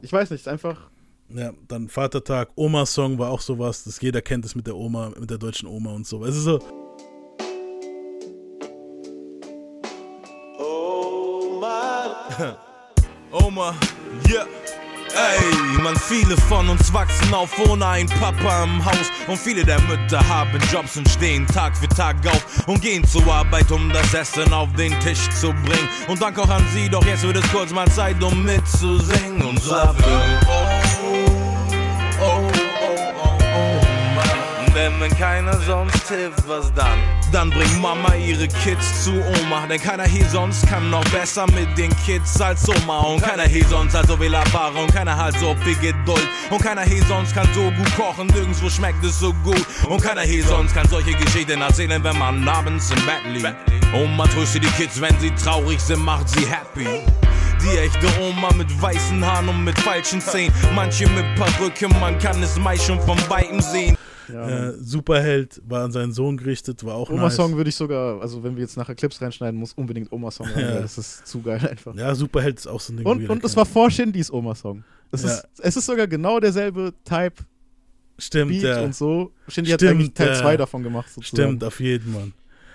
[0.00, 0.90] Ich weiß nicht, ist einfach.
[1.28, 5.30] Ja, dann Vatertag, Oma-Song war auch sowas, das jeder kennt es mit der Oma, mit
[5.30, 6.24] der deutschen Oma und so.
[6.24, 6.60] Es ist so,
[13.30, 13.74] Oma,
[14.28, 14.46] yeah.
[15.16, 19.12] Ey, man, viele von uns wachsen auf ohne einen Papa im Haus.
[19.28, 23.24] Und viele der Mütter haben Jobs und stehen Tag für Tag auf und gehen zur
[23.32, 25.88] Arbeit, um das Essen auf den Tisch zu bringen.
[26.08, 29.42] Und dank auch an sie, doch jetzt wird es kurz mal Zeit, um mitzusingen.
[29.42, 30.83] Und dafür,
[34.94, 36.98] Und wenn keiner sonst hilft, was dann?
[37.32, 39.66] Dann bringt Mama ihre Kids zu Oma.
[39.66, 42.98] Denn keiner hier sonst kann noch besser mit den Kids als Oma.
[43.00, 44.86] Und keiner hier sonst hat so viel Erfahrung.
[44.86, 46.28] Keiner hat so viel Geduld.
[46.50, 48.28] Und keiner hier sonst kann so gut kochen.
[48.28, 49.66] Nirgendwo schmeckt es so gut.
[49.88, 53.54] Und keiner hier sonst kann solche Geschichten erzählen, wenn man abends im Bett liegt.
[53.92, 56.86] Oma tröstet die Kids, wenn sie traurig sind, macht sie happy.
[57.62, 60.54] Die echte Oma mit weißen Haaren und mit falschen Zähnen.
[60.72, 63.96] Manche mit Perücke, man kann es meist schon von Weitem sehen.
[64.32, 67.56] Äh, Superheld war an seinen Sohn gerichtet, war auch Oma-Song nice.
[67.56, 70.74] würde ich sogar, also wenn wir jetzt nachher Clips reinschneiden, muss unbedingt Oma-Song rein, Ja.
[70.74, 71.94] weil das ist zu geil einfach.
[71.94, 73.06] Ja, Superheld ist auch so ein Ding.
[73.06, 74.84] Und, und es war vor Shindys Oma-Song.
[75.12, 75.30] Es, Ja.
[75.30, 77.44] ist, es ist sogar genau derselbe Type
[78.18, 78.80] Stimmt, Beat ja.
[78.82, 79.32] und so.
[79.48, 80.34] Shindy Stimmt, hat eigentlich Teil ja.
[80.34, 81.08] 2 davon gemacht.
[81.08, 81.42] Sozusagen.
[81.48, 82.32] Stimmt, auf jeden, Mann.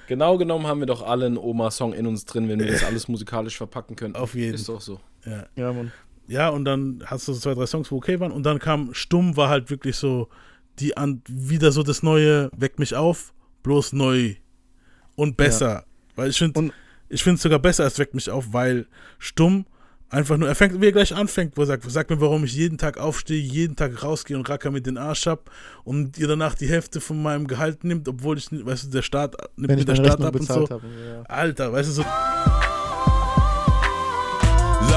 [0.07, 3.07] Genau genommen haben wir doch alle einen Oma-Song in uns drin, wenn wir das alles
[3.07, 4.17] musikalisch verpacken könnten.
[4.17, 4.55] Auf jeden.
[4.55, 4.99] Ist doch so.
[5.25, 5.45] Ja.
[5.55, 5.91] Ja, Mann.
[6.27, 8.31] Ja, und dann hast du so zwei, drei Songs, wo okay waren.
[8.31, 10.27] Und dann kam Stumm, war halt wirklich so,
[10.79, 13.33] die an, wieder so das neue, Weck mich auf,
[13.63, 14.35] bloß neu
[15.15, 15.85] und besser.
[16.15, 16.71] Weil ich finde,
[17.09, 19.65] ich finde es sogar besser als Weck mich auf, weil Stumm
[20.09, 22.55] einfach nur, er fängt, wie er gleich anfängt, wo er sagt, sag mir, warum ich
[22.55, 25.51] jeden Tag aufstehe, jeden Tag rausgehe und Racker mit den Arsch hab
[25.83, 29.35] und ihr danach die Hälfte von meinem Gehalt nimmt, obwohl ich, weißt du, der Staat
[29.55, 30.69] nimmt Wenn mir der Staat Rechnung ab und so.
[30.69, 31.21] habe, ja.
[31.23, 32.05] Alter, weißt du, so.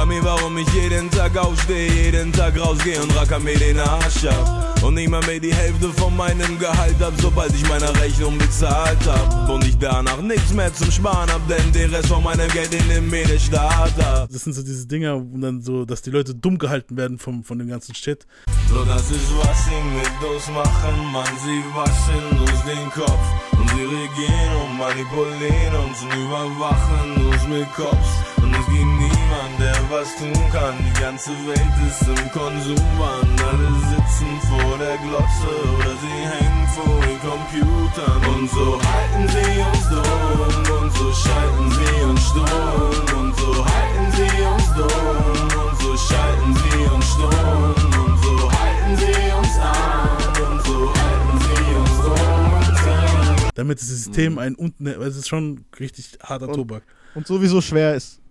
[0.02, 4.24] Sag mir, warum ich jeden Tag aufstehe, jeden Tag rausgehe und racker mir den Arsch
[4.24, 4.82] ab.
[4.82, 8.98] Und nicht mal mehr die Hälfte von meinem Gehalt hab, sobald ich meine Rechnung bezahlt
[9.06, 9.48] hab.
[9.48, 12.88] Und ich danach nichts mehr zum Sparen hab, denn den Rest von meinem Geld in
[12.88, 14.28] den mir der Staat ab.
[14.32, 17.44] Das sind so diese Dinger, wo dann so, dass die Leute dumm gehalten werden vom,
[17.44, 18.26] von dem ganzen Shit.
[18.68, 23.22] So, das ist, was sie mit uns machen, man, sie waschen uns den Kopf.
[23.52, 28.42] Und sie regieren und manipulieren uns und überwachen uns mit Kopf.
[28.42, 29.61] Und es gibt niemand, der
[29.92, 30.74] was tun kann.
[30.86, 33.28] Die ganze Welt ist im Konsumwahn.
[33.50, 38.20] Alle sitzen vor der Glotze oder sie hängen vor den Computern.
[38.34, 43.20] Und so halten sie uns dumm und so schalten sie uns stumm.
[43.20, 47.74] Und so halten sie uns dumm und so schalten sie uns stumm.
[48.02, 53.52] Und so halten sie uns an und so halten sie uns dumm.
[53.54, 56.82] Damit das System ein unten, weil es ist schon richtig harter Und- Tobak.
[57.14, 58.21] Und sowieso schwer ist,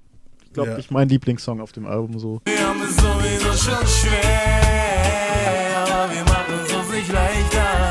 [0.53, 0.77] glaube Ja.
[0.77, 2.41] ich, mein Lieblingssong auf dem Album so.
[2.45, 7.89] Wir haben es sowieso schon schwer, aber wir machen es uns nicht leichter.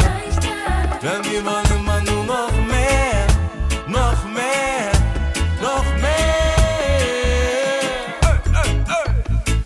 [1.02, 3.26] Denn wir wollen immer nur noch mehr,
[3.88, 4.92] noch mehr,
[5.62, 5.84] noch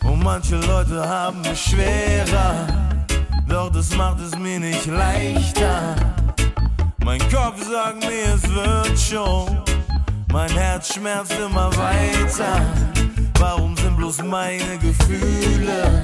[0.05, 0.11] mehr.
[0.11, 2.67] Und manche Leute haben es schwerer,
[3.49, 5.97] doch das macht es mir nicht leichter.
[7.05, 9.61] Mein Kopf sagt mir, es wird schon.
[10.35, 12.61] Mein Herz schmerzt immer weiter.
[13.39, 16.03] Warum sind bloß meine Gefühle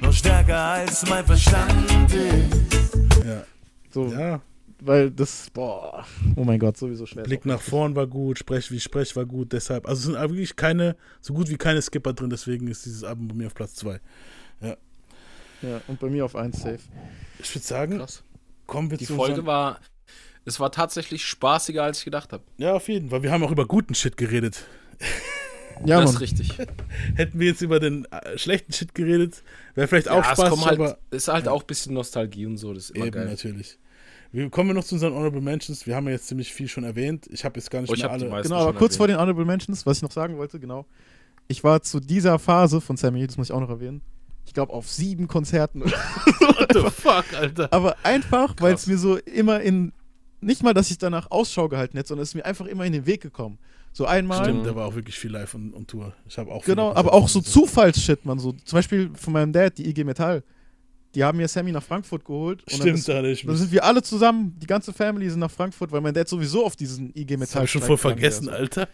[0.00, 2.96] noch stärker als mein Verstand ist?
[3.26, 3.44] Ja.
[3.90, 4.40] So, Ja.
[4.80, 6.02] Weil das, boah,
[6.34, 7.24] oh mein Gott, sowieso schwer.
[7.24, 9.86] Blick nach vorn war gut, Sprech wie Sprech war gut, deshalb.
[9.86, 13.28] Also es sind wirklich keine, so gut wie keine Skipper drin, deswegen ist dieses Album
[13.28, 14.00] bei mir auf Platz 2.
[14.62, 14.76] Ja.
[15.60, 16.78] Ja, und bei mir auf 1 safe.
[17.38, 18.24] Ich würde sagen, Krass.
[18.66, 19.78] kommen wir Die zu Folge war,
[20.44, 22.42] es war tatsächlich spaßiger, als ich gedacht habe.
[22.58, 23.22] Ja, auf jeden Fall.
[23.22, 24.64] Wir haben auch über guten Shit geredet.
[25.84, 26.14] Ja, das Mann.
[26.14, 26.58] ist richtig.
[27.16, 29.42] Hätten wir jetzt über den äh, schlechten Shit geredet,
[29.74, 32.46] wäre vielleicht Ja, auch es Spaß, kommen halt, aber ist halt auch ein bisschen Nostalgie
[32.46, 33.26] und so, das ist immer eben geil.
[33.26, 33.78] natürlich.
[34.30, 35.84] Wir kommen wir noch zu unseren Honorable Mentions.
[35.86, 37.26] Wir haben ja jetzt ziemlich viel schon erwähnt.
[37.32, 38.26] Ich habe jetzt gar nicht Oh, ich mehr alle.
[38.42, 38.96] Genau, aber schon kurz erwähnt.
[38.96, 40.86] vor den Honorable Mentions, was ich noch sagen wollte, genau.
[41.48, 44.02] Ich war zu dieser Phase von Sammy, das muss ich auch noch erwähnen.
[44.46, 45.80] Ich glaube auf sieben Konzerten.
[45.84, 47.72] What the fuck, Alter?
[47.72, 49.92] aber einfach, weil es mir so immer in.
[50.42, 52.92] Nicht mal, dass ich danach Ausschau gehalten hätte, sondern es ist mir einfach immer in
[52.92, 53.58] den Weg gekommen.
[53.92, 54.44] So einmal.
[54.44, 56.14] Stimmt, da war auch wirklich viel live und, und Tour.
[56.28, 57.40] Ich habe auch Genau, aber auch so.
[57.40, 58.38] Zufallsshit, man.
[58.38, 60.42] So, zum Beispiel von meinem Dad, die IG Metall.
[61.14, 62.62] Die haben mir Sammy nach Frankfurt geholt.
[62.62, 65.40] Und Stimmt, dann, ist, da ich dann sind wir alle zusammen, die ganze Family sind
[65.40, 67.98] nach Frankfurt, weil mein Dad sowieso auf diesen IG Metall Das hab ich schon voll
[67.98, 68.88] vergessen, Alter.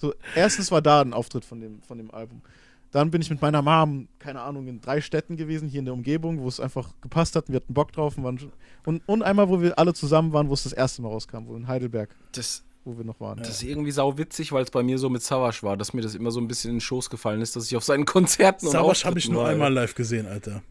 [0.00, 2.42] So, erstens war da ein Auftritt von dem, von dem Album.
[2.90, 5.92] Dann bin ich mit meiner Mom, keine Ahnung, in drei Städten gewesen, hier in der
[5.94, 7.48] Umgebung, wo es einfach gepasst hat.
[7.48, 8.16] und Wir hatten Bock drauf.
[8.16, 8.52] Und, waren, schon-
[8.86, 11.54] und, und einmal, wo wir alle zusammen waren, wo es das erste Mal rauskam, wo
[11.56, 13.38] in Heidelberg, Das, wo wir noch waren.
[13.38, 16.00] das ist irgendwie sau witzig, weil es bei mir so mit Savage war, dass mir
[16.00, 18.66] das immer so ein bisschen in den Schoß gefallen ist, dass ich auf seinen Konzerten
[18.66, 20.62] und Savage habe ich nur war, einmal live gesehen, Alter.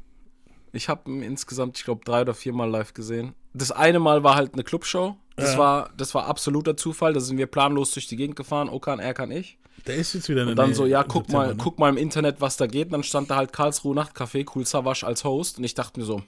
[0.73, 3.33] Ich habe ihn insgesamt, ich glaube, drei oder viermal live gesehen.
[3.53, 5.15] Das eine Mal war halt eine Clubshow.
[5.35, 5.59] Das, Ja.
[5.59, 7.13] war, das war absoluter Zufall.
[7.13, 8.69] Da sind wir planlos durch die Gegend gefahren.
[8.69, 9.57] Okan, er kann ich.
[9.85, 11.59] Der ist jetzt wieder in der Und dann Nähe so, ja, guck September, mal, ne?
[11.61, 12.87] guck mal im Internet, was da geht.
[12.87, 15.57] Und dann stand da halt Karlsruhe Nachtcafé, Cool Savage als Host.
[15.59, 16.21] Und ich dachte mir so,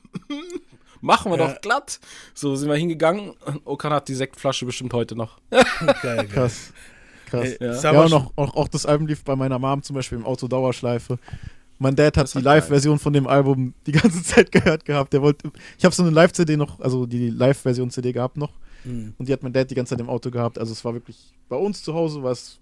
[1.02, 1.48] machen wir Ja.
[1.48, 2.00] doch glatt.
[2.34, 3.34] So sind wir hingegangen.
[3.66, 5.40] Okan hat die Sektflasche bestimmt heute noch.
[5.50, 6.28] Geil, geil.
[6.28, 6.74] Krass.
[7.28, 7.50] Krass.
[7.60, 10.26] Ey, ja, und auch, auch, auch das Album lief bei meiner Mom zum Beispiel im
[10.26, 11.20] Auto Dauerschleife.
[11.78, 15.14] Mein Dad hat die Live-Version von dem Album die ganze Zeit gehört gehabt.
[15.14, 18.52] Der wollte, ich habe so eine Live-CD noch, also die Live-Version-CD gehabt noch.
[18.84, 19.14] Mhm.
[19.18, 20.58] Und die hat mein Dad die ganze Zeit im Auto gehabt.
[20.58, 22.60] Also es war wirklich bei uns zu Hause war es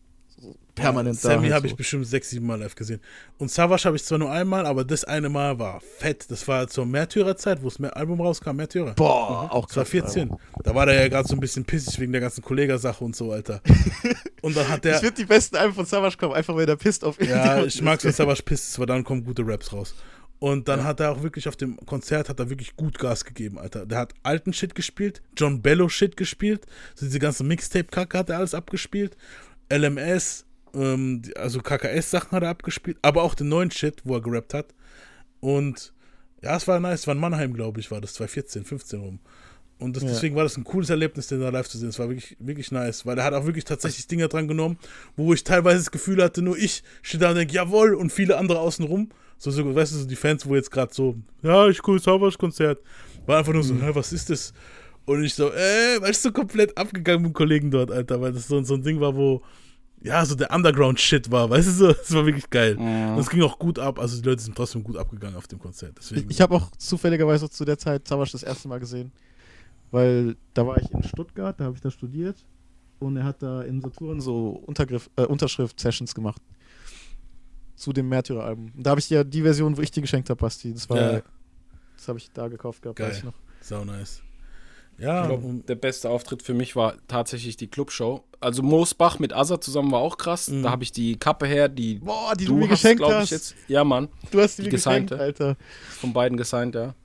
[0.75, 1.41] permanent ja, Sammy da.
[1.43, 1.71] halt habe so.
[1.71, 3.01] ich bestimmt sechs, sieben Mal live gesehen.
[3.37, 6.29] Und Savage habe ich zwar nur einmal, aber das eine Mal war fett.
[6.29, 8.93] Das war zur Märtyrerzeit, wo das Album rauskam, Märtyrer.
[8.93, 10.31] Boah, auch Das war krass, 14.
[10.63, 13.31] Da war der ja gerade so ein bisschen pissig wegen der ganzen Kollegasache und so,
[13.31, 13.61] Alter.
[14.41, 14.95] Und dann hat der.
[14.95, 17.67] Ich finde die besten Alben von Savage kommen, einfach weil der pisst auf Ja, irgendjemanden
[17.67, 18.05] ich mag ist.
[18.05, 19.95] wenn Savage pisst, weil dann kommen gute Raps raus.
[20.39, 23.57] Und dann hat er auch wirklich auf dem Konzert hat er wirklich gut Gas gegeben,
[23.57, 23.87] Alter.
[23.87, 28.37] Der hat alten Shit gespielt, John Bello Shit gespielt, so diese ganze Mixtape-Kacke hat er
[28.37, 29.17] alles abgespielt,
[29.71, 34.53] LMS, ähm, also KKS-Sachen hat er abgespielt, aber auch den neuen Shit, wo er gerappt
[34.53, 34.73] hat.
[35.39, 35.93] Und
[36.41, 39.19] ja, es war nice, es war in Mannheim, glaube ich, war das 2014, 15 rum.
[39.79, 40.09] Und das, Ja.
[40.09, 41.89] deswegen war das ein cooles Erlebnis, den da live zu sehen.
[41.89, 44.77] Es war wirklich, wirklich nice, weil er hat auch wirklich tatsächlich Dinge dran genommen,
[45.15, 48.37] wo ich teilweise das Gefühl hatte, nur ich stehe da und denke, jawohl, und viele
[48.37, 49.09] andere außenrum.
[49.37, 52.79] So, so, weißt du, so die Fans, wo jetzt gerade so, ja, ich cool, Savage-Konzert.
[53.27, 54.51] War einfach nur so, hä, was ist das?
[55.07, 58.47] Und ich so, äh, weißt du, komplett abgegangen mit dem Kollegen dort, Alter, weil das
[58.47, 59.41] so, so ein Ding war, wo,
[60.03, 62.75] ja, so der Underground-Shit war, weißt du, so, das war wirklich geil.
[62.77, 65.59] Und es ging auch gut ab, also die Leute sind trotzdem gut abgegangen auf dem
[65.59, 65.93] Konzert.
[65.97, 69.11] Deswegen, Ich habe auch zufälligerweise auch zu der Zeit Savage das erste Mal gesehen,
[69.91, 72.35] weil da war ich in Stuttgart, da habe ich da studiert
[72.99, 76.41] und er hat da in Saturn so Untergriff, äh, Unterschrift-Sessions gemacht
[77.77, 78.71] zu dem Märtyrer-Album.
[78.75, 80.73] Und Da habe ich ja die Version, wo ich dir geschenkt habe, Basti.
[80.73, 81.21] Das war, Ja.
[81.95, 83.09] das habe ich da gekauft gehabt, Geil.
[83.09, 83.35] weiß ich noch.
[83.61, 84.21] Sau nice.
[84.99, 88.23] Ja, ich glaube, der beste Auftritt für mich war tatsächlich die Clubshow.
[88.39, 90.51] Also Moosbach mit Azad zusammen war auch krass.
[90.63, 93.25] Da habe ich die Kappe her, die, Boah, die du mir geschenkt hast.
[93.25, 93.55] Ich jetzt.
[93.67, 94.09] Ja, Mann.
[94.31, 95.11] Du hast die die geschenkt.
[95.11, 95.55] Alter.
[95.89, 96.95] Von beiden gesignt, ja.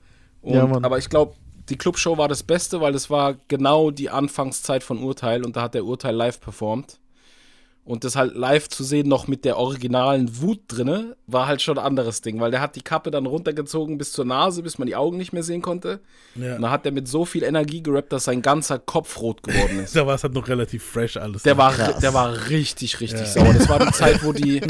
[0.41, 0.83] Und, Ja, Mann.
[0.83, 1.35] Aber ich glaube,
[1.69, 5.63] die Clubshow war das Beste, weil es war genau die Anfangszeit von Urteil und da
[5.63, 6.99] hat der Urteil live performt.
[7.85, 11.77] Und das halt live zu sehen, noch mit der originalen Wut drinne, war halt schon
[11.77, 14.87] ein anderes Ding, weil der hat die Kappe dann runtergezogen bis zur Nase, bis man
[14.87, 15.99] die Augen nicht mehr sehen konnte.
[16.35, 16.55] Ja.
[16.55, 19.79] Und dann hat er mit so viel Energie gerappt, dass sein ganzer Kopf rot geworden
[19.83, 19.95] ist.
[19.97, 21.43] da war es halt noch relativ fresh alles.
[21.43, 21.99] Der war, Krass.
[21.99, 23.25] der war richtig, richtig Ja.
[23.25, 23.53] sauer.
[23.53, 24.61] Das war die Zeit, wo die,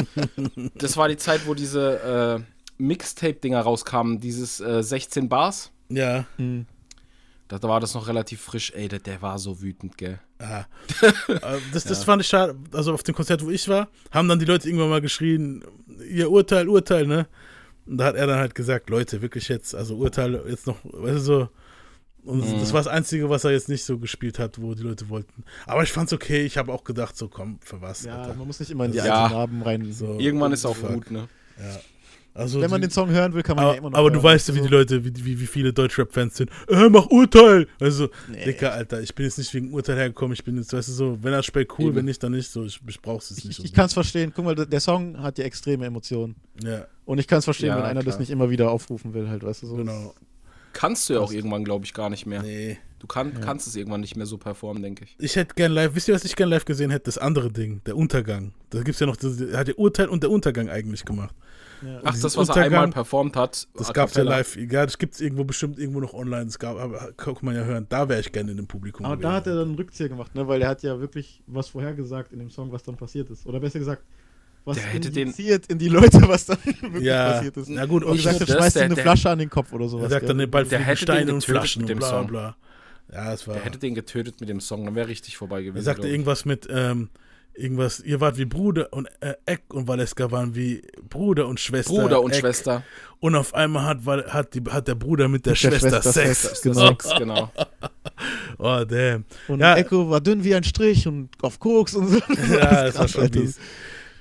[0.73, 5.71] das war die Zeit, wo diese äh, Mixtape-Dinger rauskamen, dieses äh, 16 Bars.
[5.89, 6.25] Ja.
[6.39, 6.43] Da,
[7.59, 8.71] da war das noch relativ frisch.
[8.75, 10.19] Ey, der, der war so wütend, gell.
[10.39, 10.65] Ah.
[11.27, 12.05] Äh, das, das Ja.
[12.05, 12.55] fand ich schade.
[12.71, 15.63] Also auf dem Konzert, wo ich war, haben dann die Leute irgendwann mal geschrien,
[16.09, 17.27] ihr Urteil, Urteil, ne?
[17.85, 21.15] Und da hat er dann halt gesagt, Leute, wirklich jetzt, also Urteil jetzt noch, weißt
[21.15, 21.49] du so.
[22.23, 22.59] Und Mhm.
[22.61, 25.43] das war das Einzige, was er jetzt nicht so gespielt hat, wo die Leute wollten.
[25.65, 26.45] Aber ich fand's okay.
[26.45, 28.05] Ich habe auch gedacht, so komm, für was?
[28.05, 28.35] Ja, Alter.
[28.35, 29.91] man muss nicht immer in die Also, alten Narben rein.
[29.91, 30.93] So, Irgendwann ist auch fuck.
[30.93, 31.27] gut, ne?
[31.59, 31.79] Ja.
[32.35, 34.09] Also Wenn man die- den Song hören will, kann man aber, ja immer noch Aber
[34.09, 34.23] du hören.
[34.23, 36.49] weißt ja, wie die Leute, wie, wie, wie viele Deutschrap-Fans sind.
[36.67, 37.67] Äh, mach Urteil!
[37.79, 38.09] Also,
[38.45, 40.33] Dicker, Alter, ich bin jetzt nicht wegen Urteil hergekommen.
[40.33, 41.95] Ich bin jetzt, weißt du, so, wenn er spielt, cool, Eben.
[41.97, 42.49] wenn nicht, dann nicht.
[42.49, 43.59] So, ich, ich brauch's jetzt nicht.
[43.59, 44.33] Ich, ich kann es verstehen.
[44.35, 46.35] Guck mal, der Song hat ja extreme Emotionen.
[46.63, 46.87] Ja.
[47.05, 48.19] Und ich kann es verstehen, Ja, wenn einer das klar.
[48.21, 49.75] nicht immer wieder aufrufen will, halt, weißt du so.
[49.75, 50.15] Genau.
[50.73, 52.41] Kannst du ja auch Das- irgendwann, glaube ich, gar nicht mehr.
[52.41, 52.79] Nee.
[52.97, 53.39] Du kann, Ja.
[53.41, 55.15] kannst es irgendwann nicht mehr so performen, denke ich.
[55.19, 57.05] Ich hätte gern live, wisst ihr, was ich gern live gesehen hätte?
[57.05, 58.53] Das andere Ding, der Untergang.
[58.71, 61.35] Da gibt's ja noch, das, er hat ja Urteil und der Untergang eigentlich gemacht.
[61.85, 61.99] Ja.
[62.03, 63.67] Ach, das, was er einmal performt hat.
[63.75, 64.55] Das a gab's ja live.
[64.57, 66.45] Ja, das gibt's irgendwo bestimmt irgendwo noch online.
[66.45, 67.85] Das gab, aber kann man ja hören.
[67.89, 69.05] Da wäre ich gerne in dem Publikum.
[69.05, 69.29] Aber gewesen.
[69.29, 70.47] da hat er dann einen Rückzieher gemacht, ne?
[70.47, 73.45] weil er hat ja wirklich was vorhergesagt in dem Song, was dann passiert ist.
[73.45, 74.03] Oder besser gesagt,
[74.65, 77.69] was Der hätte den- injiziert in die Leute, was dann wirklich Ja, passiert ist.
[77.69, 79.89] na gut, und und gesagt das, schmeißt der- eine der- Flasche an den Kopf oder
[79.89, 80.05] sowas.
[80.05, 80.47] Er sagt dann, gell?
[80.47, 82.27] bald Der hätte den Steine und Flaschen mit und dem bla Song.
[82.27, 82.55] bla.
[83.11, 83.55] Ja, es war.
[83.55, 85.81] Der hätte den getötet mit dem Song, dann wäre richtig vorbei gewesen.
[85.81, 87.09] Er sagte irgendwas mit, ähm,
[87.55, 91.93] irgendwas, ihr wart wie Bruder und äh, Eck und Valeska waren wie Bruder und Schwester.
[91.93, 92.39] Bruder und Eck.
[92.39, 92.83] Schwester.
[93.19, 96.11] Und auf einmal hat, hat, die, hat der Bruder mit der, Mit der Schwester, Schwester
[96.11, 96.41] Sex.
[96.41, 96.87] Sex, genau.
[96.87, 97.51] Sex, genau.
[98.57, 99.23] oh, damn.
[99.47, 102.17] Und ja, Echo war dünn wie ein Strich und auf Koks und so.
[102.53, 103.57] ja, das war schon mies.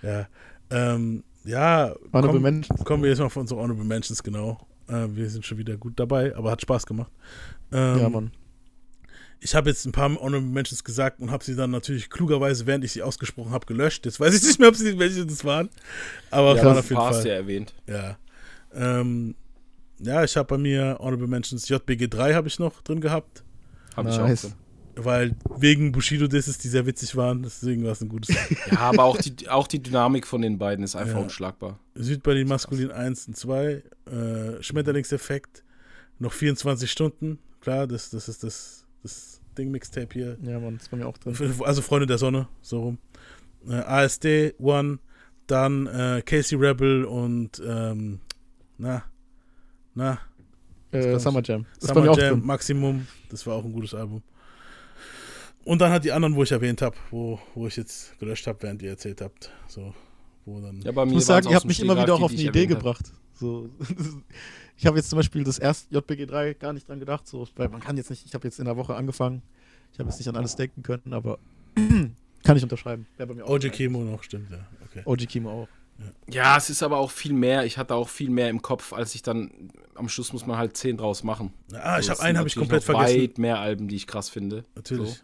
[0.03, 0.29] Ja,
[0.71, 1.95] ähm, ja.
[2.13, 2.85] Honorable komm- Mentions.
[2.85, 4.59] Kommen wir jetzt mal von unseren Honorable Mentions, genau.
[4.89, 7.11] Äh, wir sind schon wieder gut dabei, aber hat Spaß gemacht.
[7.73, 8.31] Ähm, Ja, Mann.
[9.45, 12.85] Ich habe jetzt ein paar Honorable Mentions gesagt und habe sie dann natürlich klugerweise, während
[12.85, 14.07] ich sie ausgesprochen habe, gelöscht.
[14.07, 15.69] Jetzt weiß ich nicht mehr, ob sie welche das waren.
[16.31, 17.23] Aber Ja, waren auf jeden hast Fall.
[17.25, 17.75] du ja erwähnt.
[17.89, 18.17] Ja.
[18.73, 19.35] Ähm,
[19.99, 23.43] ja, ich habe bei mir Honorable Mentions JBG 3 habe ich noch drin gehabt.
[23.97, 24.45] Habe ich Nice.
[24.45, 24.49] auch.
[24.51, 24.57] drin.
[24.95, 28.35] Weil wegen Bushido Disses, die sehr witzig waren, deswegen war es ein gutes.
[28.71, 31.21] Ja, aber auch die, auch die Dynamik von den beiden ist einfach Ja.
[31.23, 31.79] unschlagbar.
[31.95, 35.65] Südberlin Maskulin 1 und 2, äh, Schmetterlingseffekt,
[36.19, 40.37] noch 24 Stunden, klar, das, das ist das, das Ding-Mixtape hier.
[40.43, 41.37] Ja, Mann, das war mir auch drin.
[41.61, 42.99] Also Freunde der Sonne, so rum.
[43.69, 44.99] Äh, ASD, One,
[45.47, 48.21] dann äh, Casey Rebel und ähm,
[48.79, 49.05] na,
[49.95, 50.19] na,
[50.91, 51.67] Äh, Summer Jam.
[51.81, 52.47] Das war Summer Jam, drin.
[52.47, 54.23] Maximum, das war auch ein gutes Album.
[55.65, 58.59] Und dann hat die anderen, wo ich erwähnt habe, wo, wo ich jetzt gelöscht habe,
[58.63, 59.51] während ihr erzählt habt.
[59.69, 59.95] So,
[60.45, 62.41] Wo dann Ja, bei Ich muss sagen, ihr habt mich immer wieder auch auf die
[62.41, 63.13] eine Idee gebracht.
[63.35, 63.71] So,
[64.77, 67.69] ich habe jetzt zum Beispiel das erste JBG 3 gar nicht dran gedacht, so, weil
[67.69, 69.43] man kann jetzt nicht, ich habe jetzt in der Woche angefangen,
[69.93, 71.39] ich habe jetzt nicht an alles denken können, aber
[72.45, 73.07] kann ich unterschreiben.
[73.17, 73.73] Wäre bei mir auch OG.
[73.73, 74.67] Kimo noch, stimmt, ja.
[74.87, 75.03] Okay.
[75.05, 75.69] OG Kimo auch.
[76.29, 77.65] Ja, es ist aber auch viel mehr.
[77.65, 80.77] Ich hatte auch viel mehr im Kopf, als ich dann am Schluss muss man halt
[80.77, 81.53] 10 draus machen.
[81.73, 83.23] Ah, ich das hab einen sind hab ich komplett noch vergessen.
[83.23, 84.65] Weit mehr Alben, die ich krass finde.
[84.75, 85.15] Natürlich.
[85.15, 85.21] So.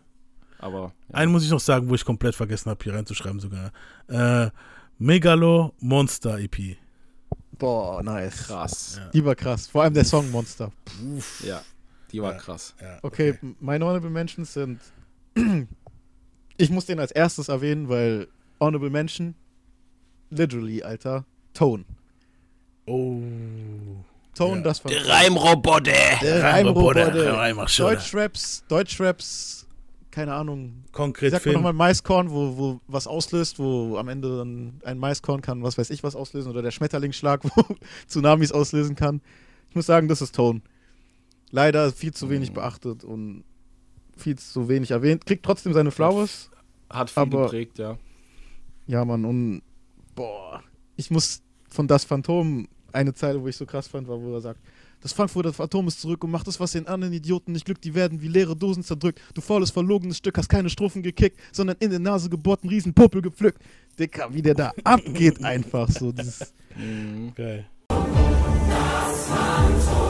[0.60, 3.72] Aber Einen muss ich noch sagen, wo ich komplett vergessen habe, hier reinzuschreiben sogar.
[4.08, 4.50] Äh,
[4.98, 6.76] Megalo Monster EP.
[7.58, 8.46] Boah, nice.
[8.46, 9.00] Krass.
[9.12, 9.66] Die war krass.
[9.66, 10.70] Vor allem der Song Monster.
[11.44, 11.62] Ja,
[12.12, 12.74] die war krass.
[13.02, 14.80] Okay, m- meine Honorable Mentions sind.
[16.56, 18.28] ich muss den als erstes erwähnen, weil
[18.60, 19.34] Honorable Mention,
[20.30, 21.84] literally, Alter, Tone.
[22.86, 23.20] Oh.
[24.34, 24.62] Tone, Ja.
[24.62, 24.90] das war.
[24.92, 25.92] Der Reimroboter.
[26.22, 27.36] Der Reimroboter.
[27.38, 27.76] Reimroboter.
[27.76, 29.57] Deutschraps, Deutschraps,
[30.18, 30.82] keine Ahnung.
[30.90, 31.54] Konkret Film.
[31.54, 35.78] man nochmal Maiskorn, wo, wo was auslöst, wo am Ende dann ein Maiskorn kann, was
[35.78, 37.76] weiß ich, was auslösen, oder der Schmetterlingsschlag, wo
[38.08, 39.20] Tsunamis auslösen kann.
[39.70, 40.60] Ich muss sagen, das ist Tone.
[41.52, 42.30] Leider viel zu Mhm.
[42.30, 43.44] wenig beachtet und
[44.16, 45.24] viel zu wenig erwähnt.
[45.24, 46.50] Kriegt trotzdem seine Flowers.
[46.90, 47.96] Hat viel aber, geprägt, ja.
[48.88, 49.62] Ja, Mann, und
[50.16, 50.64] boah,
[50.96, 54.40] ich muss von Das Phantom eine Zeile, wo ich so krass fand, war, wo er
[54.40, 54.60] sagt,
[55.00, 57.94] das Frankfurter Phantom ist zurück und macht das, was den anderen Idioten nicht glückt, die
[57.94, 59.20] werden wie leere Dosen zerdrückt.
[59.34, 62.94] Du faules, verlogenes Stück, hast keine Strophen gekickt, sondern in der Nase gebohrt, einen riesen
[62.94, 63.62] Popel gepflückt.
[63.98, 66.12] Dicker, wie der da abgeht einfach so.
[66.12, 66.52] Dieses
[67.34, 67.66] Geil.
[67.88, 70.07] Das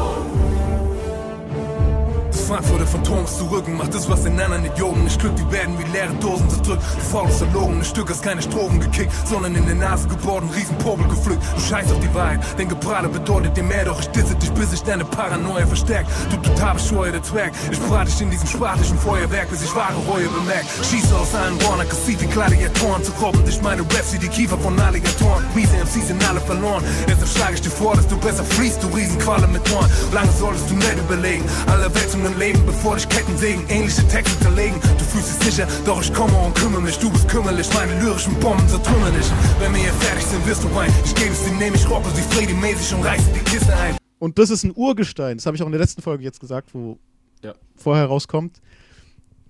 [2.49, 5.39] Frankfurter Phantom ist zurück und macht das, was den anderen Idioten nicht glückt.
[5.39, 6.83] Die werden wie leere Dosen zerdrückt.
[6.97, 10.79] Du faules, verlogenes Stück, hast keine Strophen gekickt, sondern in der Nase gebohrt, einen riesen
[10.79, 11.43] Popel gepflückt.
[11.55, 14.73] Du scheißt auf die Wahrheit, denn Gebrate bedeutet dir mehr, doch ich disse dich, bis
[14.73, 16.11] ich deine Paranoia verstärkt.
[16.31, 20.29] Du total bescheuerter Zwerg, ich brate dich in diesem spartischen Feuerwerk, bis ich wahre Reue
[20.29, 20.69] bemerkt.
[20.91, 24.57] Schieße aus allen Rohren, aggressiv wie Gladiatoren, zu robben dich meine Raps wie die Kiefer
[24.57, 25.45] von Alligatoren.
[25.55, 28.87] Miese MCs sind alle verloren, deshalb schlage ich dir vor, dass du besser fließt, du
[28.89, 29.91] Riesenqualle mit Ohren.
[30.15, 34.81] Lange solltest du nicht überlegen, alle Wälzungen leben, bevor dich Ketten sägen, ähnliche Texte zerlegen.
[34.81, 38.35] Du fühlst dich sicher, doch ich komme und kümmere mich, du bist kümmerlich, meine lyrischen
[38.41, 39.27] Bomben zertrümmern dich.
[39.61, 42.09] Wenn wir hier fertig sind, wirst du weinen, ich gebe es dir, nehm ich rocke
[42.15, 43.97] sie Freddy-mäßig und reiße die Kiste ein.
[44.19, 45.37] Und das ist ein Urgestein.
[45.37, 46.99] Das habe ich auch in der letzten Folge jetzt gesagt, wo
[47.43, 47.55] Ja.
[47.77, 48.61] vorher rauskommt.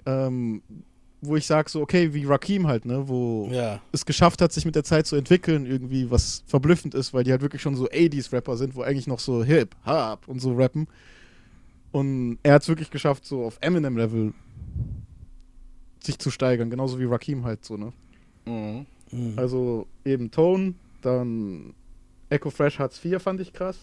[0.07, 0.63] Ähm,
[1.21, 3.81] wo ich sage so, okay, wie Rakim halt, ne, wo Ja.
[3.93, 7.33] es geschafft hat, sich mit der Zeit zu entwickeln, irgendwie, was verblüffend ist, weil die
[7.33, 10.87] halt wirklich schon so 80s-Rapper sind, wo eigentlich noch so Hip, Hop und so rappen.
[11.91, 14.35] Und er hat es wirklich geschafft, so auf Eminem-Level
[16.01, 17.93] sich zu steigern, genauso wie Rakim halt so, ne?
[18.47, 18.87] Mhm.
[19.37, 21.75] Also eben Tone, dann
[22.31, 23.79] Echo Fresh Hartz IV fand ich krass.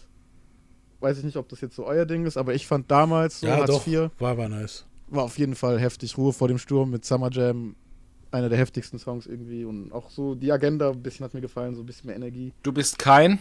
[1.00, 3.46] Weiß ich nicht, ob das jetzt so euer Ding ist, aber ich fand damals so
[3.46, 3.86] ja, Hartz doch.
[3.86, 4.86] IV War aber nice.
[5.08, 6.16] war auf jeden Fall heftig.
[6.16, 7.76] Ruhe vor dem Sturm mit Summer Jam,
[8.30, 11.74] einer der heftigsten Songs irgendwie und auch so die Agenda ein bisschen hat mir gefallen,
[11.74, 12.52] so ein bisschen mehr Energie.
[12.62, 13.38] Du bist kein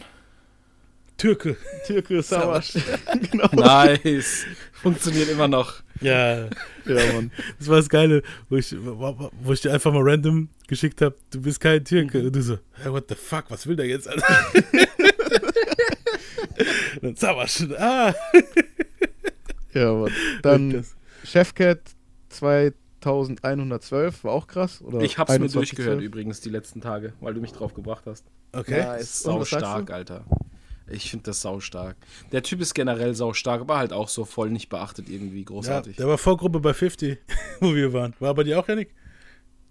[1.17, 1.55] Türke.
[1.85, 2.73] Türke Savasch.
[3.31, 3.47] genau.
[3.53, 4.45] Nice.
[4.73, 5.81] Funktioniert immer noch.
[6.01, 6.45] Ja.
[6.85, 7.31] Ja, Mann.
[7.57, 11.15] Das war das Geile, wo ich, wo wo ich dir einfach mal random geschickt habe,
[11.31, 12.19] du bist kein Türke.
[12.19, 14.07] Und du so, hey, what the fuck, was will der jetzt?
[14.07, 14.25] Alter?
[17.01, 17.65] Dann Savasch.
[17.77, 18.13] Ah.
[19.73, 20.11] Ja, Mann.
[20.41, 20.85] Dann
[21.23, 21.79] Chefcat
[22.29, 24.81] 2112 war auch krass.
[24.81, 25.53] Oder Ich hab's mir 2112.
[25.53, 28.25] durchgehört übrigens die letzten Tage, weil du mich drauf gebracht hast.
[28.51, 28.83] Okay.
[29.01, 29.91] Sau Und was sagst stark?
[29.91, 30.25] Alter.
[30.87, 31.95] Ich finde das sau stark.
[32.31, 35.45] Der Typ ist generell sau stark, aber halt auch so voll nicht beachtet irgendwie Ja,
[35.45, 35.95] großartig.
[35.97, 37.17] der war Vorgruppe bei 50,
[37.59, 38.13] wo wir waren.
[38.19, 38.89] War bei dir auch, Janik?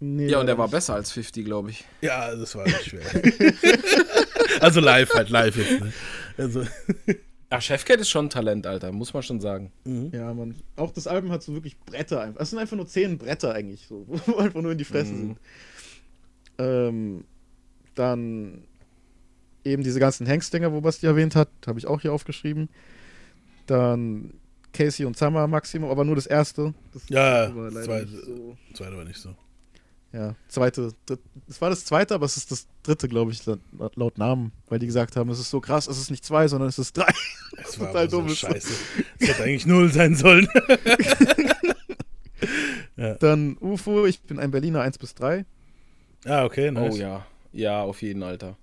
[0.01, 0.73] Nee, Ja, und der war nicht.
[0.73, 1.84] besser als 50, glaube ich.
[2.01, 3.02] Ja, das war nicht schwer.
[4.60, 5.81] also live halt, live jetzt.
[5.81, 5.93] Ne?
[6.36, 6.65] Also,
[7.51, 9.70] Ach, Chefcat ist schon ein Talent, Alter, muss man schon sagen.
[10.12, 10.57] Ja, man.
[10.75, 12.41] Auch das Album hat so wirklich Bretter einfach.
[12.41, 15.18] Es sind einfach nur zehn Bretter eigentlich, so, wo einfach nur in die Fresse Mhm.
[15.18, 15.39] sind.
[16.59, 17.25] Ähm,
[17.94, 18.65] dann
[19.65, 22.68] eben diese ganzen Hengstinger, wo Basti erwähnt hat, habe ich auch hier aufgeschrieben.
[23.67, 24.34] Dann
[24.73, 26.75] Casey und Summer Maximum, aber nur das erste.
[26.93, 28.57] Das ja, war leider zweite, nicht so.
[28.75, 29.34] zweite war nicht so.
[30.12, 30.93] Ja, zweite,
[31.49, 33.60] es war das zweite, aber es ist das dritte, glaube ich, laut,
[33.97, 36.68] laut Namen, weil die gesagt haben, es ist so krass, es ist nicht zwei, sondern
[36.68, 37.12] es ist drei.
[37.57, 38.52] Das war Total so dumm ist das.
[38.52, 38.73] scheiße.
[39.18, 40.47] Es hätte eigentlich null sein sollen.
[42.97, 43.15] ja.
[43.15, 45.44] Dann UFO, ich bin ein Berliner 1 bis 3.
[46.26, 46.94] Ah, okay, nice.
[46.94, 47.26] Oh ja.
[47.52, 48.57] Ja, auf jeden, Alter.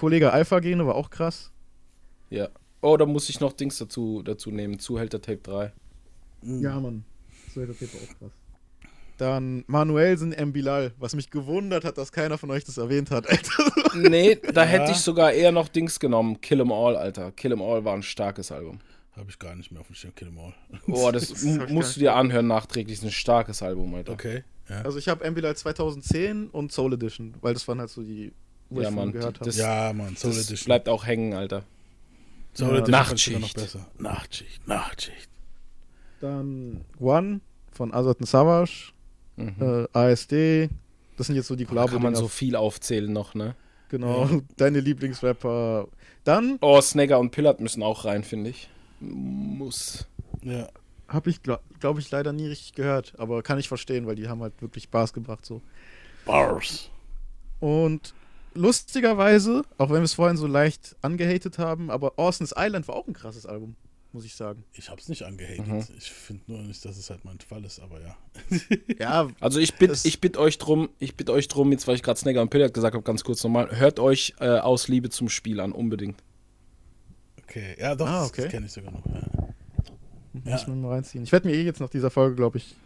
[0.00, 1.50] Kollege Alpha Gene war auch krass.
[2.30, 2.48] Ja.
[2.80, 4.78] Oh, da muss ich noch Dings dazu, dazu nehmen.
[4.78, 5.72] Zuhälter Tape 3.
[6.42, 7.04] Ja, Mann.
[7.54, 8.30] So hätte das auch krass.
[9.18, 10.54] Dann Manuelsen M.
[10.54, 13.98] Bilal, was mich gewundert hat, dass keiner von euch das erwähnt hat, Alter.
[14.08, 14.68] Nee, da Ja.
[14.68, 16.40] hätte ich sogar eher noch Dings genommen.
[16.40, 17.30] Kill 'em All, Alter.
[17.32, 18.78] Kill 'em All war ein starkes Album.
[19.14, 20.54] Habe ich gar nicht mehr auf dem Schirm, Kill 'em All.
[20.86, 22.96] Oh, das Das musst du dir anhören nachträglich.
[23.00, 24.14] Das ist ein starkes Album, Alter.
[24.14, 24.44] Okay.
[24.70, 24.80] Ja.
[24.80, 25.34] Also ich habe M.
[25.34, 28.32] Bilal 2010 und Soul Edition, weil das waren halt so die
[28.70, 29.50] wo ja, ich Mann, gehört habe.
[29.50, 30.66] Ja, Mann, Soul das Edition.
[30.66, 31.64] bleibt auch hängen, Alter.
[32.54, 32.74] Soul Ja.
[32.78, 33.40] Edition Nachtschicht.
[33.40, 33.86] noch besser.
[33.98, 35.28] Nachtschicht, Nachtschicht.
[36.20, 37.40] Dann One
[37.72, 38.92] von Azad Savage,
[39.36, 39.54] Mhm.
[39.60, 40.68] äh, ASD.
[41.16, 41.92] Das sind jetzt so die Kollabo.
[41.92, 43.54] kann man so viel aufzählen noch, ne?
[43.88, 45.88] Genau, deine Lieblingsrapper.
[46.24, 48.68] Dann Oh, Snagger und Pillard müssen auch rein, finde ich.
[49.00, 50.06] Muss.
[50.42, 50.68] Ja.
[51.08, 54.28] habe ich, glaube glaub ich, leider nie richtig gehört, aber kann ich verstehen, weil die
[54.28, 55.60] haben halt wirklich Bars gebracht so.
[56.26, 56.90] Bars.
[57.60, 58.14] Und
[58.54, 63.06] lustigerweise, auch wenn wir es vorhin so leicht angehatet haben, aber Orson's Island war auch
[63.06, 63.76] ein krasses Album,
[64.12, 64.64] muss ich sagen.
[64.72, 65.66] Ich hab's nicht angehatet.
[65.66, 65.84] Mhm.
[65.98, 68.16] Ich finde nur nicht, dass es halt mein Fall ist, aber ja.
[68.98, 72.02] Ja, Also ich bitte ich bitt euch drum, ich bitte euch drum, jetzt weil ich
[72.02, 75.28] gerade Snagger und Pillard gesagt habe, ganz kurz nochmal, hört euch äh, aus Liebe zum
[75.28, 76.22] Spiel an, unbedingt.
[77.44, 78.42] Okay, ja, doch, Ah, das- okay.
[78.42, 79.04] das kenne ich sogar noch.
[79.06, 79.20] Ja.
[80.52, 81.24] Muss ich mir mal reinziehen.
[81.24, 82.76] Ich werde mir eh jetzt nach dieser Folge, glaube ich.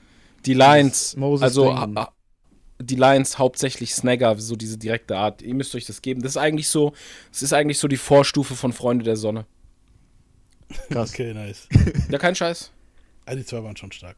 [0.47, 1.71] Die Lines, Moses also
[2.81, 5.43] die Lines hauptsächlich Snagger, so diese direkte Art.
[5.43, 6.23] Ihr müsst euch das geben.
[6.23, 6.93] Das ist eigentlich so,
[7.33, 9.47] es ist eigentlich so die Vorstufe von Freunde der Sonne.
[10.91, 11.11] Krass.
[11.13, 11.69] Okay, nice.
[12.11, 12.71] Ja, kein Scheiß.
[13.27, 14.17] Ah, die zwei waren schon stark.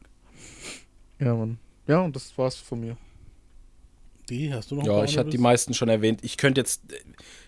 [1.19, 1.59] Ja, Mann.
[1.87, 2.97] Ja, und das war's von mir.
[4.29, 6.19] Die hast du noch Ja, ich hatte die meisten schon erwähnt.
[6.23, 6.81] Ich könnte jetzt,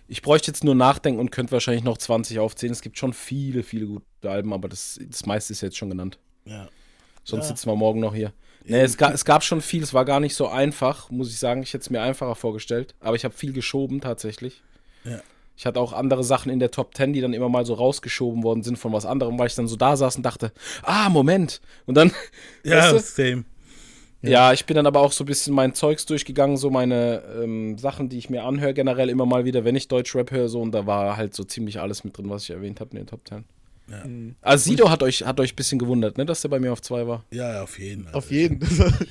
[0.08, 2.72] ich bräuchte jetzt nur nachdenken und könnte wahrscheinlich noch 20 aufzählen.
[2.72, 6.20] Es gibt schon viele, viele gute Alben, aber das, das meiste ist jetzt schon genannt.
[6.46, 6.70] Ja.
[7.26, 7.50] Sonst Ja.
[7.50, 8.32] sitzen wir morgen noch hier.
[8.66, 11.40] Nee, es, ga, es gab schon viel, es war gar nicht so einfach, muss ich
[11.40, 11.64] sagen.
[11.64, 14.62] Ich hätte es mir einfacher vorgestellt, aber ich habe viel geschoben tatsächlich.
[15.06, 15.22] Ja.
[15.58, 18.44] Ich hatte auch andere Sachen in der Top 10, die dann immer mal so rausgeschoben
[18.44, 21.60] worden sind von was anderem, weil ich dann so da saß und dachte, ah, Moment.
[21.86, 22.12] Und dann,
[22.64, 23.00] Ja, weißt du?
[23.00, 23.44] same.
[24.22, 24.52] Ja.
[24.54, 28.10] ich bin dann aber auch so ein bisschen mein Zeugs durchgegangen, so meine ähm, Sachen,
[28.10, 30.86] die ich mir anhöre, generell immer mal wieder, wenn ich Deutschrap höre, so und da
[30.86, 33.46] war halt so ziemlich alles mit drin, was ich erwähnt habe in den Top 10.
[33.90, 34.06] Ja.
[34.06, 34.36] Mhm.
[34.42, 36.82] Also Sido hat euch, hat euch ein bisschen gewundert, ne, dass der bei mir auf
[36.82, 37.24] zwei war.
[37.32, 38.08] Ja, ja, auf jeden.
[38.14, 38.60] Auf jeden.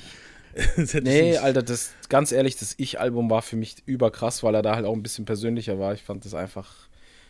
[1.03, 4.85] Nee, Alter, das ganz ehrlich, das Ich-Album war für mich überkrass, weil er da halt
[4.85, 5.93] auch ein bisschen persönlicher war.
[5.93, 6.67] Ich fand das einfach,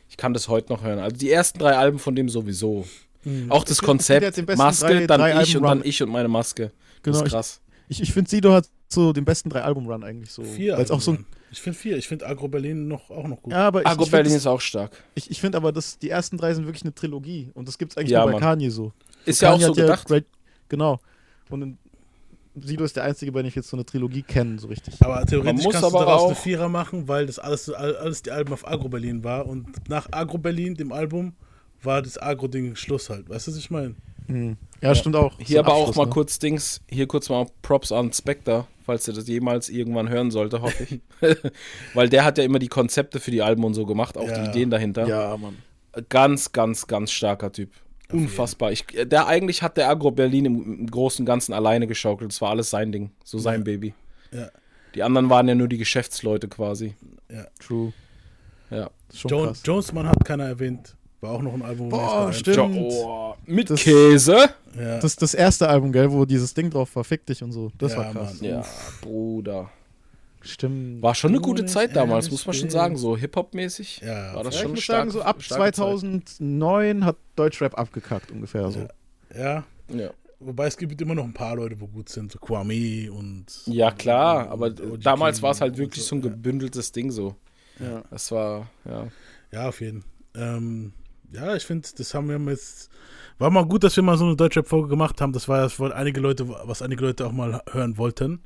[0.09, 0.99] ich kann das heute noch hören.
[0.99, 2.87] Also die ersten drei Alben von dem sowieso.
[3.25, 3.51] Mhm.
[3.51, 5.87] Auch das Konzept, Maske, drei- dann drei ich und dann Alben-Run.
[5.89, 6.71] ich und meine Maske.
[7.03, 7.61] Genau, das ist ich- krass.
[7.89, 10.43] Ich, ich finde, Sido hat so den besten drei Album-Run eigentlich so.
[10.43, 10.77] Vier.
[10.77, 11.97] Weil's auch so ein, ich finde vier.
[11.97, 13.51] Ich finde Agro Berlin noch, auch noch gut.
[13.51, 14.91] ja, aber ich, Argo ich Berlin das- ist auch stark.
[15.15, 17.49] Ich, ich finde aber, dass die ersten drei sind wirklich eine Trilogie.
[17.55, 18.41] Und das gibt es eigentlich Ja, nur bei Mann.
[18.41, 18.93] Kanye so.
[19.25, 20.07] Ist ja auch Kanye so hat gedacht.
[20.07, 20.25] Great,
[20.69, 20.99] genau.
[21.49, 21.77] Und in,
[22.61, 24.95] Sido ist der Einzige, bei dem ich jetzt so eine Trilogie kenne, so richtig.
[25.01, 27.95] Aber theoretisch muss kannst aber du daraus auch- eine Vierer machen, weil das alles, all-
[27.97, 29.45] alles die Alben auf Agro Berlin war.
[29.47, 31.33] Und nach Agro Berlin, dem Album,
[31.81, 33.29] war das Agro-Ding Schluss halt.
[33.29, 33.95] Weißt du, was ich meine?
[34.29, 34.57] Hm.
[34.81, 35.33] Ja, stimmt auch.
[35.39, 36.09] Hier So aber auch Abschluss, mal ne?
[36.11, 40.61] kurz Dings, hier kurz mal Props an Spectre, falls ihr das jemals irgendwann hören sollte,
[40.61, 40.99] hoffe ich.
[41.93, 44.43] Weil der hat ja immer die Konzepte für die Alben und so gemacht, auch Ja.
[44.43, 45.07] die Ideen dahinter.
[45.07, 45.57] Ja, Mann.
[46.09, 47.71] Ganz, ganz, ganz starker Typ.
[48.11, 48.71] Unfassbar.
[48.71, 52.31] Ich, der eigentlich hat der Agro Berlin im, im Großen und Ganzen alleine geschaukelt.
[52.31, 53.11] Das war alles sein Ding.
[53.23, 53.63] So sein Ja.
[53.65, 53.93] Baby.
[54.31, 54.49] Ja.
[54.95, 56.95] Die anderen waren ja nur die Geschäftsleute quasi.
[57.31, 57.45] Ja.
[57.59, 57.93] True.
[58.71, 58.89] Ja.
[59.13, 59.61] Schon Jo krass.
[59.63, 60.95] Jonesman hat keiner erwähnt.
[61.21, 62.75] War auch noch ein Album, Boah, stimmt.
[62.77, 64.49] Oh, mit Das- Käse.
[64.79, 64.99] Ja.
[64.99, 67.71] Das, das erste Album, gell, wo dieses Ding drauf war, fick dich und so.
[67.77, 68.39] Das Ja, war krass.
[68.41, 68.49] Mann.
[68.49, 68.65] Ja,
[69.01, 69.69] Bruder.
[70.41, 71.01] Stimmt.
[71.01, 72.95] War schon eine gute Zeit damals, muss man schon sagen.
[72.95, 74.99] So Hip-Hop-mäßig Ja, war das Ja, ich schon muss stark.
[74.99, 75.75] sagen, so ab starke Zeit.
[75.75, 78.87] 2009 hat Deutschrap abgekackt ungefähr so.
[79.37, 79.63] ja.
[79.91, 80.11] Ja.
[80.41, 82.31] Wobei es gibt immer noch ein paar Leute, wo gut sind.
[82.31, 83.45] So Kwame und.
[83.65, 86.29] Ja, klar, aber und damals war es halt und wirklich so ein ja.
[86.29, 87.35] gebündeltes Ding so.
[87.79, 88.03] Ja.
[88.09, 89.07] Das war, ja.
[89.51, 90.05] Ja, auf jeden.
[90.37, 90.93] Ähm,
[91.31, 92.89] ja, ich finde, das haben wir jetzt.
[93.37, 95.31] War mal gut, dass wir mal so eine Deutschrap-Folge gemacht haben.
[95.33, 98.41] Das war das, was einige Leute, was einige Leute auch mal hören wollten.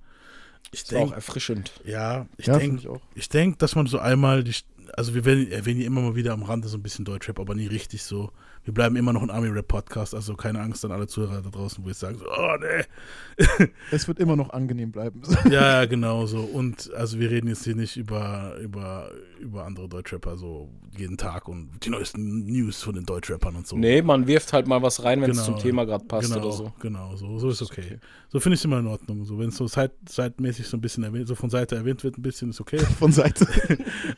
[0.72, 1.72] Ich Das war auch denke, erfrischend.
[1.84, 3.02] ja, ich Ja, denke, ich auch.
[3.14, 4.56] ich denke, dass man so einmal, die,
[4.96, 7.56] also wir werden, erwähnen ja immer mal wieder am Rande so ein bisschen Deutschrap, aber
[7.56, 8.32] nie richtig so.
[8.66, 11.90] Wir bleiben immer noch ein Army-Rap-Podcast, also keine Angst an alle Zuhörer da draußen, wo
[11.90, 13.68] ich sage, so, oh nee.
[13.92, 15.22] Es wird immer noch angenehm bleiben.
[15.50, 16.40] Ja, ja, genau so.
[16.40, 21.50] Und also wir reden jetzt hier nicht über, über, über andere Deutschrapper so jeden Tag
[21.50, 23.76] und die neuesten News von den Deutschrappern und so.
[23.76, 26.46] Nee, man wirft halt mal was rein, wenn es Genau, zum Thema gerade passt genau,
[26.46, 26.74] oder so.
[26.80, 28.00] Genau, so, so ist okay.
[28.30, 29.26] So finde ich es immer in Ordnung.
[29.26, 32.18] So, wenn es so seit, zeitmäßig so ein bisschen erwähnt, so von Seite erwähnt wird,
[32.18, 32.80] ein bisschen ist okay.
[33.00, 33.46] Von Seite.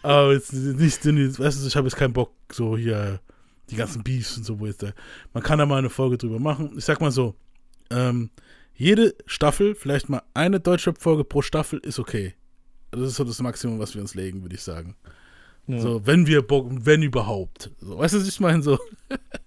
[0.04, 3.20] Aber jetzt nicht, weißt du, ich habe jetzt keinen Bock, so hier
[3.69, 4.92] die ganzen Beefs und so, wo jetzt da.
[5.34, 6.74] Man kann da mal eine Folge drüber machen.
[6.77, 7.35] Ich sag mal so,
[7.90, 8.30] ähm,
[8.76, 12.34] jede Staffel, vielleicht mal eine Deutschrap-Folge pro Staffel ist okay.
[12.92, 14.95] Das ist so das Maximum, was wir uns legen, würde ich sagen.
[15.68, 15.80] Ja.
[15.80, 17.72] So, wenn wir Bock, wenn überhaupt.
[17.80, 18.61] So, weißt du, was ich meine?
[18.61, 18.77] So.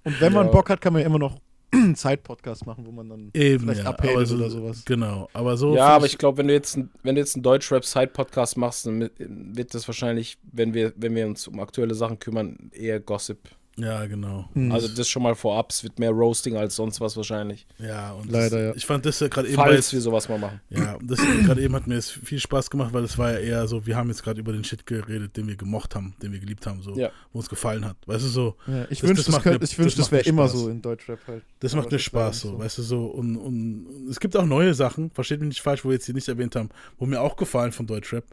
[0.04, 0.52] Und wenn man Ja.
[0.52, 1.38] Bock hat, kann man ja immer noch
[1.70, 3.90] einen Zeit-Podcast machen, wo man dann Eben, vielleicht ja.
[3.90, 4.82] aber so, oder sowas.
[4.84, 5.76] Genau, aber so.
[5.76, 9.10] Ja, aber ich glaube, wenn du jetzt, ein- wenn du jetzt einen Deutschrap-Side-Podcast machst, dann
[9.18, 13.38] wird das wahrscheinlich, wenn wir, wenn wir uns um aktuelle Sachen kümmern, eher Gossip.
[13.78, 14.48] Ja, genau.
[14.54, 14.72] Hm.
[14.72, 17.66] Also das schon mal vorab, es wird mehr Roasting als sonst was wahrscheinlich.
[17.78, 18.74] Ja, und Leider, das, ja.
[18.76, 19.56] ich fand das ja gerade eben.
[19.56, 20.60] Falls wir sowas mal machen.
[20.70, 23.38] Ja, und das gerade eben hat mir es viel Spaß gemacht, weil es war ja
[23.38, 26.32] eher so, wir haben jetzt gerade über den Shit geredet, den wir gemocht haben, den
[26.32, 27.10] wir geliebt haben, so, Ja.
[27.32, 27.96] wo uns gefallen hat.
[28.06, 28.56] Weißt du so?
[28.66, 31.44] Ja, ich das- wünschte, das, ich wünschte, das macht wäre immer so in Deutschrap halt.
[31.60, 33.06] Das macht mir Spaß nicht so, weißt du so.
[33.06, 36.14] Und, und es gibt auch neue Sachen, versteht mich nicht falsch, wo wir jetzt hier
[36.16, 38.24] nicht erwähnt haben, wo mir auch gefallen von Deutschrap.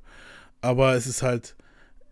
[0.61, 1.55] Aber es ist halt,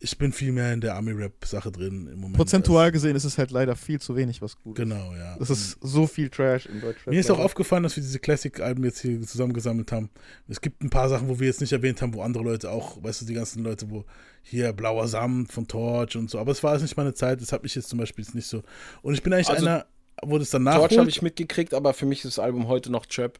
[0.03, 2.35] ich bin viel mehr in der Army-Rap-Sache drin im Moment.
[2.35, 4.83] Prozentual gesehen ist es halt leider viel zu wenig, was gut ist.
[4.83, 5.37] Genau, ja.
[5.39, 7.07] Es ist so viel Trash in Deutschrap.
[7.13, 10.09] Mir ist auch aufgefallen, dass wir diese Classic-Alben jetzt hier zusammengesammelt haben.
[10.49, 13.01] Es gibt ein paar Sachen, wo wir jetzt nicht erwähnt haben, wo andere Leute auch,
[13.01, 14.03] weißt du, die ganzen Leute, wo
[14.41, 16.37] hier Blauer Samt von Torch und so.
[16.37, 18.47] Aber es war jetzt nicht meine Zeit, das habe ich jetzt zum Beispiel jetzt nicht
[18.47, 18.61] so.
[19.03, 19.85] Und ich bin eigentlich Also, einer,
[20.21, 20.75] wo das danach.
[20.75, 23.39] Torch habe ich mitgekriegt, aber für mich ist das Album heute noch Trap.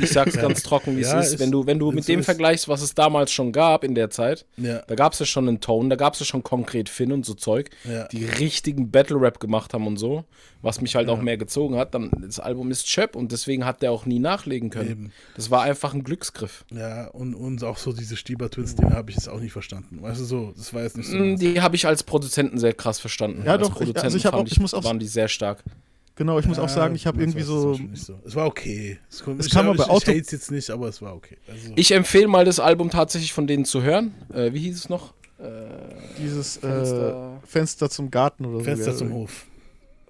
[0.00, 1.32] Ich sag's ganz trocken, wie Ja, es ist.
[1.34, 3.94] ist- Wenn du, wenn du mit dem ist- vergleichst, was es damals schon gab in
[3.94, 4.82] der Zeit, Ja.
[4.86, 7.70] da gab's ja schon einen Tone, da gab's ja schon konkret Finn und so Zeug,
[7.84, 8.06] Ja.
[8.08, 10.24] die richtigen Battle-Rap gemacht haben und so,
[10.60, 11.94] was mich halt auch mehr gezogen hat.
[11.94, 14.90] Dann, das Album ist Chöp und deswegen hat der auch nie nachlegen können.
[14.90, 15.12] Eben.
[15.34, 16.64] Das war einfach ein Glücksgriff.
[16.70, 20.02] Ja, und, und auch so diese Stieber-Twins-Dinge habe ich jetzt auch nicht verstanden.
[20.02, 21.16] Weißt du so, das war jetzt nicht so.
[21.16, 23.42] Mm, Die habe ich als Produzenten sehr krass verstanden.
[23.46, 25.28] Ja, als doch, ich- Produzenten also ich fand auch- ich muss auch- waren die sehr
[25.28, 25.62] stark.
[26.14, 27.74] Genau, ich muss Ja, auch sagen, ich habe irgendwie so.
[27.94, 28.18] so.
[28.24, 28.98] Es war okay.
[29.10, 31.14] Es, kommt, Es ich, kam aber ich, Auto- ich hate's jetzt nicht, aber es war
[31.14, 31.38] okay.
[31.48, 34.12] Also, Ich empfehle mal das Album tatsächlich von denen zu hören.
[34.32, 35.14] Äh, wie hieß es noch?
[35.38, 35.44] Äh,
[36.18, 38.64] Dieses Fenster- Äh, Fenster zum Garten oder so.
[38.64, 39.46] Fenster zum Hof.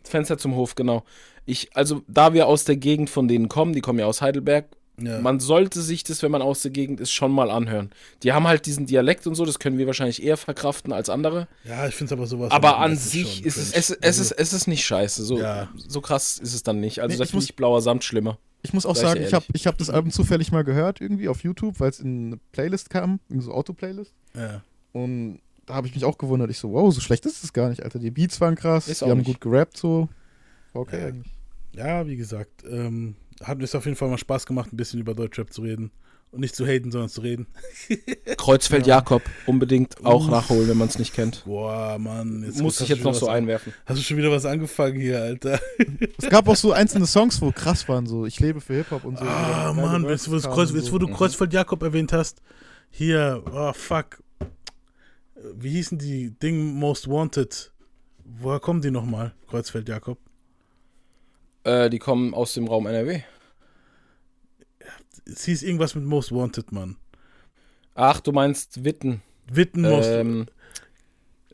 [0.05, 1.05] Fenster zum Hof, genau.
[1.47, 4.67] Ich, also, da wir aus der Gegend von denen kommen, die kommen ja aus Heidelberg,
[5.07, 5.21] Ja.
[5.21, 7.91] man sollte sich das, wenn man aus der Gegend ist, schon mal anhören.
[8.23, 11.49] Die haben halt diesen Dialekt und so, das können wir wahrscheinlich eher verkraften als andere.
[11.65, 12.51] Ja, ich finde es aber sowas.
[12.53, 15.25] Aber an das ist sich ist es, es, es, Also- ist, es ist nicht scheiße.
[15.25, 15.69] So, Ja.
[15.77, 17.01] so krass ist es dann nicht.
[17.01, 18.39] Also, Nee, da ich finde muss- ich Blauer Samt schlimmer.
[18.65, 21.29] Ich muss auch ich sagen, ich habe ich hab das Album zufällig mal gehört, irgendwie
[21.29, 24.15] auf YouTube, weil es in eine Playlist kam, in so Auto-Playlist.
[24.37, 24.63] Ja.
[24.93, 26.49] Und da habe ich mich auch gewundert.
[26.51, 27.99] Ich so, wow, so schlecht ist es gar nicht, Alter.
[27.99, 29.27] Die Beats waren krass, Ist die auch haben nicht.
[29.27, 30.09] gut gerappt, so.
[30.75, 31.07] Okay Ja.
[31.09, 31.33] eigentlich.
[31.75, 35.15] Ja, wie gesagt, ähm, hat mir auf jeden Fall mal Spaß gemacht, ein bisschen über
[35.15, 35.91] Deutschrap zu reden.
[36.31, 37.47] Und nicht zu haten, sondern zu reden.
[38.39, 40.31] Kreuzfeld Jakob unbedingt auch Uff.
[40.31, 41.45] nachholen, wenn man es nicht kennt.
[41.45, 42.41] Boah, Mann.
[42.41, 43.75] Muss hast ich jetzt noch so einwerfen.
[43.85, 45.61] Hast du schon wieder was angefangen hier, Alter?
[46.17, 49.19] Es gab auch so einzelne Songs, wo krass waren, so Ich lebe für Hip-Hop und
[49.19, 49.25] so.
[49.27, 50.93] Ah, Mann, jetzt, wo, Kreuz, und jetzt, so.
[50.93, 52.41] wo du Kreuzfeld Jakob erwähnt hast,
[52.89, 54.23] hier, oh fuck.
[55.55, 57.73] Wie hießen die Ding Most Wanted?
[58.25, 60.19] Woher kommen die nochmal, Kreuzfeld Jakob?
[61.65, 63.21] Äh, die kommen aus dem Raum NRW.
[65.25, 66.97] Es hieß irgendwas mit Most Wanted, Mann.
[67.95, 69.23] Ach, du meinst Witten.
[69.47, 70.47] Witten Most ähm,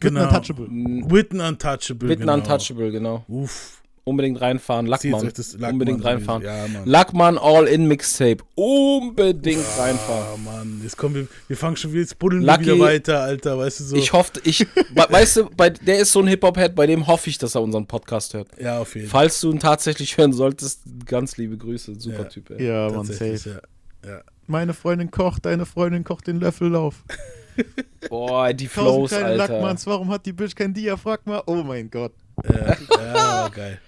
[0.01, 0.23] Genau.
[0.23, 0.67] Untouchable.
[0.69, 2.09] Witten Untouchable.
[2.09, 2.35] Witten genau.
[2.35, 3.25] Untouchable, genau.
[3.29, 3.83] Uff.
[4.09, 4.87] Unbedingt reinfahren.
[4.87, 5.25] Lackmann.
[5.27, 6.43] Lackmann Unbedingt reinfahren.
[6.43, 6.83] Ja, Mann.
[6.87, 8.39] Lackmann All-In Mixtape.
[8.55, 10.45] Unbedingt Ah, reinfahren.
[10.45, 13.59] Mann, jetzt kommen wir, wir fangen schon wieder, jetzt buddeln Lucky- wir wieder weiter, Alter,
[13.59, 13.97] weißt du so.
[13.97, 14.61] Ich hoffe, ich,
[14.95, 17.63] we- weißt du, bei, der ist so ein Hip-Hop-Head, bei dem hoffe ich, dass er
[17.63, 18.49] unseren Podcast hört.
[18.61, 21.95] Ja, auf jeden Falls du ihn tatsächlich hören solltest, ganz liebe Grüße.
[22.01, 22.25] Super Ja.
[22.25, 22.67] Typ, ey.
[22.67, 23.63] Ja, man, Tatsächlich, safe.
[24.05, 24.11] ja.
[24.11, 24.21] ja.
[24.47, 27.05] Meine Freundin kocht, deine Freundin kocht den Löffellauf.
[28.09, 29.35] Boah, die Flows, Alter.
[29.37, 31.43] Lackmanns, warum hat die Bitch kein Diaphragma?
[31.47, 32.13] Oh mein Gott.
[32.49, 33.81] Ja, ja, geil.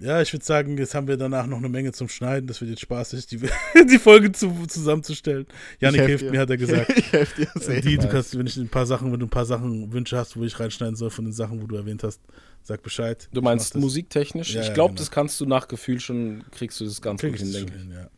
[0.00, 2.46] Ja, ich würde sagen, jetzt haben wir danach noch eine Menge zum Schneiden.
[2.46, 3.38] Das wird jetzt spaßig, die,
[3.90, 5.46] die Folge zu, zusammenzustellen.
[5.78, 6.30] Janik hilft dir.
[6.30, 6.90] mir, hat er gesagt.
[6.96, 7.80] Ich helf dir.
[7.82, 10.36] Die, du kannst, wenn ich ein paar Sachen, wenn du ein paar Sachen Wünsche hast,
[10.36, 12.20] wo ich reinschneiden soll von den Sachen, wo du erwähnt hast,
[12.62, 13.28] sag Bescheid.
[13.32, 13.80] Du Ich meinst das.
[13.80, 14.54] musiktechnisch?
[14.54, 15.00] Ja, ich ja, glaube, genau.
[15.00, 17.72] das kannst du nach Gefühl schon, kriegst du das ganz Krieg gut ich hin, denke
[17.76, 17.94] ich.
[17.94, 18.08] ja.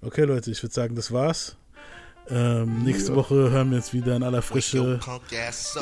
[0.00, 1.56] Okay, Leute, ich würde sagen, das war's.
[2.30, 3.14] Ähm, nächste.
[3.14, 5.00] Woche hören wir uns wieder in aller Frische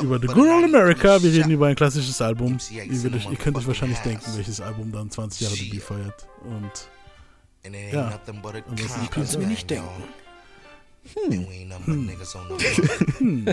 [0.01, 1.21] über The Good Old America.
[1.21, 2.57] Wir reden über ein klassisches Album.
[2.71, 6.27] Ihr, euch, ihr könnt euch wahrscheinlich denken, welches Album dann 20 Jahre DB feiert.
[6.43, 6.89] Und
[7.91, 8.19] ja,
[8.69, 10.03] ansonsten Kannst mir nicht denken.
[11.15, 11.47] Hm.
[13.17, 13.45] Hm.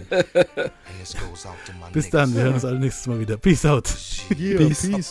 [1.92, 3.36] Bis dann, wir hören uns alle nächstes Mal wieder.
[3.36, 3.88] Peace out.
[4.38, 4.88] Yeah, Peace.
[4.88, 5.10] peace.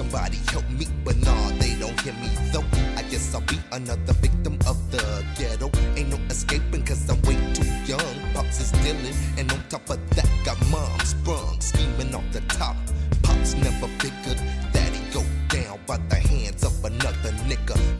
[0.00, 2.64] Somebody help me, but nah, they don't hear me though.
[2.96, 5.02] I guess I'll be another victim of the
[5.36, 5.70] ghetto.
[5.94, 8.16] Ain't no escaping, cause I'm way too young.
[8.32, 12.76] Pops is dealing, and on top of that, got mom sprung, scheming off the top.
[13.22, 14.40] Pops never figured
[14.72, 17.99] that he go down by the hands of another nigga.